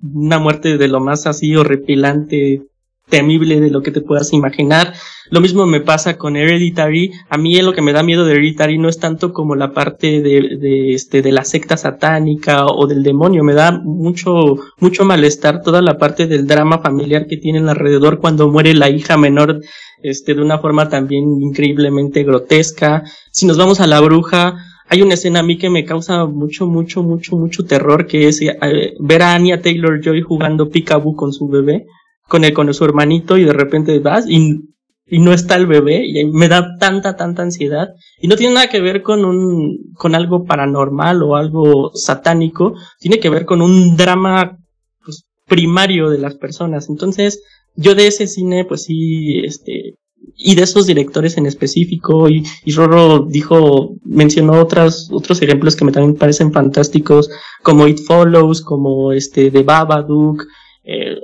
una 0.01 0.39
muerte 0.39 0.79
de 0.79 0.89
lo 0.89 1.01
más 1.01 1.27
así 1.27 1.57
horripilante, 1.57 2.62
temible 3.09 3.61
de 3.61 3.71
lo 3.71 3.83
que 3.83 3.91
te 3.91 4.01
puedas 4.01 4.33
imaginar. 4.33 4.95
Lo 5.31 5.41
mismo 5.41 5.67
me 5.67 5.81
pasa 5.81 6.17
con 6.17 6.37
Hereditary. 6.37 7.13
A 7.29 7.37
mí 7.37 7.61
lo 7.61 7.73
que 7.73 7.83
me 7.83 7.93
da 7.93 8.03
miedo 8.03 8.25
de 8.25 8.33
Hereditary 8.33 8.79
no 8.79 8.89
es 8.89 8.99
tanto 8.99 9.33
como 9.33 9.57
la 9.57 9.73
parte 9.73 10.23
de, 10.23 10.95
este, 10.95 11.21
de 11.21 11.33
la 11.33 11.45
secta 11.45 11.77
satánica 11.77 12.67
o 12.67 12.87
del 12.87 13.03
demonio. 13.03 13.45
Me 13.45 13.55
da 13.55 13.73
mucho, 13.73 14.57
mucho 14.79 15.05
malestar 15.05 15.63
toda 15.63 15.83
la 15.83 15.99
parte 15.99 16.27
del 16.27 16.47
drama 16.47 16.79
familiar 16.79 17.27
que 17.27 17.37
tienen 17.37 17.69
alrededor 17.69 18.21
cuando 18.21 18.51
muere 18.51 18.75
la 18.75 18.89
hija 18.89 19.17
menor, 19.17 19.61
este, 20.03 20.35
de 20.35 20.43
una 20.43 20.59
forma 20.59 20.89
también 20.89 21.25
increíblemente 21.43 22.23
grotesca. 22.23 23.05
Si 23.31 23.47
nos 23.47 23.59
vamos 23.59 23.81
a 23.81 23.87
la 23.87 24.01
bruja, 24.01 24.57
hay 24.89 25.03
una 25.03 25.15
escena 25.15 25.41
a 25.41 25.43
mí 25.43 25.59
que 25.59 25.69
me 25.69 25.85
causa 25.85 26.25
mucho, 26.25 26.67
mucho, 26.67 27.03
mucho, 27.03 27.37
mucho 27.37 27.65
terror, 27.65 28.07
que 28.07 28.29
es 28.29 28.41
eh, 28.41 28.95
ver 28.99 29.23
a 29.23 29.35
Anya 29.35 29.61
Taylor 29.61 30.01
Joy 30.03 30.23
jugando 30.23 30.71
peekaboo 30.71 31.15
con 31.15 31.35
su 31.35 31.49
bebé 31.49 31.85
con, 32.29 32.45
el, 32.45 32.53
con 32.53 32.72
su 32.72 32.85
hermanito 32.85 33.37
y 33.37 33.45
de 33.45 33.53
repente 33.53 33.99
vas 33.99 34.26
y, 34.29 34.61
y 35.07 35.18
no 35.18 35.33
está 35.33 35.57
el 35.57 35.66
bebé 35.66 36.07
y 36.07 36.24
me 36.26 36.49
da 36.49 36.76
tanta, 36.79 37.16
tanta 37.16 37.43
ansiedad. 37.43 37.89
Y 38.20 38.29
no 38.29 38.37
tiene 38.37 38.55
nada 38.55 38.68
que 38.68 38.81
ver 38.81 39.03
con 39.03 39.24
un, 39.24 39.93
con 39.95 40.14
algo 40.14 40.45
paranormal 40.45 41.22
o 41.22 41.37
algo 41.37 41.91
satánico, 41.95 42.74
tiene 43.01 43.18
que 43.18 43.31
ver 43.31 43.47
con 43.47 43.62
un 43.62 43.97
drama 43.97 44.59
pues, 45.05 45.24
primario 45.47 46.11
de 46.11 46.18
las 46.18 46.37
personas. 46.37 46.89
Entonces, 46.89 47.43
yo 47.74 47.95
de 47.95 48.07
ese 48.07 48.26
cine, 48.26 48.64
pues 48.64 48.85
sí, 48.85 49.41
este, 49.45 49.95
y 50.37 50.55
de 50.55 50.62
esos 50.62 50.87
directores 50.87 51.39
en 51.39 51.47
específico, 51.47 52.29
y, 52.29 52.45
y 52.64 52.72
Roro 52.72 53.26
dijo, 53.29 53.95
mencionó 54.05 54.61
otras, 54.61 55.09
otros 55.12 55.41
ejemplos 55.43 55.76
que 55.76 55.85
me 55.85 55.93
también 55.93 56.16
parecen 56.16 56.53
fantásticos, 56.53 57.31
como 57.62 57.87
It 57.87 58.01
Follows, 58.05 58.61
como 58.61 59.12
este, 59.12 59.51
The 59.51 59.62
Babadook, 59.62 60.45
eh, 60.85 61.16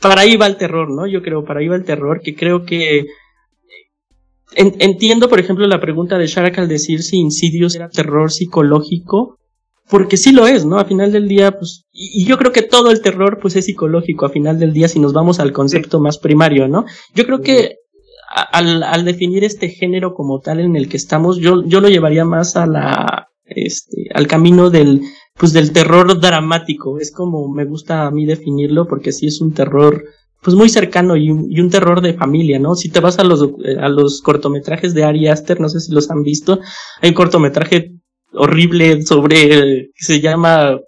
para 0.00 0.22
ahí 0.22 0.36
va 0.36 0.46
el 0.46 0.56
terror, 0.56 0.90
¿no? 0.90 1.06
Yo 1.06 1.22
creo, 1.22 1.44
para 1.44 1.60
ahí 1.60 1.68
va 1.68 1.76
el 1.76 1.84
terror, 1.84 2.20
que 2.22 2.34
creo 2.34 2.64
que 2.64 3.06
entiendo, 4.54 5.28
por 5.28 5.38
ejemplo, 5.38 5.66
la 5.66 5.80
pregunta 5.80 6.18
de 6.18 6.26
Sharak 6.26 6.58
al 6.58 6.68
decir 6.68 7.02
si 7.02 7.18
Insidious 7.18 7.76
era 7.76 7.88
terror 7.88 8.32
psicológico, 8.32 9.38
porque 9.88 10.16
sí 10.16 10.32
lo 10.32 10.46
es, 10.46 10.64
¿no? 10.64 10.78
A 10.78 10.84
final 10.84 11.12
del 11.12 11.28
día, 11.28 11.52
pues, 11.52 11.84
y, 11.92 12.24
yo 12.24 12.38
creo 12.38 12.52
que 12.52 12.62
todo 12.62 12.90
el 12.90 13.00
terror, 13.00 13.38
pues, 13.40 13.56
es 13.56 13.66
psicológico, 13.66 14.26
a 14.26 14.30
final 14.30 14.58
del 14.58 14.72
día, 14.72 14.88
si 14.88 15.00
nos 15.00 15.12
vamos 15.12 15.40
al 15.40 15.52
concepto 15.52 16.00
más 16.00 16.18
primario, 16.18 16.68
¿no? 16.68 16.84
Yo 17.14 17.26
creo 17.26 17.40
que 17.40 17.76
al, 18.52 18.82
al 18.82 19.04
definir 19.04 19.44
este 19.44 19.68
género 19.68 20.14
como 20.14 20.40
tal 20.40 20.60
en 20.60 20.76
el 20.76 20.88
que 20.88 20.96
estamos, 20.96 21.38
yo, 21.38 21.64
yo 21.66 21.80
lo 21.80 21.88
llevaría 21.88 22.24
más 22.24 22.56
a 22.56 22.66
la, 22.66 23.28
este, 23.44 24.08
al 24.14 24.28
camino 24.28 24.70
del, 24.70 25.02
pues 25.40 25.54
del 25.54 25.72
terror 25.72 26.20
dramático. 26.20 27.00
Es 27.00 27.10
como 27.10 27.48
me 27.48 27.64
gusta 27.64 28.06
a 28.06 28.10
mí 28.10 28.26
definirlo 28.26 28.86
porque 28.86 29.10
sí 29.10 29.26
es 29.26 29.40
un 29.40 29.54
terror 29.54 30.04
pues 30.42 30.54
muy 30.54 30.68
cercano 30.68 31.16
y 31.16 31.30
un, 31.30 31.50
y 31.50 31.60
un 31.60 31.70
terror 31.70 32.02
de 32.02 32.14
familia, 32.14 32.58
¿no? 32.58 32.74
Si 32.74 32.90
te 32.90 33.00
vas 33.00 33.18
a 33.18 33.24
los, 33.24 33.42
a 33.80 33.88
los 33.88 34.20
cortometrajes 34.20 34.92
de 34.92 35.04
Ari 35.04 35.28
Aster, 35.28 35.58
no 35.58 35.70
sé 35.70 35.80
si 35.80 35.92
los 35.92 36.10
han 36.10 36.22
visto, 36.22 36.60
hay 37.00 37.10
un 37.10 37.14
cortometraje 37.14 37.92
horrible 38.34 39.02
sobre, 39.02 39.90
que 39.94 40.04
se 40.04 40.20
llama 40.20 40.78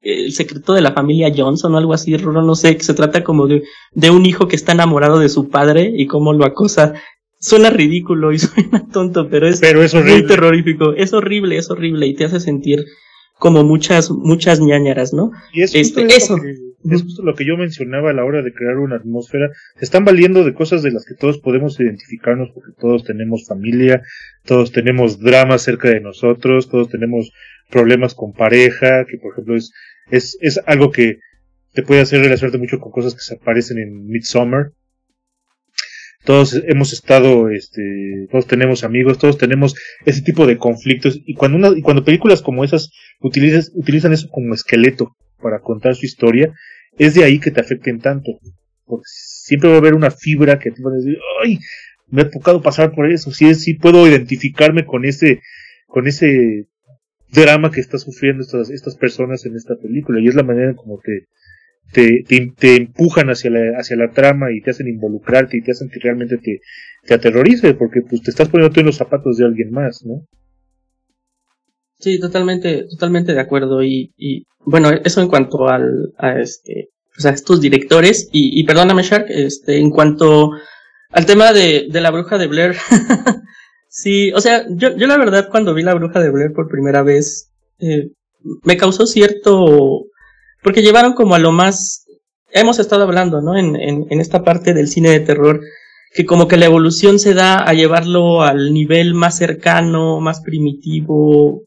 El 0.00 0.32
secreto 0.32 0.74
de 0.74 0.80
la 0.80 0.92
familia 0.92 1.32
Johnson 1.34 1.74
o 1.74 1.78
algo 1.78 1.94
así, 1.94 2.12
no 2.12 2.54
sé, 2.56 2.76
que 2.76 2.84
se 2.84 2.94
trata 2.94 3.22
como 3.22 3.46
de, 3.46 3.62
de 3.92 4.10
un 4.10 4.26
hijo 4.26 4.48
que 4.48 4.56
está 4.56 4.72
enamorado 4.72 5.18
de 5.18 5.28
su 5.28 5.48
padre 5.48 5.92
y 5.96 6.06
cómo 6.06 6.32
lo 6.32 6.44
acosa. 6.44 6.94
Suena 7.38 7.70
ridículo 7.70 8.32
y 8.32 8.38
suena 8.40 8.88
tonto, 8.92 9.28
pero 9.28 9.46
es, 9.48 9.60
pero 9.60 9.82
es 9.82 9.94
muy 9.94 10.26
terrorífico. 10.26 10.94
Es 10.94 11.12
horrible, 11.12 11.56
es 11.56 11.70
horrible 11.70 12.06
y 12.06 12.14
te 12.14 12.24
hace 12.24 12.38
sentir 12.40 12.84
como 13.42 13.64
muchas, 13.64 14.08
muchas 14.08 14.60
ñañaras, 14.60 15.12
¿no? 15.12 15.32
Y 15.52 15.62
es 15.62 15.72
justo 15.72 16.00
este, 16.00 16.16
eso. 16.16 16.36
es 16.88 17.02
justo 17.02 17.24
lo 17.24 17.34
que 17.34 17.44
yo 17.44 17.56
mencionaba 17.56 18.10
a 18.10 18.12
la 18.12 18.24
hora 18.24 18.40
de 18.40 18.54
crear 18.54 18.78
una 18.78 18.94
atmósfera. 18.94 19.50
Se 19.80 19.84
están 19.84 20.04
valiendo 20.04 20.44
de 20.44 20.54
cosas 20.54 20.84
de 20.84 20.92
las 20.92 21.04
que 21.04 21.16
todos 21.16 21.38
podemos 21.38 21.80
identificarnos 21.80 22.50
porque 22.54 22.70
todos 22.78 23.02
tenemos 23.02 23.48
familia, 23.48 24.00
todos 24.44 24.70
tenemos 24.70 25.18
dramas 25.18 25.62
cerca 25.62 25.90
de 25.90 25.98
nosotros, 25.98 26.68
todos 26.70 26.88
tenemos 26.88 27.32
problemas 27.68 28.14
con 28.14 28.32
pareja, 28.32 29.04
que 29.06 29.18
por 29.18 29.32
ejemplo 29.32 29.56
es, 29.56 29.72
es, 30.12 30.38
es 30.40 30.60
algo 30.66 30.92
que 30.92 31.18
te 31.72 31.82
puede 31.82 32.02
hacer 32.02 32.20
relacionarte 32.20 32.58
mucho 32.58 32.78
con 32.78 32.92
cosas 32.92 33.12
que 33.12 33.22
se 33.22 33.34
aparecen 33.34 33.78
en 33.80 34.06
Midsummer, 34.06 34.70
todos 36.24 36.54
hemos 36.66 36.92
estado, 36.92 37.48
este, 37.50 38.26
todos 38.30 38.46
tenemos 38.46 38.84
amigos, 38.84 39.18
todos 39.18 39.38
tenemos 39.38 39.74
ese 40.04 40.22
tipo 40.22 40.46
de 40.46 40.56
conflictos 40.56 41.20
y 41.24 41.34
cuando 41.34 41.58
una, 41.58 41.70
cuando 41.82 42.04
películas 42.04 42.42
como 42.42 42.64
esas 42.64 42.90
utilizas, 43.20 43.72
utilizan 43.74 44.12
eso 44.12 44.28
como 44.30 44.54
esqueleto 44.54 45.16
para 45.40 45.60
contar 45.60 45.96
su 45.96 46.06
historia, 46.06 46.52
es 46.96 47.14
de 47.14 47.24
ahí 47.24 47.40
que 47.40 47.50
te 47.50 47.60
afecten 47.60 48.00
tanto, 48.00 48.38
porque 48.84 49.04
siempre 49.06 49.70
va 49.70 49.76
a 49.76 49.78
haber 49.78 49.94
una 49.94 50.10
fibra 50.10 50.58
que 50.58 50.70
te 50.70 50.82
va 50.82 50.92
a 50.92 50.96
decir, 50.96 51.18
ay, 51.42 51.58
me 52.08 52.22
ha 52.22 52.30
tocado 52.30 52.62
pasar 52.62 52.92
por 52.92 53.10
eso, 53.10 53.32
sí, 53.32 53.52
sí 53.54 53.74
puedo 53.74 54.06
identificarme 54.06 54.84
con 54.84 55.04
ese, 55.04 55.40
con 55.86 56.06
ese 56.06 56.66
drama 57.30 57.70
que 57.70 57.80
están 57.80 57.98
sufriendo 57.98 58.42
estas, 58.42 58.70
estas 58.70 58.96
personas 58.96 59.44
en 59.46 59.56
esta 59.56 59.74
película 59.76 60.20
y 60.20 60.28
es 60.28 60.34
la 60.34 60.42
manera 60.42 60.74
como 60.74 60.98
te, 60.98 61.26
te, 61.92 62.24
te, 62.56 62.76
empujan 62.76 63.28
hacia 63.28 63.50
la, 63.50 63.78
hacia 63.78 63.96
la 63.96 64.10
trama 64.10 64.52
y 64.52 64.62
te 64.62 64.70
hacen 64.70 64.88
involucrarte 64.88 65.58
y 65.58 65.62
te 65.62 65.72
hacen 65.72 65.90
que 65.90 66.00
realmente 66.00 66.38
te, 66.38 66.60
te 67.04 67.14
aterrorice 67.14 67.74
porque 67.74 68.00
pues 68.08 68.22
te 68.22 68.30
estás 68.30 68.48
poniendo 68.48 68.80
en 68.80 68.86
los 68.86 68.96
zapatos 68.96 69.36
de 69.36 69.44
alguien 69.44 69.70
más, 69.70 70.04
¿no? 70.04 70.26
Sí, 71.98 72.18
totalmente, 72.18 72.86
totalmente 72.88 73.34
de 73.34 73.40
acuerdo 73.40 73.82
y, 73.82 74.12
y 74.16 74.44
bueno, 74.64 74.90
eso 74.90 75.20
en 75.20 75.28
cuanto 75.28 75.68
al, 75.68 76.12
a 76.18 76.40
este, 76.40 76.88
pues 77.14 77.26
a 77.26 77.30
estos 77.30 77.60
directores 77.60 78.28
y, 78.32 78.58
y 78.58 78.64
perdóname 78.64 79.02
Shark, 79.02 79.26
este, 79.28 79.78
en 79.78 79.90
cuanto 79.90 80.50
al 81.10 81.26
tema 81.26 81.52
de, 81.52 81.88
de 81.90 82.00
la 82.00 82.10
bruja 82.10 82.38
de 82.38 82.46
Blair, 82.46 82.74
sí, 83.88 84.32
o 84.32 84.40
sea, 84.40 84.64
yo, 84.70 84.96
yo 84.96 85.06
la 85.06 85.18
verdad 85.18 85.48
cuando 85.50 85.74
vi 85.74 85.82
la 85.82 85.94
bruja 85.94 86.20
de 86.20 86.30
Blair 86.30 86.52
por 86.52 86.68
primera 86.68 87.02
vez, 87.02 87.52
eh, 87.78 88.10
me 88.64 88.76
causó 88.76 89.06
cierto 89.06 90.06
porque 90.62 90.82
llevaron 90.82 91.14
como 91.14 91.34
a 91.34 91.38
lo 91.38 91.52
más, 91.52 92.06
hemos 92.52 92.78
estado 92.78 93.02
hablando, 93.02 93.40
¿no? 93.40 93.56
En, 93.56 94.06
esta 94.20 94.44
parte 94.44 94.74
del 94.74 94.88
cine 94.88 95.10
de 95.10 95.20
terror, 95.20 95.60
que 96.14 96.24
como 96.24 96.46
que 96.46 96.56
la 96.56 96.66
evolución 96.66 97.18
se 97.18 97.34
da 97.34 97.58
a 97.58 97.72
llevarlo 97.74 98.42
al 98.42 98.72
nivel 98.72 99.14
más 99.14 99.36
cercano, 99.36 100.20
más 100.20 100.40
primitivo, 100.40 101.62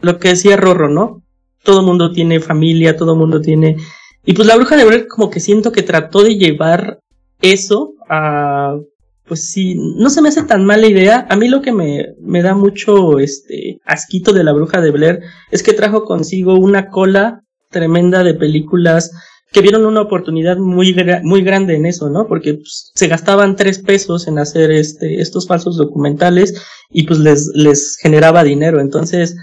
lo 0.00 0.18
que 0.18 0.28
decía 0.28 0.56
Rorro, 0.56 0.88
¿no? 0.88 1.22
Todo 1.62 1.82
mundo 1.82 2.12
tiene 2.12 2.40
familia, 2.40 2.96
todo 2.96 3.14
mundo 3.14 3.40
tiene... 3.40 3.76
Y 4.24 4.32
pues 4.32 4.46
la 4.46 4.56
bruja 4.56 4.76
de 4.76 4.84
Blair 4.84 5.06
como 5.08 5.30
que 5.30 5.40
siento 5.40 5.72
que 5.72 5.82
trató 5.82 6.22
de 6.22 6.36
llevar 6.36 7.00
eso 7.42 7.94
a... 8.08 8.76
Pues 9.26 9.50
sí, 9.50 9.76
no 9.76 10.10
se 10.10 10.22
me 10.22 10.30
hace 10.30 10.42
tan 10.42 10.64
mala 10.64 10.88
idea. 10.88 11.26
A 11.30 11.36
mí 11.36 11.48
lo 11.48 11.60
que 11.60 11.72
me, 11.72 12.06
me 12.20 12.42
da 12.42 12.54
mucho 12.54 13.18
este 13.20 13.78
asquito 13.84 14.32
de 14.32 14.42
la 14.42 14.52
bruja 14.52 14.80
de 14.80 14.90
Blair 14.90 15.20
es 15.50 15.62
que 15.62 15.72
trajo 15.72 16.04
consigo 16.04 16.54
una 16.54 16.88
cola 16.88 17.44
tremenda 17.70 18.22
de 18.24 18.34
películas 18.34 19.10
que 19.52 19.62
vieron 19.62 19.84
una 19.84 20.02
oportunidad 20.02 20.58
muy, 20.58 20.94
muy 21.24 21.42
grande 21.42 21.74
en 21.74 21.86
eso, 21.86 22.08
¿no? 22.08 22.26
Porque 22.28 22.54
pues, 22.54 22.92
se 22.94 23.08
gastaban 23.08 23.56
tres 23.56 23.80
pesos 23.80 24.28
en 24.28 24.38
hacer 24.38 24.70
este, 24.70 25.20
estos 25.20 25.48
falsos 25.48 25.76
documentales 25.76 26.62
y 26.90 27.04
pues 27.04 27.18
les, 27.18 27.50
les 27.54 27.96
generaba 28.00 28.44
dinero. 28.44 28.80
Entonces, 28.80 29.36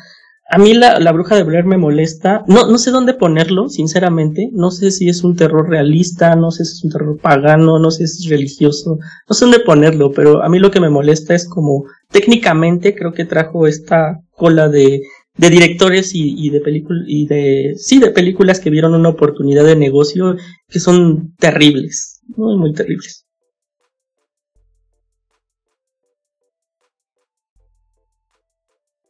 a 0.50 0.58
mí 0.58 0.74
la, 0.74 1.00
la 1.00 1.12
bruja 1.12 1.36
de 1.36 1.44
Blair 1.44 1.66
me 1.66 1.78
molesta. 1.78 2.46
No, 2.48 2.72
no 2.72 2.78
sé 2.78 2.92
dónde 2.92 3.14
ponerlo, 3.14 3.68
sinceramente. 3.68 4.50
No 4.54 4.72
sé 4.72 4.92
si 4.92 5.10
es 5.10 5.26
un 5.26 5.36
terror 5.36 5.70
realista, 5.70 6.38
no 6.38 6.52
sé 6.52 6.64
si 6.64 6.78
es 6.78 6.84
un 6.86 6.92
terror 6.92 7.20
pagano, 7.20 7.78
no 7.78 7.92
sé 7.92 8.08
si 8.08 8.24
es 8.24 8.30
religioso. 8.30 8.98
No 9.28 9.36
sé 9.36 9.44
dónde 9.44 9.60
ponerlo, 9.60 10.12
pero 10.12 10.42
a 10.42 10.48
mí 10.48 10.60
lo 10.60 10.72
que 10.72 10.80
me 10.80 10.90
molesta 10.90 11.36
es 11.36 11.50
como 11.50 11.84
técnicamente 12.12 12.96
creo 12.96 13.12
que 13.12 13.26
trajo 13.26 13.68
esta 13.68 14.22
cola 14.38 14.70
de 14.70 15.02
de 15.38 15.50
directores 15.50 16.14
y, 16.14 16.34
y 16.38 16.50
de 16.50 16.62
películas 16.62 17.04
y 17.08 17.28
de 17.28 17.74
sí 17.78 18.00
de 18.00 18.12
películas 18.12 18.60
que 18.60 18.70
vieron 18.70 18.94
una 18.96 19.10
oportunidad 19.10 19.66
de 19.66 19.76
negocio 19.76 20.36
que 20.68 20.80
son 20.80 21.36
terribles 21.38 22.22
muy 22.28 22.58
muy 22.58 22.74
terribles. 22.74 23.26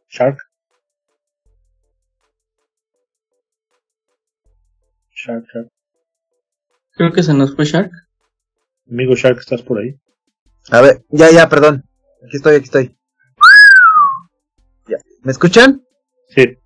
Shark. 0.09 0.37
Shark 5.11 5.45
Shark. 5.53 5.69
Creo 6.91 7.11
que 7.11 7.23
se 7.23 7.33
nos 7.33 7.55
fue 7.55 7.65
Shark. 7.65 7.91
Amigo 8.89 9.15
Shark 9.15 9.39
estás 9.39 9.61
por 9.61 9.79
ahí 9.79 9.95
a 10.69 10.81
ver 10.81 11.05
ya 11.09 11.31
ya 11.31 11.49
perdón. 11.49 11.83
Aquí 12.25 12.37
estoy 12.37 12.55
aquí 12.55 12.65
estoy. 12.65 12.97
Ya. 14.87 14.97
Me 15.23 15.31
escuchan 15.31 15.86
Sí. 16.29 16.57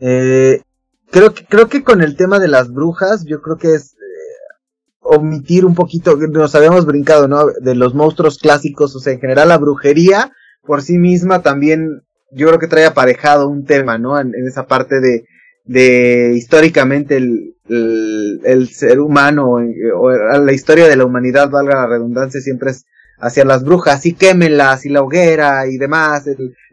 Eh, 0.00 0.60
creo 1.10 1.34
que 1.34 1.44
creo 1.44 1.68
que 1.68 1.82
con 1.82 2.02
el 2.02 2.16
tema 2.16 2.38
de 2.38 2.48
las 2.48 2.72
brujas, 2.72 3.24
yo 3.24 3.40
creo 3.40 3.56
que 3.56 3.74
es 3.74 3.94
eh, 3.94 3.96
omitir 5.00 5.64
un 5.64 5.74
poquito, 5.74 6.16
nos 6.16 6.54
habíamos 6.54 6.86
brincado, 6.86 7.28
¿no? 7.28 7.46
De 7.60 7.74
los 7.74 7.94
monstruos 7.94 8.38
clásicos, 8.38 8.94
o 8.94 9.00
sea, 9.00 9.12
en 9.12 9.20
general 9.20 9.48
la 9.48 9.58
brujería 9.58 10.32
por 10.62 10.82
sí 10.82 10.98
misma 10.98 11.42
también 11.42 12.02
yo 12.32 12.48
creo 12.48 12.58
que 12.58 12.66
trae 12.66 12.84
aparejado 12.84 13.48
un 13.48 13.64
tema, 13.64 13.98
¿no? 13.98 14.18
En, 14.20 14.32
esa 14.46 14.66
parte 14.66 15.00
de, 15.00 15.24
de 15.64 16.34
históricamente 16.36 17.16
el, 17.16 17.54
el, 17.68 18.68
ser 18.68 19.00
humano 19.00 19.52
o, 19.52 20.10
la 20.10 20.52
historia 20.52 20.88
de 20.88 20.96
la 20.96 21.04
humanidad, 21.04 21.50
valga 21.50 21.82
la 21.82 21.86
redundancia, 21.86 22.40
siempre 22.40 22.72
es 22.72 22.84
hacia 23.18 23.44
las 23.44 23.64
brujas 23.64 24.04
y 24.06 24.14
quémelas 24.14 24.84
y 24.84 24.90
la 24.90 25.02
hoguera 25.02 25.66
y 25.66 25.78
demás, 25.78 26.24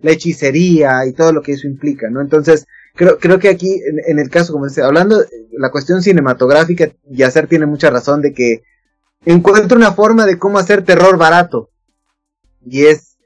la 0.02 0.12
hechicería 0.12 1.06
y 1.06 1.14
todo 1.14 1.32
lo 1.32 1.42
que 1.42 1.54
eso 1.54 1.68
implica, 1.68 2.10
¿no? 2.10 2.22
Entonces, 2.22 2.66
creo, 2.96 3.18
creo 3.18 3.40
que 3.40 3.50
aquí, 3.50 3.82
en, 4.08 4.20
el 4.20 4.30
caso, 4.30 4.54
como 4.54 4.66
decía, 4.66 4.86
hablando, 4.86 5.24
la 5.52 5.72
cuestión 5.72 6.02
cinematográfica, 6.02 6.92
Yacer 7.10 7.48
tiene 7.48 7.66
mucha 7.66 7.90
razón 7.90 8.22
de 8.22 8.34
que 8.34 8.64
encuentra 9.26 9.78
una 9.78 9.94
forma 9.94 10.26
de 10.26 10.38
cómo 10.38 10.60
hacer 10.60 10.84
terror 10.84 11.18
barato. 11.18 11.70
Y 12.66 12.86
es, 12.86 13.18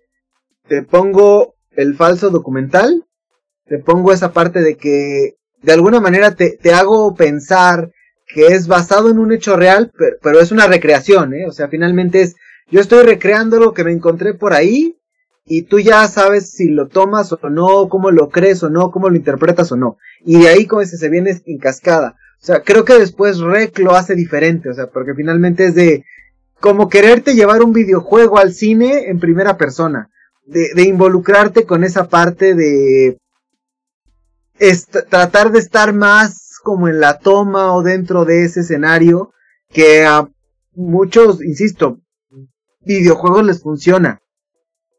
te 0.68 0.84
pongo 0.84 1.56
el 1.72 1.96
falso 1.96 2.30
documental, 2.30 3.06
te 3.66 3.80
pongo 3.80 4.14
esa 4.14 4.32
parte 4.32 4.62
de 4.62 4.78
que 4.78 5.36
de 5.62 5.74
alguna 5.74 6.00
manera 6.00 6.36
te, 6.36 6.58
te 6.62 6.74
hago 6.74 7.16
pensar 7.16 7.92
que 8.28 8.48
es 8.48 8.68
basado 8.68 9.10
en 9.10 9.20
un 9.20 9.32
hecho 9.32 9.56
real, 9.56 9.92
pero, 9.98 10.18
pero, 10.22 10.40
es 10.40 10.52
una 10.52 10.68
recreación, 10.68 11.34
¿eh? 11.34 11.46
O 11.48 11.52
sea, 11.52 11.70
finalmente 11.70 12.22
es, 12.22 12.36
yo 12.70 12.82
estoy 12.82 13.04
recreando 13.04 13.60
lo 13.60 13.74
que 13.74 13.84
me 13.84 13.92
encontré 13.92 14.34
por 14.34 14.54
ahí 14.54 14.98
y 15.46 15.64
tú 15.64 15.80
ya 15.80 16.08
sabes 16.08 16.52
si 16.52 16.70
lo 16.70 16.88
tomas 16.88 17.32
o 17.32 17.40
no, 17.50 17.88
cómo 17.88 18.12
lo 18.12 18.30
crees 18.30 18.64
o 18.64 18.70
no, 18.70 18.92
cómo 18.92 19.10
lo 19.10 19.16
interpretas 19.16 19.72
o 19.72 19.78
no. 19.78 19.98
Y 20.26 20.40
de 20.42 20.50
ahí 20.50 20.66
como 20.66 20.82
ese 20.82 20.98
se 20.98 21.10
viene 21.10 21.42
en 21.46 21.58
cascada. 21.58 22.16
O 22.42 22.46
sea, 22.46 22.62
creo 22.62 22.84
que 22.84 23.00
después 23.00 23.40
Rec 23.40 23.80
lo 23.80 23.96
hace 23.96 24.16
diferente, 24.16 24.70
o 24.70 24.74
sea, 24.74 24.88
porque 24.88 25.14
finalmente 25.16 25.66
es 25.66 25.76
de 25.76 26.04
como 26.60 26.90
quererte 26.90 27.36
llevar 27.36 27.64
un 27.64 27.72
videojuego 27.72 28.38
al 28.40 28.54
cine 28.54 29.10
en 29.10 29.20
primera 29.20 29.58
persona 29.58 30.10
de, 30.46 30.84
involucrarte 30.84 31.66
con 31.66 31.84
esa 31.84 32.08
parte 32.08 32.56
de 32.56 33.18
tratar 35.10 35.52
de 35.52 35.60
estar 35.60 35.94
más 35.94 36.58
como 36.64 36.88
en 36.88 37.00
la 37.00 37.20
toma 37.20 37.74
o 37.74 37.84
dentro 37.84 38.26
de 38.26 38.46
ese 38.46 38.62
escenario 38.62 39.32
que 39.70 40.06
a 40.06 40.28
muchos, 40.74 41.44
insisto, 41.44 42.00
videojuegos 42.88 43.46
les 43.46 43.62
funciona. 43.62 44.22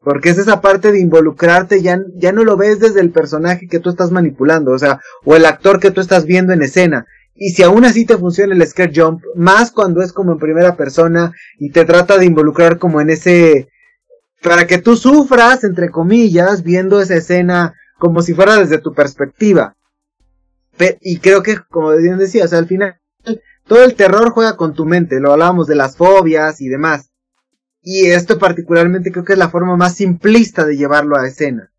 Porque 0.01 0.29
es 0.29 0.37
esa 0.37 0.61
parte 0.61 0.91
de 0.91 0.99
involucrarte, 0.99 1.81
ya, 1.81 1.99
ya 2.15 2.31
no 2.31 2.45
lo 2.45 2.55
ves 2.55 2.79
desde 2.79 3.01
el 3.01 3.11
personaje 3.11 3.67
que 3.67 3.79
tú 3.79 3.89
estás 3.89 4.11
manipulando, 4.11 4.71
o 4.71 4.79
sea, 4.79 5.01
o 5.25 5.35
el 5.35 5.45
actor 5.45 5.79
que 5.79 5.91
tú 5.91 5.99
estás 5.99 6.25
viendo 6.25 6.53
en 6.53 6.61
escena. 6.61 7.05
Y 7.35 7.51
si 7.51 7.63
aún 7.63 7.85
así 7.85 8.05
te 8.05 8.17
funciona 8.17 8.53
el 8.53 8.65
scare 8.65 8.93
jump, 8.93 9.21
más 9.35 9.71
cuando 9.71 10.01
es 10.01 10.13
como 10.13 10.33
en 10.33 10.39
primera 10.39 10.75
persona 10.75 11.33
y 11.57 11.71
te 11.71 11.85
trata 11.85 12.17
de 12.17 12.25
involucrar 12.25 12.79
como 12.79 13.01
en 13.01 13.09
ese, 13.09 13.69
para 14.41 14.67
que 14.67 14.77
tú 14.77 14.95
sufras, 14.95 15.63
entre 15.63 15.89
comillas, 15.89 16.63
viendo 16.63 17.01
esa 17.01 17.15
escena 17.15 17.73
como 17.97 18.21
si 18.21 18.33
fuera 18.33 18.57
desde 18.57 18.79
tu 18.79 18.93
perspectiva. 18.93 19.75
y 21.01 21.19
creo 21.19 21.43
que, 21.43 21.57
como 21.69 21.95
bien 21.95 22.17
decía, 22.17 22.45
o 22.45 22.47
sea, 22.47 22.59
al 22.59 22.67
final, 22.67 22.99
todo 23.67 23.83
el 23.83 23.95
terror 23.95 24.31
juega 24.31 24.55
con 24.55 24.73
tu 24.73 24.85
mente, 24.85 25.19
lo 25.19 25.33
hablábamos 25.33 25.67
de 25.67 25.75
las 25.75 25.95
fobias 25.95 26.59
y 26.61 26.69
demás. 26.69 27.08
Y 27.81 28.07
esto 28.07 28.37
particularmente 28.37 29.11
creo 29.11 29.23
que 29.23 29.33
es 29.33 29.39
la 29.39 29.49
forma 29.49 29.75
más 29.77 29.95
simplista 29.95 30.65
de 30.65 30.77
llevarlo 30.77 31.17
a 31.17 31.27
escena. 31.27 31.71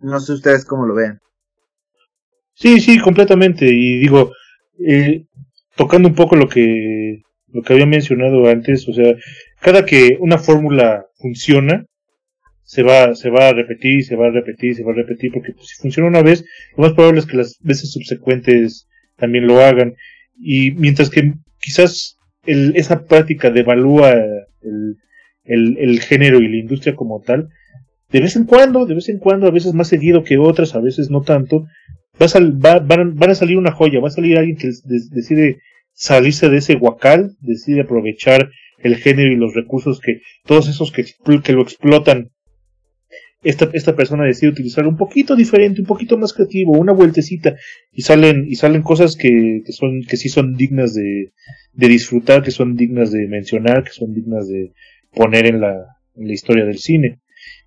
No 0.00 0.20
sé 0.20 0.32
ustedes 0.32 0.64
cómo 0.64 0.86
lo 0.86 0.94
vean. 0.94 1.20
Sí, 2.54 2.80
sí, 2.80 3.00
completamente. 3.00 3.66
Y 3.66 3.98
digo, 3.98 4.32
eh, 4.86 5.26
tocando 5.76 6.08
un 6.08 6.14
poco 6.14 6.36
lo 6.36 6.48
que 6.48 7.22
lo 7.52 7.62
que 7.62 7.72
había 7.72 7.86
mencionado 7.86 8.46
antes, 8.48 8.88
o 8.88 8.92
sea, 8.92 9.14
cada 9.60 9.84
que 9.86 10.16
una 10.20 10.38
fórmula 10.38 11.06
funciona, 11.16 11.86
se 12.62 12.82
va, 12.82 13.14
se 13.14 13.30
va 13.30 13.48
a 13.48 13.52
repetir, 13.52 14.04
se 14.04 14.16
va 14.16 14.26
a 14.26 14.30
repetir, 14.30 14.74
se 14.74 14.84
va 14.84 14.92
a 14.92 14.96
repetir, 14.96 15.32
porque 15.32 15.52
pues, 15.52 15.68
si 15.68 15.80
funciona 15.80 16.08
una 16.08 16.22
vez, 16.22 16.44
lo 16.76 16.84
más 16.84 16.92
probable 16.92 17.20
es 17.20 17.26
que 17.26 17.38
las 17.38 17.56
veces 17.60 17.92
subsecuentes 17.92 18.86
también 19.16 19.46
lo 19.46 19.60
hagan. 19.60 19.94
Y 20.38 20.72
mientras 20.72 21.10
que 21.10 21.34
quizás 21.60 22.16
el, 22.44 22.76
esa 22.76 23.04
práctica 23.04 23.50
devalúa 23.50 24.12
el, 24.12 24.96
el, 25.44 26.00
género 26.00 26.40
y 26.40 26.48
la 26.48 26.56
industria 26.56 26.94
como 26.94 27.20
tal, 27.20 27.48
de 28.10 28.20
vez 28.20 28.36
en 28.36 28.44
cuando, 28.44 28.86
de 28.86 28.94
vez 28.94 29.08
en 29.08 29.18
cuando, 29.18 29.46
a 29.46 29.50
veces 29.50 29.74
más 29.74 29.88
seguido 29.88 30.24
que 30.24 30.38
otras, 30.38 30.74
a 30.74 30.80
veces 30.80 31.10
no 31.10 31.22
tanto, 31.22 31.66
va 32.20 32.26
a, 32.26 32.40
va, 32.40 32.78
van, 32.80 33.16
van, 33.16 33.30
a 33.30 33.34
salir 33.34 33.58
una 33.58 33.72
joya, 33.72 34.00
va 34.00 34.08
a 34.08 34.12
salir 34.12 34.38
alguien 34.38 34.56
que 34.56 34.70
decide 35.10 35.58
salirse 35.92 36.48
de 36.48 36.58
ese 36.58 36.76
huacal, 36.76 37.36
decide 37.40 37.82
aprovechar 37.82 38.50
el 38.78 38.96
género 38.96 39.32
y 39.32 39.36
los 39.36 39.54
recursos 39.54 40.00
que 40.00 40.20
todos 40.46 40.68
esos 40.68 40.92
que, 40.92 41.04
que 41.42 41.52
lo 41.52 41.62
explotan 41.62 42.30
esta, 43.42 43.68
esta 43.72 43.94
persona 43.94 44.24
decide 44.24 44.50
utilizar 44.50 44.86
un 44.86 44.96
poquito 44.96 45.36
diferente, 45.36 45.80
un 45.80 45.86
poquito 45.86 46.18
más 46.18 46.32
creativo, 46.32 46.72
una 46.72 46.92
vueltecita 46.92 47.56
y 47.92 48.02
salen 48.02 48.46
y 48.48 48.56
salen 48.56 48.82
cosas 48.82 49.16
que, 49.16 49.62
que 49.64 49.72
son 49.72 50.02
que 50.02 50.16
sí 50.16 50.28
son 50.28 50.54
dignas 50.54 50.94
de, 50.94 51.32
de 51.72 51.88
disfrutar, 51.88 52.42
que 52.42 52.50
son 52.50 52.74
dignas 52.74 53.12
de 53.12 53.26
mencionar, 53.28 53.84
que 53.84 53.92
son 53.92 54.12
dignas 54.12 54.48
de 54.48 54.72
poner 55.14 55.46
en 55.46 55.60
la, 55.60 55.74
en 56.16 56.26
la 56.26 56.32
historia 56.32 56.64
del 56.64 56.78
cine. 56.78 57.20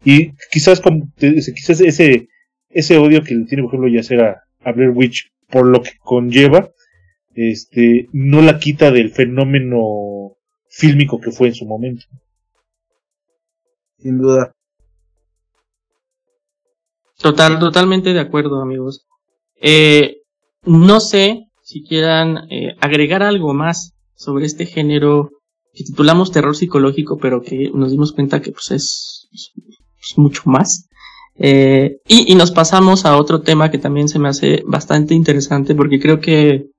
Y 0.04 0.32
quizás 0.52 0.82
quizás 1.20 1.82
ese 1.82 2.28
ese 2.70 2.98
odio 2.98 3.24
que 3.24 3.36
le 3.36 3.46
tiene 3.46 3.64
por 3.64 3.74
ejemplo 3.74 3.90
ya 3.90 4.24
a, 4.24 4.70
a 4.70 4.72
Blair 4.72 4.92
Witch 4.92 5.32
por 5.50 5.66
lo 5.66 5.82
que 5.82 5.92
conlleva 6.00 6.72
este, 7.34 8.08
no 8.12 8.42
la 8.42 8.60
quita 8.60 8.92
del 8.92 9.12
fenómeno 9.12 10.36
fílmico 10.70 11.20
que 11.20 11.32
fue 11.32 11.50
en 11.50 11.56
su 11.56 11.66
momento. 11.66 12.06
Sin 13.98 14.18
duda. 14.18 14.54
Total, 17.22 17.60
totalmente 17.60 18.14
de 18.14 18.20
acuerdo, 18.20 18.62
amigos. 18.62 19.06
Eh, 19.62 20.18
no 20.64 21.00
sé 21.00 21.48
si 21.64 21.84
quieran 21.84 22.50
eh, 22.50 22.76
agregar 22.82 23.24
algo 23.24 23.54
más 23.54 23.94
sobre 24.16 24.46
este 24.46 24.66
género 24.66 25.30
que 25.74 25.84
titulamos 25.84 26.32
terror 26.32 26.56
psicológico, 26.56 27.18
pero 27.18 27.42
que 27.42 27.72
nos 27.74 27.92
dimos 27.92 28.14
cuenta 28.14 28.42
que 28.42 28.52
pues 28.52 28.72
es, 28.72 29.28
mucho 30.18 30.44
más. 30.46 30.88
Eh, 31.36 31.98
y, 32.08 32.32
y, 32.32 32.36
nos 32.36 32.52
pasamos 32.52 33.06
a 33.06 33.18
otro 33.18 33.42
tema 33.42 33.72
que 33.72 33.78
también 33.78 34.10
se 34.10 34.20
me 34.20 34.28
hace 34.28 34.64
bastante 34.68 35.14
interesante 35.14 35.74
porque 35.74 36.00
creo 36.00 36.20
que 36.20 36.72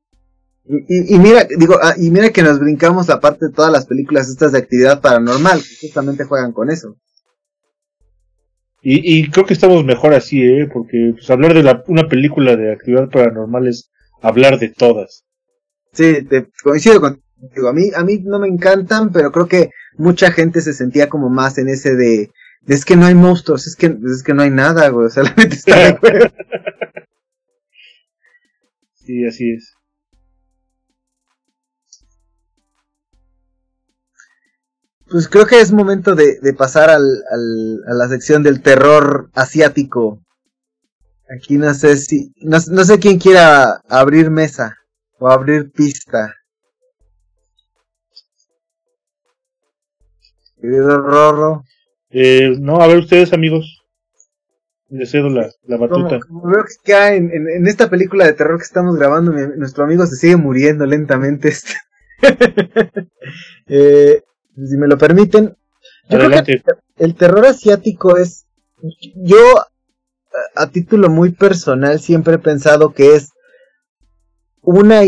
y, 0.64 1.18
mira, 1.18 1.46
digo, 1.58 1.76
ah, 1.82 1.94
y 1.98 2.10
mira 2.10 2.30
que 2.30 2.42
nos 2.42 2.60
brincamos 2.60 3.08
la 3.08 3.20
parte 3.20 3.46
de 3.46 3.52
todas 3.52 3.72
las 3.72 3.86
películas 3.86 4.28
estas 4.28 4.52
de 4.52 4.58
actividad 4.58 5.00
paranormal, 5.00 5.60
que 5.60 5.88
justamente 5.88 6.24
juegan 6.24 6.52
con 6.52 6.70
eso. 6.70 6.96
Y, 8.84 9.18
y 9.18 9.30
creo 9.30 9.46
que 9.46 9.54
estamos 9.54 9.84
mejor 9.84 10.12
así, 10.12 10.42
¿eh? 10.42 10.68
Porque 10.70 11.12
pues, 11.14 11.30
hablar 11.30 11.54
de 11.54 11.62
la, 11.62 11.84
una 11.86 12.08
película 12.08 12.56
de 12.56 12.72
actividad 12.72 13.08
paranormal 13.08 13.68
es 13.68 13.90
hablar 14.20 14.58
de 14.58 14.70
todas. 14.70 15.24
Sí, 15.92 16.24
te 16.24 16.48
coincido 16.62 17.00
contigo. 17.00 17.68
A 17.68 17.72
mí, 17.72 17.90
a 17.94 18.02
mí 18.02 18.18
no 18.24 18.40
me 18.40 18.48
encantan, 18.48 19.12
pero 19.12 19.30
creo 19.30 19.46
que 19.46 19.70
mucha 19.96 20.32
gente 20.32 20.60
se 20.60 20.72
sentía 20.72 21.08
como 21.08 21.28
más 21.28 21.58
en 21.58 21.68
ese 21.68 21.94
de, 21.94 22.30
es 22.66 22.84
que 22.84 22.96
no 22.96 23.06
hay 23.06 23.14
monstruos, 23.14 23.66
es 23.66 23.76
que, 23.76 23.86
es 23.86 24.22
que 24.24 24.34
no 24.34 24.42
hay 24.42 24.50
nada, 24.50 24.88
güey. 24.88 25.10
Solamente 25.10 25.54
está 25.56 25.76
de 25.76 25.84
acuerdo. 25.88 26.32
sí, 28.94 29.24
así 29.26 29.52
es. 29.52 29.74
Pues 35.12 35.28
creo 35.28 35.44
que 35.44 35.60
es 35.60 35.72
momento 35.72 36.14
de, 36.14 36.38
pasar 36.56 36.88
al, 36.88 37.04
al, 37.30 37.84
a 37.86 37.92
la 37.92 38.08
sección 38.08 38.42
del 38.42 38.62
terror 38.62 39.28
asiático. 39.34 40.22
Aquí 41.36 41.58
no 41.58 41.74
sé 41.74 41.98
si, 41.98 42.32
no, 42.40 42.58
sé 42.60 42.98
quién 42.98 43.18
quiera 43.18 43.82
abrir 43.90 44.30
mesa 44.30 44.74
o 45.18 45.28
abrir 45.28 45.70
pista. 45.70 46.34
Querido 50.58 50.98
Rorro. 51.02 51.64
Eh, 52.08 52.56
no, 52.58 52.80
a 52.80 52.86
ver 52.86 52.96
ustedes 52.96 53.34
amigos. 53.34 53.82
Le 54.88 55.04
cedo 55.04 55.28
la, 55.28 55.50
la 55.64 55.76
batuta. 55.76 56.20
Como, 56.20 56.48
veo 56.48 56.64
que 56.64 56.94
acá 56.94 57.14
en, 57.14 57.30
en, 57.32 57.66
esta 57.66 57.90
película 57.90 58.24
de 58.24 58.32
terror 58.32 58.56
que 58.56 58.64
estamos 58.64 58.96
grabando, 58.96 59.30
nuestro 59.32 59.84
amigo 59.84 60.06
se 60.06 60.16
sigue 60.16 60.36
muriendo 60.36 60.86
lentamente. 60.86 61.52
eh, 63.66 64.22
si 64.54 64.76
me 64.76 64.88
lo 64.88 64.98
permiten. 64.98 65.56
Yo 66.08 66.18
creo 66.18 66.44
que 66.44 66.62
el 66.96 67.14
terror 67.14 67.46
asiático 67.46 68.16
es, 68.16 68.46
yo 69.14 69.38
a, 70.54 70.66
título 70.70 71.08
muy 71.08 71.32
personal 71.32 72.00
siempre 72.00 72.34
he 72.34 72.38
pensado 72.38 72.92
que 72.92 73.14
es 73.14 73.30
una, 74.60 75.02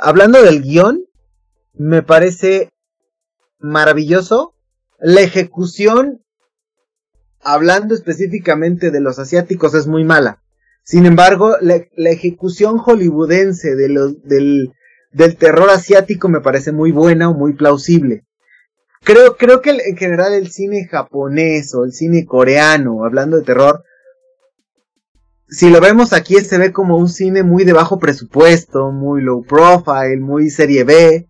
hablando 0.00 0.42
del 0.42 0.62
guion, 0.62 1.04
me 1.74 2.02
parece 2.02 2.70
maravilloso. 3.58 4.54
La 4.98 5.20
ejecución, 5.20 6.22
hablando 7.40 7.94
específicamente 7.94 8.90
de 8.90 9.00
los 9.00 9.18
asiáticos, 9.18 9.74
es 9.74 9.86
muy 9.86 10.04
mala. 10.04 10.42
Sin 10.84 11.04
embargo, 11.04 11.56
la, 11.60 11.86
ejecución 12.10 12.78
hollywoodense 12.78 13.74
de 13.74 13.88
los, 13.88 14.22
del, 14.22 14.72
del 15.12 15.36
terror 15.36 15.70
asiático 15.70 16.28
me 16.28 16.40
parece 16.40 16.72
muy 16.72 16.92
buena 16.92 17.28
o 17.28 17.34
muy 17.34 17.54
plausible. 17.54 18.25
Creo, 19.06 19.36
creo 19.36 19.62
que 19.62 19.70
en 19.70 19.96
general 19.96 20.34
el 20.34 20.50
cine 20.50 20.88
japonés 20.90 21.72
o 21.76 21.84
el 21.84 21.92
cine 21.92 22.26
coreano, 22.26 23.04
hablando 23.04 23.36
de 23.36 23.44
terror, 23.44 23.84
si 25.48 25.70
lo 25.70 25.80
vemos 25.80 26.12
aquí 26.12 26.34
se 26.40 26.58
ve 26.58 26.72
como 26.72 26.98
un 26.98 27.08
cine 27.08 27.44
muy 27.44 27.62
de 27.62 27.72
bajo 27.72 28.00
presupuesto, 28.00 28.90
muy 28.90 29.22
low 29.22 29.44
profile, 29.44 30.18
muy 30.18 30.50
serie 30.50 30.82
B. 30.82 31.28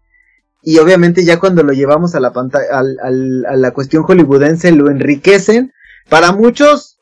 Y 0.62 0.78
obviamente 0.78 1.22
ya 1.22 1.38
cuando 1.38 1.62
lo 1.62 1.74
llevamos 1.74 2.14
a 2.14 2.20
la 2.20 2.32
pantalla, 2.32 2.78
a 2.78 3.56
la 3.56 3.70
cuestión 3.72 4.04
hollywoodense 4.04 4.72
lo 4.72 4.90
enriquecen. 4.90 5.74
Para 6.08 6.32
muchos 6.32 6.98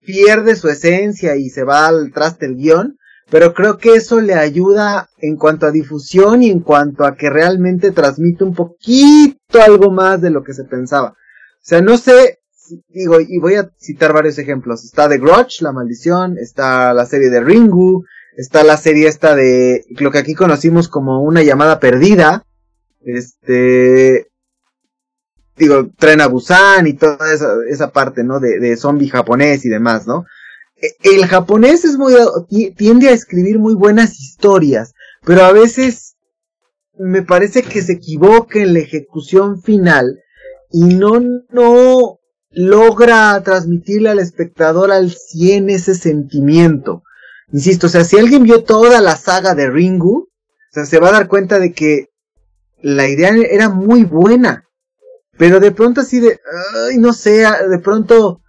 pierde 0.00 0.56
su 0.56 0.68
esencia 0.68 1.36
y 1.36 1.48
se 1.48 1.64
va 1.64 1.86
al 1.86 2.12
traste 2.12 2.44
el 2.44 2.56
guion. 2.56 2.98
Pero 3.30 3.52
creo 3.52 3.76
que 3.76 3.94
eso 3.94 4.20
le 4.20 4.34
ayuda 4.34 5.10
en 5.18 5.36
cuanto 5.36 5.66
a 5.66 5.70
difusión 5.70 6.42
y 6.42 6.50
en 6.50 6.60
cuanto 6.60 7.04
a 7.04 7.14
que 7.14 7.28
realmente 7.28 7.90
transmite 7.90 8.44
un 8.44 8.54
poquito 8.54 9.60
algo 9.62 9.90
más 9.90 10.20
de 10.20 10.30
lo 10.30 10.42
que 10.42 10.54
se 10.54 10.64
pensaba. 10.64 11.10
O 11.10 11.60
sea, 11.60 11.82
no 11.82 11.98
sé, 11.98 12.38
digo, 12.88 13.20
y 13.20 13.38
voy 13.38 13.56
a 13.56 13.70
citar 13.78 14.14
varios 14.14 14.38
ejemplos. 14.38 14.84
Está 14.84 15.08
The 15.08 15.18
Grudge, 15.18 15.60
La 15.60 15.72
Maldición, 15.72 16.38
está 16.38 16.94
la 16.94 17.04
serie 17.04 17.28
de 17.28 17.40
Ringu, 17.40 18.04
está 18.36 18.64
la 18.64 18.78
serie 18.78 19.08
esta 19.08 19.34
de 19.34 19.84
lo 19.98 20.10
que 20.10 20.18
aquí 20.18 20.34
conocimos 20.34 20.88
como 20.88 21.22
una 21.22 21.42
llamada 21.42 21.80
perdida. 21.80 22.44
Este, 23.02 24.28
digo, 25.56 25.90
Tren 25.98 26.22
a 26.22 26.28
Busan 26.28 26.86
y 26.86 26.94
toda 26.94 27.32
esa, 27.32 27.52
esa 27.68 27.90
parte, 27.90 28.24
¿no? 28.24 28.40
De, 28.40 28.58
de 28.58 28.76
zombie 28.78 29.10
japonés 29.10 29.66
y 29.66 29.68
demás, 29.68 30.06
¿no? 30.06 30.24
El 31.02 31.26
japonés 31.26 31.84
es 31.84 31.96
muy, 31.96 32.14
tiende 32.76 33.08
a 33.08 33.12
escribir 33.12 33.58
muy 33.58 33.74
buenas 33.74 34.20
historias, 34.20 34.94
pero 35.24 35.42
a 35.42 35.52
veces 35.52 36.16
me 36.96 37.22
parece 37.22 37.62
que 37.62 37.82
se 37.82 37.94
equivoca 37.94 38.60
en 38.60 38.74
la 38.74 38.80
ejecución 38.80 39.60
final 39.60 40.20
y 40.70 40.94
no, 40.94 41.20
no 41.50 42.18
logra 42.50 43.40
transmitirle 43.42 44.10
al 44.10 44.18
espectador 44.18 44.90
al 44.90 45.10
100 45.10 45.70
ese 45.70 45.94
sentimiento. 45.94 47.02
Insisto, 47.52 47.86
o 47.86 47.90
sea, 47.90 48.04
si 48.04 48.18
alguien 48.18 48.42
vio 48.42 48.64
toda 48.64 49.00
la 49.00 49.16
saga 49.16 49.54
de 49.54 49.70
Ringu, 49.70 50.28
o 50.28 50.72
sea, 50.72 50.84
se 50.84 50.98
va 50.98 51.08
a 51.08 51.12
dar 51.12 51.28
cuenta 51.28 51.58
de 51.58 51.72
que 51.72 52.08
la 52.82 53.08
idea 53.08 53.30
era 53.50 53.68
muy 53.68 54.04
buena. 54.04 54.64
Pero 55.38 55.60
de 55.60 55.70
pronto 55.70 56.00
así 56.00 56.20
de, 56.20 56.40
ay, 56.88 56.98
no 56.98 57.12
sé, 57.12 57.44
de 57.68 57.78
pronto, 57.78 58.42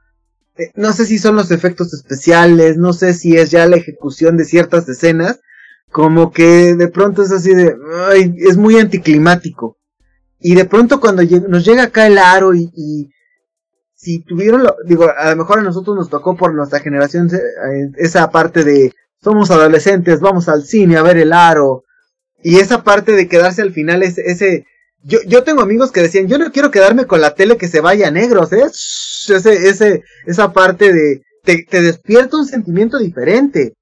eh, 0.60 0.72
no 0.76 0.94
sé 0.94 1.06
si 1.06 1.18
son 1.18 1.36
los 1.36 1.52
efectos 1.52 1.94
especiales, 1.94 2.78
no 2.78 2.94
sé 2.94 3.14
si 3.14 3.38
es 3.38 3.52
ya 3.52 3.66
la 3.68 3.78
ejecución 3.78 4.38
de 4.38 4.46
ciertas 4.46 4.88
escenas, 4.90 5.40
como 5.92 6.32
que 6.32 6.76
de 6.76 6.88
pronto 6.88 7.24
es 7.24 7.32
así 7.32 7.54
de, 7.54 7.76
es 8.38 8.58
muy 8.58 8.78
anticlimático. 8.78 9.78
Y 10.40 10.56
de 10.56 10.66
pronto 10.66 11.00
cuando 11.00 11.24
nos 11.24 11.66
llega 11.66 11.84
acá 11.84 12.08
el 12.08 12.18
aro 12.18 12.54
y 12.54 13.12
si 14.00 14.20
tuvieron, 14.20 14.64
lo, 14.64 14.78
digo, 14.86 15.08
a 15.16 15.32
lo 15.32 15.36
mejor 15.36 15.60
a 15.60 15.64
nosotros 15.64 15.94
nos 15.94 16.10
tocó 16.10 16.38
por 16.38 16.54
nuestra 16.54 16.80
generación 16.80 17.30
eh, 17.34 17.92
esa 17.98 18.32
parte 18.32 18.64
de 18.64 18.94
somos 19.22 19.52
adolescentes, 19.52 20.22
vamos 20.22 20.48
al 20.48 20.64
cine 20.64 20.96
a 20.96 21.04
ver 21.04 21.18
el 21.18 21.34
aro, 21.34 21.84
y 22.42 22.60
esa 22.60 22.82
parte 22.86 23.12
de 23.12 23.28
quedarse 23.28 23.62
al 23.62 23.74
final, 23.74 24.02
ese, 24.02 24.22
ese 24.26 24.66
yo, 25.04 25.20
yo 25.28 25.44
tengo 25.44 25.62
amigos 25.62 25.92
que 25.92 26.02
decían, 26.02 26.30
yo 26.30 26.38
no 26.38 26.50
quiero 26.54 26.72
quedarme 26.72 27.08
con 27.08 27.20
la 27.20 27.36
tele 27.36 27.58
que 27.58 27.68
se 27.68 27.82
vaya 27.82 28.08
a 28.08 28.12
negros, 28.12 28.54
¿eh? 28.54 28.64
Esa 29.36 30.54
parte 30.54 30.94
de, 30.94 31.22
te, 31.44 31.82
despierta 31.82 32.38
un 32.38 32.46
sentimiento 32.46 32.98
diferente. 32.98 33.74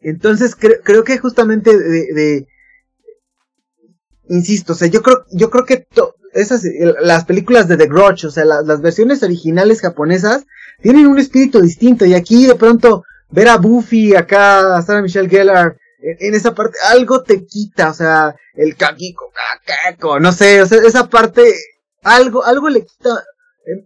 Entonces 0.00 0.56
creo, 0.56 1.04
que 1.04 1.18
justamente 1.18 1.76
de, 1.76 2.46
insisto, 4.28 4.72
o 4.72 4.76
sea, 4.76 4.88
yo 4.88 5.02
creo, 5.02 5.24
yo 5.30 5.50
creo 5.50 5.64
que 5.64 5.86
esas, 6.32 6.64
las 7.00 7.24
películas 7.24 7.68
de 7.68 7.76
The 7.76 7.86
Grudge, 7.86 8.26
o 8.26 8.30
sea, 8.30 8.44
las 8.44 8.80
versiones 8.80 9.22
originales 9.22 9.80
japonesas, 9.80 10.44
tienen 10.80 11.06
un 11.06 11.18
espíritu 11.18 11.60
distinto. 11.60 12.04
Y 12.04 12.14
aquí 12.14 12.46
de 12.46 12.56
pronto 12.56 13.04
ver 13.30 13.48
a 13.48 13.58
Buffy, 13.58 14.14
acá 14.14 14.76
a 14.76 14.82
Sarah 14.82 15.02
Michelle 15.02 15.28
Gellar, 15.28 15.76
en, 16.02 16.34
esa 16.34 16.54
parte, 16.54 16.76
algo 16.90 17.22
te 17.22 17.46
quita, 17.46 17.90
o 17.90 17.94
sea, 17.94 18.34
el 18.54 18.76
kakiko, 18.76 19.32
kakako, 19.66 20.18
no 20.18 20.32
sé, 20.32 20.60
o 20.60 20.66
sea, 20.66 20.78
esa 20.78 21.08
parte, 21.08 21.54
algo, 22.02 22.44
algo 22.44 22.68
le 22.68 22.84
quita 22.84 23.22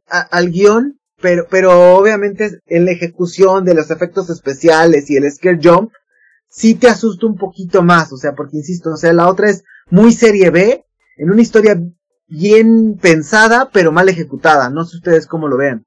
al 0.09 0.51
guion, 0.51 0.98
pero, 1.20 1.47
pero 1.51 1.97
obviamente 1.97 2.61
en 2.66 2.85
la 2.85 2.93
ejecución 2.93 3.65
de 3.65 3.74
los 3.74 3.90
efectos 3.90 4.31
especiales 4.31 5.11
y 5.11 5.16
el 5.16 5.31
scare 5.31 5.59
jump, 5.62 5.93
sí 6.48 6.74
te 6.74 6.89
asusta 6.89 7.27
un 7.27 7.36
poquito 7.36 7.82
más, 7.82 8.12
o 8.12 8.16
sea, 8.16 8.35
porque 8.35 8.59
insisto, 8.59 8.90
o 8.90 8.97
sea, 8.97 9.12
la 9.12 9.28
otra 9.28 9.51
es 9.51 9.65
muy 9.90 10.12
serie 10.12 10.51
B, 10.51 10.85
en 11.16 11.31
una 11.31 11.43
historia 11.43 11.81
bien 12.28 12.98
pensada, 13.01 13.70
pero 13.73 13.93
mal 13.93 14.09
ejecutada. 14.09 14.70
No 14.70 14.85
sé 14.85 14.97
ustedes 14.97 15.27
cómo 15.27 15.48
lo 15.48 15.57
vean. 15.57 15.85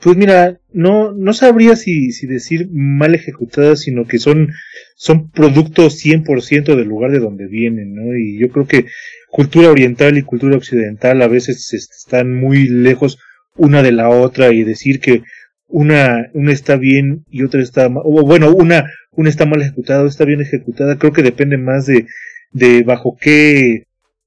Pues 0.00 0.16
mira, 0.16 0.60
no, 0.72 1.12
no 1.12 1.32
sabría 1.32 1.74
si, 1.74 2.10
decir 2.26 2.68
mal 2.72 3.16
ejecutada, 3.16 3.74
sino 3.74 4.06
que 4.06 4.18
son, 4.18 4.48
son 4.94 5.30
productos 5.30 6.04
100% 6.04 6.76
del 6.76 6.86
lugar 6.86 7.10
de 7.10 7.18
donde 7.18 7.48
vienen, 7.48 7.94
¿no? 7.94 8.16
Y 8.16 8.38
yo 8.38 8.48
creo 8.48 8.66
que 8.66 8.86
cultura 9.30 9.70
oriental 9.70 10.16
y 10.18 10.22
cultura 10.22 10.56
occidental 10.56 11.22
a 11.22 11.28
veces 11.28 11.72
están 11.72 12.34
muy 12.34 12.68
lejos 12.68 13.18
una 13.56 13.82
de 13.82 13.92
la 13.92 14.08
otra 14.08 14.52
y 14.52 14.64
decir 14.64 15.00
que 15.00 15.22
una, 15.66 16.30
una 16.32 16.52
está 16.52 16.76
bien 16.76 17.24
y 17.30 17.44
otra 17.44 17.62
está 17.62 17.88
mal, 17.88 18.02
o 18.06 18.24
bueno, 18.24 18.54
una, 18.54 18.90
una 19.12 19.28
está 19.28 19.44
mal 19.44 19.60
ejecutada, 19.60 20.02
o 20.02 20.06
está 20.06 20.24
bien 20.24 20.40
ejecutada, 20.40 20.96
creo 20.98 21.12
que 21.12 21.22
depende 21.22 21.58
más 21.58 21.86
de, 21.86 22.06
de 22.52 22.82
bajo 22.84 23.16
qué 23.20 23.84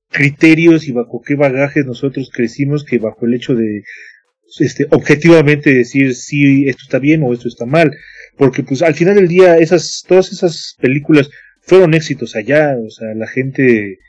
criterios 0.09 0.87
y 0.87 0.91
bajo 0.91 1.21
qué 1.25 1.35
bagaje 1.35 1.83
nosotros 1.83 2.29
crecimos 2.31 2.83
que 2.83 2.99
bajo 2.99 3.25
el 3.25 3.33
hecho 3.33 3.55
de 3.55 3.83
este 4.59 4.85
objetivamente 4.91 5.73
decir 5.73 6.13
si 6.13 6.67
esto 6.67 6.81
está 6.83 6.99
bien 6.99 7.23
o 7.23 7.33
esto 7.33 7.47
está 7.47 7.65
mal. 7.65 7.91
Porque 8.37 8.63
pues 8.63 8.81
al 8.81 8.95
final 8.95 9.15
del 9.15 9.27
día 9.27 9.57
esas 9.57 10.03
todas 10.07 10.31
esas 10.31 10.75
películas 10.79 11.29
fueron 11.61 11.93
éxitos 11.93 12.35
allá 12.35 12.75
o 12.77 12.89
sea 12.89 13.13
la 13.15 13.27
gente 13.27 13.99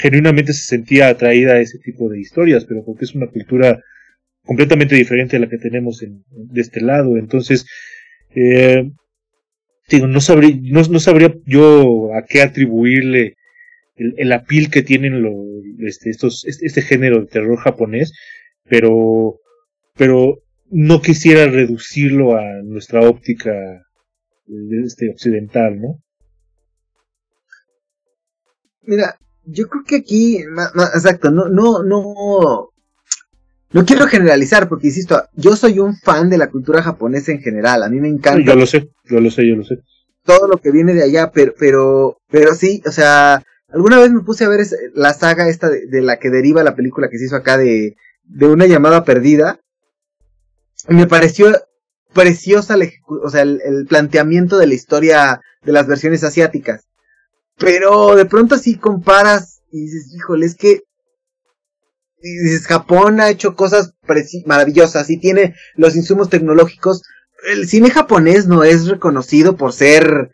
genuinamente 0.00 0.52
se 0.52 0.64
sentía 0.64 1.08
atraída 1.08 1.54
a 1.54 1.60
ese 1.60 1.78
tipo 1.78 2.08
de 2.08 2.20
historias 2.20 2.64
pero 2.64 2.84
porque 2.84 3.04
es 3.04 3.14
una 3.14 3.28
cultura 3.28 3.80
completamente 4.44 4.94
diferente 4.94 5.36
a 5.36 5.40
la 5.40 5.48
que 5.48 5.58
tenemos 5.58 6.02
en, 6.02 6.24
de 6.30 6.60
este 6.60 6.80
lado 6.80 7.16
entonces 7.16 7.66
eh, 8.34 8.90
digo 9.88 10.06
no 10.06 10.20
sabría 10.20 10.58
no, 10.62 11.00
sabría 11.00 11.34
yo 11.46 12.14
a 12.14 12.24
qué 12.24 12.42
atribuirle 12.42 13.36
el, 13.96 14.14
el 14.16 14.32
apil 14.32 14.70
que 14.70 14.82
tienen 14.82 15.14
este, 15.78 16.10
estos, 16.10 16.44
este, 16.46 16.66
este, 16.66 16.82
género 16.82 17.20
de 17.20 17.26
terror 17.26 17.58
japonés, 17.58 18.12
pero, 18.64 19.40
pero 19.94 20.42
no 20.70 21.02
quisiera 21.02 21.46
reducirlo 21.46 22.36
a 22.36 22.62
nuestra 22.62 23.00
óptica 23.00 23.52
este, 24.84 25.10
occidental, 25.10 25.80
¿no? 25.80 26.02
Mira, 28.82 29.16
yo 29.44 29.68
creo 29.68 29.84
que 29.84 29.96
aquí, 29.96 30.38
exacto, 30.94 31.30
no, 31.30 31.48
no, 31.48 31.82
no, 31.82 32.70
no 33.72 33.84
quiero 33.84 34.06
generalizar 34.06 34.68
porque 34.68 34.88
insisto, 34.88 35.22
yo 35.34 35.56
soy 35.56 35.78
un 35.78 35.96
fan 35.96 36.30
de 36.30 36.38
la 36.38 36.50
cultura 36.50 36.82
japonesa 36.82 37.32
en 37.32 37.40
general, 37.40 37.82
a 37.82 37.88
mí 37.88 38.00
me 38.00 38.08
encanta. 38.08 38.52
Yo 38.52 38.56
lo 38.56 38.66
sé, 38.66 38.90
yo 39.04 39.20
lo 39.20 39.30
sé, 39.30 39.48
yo 39.48 39.56
lo 39.56 39.64
sé. 39.64 39.78
Todo 40.24 40.46
lo 40.46 40.58
que 40.58 40.70
viene 40.70 40.94
de 40.94 41.02
allá, 41.02 41.32
pero, 41.32 41.52
pero, 41.58 42.18
pero 42.30 42.54
sí, 42.54 42.80
o 42.86 42.92
sea, 42.92 43.42
Alguna 43.72 43.98
vez 43.98 44.12
me 44.12 44.20
puse 44.20 44.44
a 44.44 44.48
ver 44.48 44.60
la 44.94 45.14
saga 45.14 45.48
esta 45.48 45.70
de, 45.70 46.02
la 46.02 46.18
que 46.18 46.28
deriva 46.28 46.62
la 46.62 46.76
película 46.76 47.08
que 47.08 47.18
se 47.18 47.24
hizo 47.24 47.36
acá 47.36 47.56
de, 47.56 47.96
de 48.24 48.46
una 48.46 48.66
llamada 48.66 49.04
perdida. 49.04 49.60
Y 50.88 50.94
me 50.94 51.06
pareció 51.06 51.52
preciosa 52.12 52.76
o 53.22 53.30
sea, 53.30 53.42
el, 53.42 53.86
planteamiento 53.88 54.58
de 54.58 54.66
la 54.66 54.74
historia 54.74 55.40
de 55.62 55.72
las 55.72 55.86
versiones 55.86 56.22
asiáticas. 56.22 56.84
Pero 57.58 58.16
de 58.16 58.24
pronto 58.24 58.54
así 58.54 58.76
comparas 58.76 59.62
y 59.70 59.82
dices, 59.82 60.12
híjole, 60.14 60.46
es 60.46 60.54
que 60.54 60.82
dices, 62.20 62.66
Japón 62.66 63.20
ha 63.20 63.30
hecho 63.30 63.54
cosas 63.54 63.94
maravillosas 64.46 65.10
y 65.10 65.18
tiene 65.18 65.54
los 65.74 65.96
insumos 65.96 66.28
tecnológicos. 66.28 67.02
El 67.52 67.68
cine 67.68 67.90
japonés 67.90 68.46
no 68.46 68.62
es 68.62 68.86
reconocido 68.86 69.56
por 69.56 69.72
ser 69.72 70.30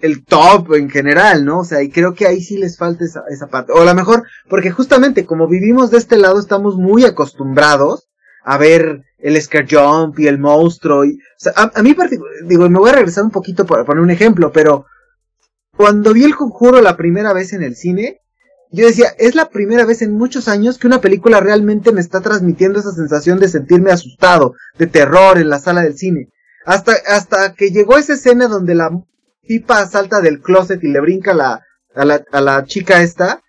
el 0.00 0.24
top 0.24 0.74
en 0.74 0.90
general, 0.90 1.44
¿no? 1.44 1.60
O 1.60 1.64
sea, 1.64 1.82
y 1.82 1.90
creo 1.90 2.14
que 2.14 2.26
ahí 2.26 2.42
sí 2.42 2.58
les 2.58 2.76
falta 2.76 3.04
esa, 3.04 3.22
esa 3.30 3.46
parte. 3.46 3.72
O 3.72 3.80
a 3.80 3.84
lo 3.84 3.94
mejor, 3.94 4.24
porque 4.48 4.70
justamente 4.70 5.24
como 5.24 5.48
vivimos 5.48 5.90
de 5.90 5.98
este 5.98 6.16
lado, 6.16 6.38
estamos 6.38 6.76
muy 6.76 7.04
acostumbrados 7.04 8.08
a 8.44 8.58
ver 8.58 9.02
el 9.18 9.40
scare 9.40 9.66
jump 9.68 10.18
y 10.18 10.28
el 10.28 10.38
monstruo. 10.38 11.04
Y, 11.04 11.18
sea, 11.36 11.52
a, 11.56 11.82
mí, 11.82 11.96
digo, 12.44 12.68
me 12.68 12.78
voy 12.78 12.90
a 12.90 12.94
regresar 12.94 13.24
un 13.24 13.30
poquito 13.30 13.66
para 13.66 13.84
poner 13.84 14.02
un 14.02 14.10
ejemplo, 14.10 14.52
pero 14.52 14.86
cuando 15.76 16.12
vi 16.12 16.24
el 16.24 16.36
conjuro 16.36 16.80
la 16.80 16.96
primera 16.96 17.32
vez 17.32 17.52
en 17.52 17.62
el 17.62 17.76
cine, 17.76 18.20
yo 18.72 18.86
decía, 18.86 19.14
es 19.18 19.34
la 19.34 19.48
primera 19.48 19.84
vez 19.84 20.02
en 20.02 20.12
muchos 20.12 20.48
años 20.48 20.78
que 20.78 20.86
una 20.86 21.00
película 21.00 21.40
realmente 21.40 21.92
me 21.92 22.00
está 22.00 22.20
transmitiendo 22.20 22.80
esa 22.80 22.92
sensación 22.92 23.38
de 23.38 23.48
sentirme 23.48 23.90
asustado, 23.90 24.54
de 24.78 24.86
terror 24.86 25.38
en 25.38 25.48
la 25.48 25.58
sala 25.58 25.82
del 25.82 25.96
cine. 25.96 26.28
Hasta, 26.64 26.92
hasta 27.06 27.54
que 27.54 27.70
llegó 27.70 27.96
esa 27.96 28.14
escena 28.14 28.48
donde 28.48 28.74
la 28.74 28.90
tipa 29.42 29.86
salta 29.86 30.20
del 30.20 30.40
closet 30.40 30.82
y 30.82 30.88
le 30.88 31.00
brinca 31.00 31.32
la, 31.32 31.62
a 31.94 32.04
la, 32.04 32.24
a 32.32 32.40
la 32.40 32.64
chica 32.64 33.02
esta. 33.02 33.40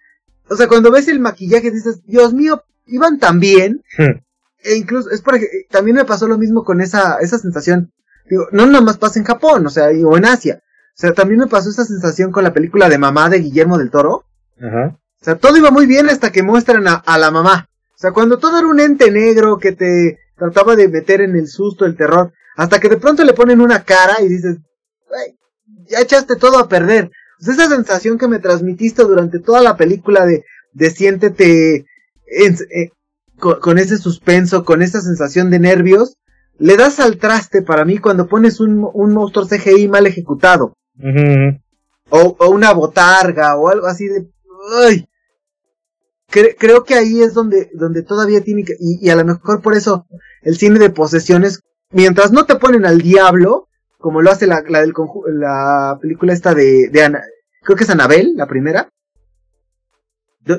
O 0.49 0.55
sea, 0.55 0.67
cuando 0.67 0.91
ves 0.91 1.07
el 1.07 1.19
maquillaje 1.19 1.71
dices, 1.71 2.03
Dios 2.05 2.33
mío, 2.33 2.63
iban 2.85 3.19
tan 3.19 3.39
bien. 3.39 3.81
Hmm. 3.97 4.21
E 4.63 4.75
incluso, 4.75 5.09
es 5.09 5.21
porque 5.21 5.47
también 5.69 5.97
me 5.97 6.05
pasó 6.05 6.27
lo 6.27 6.37
mismo 6.37 6.63
con 6.63 6.81
esa, 6.81 7.17
esa 7.19 7.39
sensación. 7.39 7.91
Digo, 8.29 8.47
no 8.51 8.65
nada 8.65 8.81
más 8.81 8.97
pasa 8.97 9.19
en 9.19 9.25
Japón, 9.25 9.65
o 9.65 9.69
sea, 9.69 9.87
o 10.05 10.17
en 10.17 10.25
Asia. 10.25 10.61
O 10.97 10.99
sea, 10.99 11.13
también 11.13 11.39
me 11.39 11.47
pasó 11.47 11.69
esa 11.69 11.85
sensación 11.85 12.31
con 12.31 12.43
la 12.43 12.53
película 12.53 12.89
de 12.89 12.97
Mamá 12.97 13.29
de 13.29 13.39
Guillermo 13.39 13.77
del 13.77 13.91
Toro. 13.91 14.25
Ajá. 14.59 14.97
O 15.21 15.23
sea, 15.23 15.35
todo 15.37 15.55
iba 15.57 15.69
muy 15.71 15.85
bien 15.85 16.09
hasta 16.09 16.31
que 16.31 16.41
muestran 16.43 16.87
a, 16.87 16.95
a 16.95 17.17
la 17.19 17.29
mamá. 17.31 17.69
O 17.93 17.97
sea, 17.97 18.11
cuando 18.11 18.37
todo 18.39 18.57
era 18.57 18.67
un 18.67 18.79
ente 18.79 19.11
negro 19.11 19.57
que 19.59 19.71
te 19.73 20.17
trataba 20.37 20.75
de 20.75 20.87
meter 20.87 21.21
en 21.21 21.35
el 21.35 21.47
susto, 21.47 21.85
el 21.85 21.95
terror, 21.95 22.31
hasta 22.55 22.79
que 22.79 22.89
de 22.89 22.97
pronto 22.97 23.23
le 23.23 23.33
ponen 23.33 23.61
una 23.61 23.83
cara 23.83 24.21
y 24.21 24.27
dices, 24.27 24.57
"Güey, 25.07 25.35
ya 25.89 25.99
echaste 25.99 26.35
todo 26.35 26.57
a 26.59 26.67
perder. 26.67 27.11
Esa 27.39 27.67
sensación 27.67 28.17
que 28.17 28.27
me 28.27 28.39
transmitiste 28.39 29.03
durante 29.03 29.39
toda 29.39 29.61
la 29.61 29.77
película 29.77 30.25
de, 30.25 30.43
de 30.73 30.89
siéntete 30.89 31.85
en- 32.25 32.57
eh, 32.71 32.89
con, 33.39 33.59
con 33.59 33.77
ese 33.77 33.97
suspenso, 33.97 34.63
con 34.65 34.81
esa 34.81 35.01
sensación 35.01 35.49
de 35.51 35.59
nervios, 35.59 36.17
le 36.57 36.75
das 36.77 36.99
al 36.99 37.17
traste 37.17 37.61
para 37.61 37.85
mí 37.85 37.99
cuando 37.99 38.27
pones 38.27 38.59
un, 38.59 38.87
un 38.93 39.13
monstruo 39.13 39.47
CGI 39.47 39.87
mal 39.87 40.07
ejecutado. 40.07 40.73
O, 42.09 42.35
o 42.39 42.49
una 42.49 42.73
botarga 42.73 43.55
o 43.57 43.69
algo 43.69 43.87
así 43.87 44.07
de... 44.07 44.27
¡Ay! 44.85 45.07
Cre- 46.31 46.55
creo 46.57 46.83
que 46.83 46.95
ahí 46.95 47.21
es 47.21 47.33
donde, 47.33 47.69
donde 47.73 48.03
todavía 48.03 48.41
tiene 48.41 48.63
que... 48.63 48.73
Y, 48.79 49.05
y 49.05 49.09
a 49.09 49.15
lo 49.15 49.25
mejor 49.25 49.61
por 49.61 49.75
eso 49.75 50.07
el 50.41 50.57
cine 50.57 50.79
de 50.79 50.89
posesiones, 50.89 51.61
mientras 51.91 52.31
no 52.31 52.45
te 52.45 52.55
ponen 52.55 52.85
al 52.85 53.01
diablo, 53.01 53.67
como 53.97 54.21
lo 54.21 54.31
hace 54.31 54.47
la, 54.47 54.63
la, 54.67 54.81
del 54.81 54.93
la 55.27 55.97
película 56.01 56.33
esta 56.33 56.53
de, 56.53 56.89
de 56.89 57.03
Ana, 57.03 57.23
creo 57.61 57.77
que 57.77 57.83
es 57.83 57.89
Anabel, 57.89 58.33
la 58.35 58.47
primera. 58.47 58.89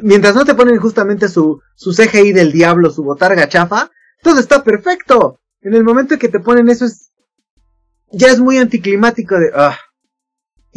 Mientras 0.03 0.35
no 0.35 0.45
te 0.45 0.55
ponen 0.55 0.77
justamente 0.79 1.29
su, 1.29 1.63
su 1.75 1.93
CGI 1.93 2.33
del 2.33 2.53
diablo, 2.53 2.91
su 2.91 3.03
botarga 3.03 3.49
chafa, 3.49 3.91
todo 4.23 4.39
está 4.39 4.63
perfecto. 4.63 5.41
En 5.63 5.73
el 5.75 5.83
momento 5.83 6.15
en 6.15 6.21
que 6.21 6.29
te 6.29 6.41
ponen 6.41 6.69
eso 6.69 6.85
es... 6.85 7.11
Ya 8.11 8.29
es 8.29 8.39
muy 8.39 8.59
anticlimático 8.59 9.39
de... 9.39 9.51
ah 9.55 9.79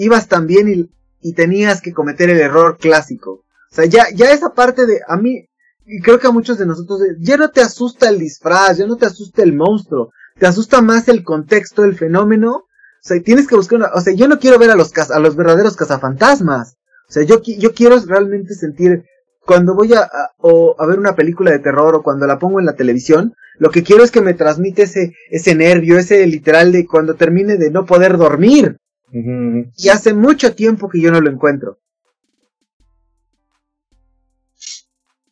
ibas 0.04 0.28
tan 0.28 0.48
bien 0.48 0.70
y, 0.70 0.90
y 1.22 1.34
tenías 1.34 1.82
que 1.82 1.94
cometer 1.94 2.30
el 2.30 2.40
error 2.40 2.78
clásico. 2.80 3.44
O 3.72 3.76
sea, 3.76 3.86
ya, 3.86 4.06
ya 4.14 4.32
esa 4.32 4.54
parte 4.54 4.86
de, 4.86 5.00
a 5.08 5.18
mí, 5.18 5.46
y 5.86 6.02
creo 6.02 6.20
que 6.20 6.28
a 6.28 6.32
muchos 6.32 6.58
de 6.58 6.66
nosotros, 6.66 7.02
ya 7.20 7.38
no 7.38 7.50
te 7.50 7.62
asusta 7.62 8.10
el 8.10 8.20
disfraz, 8.20 8.78
ya 8.78 8.86
no 8.86 8.98
te 8.98 9.06
asusta 9.06 9.44
el 9.44 9.54
monstruo, 9.54 10.12
te 10.38 10.48
asusta 10.48 10.82
más 10.82 11.08
el 11.08 11.24
contexto, 11.24 11.84
el 11.84 11.96
fenómeno. 11.96 12.52
O 12.54 13.04
sea, 13.04 13.22
tienes 13.22 13.48
que 13.48 13.56
buscar 13.56 13.80
una, 13.80 13.92
o 13.94 14.02
sea, 14.02 14.14
yo 14.14 14.28
no 14.28 14.40
quiero 14.40 14.60
ver 14.60 14.72
a 14.72 14.76
los, 14.76 14.92
a 14.98 15.20
los 15.20 15.36
verdaderos 15.36 15.76
cazafantasmas. 15.76 16.76
O 17.10 17.12
sea, 17.14 17.24
yo, 17.24 17.42
yo 17.42 17.74
quiero 17.74 18.00
realmente 18.06 18.54
sentir, 18.54 19.06
cuando 19.46 19.76
voy 19.76 19.94
a, 19.94 20.02
a, 20.02 20.32
o 20.38 20.76
a 20.78 20.86
ver 20.86 21.00
una 21.00 21.16
película 21.16 21.52
de 21.52 21.60
terror 21.60 21.96
o 21.96 22.04
cuando 22.04 22.28
la 22.28 22.40
pongo 22.40 22.60
en 22.60 22.66
la 22.66 22.76
televisión, 22.76 23.34
lo 23.58 23.70
que 23.70 23.84
quiero 23.84 24.04
es 24.04 24.12
que 24.12 24.22
me 24.22 24.34
transmite 24.34 24.84
ese, 24.84 25.14
ese 25.30 25.56
nervio, 25.56 25.98
ese 25.98 26.26
literal 26.26 26.72
de 26.72 26.86
cuando 26.86 27.16
termine 27.16 27.58
de 27.58 27.70
no 27.70 27.86
poder 27.86 28.18
dormir. 28.18 28.78
Y 29.14 29.90
hace 29.90 30.14
mucho 30.14 30.56
tiempo 30.56 30.88
que 30.90 31.02
yo 31.02 31.12
no 31.12 31.20
lo 31.20 31.30
encuentro. 31.30 31.80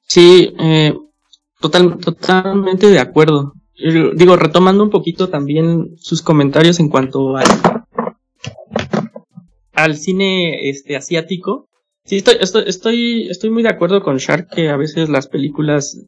Sí, 0.07 0.53
eh, 0.60 0.93
total, 1.60 1.97
totalmente 1.97 2.88
de 2.88 2.99
acuerdo. 2.99 3.53
Eh, 3.76 4.11
Digo, 4.15 4.35
retomando 4.35 4.84
un 4.84 4.89
poquito 4.89 5.30
también 5.30 5.95
sus 5.97 6.22
comentarios 6.22 6.80
en 6.80 6.89
cuanto 6.89 7.38
al, 7.38 7.47
al 9.73 9.95
cine 9.95 10.69
este 10.69 10.97
asiático. 10.97 11.69
Sí, 12.06 12.18
estoy, 12.18 12.35
estoy, 12.41 12.64
estoy, 12.65 13.27
estoy 13.30 13.49
muy 13.51 13.64
de 13.64 13.69
acuerdo 13.69 14.01
con 14.01 14.18
Shark 14.18 14.49
que 14.53 14.69
a 14.69 14.77
veces 14.77 15.10
las 15.10 15.27
películas, 15.27 16.06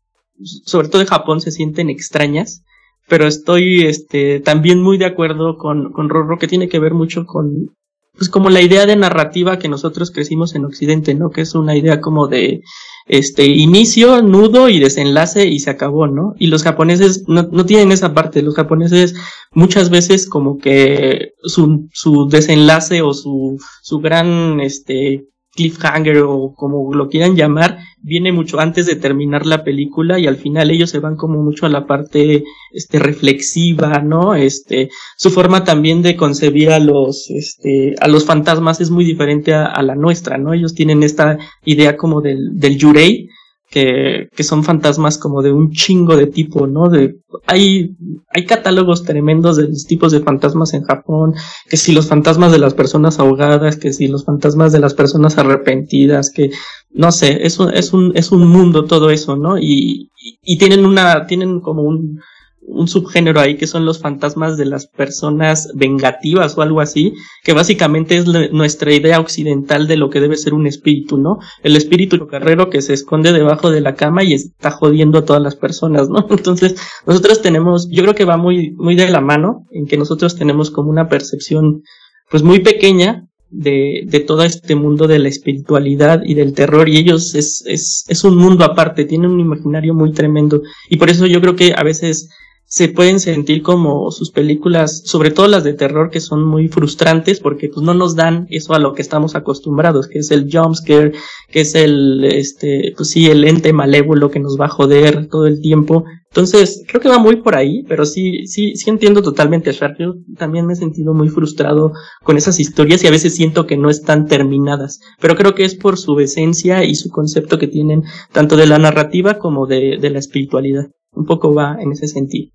sobre 0.66 0.90
todo 0.90 1.00
de 1.00 1.08
Japón, 1.08 1.40
se 1.40 1.52
sienten 1.52 1.90
extrañas. 1.90 2.64
Pero 3.12 3.28
estoy 3.28 3.82
este, 3.86 4.40
también 4.40 4.82
muy 4.82 4.98
de 4.98 5.04
acuerdo 5.04 5.58
con, 5.58 5.92
con 5.92 6.08
Rorro 6.08 6.40
que 6.40 6.48
tiene 6.48 6.70
que 6.70 6.80
ver 6.80 6.94
mucho 6.94 7.26
con, 7.26 7.76
pues 8.18 8.30
como 8.30 8.50
la 8.50 8.62
idea 8.62 8.86
de 8.86 8.96
narrativa 8.96 9.60
que 9.60 9.68
nosotros 9.68 10.12
crecimos 10.12 10.56
en 10.56 10.64
Occidente, 10.64 11.14
¿no? 11.14 11.30
Que 11.30 11.42
es 11.42 11.54
una 11.54 11.76
idea 11.76 12.00
como 12.00 12.30
de, 12.30 12.62
este, 13.08 13.48
inicio, 13.48 14.22
nudo 14.22 14.70
y 14.70 14.80
desenlace 14.80 15.46
y 15.46 15.60
se 15.60 15.72
acabó, 15.72 16.08
¿no? 16.08 16.36
Y 16.40 16.48
los 16.48 16.64
japoneses 16.64 17.26
no, 17.28 17.50
no 17.52 17.66
tienen 17.66 17.92
esa 17.92 18.14
parte, 18.14 18.44
los 18.44 18.56
japoneses 18.56 19.14
muchas 19.52 19.90
veces 19.90 20.26
como 20.26 20.58
que 20.58 21.34
su, 21.44 21.90
su 21.92 22.30
desenlace 22.30 23.02
o 23.02 23.14
su, 23.14 23.60
su 23.82 24.00
gran, 24.00 24.62
este, 24.62 25.26
cliffhanger 25.54 26.20
o 26.20 26.54
como 26.56 26.94
lo 26.94 27.10
quieran 27.10 27.36
llamar, 27.36 27.80
viene 28.02 28.32
mucho 28.32 28.60
antes 28.60 28.86
de 28.86 28.96
terminar 28.96 29.46
la 29.46 29.64
película 29.64 30.18
y 30.18 30.28
al 30.28 30.38
final 30.38 30.72
ellos 30.72 30.90
se 30.90 31.00
van 31.00 31.16
como 31.16 31.42
mucho 31.42 31.66
a 31.66 31.70
la 31.70 31.86
parte, 31.86 32.44
este, 32.72 33.00
reflexiva, 33.00 34.00
¿no? 34.00 34.34
Este, 34.34 34.90
su 35.18 35.30
forma 35.30 35.64
también 35.64 36.02
de 36.02 36.16
concebir 36.16 36.72
a 36.72 36.80
los, 36.80 37.30
este, 37.30 37.96
a 38.00 38.08
los 38.08 38.26
fantasmas 38.26 38.82
es 38.82 38.90
muy 38.90 39.06
diferente 39.06 39.54
a, 39.54 39.82
la 39.82 39.96
nuestra, 39.96 40.38
¿no? 40.38 40.54
Ellos 40.54 40.74
tienen 40.74 41.04
esta 41.04 41.38
idea 41.66 41.98
como 41.98 42.22
del, 42.22 42.58
del 42.58 42.78
yurei, 42.78 43.30
que, 43.72 44.28
que 44.36 44.44
son 44.44 44.66
fantasmas 44.66 45.18
como 45.18 45.42
de 45.42 45.54
un 45.54 45.72
chingo 45.72 46.18
de 46.18 46.28
tipo, 46.28 46.68
¿no? 46.68 46.90
De, 46.90 47.20
hay, 47.48 47.96
hay 48.30 48.46
catálogos 48.46 49.04
tremendos 49.04 49.56
de 49.56 49.70
los 49.70 49.86
tipos 49.86 50.12
de 50.12 50.20
fantasmas 50.20 50.74
en 50.74 50.84
Japón, 50.84 51.34
que 51.70 51.78
si 51.78 51.94
los 51.94 52.08
fantasmas 52.08 52.52
de 52.52 52.60
las 52.60 52.74
personas 52.74 53.18
ahogadas, 53.18 53.78
que 53.78 53.94
si 53.94 54.10
los 54.10 54.26
fantasmas 54.26 54.74
de 54.74 54.80
las 54.82 54.94
personas 54.94 55.38
arrepentidas, 55.38 56.32
que, 56.32 56.52
no 56.92 57.14
sé, 57.14 57.46
es 57.46 57.60
un, 57.60 57.74
es 57.74 57.94
un, 57.94 58.12
es 58.14 58.34
un 58.34 58.46
mundo 58.46 58.84
todo 58.84 59.10
eso, 59.10 59.38
¿no? 59.38 59.58
Y, 59.58 60.12
y, 60.22 60.38
y 60.44 60.58
tienen 60.58 60.86
una, 60.86 61.26
tienen 61.26 61.62
como 61.62 61.84
un, 61.84 62.20
un 62.62 62.88
subgénero 62.88 63.40
ahí 63.40 63.58
que 63.58 63.68
son 63.68 63.86
los 63.86 64.00
fantasmas 64.00 64.58
de 64.58 64.66
las 64.66 64.88
personas 64.88 65.72
vengativas 65.76 66.58
o 66.58 66.62
algo 66.62 66.82
así, 66.82 67.14
que 67.44 67.54
básicamente 67.54 68.18
es 68.18 68.26
nuestra 68.26 68.94
idea 68.94 69.20
occidental 69.20 69.88
de 69.88 69.98
lo 69.98 70.10
que 70.10 70.20
debe 70.22 70.38
ser 70.38 70.54
un 70.54 70.68
espíritu, 70.68 71.18
¿no? 71.18 71.40
El 71.64 71.76
espíritu 71.76 72.28
carrero 72.28 72.70
que 72.70 72.82
se 72.82 72.94
esconde 72.94 73.34
debajo 73.34 73.72
de 73.72 73.82
la 73.82 73.96
cama 73.96 74.24
y 74.24 74.34
está 74.34 74.72
jodiendo 74.72 75.20
a 75.20 75.26
todas 75.26 75.42
las 75.42 75.56
personas, 75.56 76.10
¿no? 76.10 76.26
Entonces, 76.30 76.76
nosotros 77.06 77.42
tenemos, 77.42 77.90
yo 77.90 78.04
creo 78.04 78.16
que 78.16 78.26
va 78.26 78.38
muy, 78.38 78.72
muy 78.72 78.96
de 78.96 79.10
la 79.10 79.22
mano 79.22 79.66
en 79.72 79.86
que 79.86 79.98
nosotros 79.98 80.36
tenemos 80.36 80.72
como 80.72 80.90
una 80.90 81.10
percepción, 81.10 81.84
pues 82.30 82.44
muy 82.44 82.60
pequeña 82.60 83.28
de, 83.50 84.04
de 84.06 84.20
todo 84.22 84.44
este 84.44 84.76
mundo 84.76 85.08
de 85.08 85.20
la 85.20 85.28
espiritualidad 85.28 86.22
y 86.24 86.36
del 86.36 86.54
terror 86.54 86.88
y 86.88 86.98
ellos 86.98 87.36
es, 87.36 87.64
es, 87.68 88.06
es 88.08 88.24
un 88.24 88.38
mundo 88.38 88.64
aparte, 88.64 89.04
tienen 89.04 89.32
un 89.32 89.42
imaginario 89.42 89.94
muy 89.94 90.14
tremendo 90.14 90.62
y 90.90 90.96
por 90.96 91.10
eso 91.10 91.28
yo 91.28 91.42
creo 91.42 91.58
que 91.58 91.74
a 91.76 91.84
veces 91.84 92.30
se 92.72 92.88
pueden 92.88 93.20
sentir 93.20 93.64
como 93.64 94.12
sus 94.12 94.32
películas, 94.32 95.02
sobre 95.04 95.30
todo 95.30 95.50
las 95.50 95.66
de 95.66 95.74
terror, 95.74 96.10
que 96.10 96.22
son 96.22 96.46
muy 96.46 96.70
frustrantes 96.70 97.42
porque 97.42 97.68
pues 97.68 97.86
no 97.86 97.94
nos 97.94 98.16
dan 98.16 98.48
eso 98.50 98.74
a 98.74 98.80
lo 98.80 98.94
que 98.94 99.02
estamos 99.02 99.36
acostumbrados, 99.36 100.08
que 100.08 100.20
es 100.20 100.32
el 100.32 100.50
jumpscare, 100.50 101.12
que 101.50 101.60
es 101.60 101.76
el, 101.76 102.24
este, 102.24 102.94
pues 102.96 103.10
sí, 103.10 103.30
el 103.30 103.44
ente 103.44 103.74
malévolo 103.74 104.32
que 104.32 104.40
nos 104.40 104.58
va 104.58 104.68
a 104.68 104.70
joder 104.70 105.28
todo 105.28 105.48
el 105.48 105.60
tiempo. 105.60 106.06
Entonces, 106.30 106.86
creo 106.88 107.02
que 107.02 107.10
va 107.10 107.18
muy 107.18 107.42
por 107.42 107.56
ahí, 107.56 107.84
pero 107.90 108.06
sí, 108.06 108.48
sí, 108.48 108.74
sí 108.78 108.90
entiendo 108.90 109.22
totalmente 109.22 109.70
a 109.70 109.74
Shark. 109.74 109.98
También 110.38 110.66
me 110.66 110.72
he 110.72 110.78
sentido 110.78 111.14
muy 111.14 111.28
frustrado 111.28 111.92
con 112.24 112.38
esas 112.38 112.58
historias 112.62 113.04
y 113.04 113.08
a 113.08 113.12
veces 113.12 113.36
siento 113.36 113.68
que 113.68 113.76
no 113.76 113.90
están 113.90 114.28
terminadas, 114.28 115.02
pero 115.20 115.36
creo 115.36 115.56
que 115.56 115.66
es 115.66 115.76
por 115.76 115.98
su 115.98 116.18
esencia 116.22 116.86
y 116.86 116.96
su 116.96 117.10
concepto 117.10 117.60
que 117.60 117.68
tienen 117.68 118.04
tanto 118.32 118.56
de 118.56 118.68
la 118.68 118.80
narrativa 118.80 119.40
como 119.40 119.68
de, 119.68 119.98
de 120.00 120.10
la 120.10 120.20
espiritualidad. 120.20 120.90
Un 121.12 121.26
poco 121.26 121.54
va 121.54 121.76
en 121.78 121.92
ese 121.92 122.08
sentido. 122.08 122.54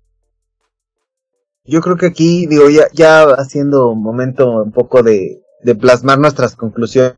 Yo 1.67 1.81
creo 1.81 1.97
que 1.97 2.05
aquí, 2.05 2.47
digo, 2.47 2.69
ya, 2.69 2.87
ya 2.93 3.23
haciendo 3.23 3.89
un 3.89 4.01
momento 4.01 4.63
un 4.63 4.71
poco 4.71 5.03
de, 5.03 5.41
de 5.63 5.75
plasmar 5.75 6.17
nuestras 6.17 6.55
conclusiones 6.55 7.17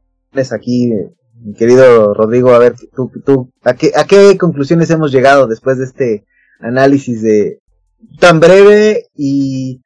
aquí, 0.52 0.92
eh, 0.92 1.12
mi 1.42 1.54
querido 1.54 2.16
Rodrigo, 2.16 2.54
a 2.54 2.60
ver, 2.60 2.74
tú, 2.96 3.12
tú, 3.24 3.52
¿a 3.64 3.76
qué, 3.76 3.92
¿a 3.96 4.06
qué 4.06 4.38
conclusiones 4.38 4.90
hemos 4.90 5.12
llegado 5.12 5.48
después 5.48 5.78
de 5.78 5.86
este 5.86 6.26
análisis 6.60 7.22
de 7.22 7.60
tan 8.20 8.40
breve 8.40 9.06
y 9.16 9.82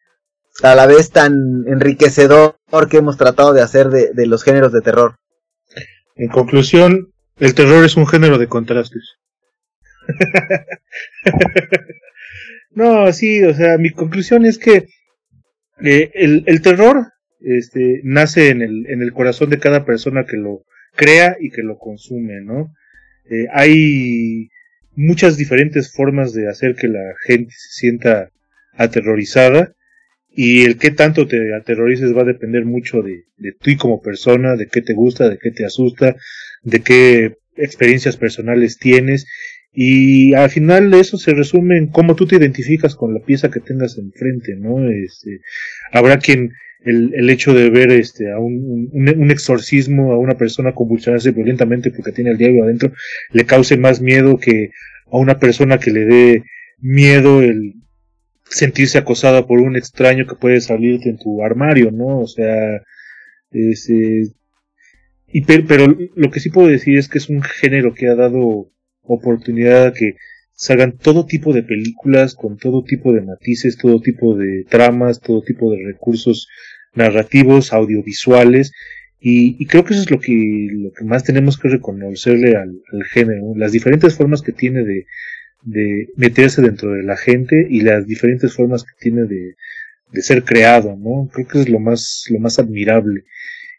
a 0.61 0.75
la 0.75 0.87
vez 0.87 1.11
tan 1.11 1.65
enriquecedor 1.67 2.55
que 2.89 2.97
hemos 2.97 3.17
tratado 3.17 3.53
de 3.53 3.61
hacer 3.61 3.89
de, 3.89 4.11
de 4.13 4.27
los 4.27 4.43
géneros 4.43 4.71
de 4.71 4.81
terror? 4.81 5.17
En 6.15 6.29
conclusión, 6.29 7.11
el 7.37 7.53
terror 7.53 7.83
es 7.83 7.97
un 7.97 8.07
género 8.07 8.37
de 8.37 8.47
contrastes. 8.47 9.17
no, 12.75 13.11
sí, 13.13 13.43
o 13.43 13.53
sea, 13.53 13.77
mi 13.77 13.91
conclusión 13.91 14.45
es 14.45 14.57
que 14.57 14.87
eh, 15.83 16.11
el, 16.13 16.61
terror 16.61 17.07
este, 17.41 18.01
nace 18.03 18.49
en 18.49 18.61
el, 18.61 18.85
en 18.89 19.01
el 19.01 19.13
corazón 19.13 19.49
de 19.49 19.59
cada 19.59 19.85
persona 19.85 20.25
que 20.25 20.37
lo 20.37 20.63
crea 20.95 21.35
y 21.39 21.49
que 21.49 21.63
lo 21.63 21.77
consume, 21.77 22.41
¿no? 22.41 22.73
Eh, 23.29 23.47
hay 23.51 24.49
muchas 24.95 25.37
diferentes 25.37 25.91
formas 25.91 26.33
de 26.33 26.49
hacer 26.49 26.75
que 26.75 26.87
la 26.87 27.13
gente 27.25 27.51
se 27.51 27.79
sienta 27.79 28.29
aterrorizada 28.73 29.73
y 30.29 30.63
el 30.65 30.77
qué 30.77 30.91
tanto 30.91 31.27
te 31.27 31.53
aterrorices 31.53 32.15
va 32.15 32.21
a 32.21 32.25
depender 32.25 32.65
mucho 32.65 33.01
de, 33.01 33.23
de 33.37 33.51
ti 33.53 33.77
como 33.77 34.01
persona, 34.01 34.55
de 34.55 34.67
qué 34.67 34.81
te 34.81 34.93
gusta, 34.93 35.29
de 35.29 35.37
qué 35.37 35.51
te 35.51 35.65
asusta, 35.65 36.15
de 36.63 36.81
qué 36.81 37.37
experiencias 37.55 38.17
personales 38.17 38.77
tienes 38.77 39.27
y 39.73 40.35
al 40.35 40.49
final 40.51 40.93
eso 40.93 41.17
se 41.17 41.33
resume 41.33 41.77
en 41.77 41.87
cómo 41.87 42.15
tú 42.15 42.27
te 42.27 42.35
identificas 42.35 42.95
con 42.95 43.13
la 43.13 43.21
pieza 43.21 43.49
que 43.49 43.59
tengas 43.59 43.97
enfrente, 43.97 44.55
¿no? 44.55 44.87
Este, 44.87 45.39
habrá 45.91 46.19
quien 46.19 46.53
el, 46.85 47.13
el 47.15 47.29
hecho 47.29 47.53
de 47.53 47.69
ver 47.69 47.91
este 47.91 48.31
a 48.31 48.39
un, 48.39 48.89
un, 48.93 49.31
exorcismo 49.31 50.13
a 50.13 50.19
una 50.19 50.37
persona 50.37 50.73
convulsionarse 50.73 51.31
violentamente 51.31 51.91
porque 51.91 52.11
tiene 52.11 52.31
el 52.31 52.37
diablo 52.37 52.65
adentro 52.65 52.91
le 53.31 53.45
cause 53.45 53.77
más 53.77 54.01
miedo 54.01 54.37
que 54.37 54.71
a 55.11 55.17
una 55.17 55.39
persona 55.39 55.79
que 55.79 55.91
le 55.91 56.05
dé 56.05 56.43
miedo 56.79 57.41
el 57.41 57.75
sentirse 58.43 58.97
acosada 58.97 59.47
por 59.47 59.59
un 59.59 59.75
extraño 59.75 60.27
que 60.27 60.35
puede 60.35 60.61
salirte 60.61 61.09
en 61.09 61.17
tu 61.17 61.43
armario, 61.43 61.91
¿no? 61.91 62.19
O 62.19 62.27
sea, 62.27 62.81
ese 63.51 64.23
y 65.27 65.41
pero 65.41 65.87
lo 66.15 66.29
que 66.29 66.39
sí 66.39 66.49
puedo 66.51 66.67
decir 66.67 66.97
es 66.97 67.09
que 67.09 67.17
es 67.17 67.29
un 67.29 67.41
género 67.41 67.95
que 67.95 68.07
ha 68.07 68.15
dado 68.15 68.72
oportunidad 69.03 69.87
a 69.87 69.93
que 69.93 70.15
salgan 70.53 70.97
todo 70.97 71.25
tipo 71.25 71.53
de 71.53 71.63
películas 71.63 72.35
con 72.35 72.57
todo 72.57 72.83
tipo 72.83 73.11
de 73.13 73.21
matices, 73.21 73.77
todo 73.77 74.01
tipo 74.01 74.35
de 74.35 74.65
tramas, 74.69 75.19
todo 75.19 75.41
tipo 75.41 75.71
de 75.71 75.83
recursos 75.85 76.47
narrativos, 76.93 77.73
audiovisuales, 77.73 78.71
y, 79.25 79.65
creo 79.67 79.85
que 79.85 79.93
eso 79.93 80.03
es 80.03 80.11
lo 80.11 80.19
que, 80.19 80.67
lo 80.69 80.91
que 80.91 81.05
más 81.05 81.23
tenemos 81.23 81.57
que 81.57 81.69
reconocerle 81.69 82.57
al, 82.57 82.81
al 82.91 83.03
género, 83.05 83.53
las 83.55 83.71
diferentes 83.71 84.15
formas 84.15 84.41
que 84.41 84.51
tiene 84.51 84.83
de, 84.83 85.05
de 85.61 86.09
meterse 86.17 86.61
dentro 86.61 86.91
de 86.91 87.03
la 87.03 87.15
gente 87.15 87.65
y 87.69 87.81
las 87.81 88.05
diferentes 88.05 88.53
formas 88.53 88.83
que 88.83 88.91
tiene 88.99 89.23
de, 89.23 89.55
de 90.11 90.21
ser 90.21 90.43
creado, 90.43 90.97
¿no? 90.97 91.29
Creo 91.31 91.47
que 91.47 91.61
es 91.61 91.69
lo 91.69 91.79
más, 91.79 92.25
lo 92.29 92.39
más 92.39 92.59
admirable. 92.59 93.23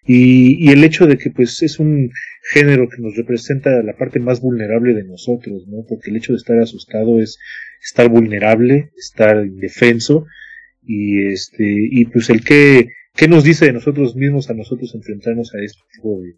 Y, 0.07 0.69
y 0.69 0.73
el 0.73 0.85
hecho 0.85 1.07
de 1.07 1.17
que 1.17 1.31
pues 1.31 1.63
es 1.63 1.79
un 1.79 2.11
género 2.53 2.89
que 2.89 3.01
nos 3.01 3.17
representa 3.17 3.83
la 3.83 3.97
parte 3.97 4.21
más 4.21 4.41
vulnerable 4.41 4.93
de 4.93 5.05
nosotros, 5.05 5.67
¿no? 5.67 5.85
Porque 5.89 6.11
el 6.11 6.17
hecho 6.17 6.33
de 6.33 6.39
estar 6.39 6.59
asustado 6.59 7.21
es 7.21 7.39
estar 7.83 8.09
vulnerable, 8.09 8.91
estar 8.97 9.45
indefenso 9.47 10.27
y 10.87 11.27
este 11.27 11.65
y 11.67 12.05
pues 12.07 12.29
el 12.29 12.45
que 12.45 12.89
qué 13.15 13.29
nos 13.29 13.45
dice 13.45 13.67
de 13.67 13.73
nosotros 13.73 14.17
mismos 14.17 14.51
a 14.51 14.55
nosotros 14.55 14.95
enfrentarnos 14.95 15.55
a 15.55 15.63
este 15.63 15.81
tipo 15.95 16.21
de, 16.21 16.35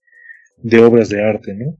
de 0.62 0.84
obras 0.84 1.08
de 1.08 1.22
arte, 1.22 1.54
¿no? 1.54 1.76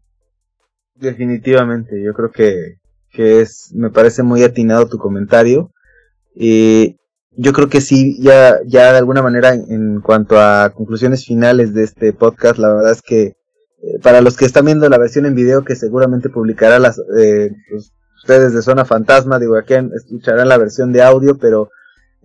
Definitivamente, 0.95 2.03
yo 2.03 2.15
creo 2.15 2.31
que, 2.31 2.77
que 3.11 3.41
es, 3.41 3.73
me 3.75 3.91
parece 3.91 4.23
muy 4.23 4.43
atinado 4.43 4.89
tu 4.89 4.99
comentario. 4.99 5.73
Y 6.35 6.97
yo 7.37 7.53
creo 7.53 7.69
que 7.69 7.81
sí, 7.81 8.21
ya, 8.21 8.59
ya 8.67 8.93
de 8.93 8.99
alguna 8.99 9.23
manera 9.23 9.55
en, 9.55 10.01
cuanto 10.01 10.41
a 10.41 10.71
conclusiones 10.75 11.25
finales 11.25 11.75
de 11.75 11.85
este 11.85 12.13
podcast, 12.13 12.59
la 12.59 12.73
verdad 12.73 12.93
es 12.93 13.03
que 13.03 13.23
eh, 13.23 13.99
para 14.03 14.21
los 14.21 14.37
que 14.37 14.47
están 14.47 14.65
viendo 14.65 14.89
la 14.89 14.99
versión 14.99 15.27
en 15.27 15.35
video 15.35 15.65
que 15.65 15.77
seguramente 15.77 16.29
publicará 16.29 16.79
las, 16.79 16.99
eh, 17.19 17.51
pues, 17.71 17.93
ustedes 18.17 18.55
de 18.55 18.63
Zona 18.63 18.85
Fantasma, 18.85 19.39
digo, 19.39 19.57
aquí 19.57 19.75
escucharán 19.95 20.49
la 20.49 20.59
versión 20.59 20.93
de 20.93 21.03
audio, 21.03 21.37
pero 21.39 21.69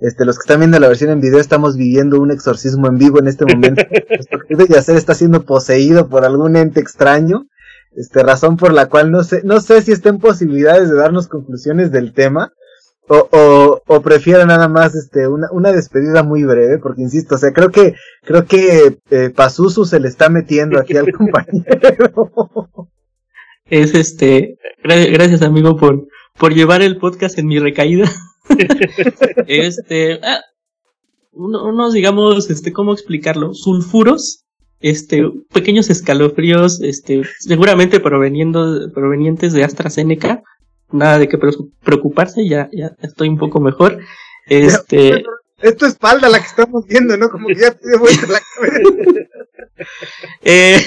este, 0.02 0.26
los 0.26 0.38
que 0.38 0.44
están 0.44 0.60
viendo 0.60 0.80
la 0.80 0.88
versión 0.88 1.12
en 1.12 1.22
video 1.22 1.40
estamos 1.40 1.78
viviendo 1.78 2.20
un 2.20 2.32
exorcismo 2.32 2.88
en 2.88 2.98
vivo 2.98 3.20
en 3.20 3.28
este 3.28 3.46
momento. 3.46 3.84
Nuestro 4.50 4.66
Yacer 4.68 4.96
está 4.96 5.14
siendo 5.14 5.44
poseído 5.44 6.10
por 6.10 6.26
algún 6.26 6.56
ente 6.56 6.80
extraño. 6.80 7.46
Este, 7.96 8.24
razón 8.24 8.58
por 8.58 8.74
la 8.74 8.88
cual 8.88 9.12
no 9.12 9.24
sé, 9.24 9.42
no 9.44 9.60
sé 9.60 9.82
si 9.82 9.92
estén 9.92 10.18
posibilidades 10.18 10.90
de 10.90 10.96
darnos 10.96 11.28
conclusiones 11.28 11.92
del 11.92 12.14
tema. 12.14 12.52
O, 13.14 13.28
o, 13.34 13.82
o 13.88 14.02
prefiero 14.02 14.46
nada 14.46 14.70
más 14.70 14.96
este 14.96 15.28
una, 15.28 15.48
una 15.52 15.74
despedida 15.74 16.24
muy 16.24 16.46
breve, 16.46 16.78
porque 16.78 17.02
insisto, 17.02 17.36
o 17.36 17.38
sea, 17.38 17.52
creo 17.52 17.70
que, 17.70 17.94
creo 18.24 18.46
que 18.46 19.00
eh, 19.10 19.30
Pazuzu 19.32 19.84
se 19.84 20.00
le 20.00 20.08
está 20.08 20.30
metiendo 20.30 20.80
aquí 20.80 20.96
al 20.96 21.12
compañero. 21.18 22.14
Es 23.66 23.96
este, 23.96 24.58
gracias 24.82 25.42
amigo 25.42 25.76
por, 25.76 26.08
por 26.38 26.54
llevar 26.54 26.82
el 26.82 27.00
podcast 27.00 27.38
en 27.38 27.48
mi 27.48 27.60
recaída. 27.60 28.10
este, 29.48 30.22
ah, 30.24 30.40
unos, 31.34 31.92
digamos, 31.92 32.50
este, 32.50 32.72
¿cómo 32.72 32.94
explicarlo? 32.94 33.54
Sulfuros, 33.54 34.46
este, 34.80 35.30
pequeños 35.52 35.90
escalofríos, 35.90 36.80
este, 36.80 37.24
seguramente 37.40 38.00
proveniendo, 38.00 38.90
provenientes 38.94 39.52
de 39.52 39.66
AstraZeneca. 39.66 40.44
Nada 40.92 41.20
de 41.20 41.28
qué 41.28 41.38
preocuparse, 41.84 42.48
ya, 42.48 42.70
ya 42.72 42.92
estoy 43.02 43.30
un 43.30 43.38
poco 43.38 43.60
mejor. 43.60 44.00
Este. 44.48 45.24
Es 45.62 45.78
tu 45.78 45.86
espalda 45.86 46.28
la 46.28 46.40
que 46.40 46.48
estamos 46.48 46.86
viendo, 46.88 47.16
¿no? 47.18 47.30
Como 47.30 47.48
que 47.48 47.56
ya 47.56 47.72
te 47.72 47.98
vuelta 47.98 48.28
la 48.28 48.40
cabeza. 48.56 49.20
eh, 50.44 50.80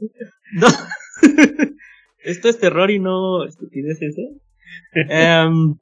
no. 0.54 0.68
Esto 2.24 2.48
es 2.48 2.58
terror 2.58 2.90
y 2.90 2.98
no 2.98 3.44
estupideces, 3.44 4.16
¿eh? 4.16 5.46
Um, 5.46 5.78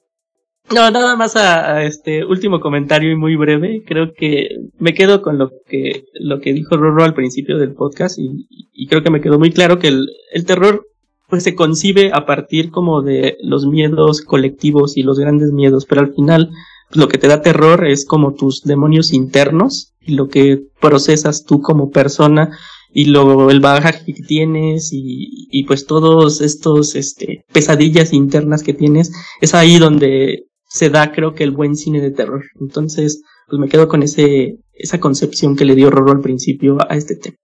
no, 0.73 0.89
nada 0.89 1.15
más 1.15 1.35
a, 1.35 1.83
este 1.83 2.25
último 2.25 2.59
comentario 2.59 3.11
y 3.11 3.15
muy 3.15 3.35
breve. 3.35 3.83
Creo 3.85 4.13
que 4.13 4.49
me 4.79 4.93
quedo 4.93 5.21
con 5.21 5.37
lo 5.37 5.51
que, 5.67 6.05
lo 6.13 6.39
que 6.39 6.53
dijo 6.53 6.77
Roro 6.77 7.03
al 7.03 7.13
principio 7.13 7.57
del 7.57 7.73
podcast 7.73 8.17
y, 8.17 8.47
y 8.49 8.87
creo 8.87 9.03
que 9.03 9.11
me 9.11 9.21
quedó 9.21 9.37
muy 9.37 9.51
claro 9.51 9.79
que 9.79 9.89
el, 9.89 10.07
el 10.33 10.45
terror 10.45 10.87
pues 11.31 11.43
se 11.43 11.55
concibe 11.55 12.11
a 12.13 12.25
partir 12.25 12.69
como 12.71 13.01
de 13.01 13.37
los 13.41 13.65
miedos 13.65 14.21
colectivos 14.21 14.97
y 14.97 15.01
los 15.01 15.17
grandes 15.17 15.51
miedos, 15.51 15.85
pero 15.85 16.01
al 16.01 16.13
final 16.13 16.51
pues, 16.89 16.97
lo 16.97 17.07
que 17.07 17.17
te 17.17 17.27
da 17.27 17.41
terror 17.41 17.87
es 17.87 18.05
como 18.05 18.33
tus 18.33 18.63
demonios 18.63 19.13
internos 19.13 19.93
y 20.01 20.15
lo 20.15 20.27
que 20.27 20.61
procesas 20.81 21.45
tú 21.45 21.61
como 21.61 21.89
persona 21.89 22.57
y 22.93 23.05
lo, 23.05 23.49
el 23.49 23.61
bagaje 23.61 24.13
que 24.13 24.21
tienes 24.21 24.91
y, 24.91 25.47
y 25.49 25.63
pues 25.63 25.85
todos 25.85 26.41
estos 26.41 26.95
este, 26.95 27.45
pesadillas 27.53 28.11
internas 28.11 28.61
que 28.61 28.73
tienes, 28.73 29.13
es 29.39 29.53
ahí 29.55 29.79
donde 29.79 30.47
se 30.67 30.89
da 30.89 31.13
creo 31.13 31.33
que 31.33 31.45
el 31.45 31.51
buen 31.51 31.77
cine 31.77 32.01
de 32.01 32.11
terror. 32.11 32.43
Entonces, 32.59 33.23
pues 33.47 33.57
me 33.57 33.69
quedo 33.69 33.87
con 33.87 34.03
ese, 34.03 34.57
esa 34.73 34.99
concepción 34.99 35.55
que 35.55 35.63
le 35.63 35.75
dio 35.75 35.89
Roro 35.89 36.11
al 36.11 36.19
principio 36.19 36.77
a 36.89 36.97
este 36.97 37.15
tema. 37.15 37.37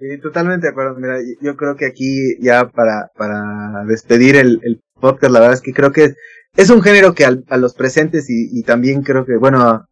Sí, 0.00 0.18
totalmente 0.18 0.66
de 0.66 0.70
acuerdo. 0.70 0.96
Mira, 0.98 1.18
yo 1.42 1.56
creo 1.56 1.76
que 1.76 1.84
aquí 1.84 2.38
ya 2.40 2.70
para, 2.70 3.10
para 3.14 3.84
despedir 3.86 4.34
el, 4.36 4.58
el 4.62 4.80
podcast, 4.98 5.30
la 5.30 5.40
verdad 5.40 5.54
es 5.54 5.60
que 5.60 5.74
creo 5.74 5.92
que 5.92 6.14
es 6.56 6.70
un 6.70 6.80
género 6.80 7.14
que 7.14 7.26
a 7.26 7.56
los 7.58 7.74
presentes 7.74 8.30
y, 8.30 8.48
y 8.50 8.62
también 8.62 9.02
creo 9.02 9.26
que, 9.26 9.36
bueno, 9.36 9.86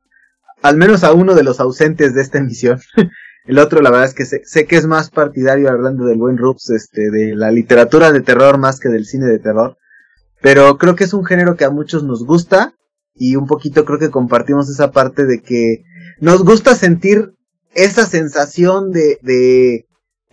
al 0.62 0.76
menos 0.78 1.04
a 1.04 1.12
uno 1.12 1.34
de 1.34 1.42
los 1.42 1.60
ausentes 1.60 2.14
de 2.14 2.22
esta 2.22 2.38
emisión. 2.38 2.80
el 3.44 3.58
otro, 3.58 3.82
la 3.82 3.90
verdad 3.90 4.06
es 4.06 4.14
que 4.14 4.24
sé, 4.24 4.40
sé, 4.44 4.64
que 4.66 4.76
es 4.76 4.86
más 4.86 5.10
partidario, 5.10 5.70
hablando 5.70 6.06
del 6.06 6.16
buen 6.16 6.38
Rups, 6.38 6.70
este, 6.70 7.10
de 7.10 7.36
la 7.36 7.50
literatura 7.50 8.10
de 8.10 8.22
terror 8.22 8.56
más 8.56 8.80
que 8.80 8.88
del 8.88 9.04
cine 9.04 9.26
de 9.26 9.38
terror. 9.38 9.76
Pero 10.40 10.78
creo 10.78 10.96
que 10.96 11.04
es 11.04 11.12
un 11.12 11.26
género 11.26 11.56
que 11.56 11.66
a 11.66 11.70
muchos 11.70 12.02
nos 12.02 12.24
gusta 12.24 12.72
y 13.14 13.36
un 13.36 13.46
poquito 13.46 13.84
creo 13.84 13.98
que 13.98 14.10
compartimos 14.10 14.70
esa 14.70 14.90
parte 14.90 15.26
de 15.26 15.42
que 15.42 15.82
nos 16.18 16.44
gusta 16.44 16.74
sentir 16.74 17.34
esa 17.74 18.06
sensación 18.06 18.90
de, 18.90 19.18
de, 19.22 19.87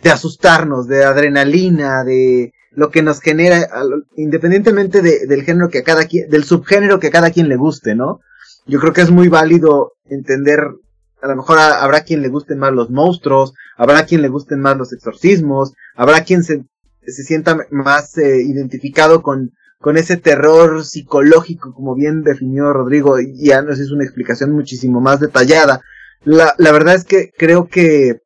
de 0.05 0.11
asustarnos, 0.11 0.87
de 0.87 1.03
adrenalina, 1.03 2.03
de 2.03 2.53
lo 2.73 2.91
que 2.91 3.01
nos 3.01 3.21
genera, 3.21 3.67
independientemente 4.15 5.01
de, 5.01 5.25
del 5.25 5.41
género 5.41 5.69
que 5.69 5.79
a 5.79 5.83
cada 5.83 6.05
quien, 6.05 6.29
del 6.29 6.43
subgénero 6.43 6.99
que 6.99 7.07
a 7.07 7.11
cada 7.11 7.31
quien 7.31 7.49
le 7.49 7.55
guste, 7.55 7.95
¿no? 7.95 8.19
Yo 8.67 8.79
creo 8.79 8.93
que 8.93 9.01
es 9.01 9.09
muy 9.09 9.29
válido 9.29 9.93
entender, 10.07 10.59
a 11.23 11.27
lo 11.27 11.35
mejor 11.35 11.57
habrá 11.57 12.03
quien 12.03 12.21
le 12.21 12.27
gusten 12.27 12.59
más 12.59 12.71
los 12.71 12.91
monstruos, 12.91 13.53
habrá 13.77 14.05
quien 14.05 14.21
le 14.21 14.27
gusten 14.27 14.59
más 14.59 14.77
los 14.77 14.93
exorcismos, 14.93 15.73
habrá 15.95 16.23
quien 16.23 16.43
se, 16.43 16.65
se 17.07 17.23
sienta 17.23 17.57
más 17.71 18.15
eh, 18.19 18.43
identificado 18.43 19.23
con, 19.23 19.53
con 19.79 19.97
ese 19.97 20.17
terror 20.17 20.85
psicológico, 20.85 21.73
como 21.73 21.95
bien 21.95 22.21
definió 22.21 22.71
Rodrigo, 22.73 23.19
y 23.19 23.43
ya 23.43 23.63
nos 23.63 23.79
hizo 23.79 23.95
una 23.95 24.03
explicación 24.03 24.51
muchísimo 24.51 25.01
más 25.01 25.19
detallada. 25.19 25.81
La, 26.23 26.53
la 26.59 26.71
verdad 26.71 26.93
es 26.93 27.05
que 27.05 27.31
creo 27.35 27.67
que 27.69 28.19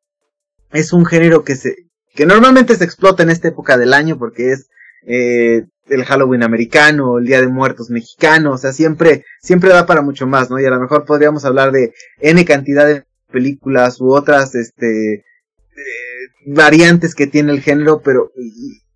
es 0.72 0.92
un 0.92 1.06
género 1.06 1.44
que 1.44 1.56
se, 1.56 1.76
que 2.14 2.26
normalmente 2.26 2.76
se 2.76 2.84
explota 2.84 3.22
en 3.22 3.30
esta 3.30 3.48
época 3.48 3.78
del 3.78 3.92
año 3.92 4.18
porque 4.18 4.52
es, 4.52 4.68
eh, 5.06 5.64
el 5.88 6.04
Halloween 6.04 6.42
americano, 6.42 7.18
el 7.18 7.26
Día 7.26 7.40
de 7.40 7.48
Muertos 7.48 7.90
mexicano, 7.90 8.52
o 8.52 8.58
sea, 8.58 8.72
siempre, 8.72 9.24
siempre 9.40 9.70
da 9.70 9.86
para 9.86 10.02
mucho 10.02 10.26
más, 10.26 10.50
¿no? 10.50 10.60
Y 10.60 10.64
a 10.64 10.70
lo 10.70 10.80
mejor 10.80 11.04
podríamos 11.04 11.44
hablar 11.44 11.72
de 11.72 11.92
N 12.20 12.44
cantidad 12.44 12.86
de 12.86 13.04
películas 13.30 14.00
u 14.00 14.12
otras, 14.12 14.54
este, 14.54 15.14
eh, 15.14 15.22
variantes 16.46 17.14
que 17.14 17.26
tiene 17.26 17.52
el 17.52 17.60
género, 17.60 18.00
pero 18.02 18.30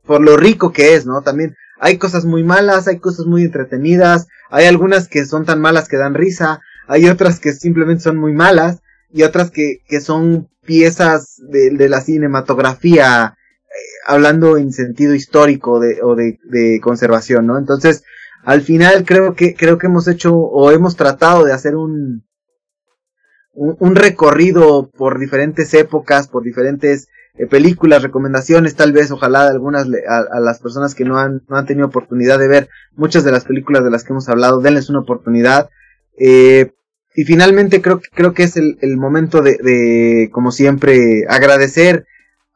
por 0.04 0.20
lo 0.20 0.36
rico 0.36 0.72
que 0.72 0.94
es, 0.94 1.06
¿no? 1.06 1.22
También 1.22 1.56
hay 1.80 1.98
cosas 1.98 2.24
muy 2.24 2.44
malas, 2.44 2.86
hay 2.86 2.98
cosas 2.98 3.26
muy 3.26 3.42
entretenidas, 3.42 4.26
hay 4.50 4.66
algunas 4.66 5.08
que 5.08 5.24
son 5.24 5.44
tan 5.44 5.60
malas 5.60 5.88
que 5.88 5.96
dan 5.96 6.14
risa, 6.14 6.60
hay 6.86 7.08
otras 7.08 7.40
que 7.40 7.52
simplemente 7.52 8.02
son 8.02 8.18
muy 8.18 8.32
malas, 8.32 8.80
y 9.14 9.22
otras 9.22 9.52
que, 9.52 9.78
que 9.86 10.00
son 10.00 10.48
piezas 10.66 11.40
de, 11.48 11.70
de 11.70 11.88
la 11.88 12.00
cinematografía, 12.00 13.36
eh, 13.36 13.72
hablando 14.08 14.56
en 14.56 14.72
sentido 14.72 15.14
histórico 15.14 15.78
de, 15.78 16.02
o 16.02 16.16
de, 16.16 16.40
de 16.42 16.80
conservación, 16.82 17.46
¿no? 17.46 17.56
Entonces, 17.56 18.02
al 18.42 18.62
final 18.62 19.04
creo 19.04 19.36
que, 19.36 19.54
creo 19.54 19.78
que 19.78 19.86
hemos 19.86 20.08
hecho 20.08 20.34
o 20.34 20.72
hemos 20.72 20.96
tratado 20.96 21.44
de 21.44 21.52
hacer 21.52 21.76
un, 21.76 22.24
un, 23.52 23.94
recorrido 23.94 24.90
por 24.90 25.20
diferentes 25.20 25.72
épocas, 25.74 26.26
por 26.26 26.42
diferentes 26.42 27.06
eh, 27.36 27.46
películas, 27.46 28.02
recomendaciones, 28.02 28.74
tal 28.74 28.92
vez, 28.92 29.12
ojalá 29.12 29.46
algunas 29.46 29.86
a, 30.08 30.40
las 30.40 30.58
personas 30.58 30.96
que 30.96 31.04
no 31.04 31.18
han, 31.18 31.44
no 31.48 31.56
han 31.56 31.66
tenido 31.66 31.86
oportunidad 31.86 32.40
de 32.40 32.48
ver 32.48 32.68
muchas 32.96 33.22
de 33.22 33.30
las 33.30 33.44
películas 33.44 33.84
de 33.84 33.92
las 33.92 34.02
que 34.02 34.12
hemos 34.12 34.28
hablado, 34.28 34.60
denles 34.60 34.90
una 34.90 34.98
oportunidad. 34.98 35.70
Eh, 36.18 36.72
y 37.14 37.24
finalmente 37.24 37.80
creo, 37.80 38.00
creo 38.12 38.34
que 38.34 38.42
es 38.42 38.56
el, 38.56 38.76
el 38.80 38.96
momento 38.96 39.40
de, 39.40 39.56
de, 39.62 40.30
como 40.32 40.50
siempre, 40.50 41.24
agradecer 41.28 42.06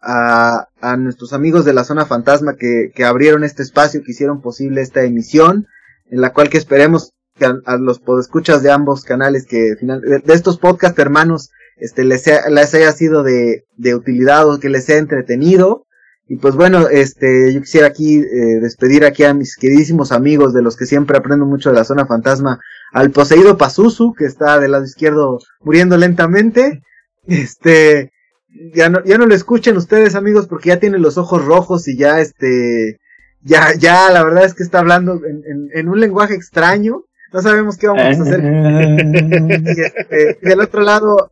a, 0.02 0.68
a, 0.80 0.97
nuestros 0.97 1.32
amigos 1.32 1.64
de 1.64 1.72
la 1.72 1.85
zona 1.85 2.06
fantasma 2.06 2.56
que, 2.56 2.90
que 2.94 3.05
abrieron 3.05 3.44
este 3.44 3.62
espacio, 3.62 4.02
que 4.02 4.10
hicieron 4.10 4.40
posible 4.40 4.80
esta 4.80 5.05
emisión, 5.05 5.66
en 6.10 6.20
la 6.20 6.32
cual 6.32 6.51
que 6.51 6.59
esperemos 6.59 7.12
que 7.36 7.47
a, 7.47 7.76
los 7.76 8.01
podescuchas 8.01 8.62
de 8.62 8.72
ambos 8.72 9.05
canales 9.05 9.47
que 9.47 9.76
final, 9.78 10.01
de, 10.01 10.22
estos 10.35 10.59
podcast 10.59 10.98
hermanos 10.98 11.51
este 11.76 12.02
les, 12.02 12.24
les 12.51 12.74
haya 12.74 12.90
sido 12.90 13.22
de, 13.22 13.64
de 13.76 13.94
utilidad 13.94 14.48
o 14.48 14.59
que 14.59 14.68
les 14.68 14.85
sea 14.85 14.98
entretenido 14.98 15.86
y 16.28 16.36
pues 16.36 16.55
bueno, 16.55 16.88
este, 16.88 17.55
yo 17.55 17.62
quisiera 17.62 17.86
aquí 17.86 18.18
eh, 18.18 18.60
despedir 18.60 19.06
aquí 19.06 19.24
a 19.24 19.32
mis 19.32 19.56
queridísimos 19.56 20.12
amigos 20.12 20.52
de 20.52 20.60
los 20.60 20.76
que 20.76 20.84
siempre 20.84 21.16
aprendo 21.16 21.46
mucho 21.46 21.70
de 21.70 21.76
la 21.76 21.84
zona 21.84 22.06
fantasma, 22.06 22.60
al 22.92 23.10
poseído 23.10 23.56
Pazuzu, 23.56 24.12
que 24.12 24.26
está 24.26 24.59
del 24.59 24.72
lado 24.72 24.84
izquierdo 24.84 25.38
muriendo 25.60 25.96
lentamente. 25.96 26.82
Este, 27.26 28.12
ya 28.74 28.90
no, 28.90 29.02
ya 29.05 29.16
no 29.16 29.24
lo 29.24 29.34
escuchen 29.34 29.78
ustedes 29.78 30.14
amigos 30.14 30.46
porque 30.46 30.68
ya 30.68 30.78
tiene 30.78 30.98
los 30.98 31.16
ojos 31.16 31.44
rojos 31.46 31.88
y 31.88 31.96
ya 31.96 32.20
este, 32.20 32.98
ya, 33.40 33.74
ya 33.78 34.10
la 34.10 34.22
verdad 34.22 34.44
es 34.44 34.52
que 34.52 34.64
está 34.64 34.80
hablando 34.80 35.14
en, 35.24 35.42
en, 35.46 35.68
en 35.72 35.88
un 35.88 35.98
lenguaje 35.98 36.34
extraño. 36.34 37.05
No 37.32 37.40
sabemos 37.40 37.78
qué 37.78 37.86
vamos 37.88 38.02
a 38.02 38.22
hacer. 38.22 38.40
y 39.64 39.80
este, 39.80 40.38
del 40.42 40.60
otro 40.60 40.82
lado, 40.82 41.30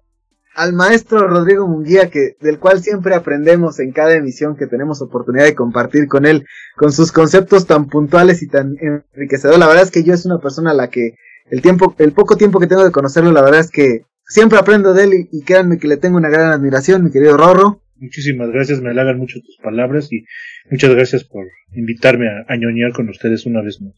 al 0.57 0.73
maestro 0.73 1.28
Rodrigo 1.28 1.69
Munguía, 1.69 2.09
que, 2.09 2.37
del 2.41 2.59
cual 2.59 2.83
siempre 2.83 3.15
aprendemos 3.15 3.78
en 3.78 3.93
cada 3.93 4.15
emisión 4.15 4.57
que 4.57 4.66
tenemos 4.66 5.03
oportunidad 5.03 5.45
de 5.45 5.55
compartir 5.55 6.09
con 6.09 6.24
él, 6.24 6.47
con 6.77 6.93
sus 6.93 7.12
conceptos 7.12 7.66
tan 7.66 7.89
puntuales 7.89 8.43
y 8.43 8.49
tan 8.49 8.74
enriquecedores. 8.81 9.61
La 9.61 9.69
verdad 9.69 9.85
es 9.85 9.91
que 9.91 10.03
yo 10.03 10.15
es 10.15 10.24
una 10.24 10.39
persona 10.39 10.70
a 10.70 10.74
la 10.74 10.89
que 10.89 11.12
el 11.51 11.61
tiempo, 11.61 11.95
el 11.99 12.12
poco 12.12 12.39
tiempo 12.39 12.59
que 12.59 12.66
tengo 12.66 12.85
de 12.85 12.91
conocerlo, 12.91 13.33
la 13.33 13.43
verdad 13.43 13.61
es 13.61 13.70
que 13.70 14.07
siempre 14.27 14.59
aprendo 14.59 14.95
de 14.95 15.05
él 15.05 15.28
y, 15.31 15.43
créanme 15.43 15.78
que 15.78 15.89
le 15.89 15.99
tengo 15.99 16.16
una 16.16 16.31
gran 16.31 16.51
admiración, 16.51 17.05
mi 17.05 17.11
querido 17.11 17.37
Rorro. 17.37 17.83
Muchísimas 17.97 18.49
gracias, 18.49 18.81
me 18.81 18.91
halagan 18.91 19.19
mucho 19.19 19.39
tus 19.45 19.59
palabras 19.62 20.11
y 20.11 20.24
muchas 20.70 20.91
gracias 20.91 21.24
por 21.24 21.45
invitarme 21.74 22.28
a, 22.28 22.57
ñoñar 22.57 22.95
con 22.95 23.11
ustedes 23.11 23.45
una 23.45 23.61
vez 23.61 23.83
más. 23.83 23.93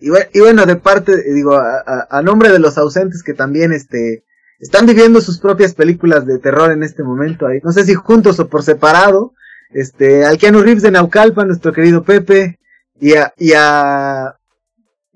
Y 0.00 0.10
bueno, 0.10 0.26
y 0.32 0.40
bueno 0.40 0.66
de 0.66 0.74
parte, 0.74 1.12
digo, 1.32 1.54
a, 1.54 2.08
a 2.10 2.22
nombre 2.22 2.50
de 2.50 2.58
los 2.58 2.76
ausentes 2.76 3.22
que 3.22 3.34
también, 3.34 3.72
este, 3.72 4.24
están 4.58 4.86
viviendo 4.86 5.20
sus 5.20 5.38
propias 5.38 5.74
películas 5.74 6.26
de 6.26 6.38
terror 6.38 6.72
en 6.72 6.82
este 6.82 7.02
momento 7.02 7.46
ahí. 7.46 7.58
No 7.62 7.72
sé 7.72 7.84
si 7.84 7.94
juntos 7.94 8.38
o 8.40 8.48
por 8.48 8.62
separado. 8.62 9.34
Este, 9.70 10.24
al 10.24 10.38
Keanu 10.38 10.62
Reeves 10.62 10.82
de 10.82 10.92
Naucalpa, 10.92 11.44
nuestro 11.44 11.72
querido 11.72 12.04
Pepe, 12.04 12.60
y 13.00 13.14
a, 13.14 13.34
y 13.36 13.52
a, 13.56 14.36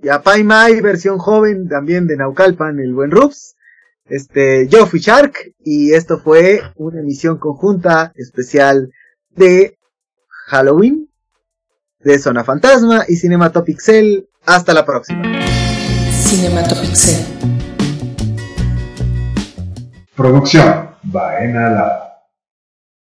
y 0.03 0.09
a 0.09 0.21
Pai 0.23 0.43
Mai, 0.43 0.81
versión 0.81 1.19
joven 1.19 1.69
también 1.69 2.07
de 2.07 2.17
Naucalpan, 2.17 2.81
el 2.81 2.93
buen 2.93 3.11
Rubs. 3.11 3.55
Este, 4.07 4.67
yo 4.69 4.87
fui 4.87 5.01
Shark, 5.01 5.55
y 5.61 5.93
esto 5.93 6.19
fue 6.19 6.63
una 6.77 7.01
emisión 7.01 7.39
conjunta 7.39 8.13
especial 8.17 8.91
de 9.31 9.79
Halloween, 10.49 11.09
de 12.01 12.19
Zona 12.19 12.43
Fantasma 12.43 13.05
y 13.07 13.17
Cinematopixel. 13.17 14.29
Hasta 14.45 14.75
la 14.75 14.85
próxima. 14.85 15.23
Cinematopixel. 16.11 17.58
Producción 20.19 20.89
Baena 21.05 21.71
Lab. 21.71 22.08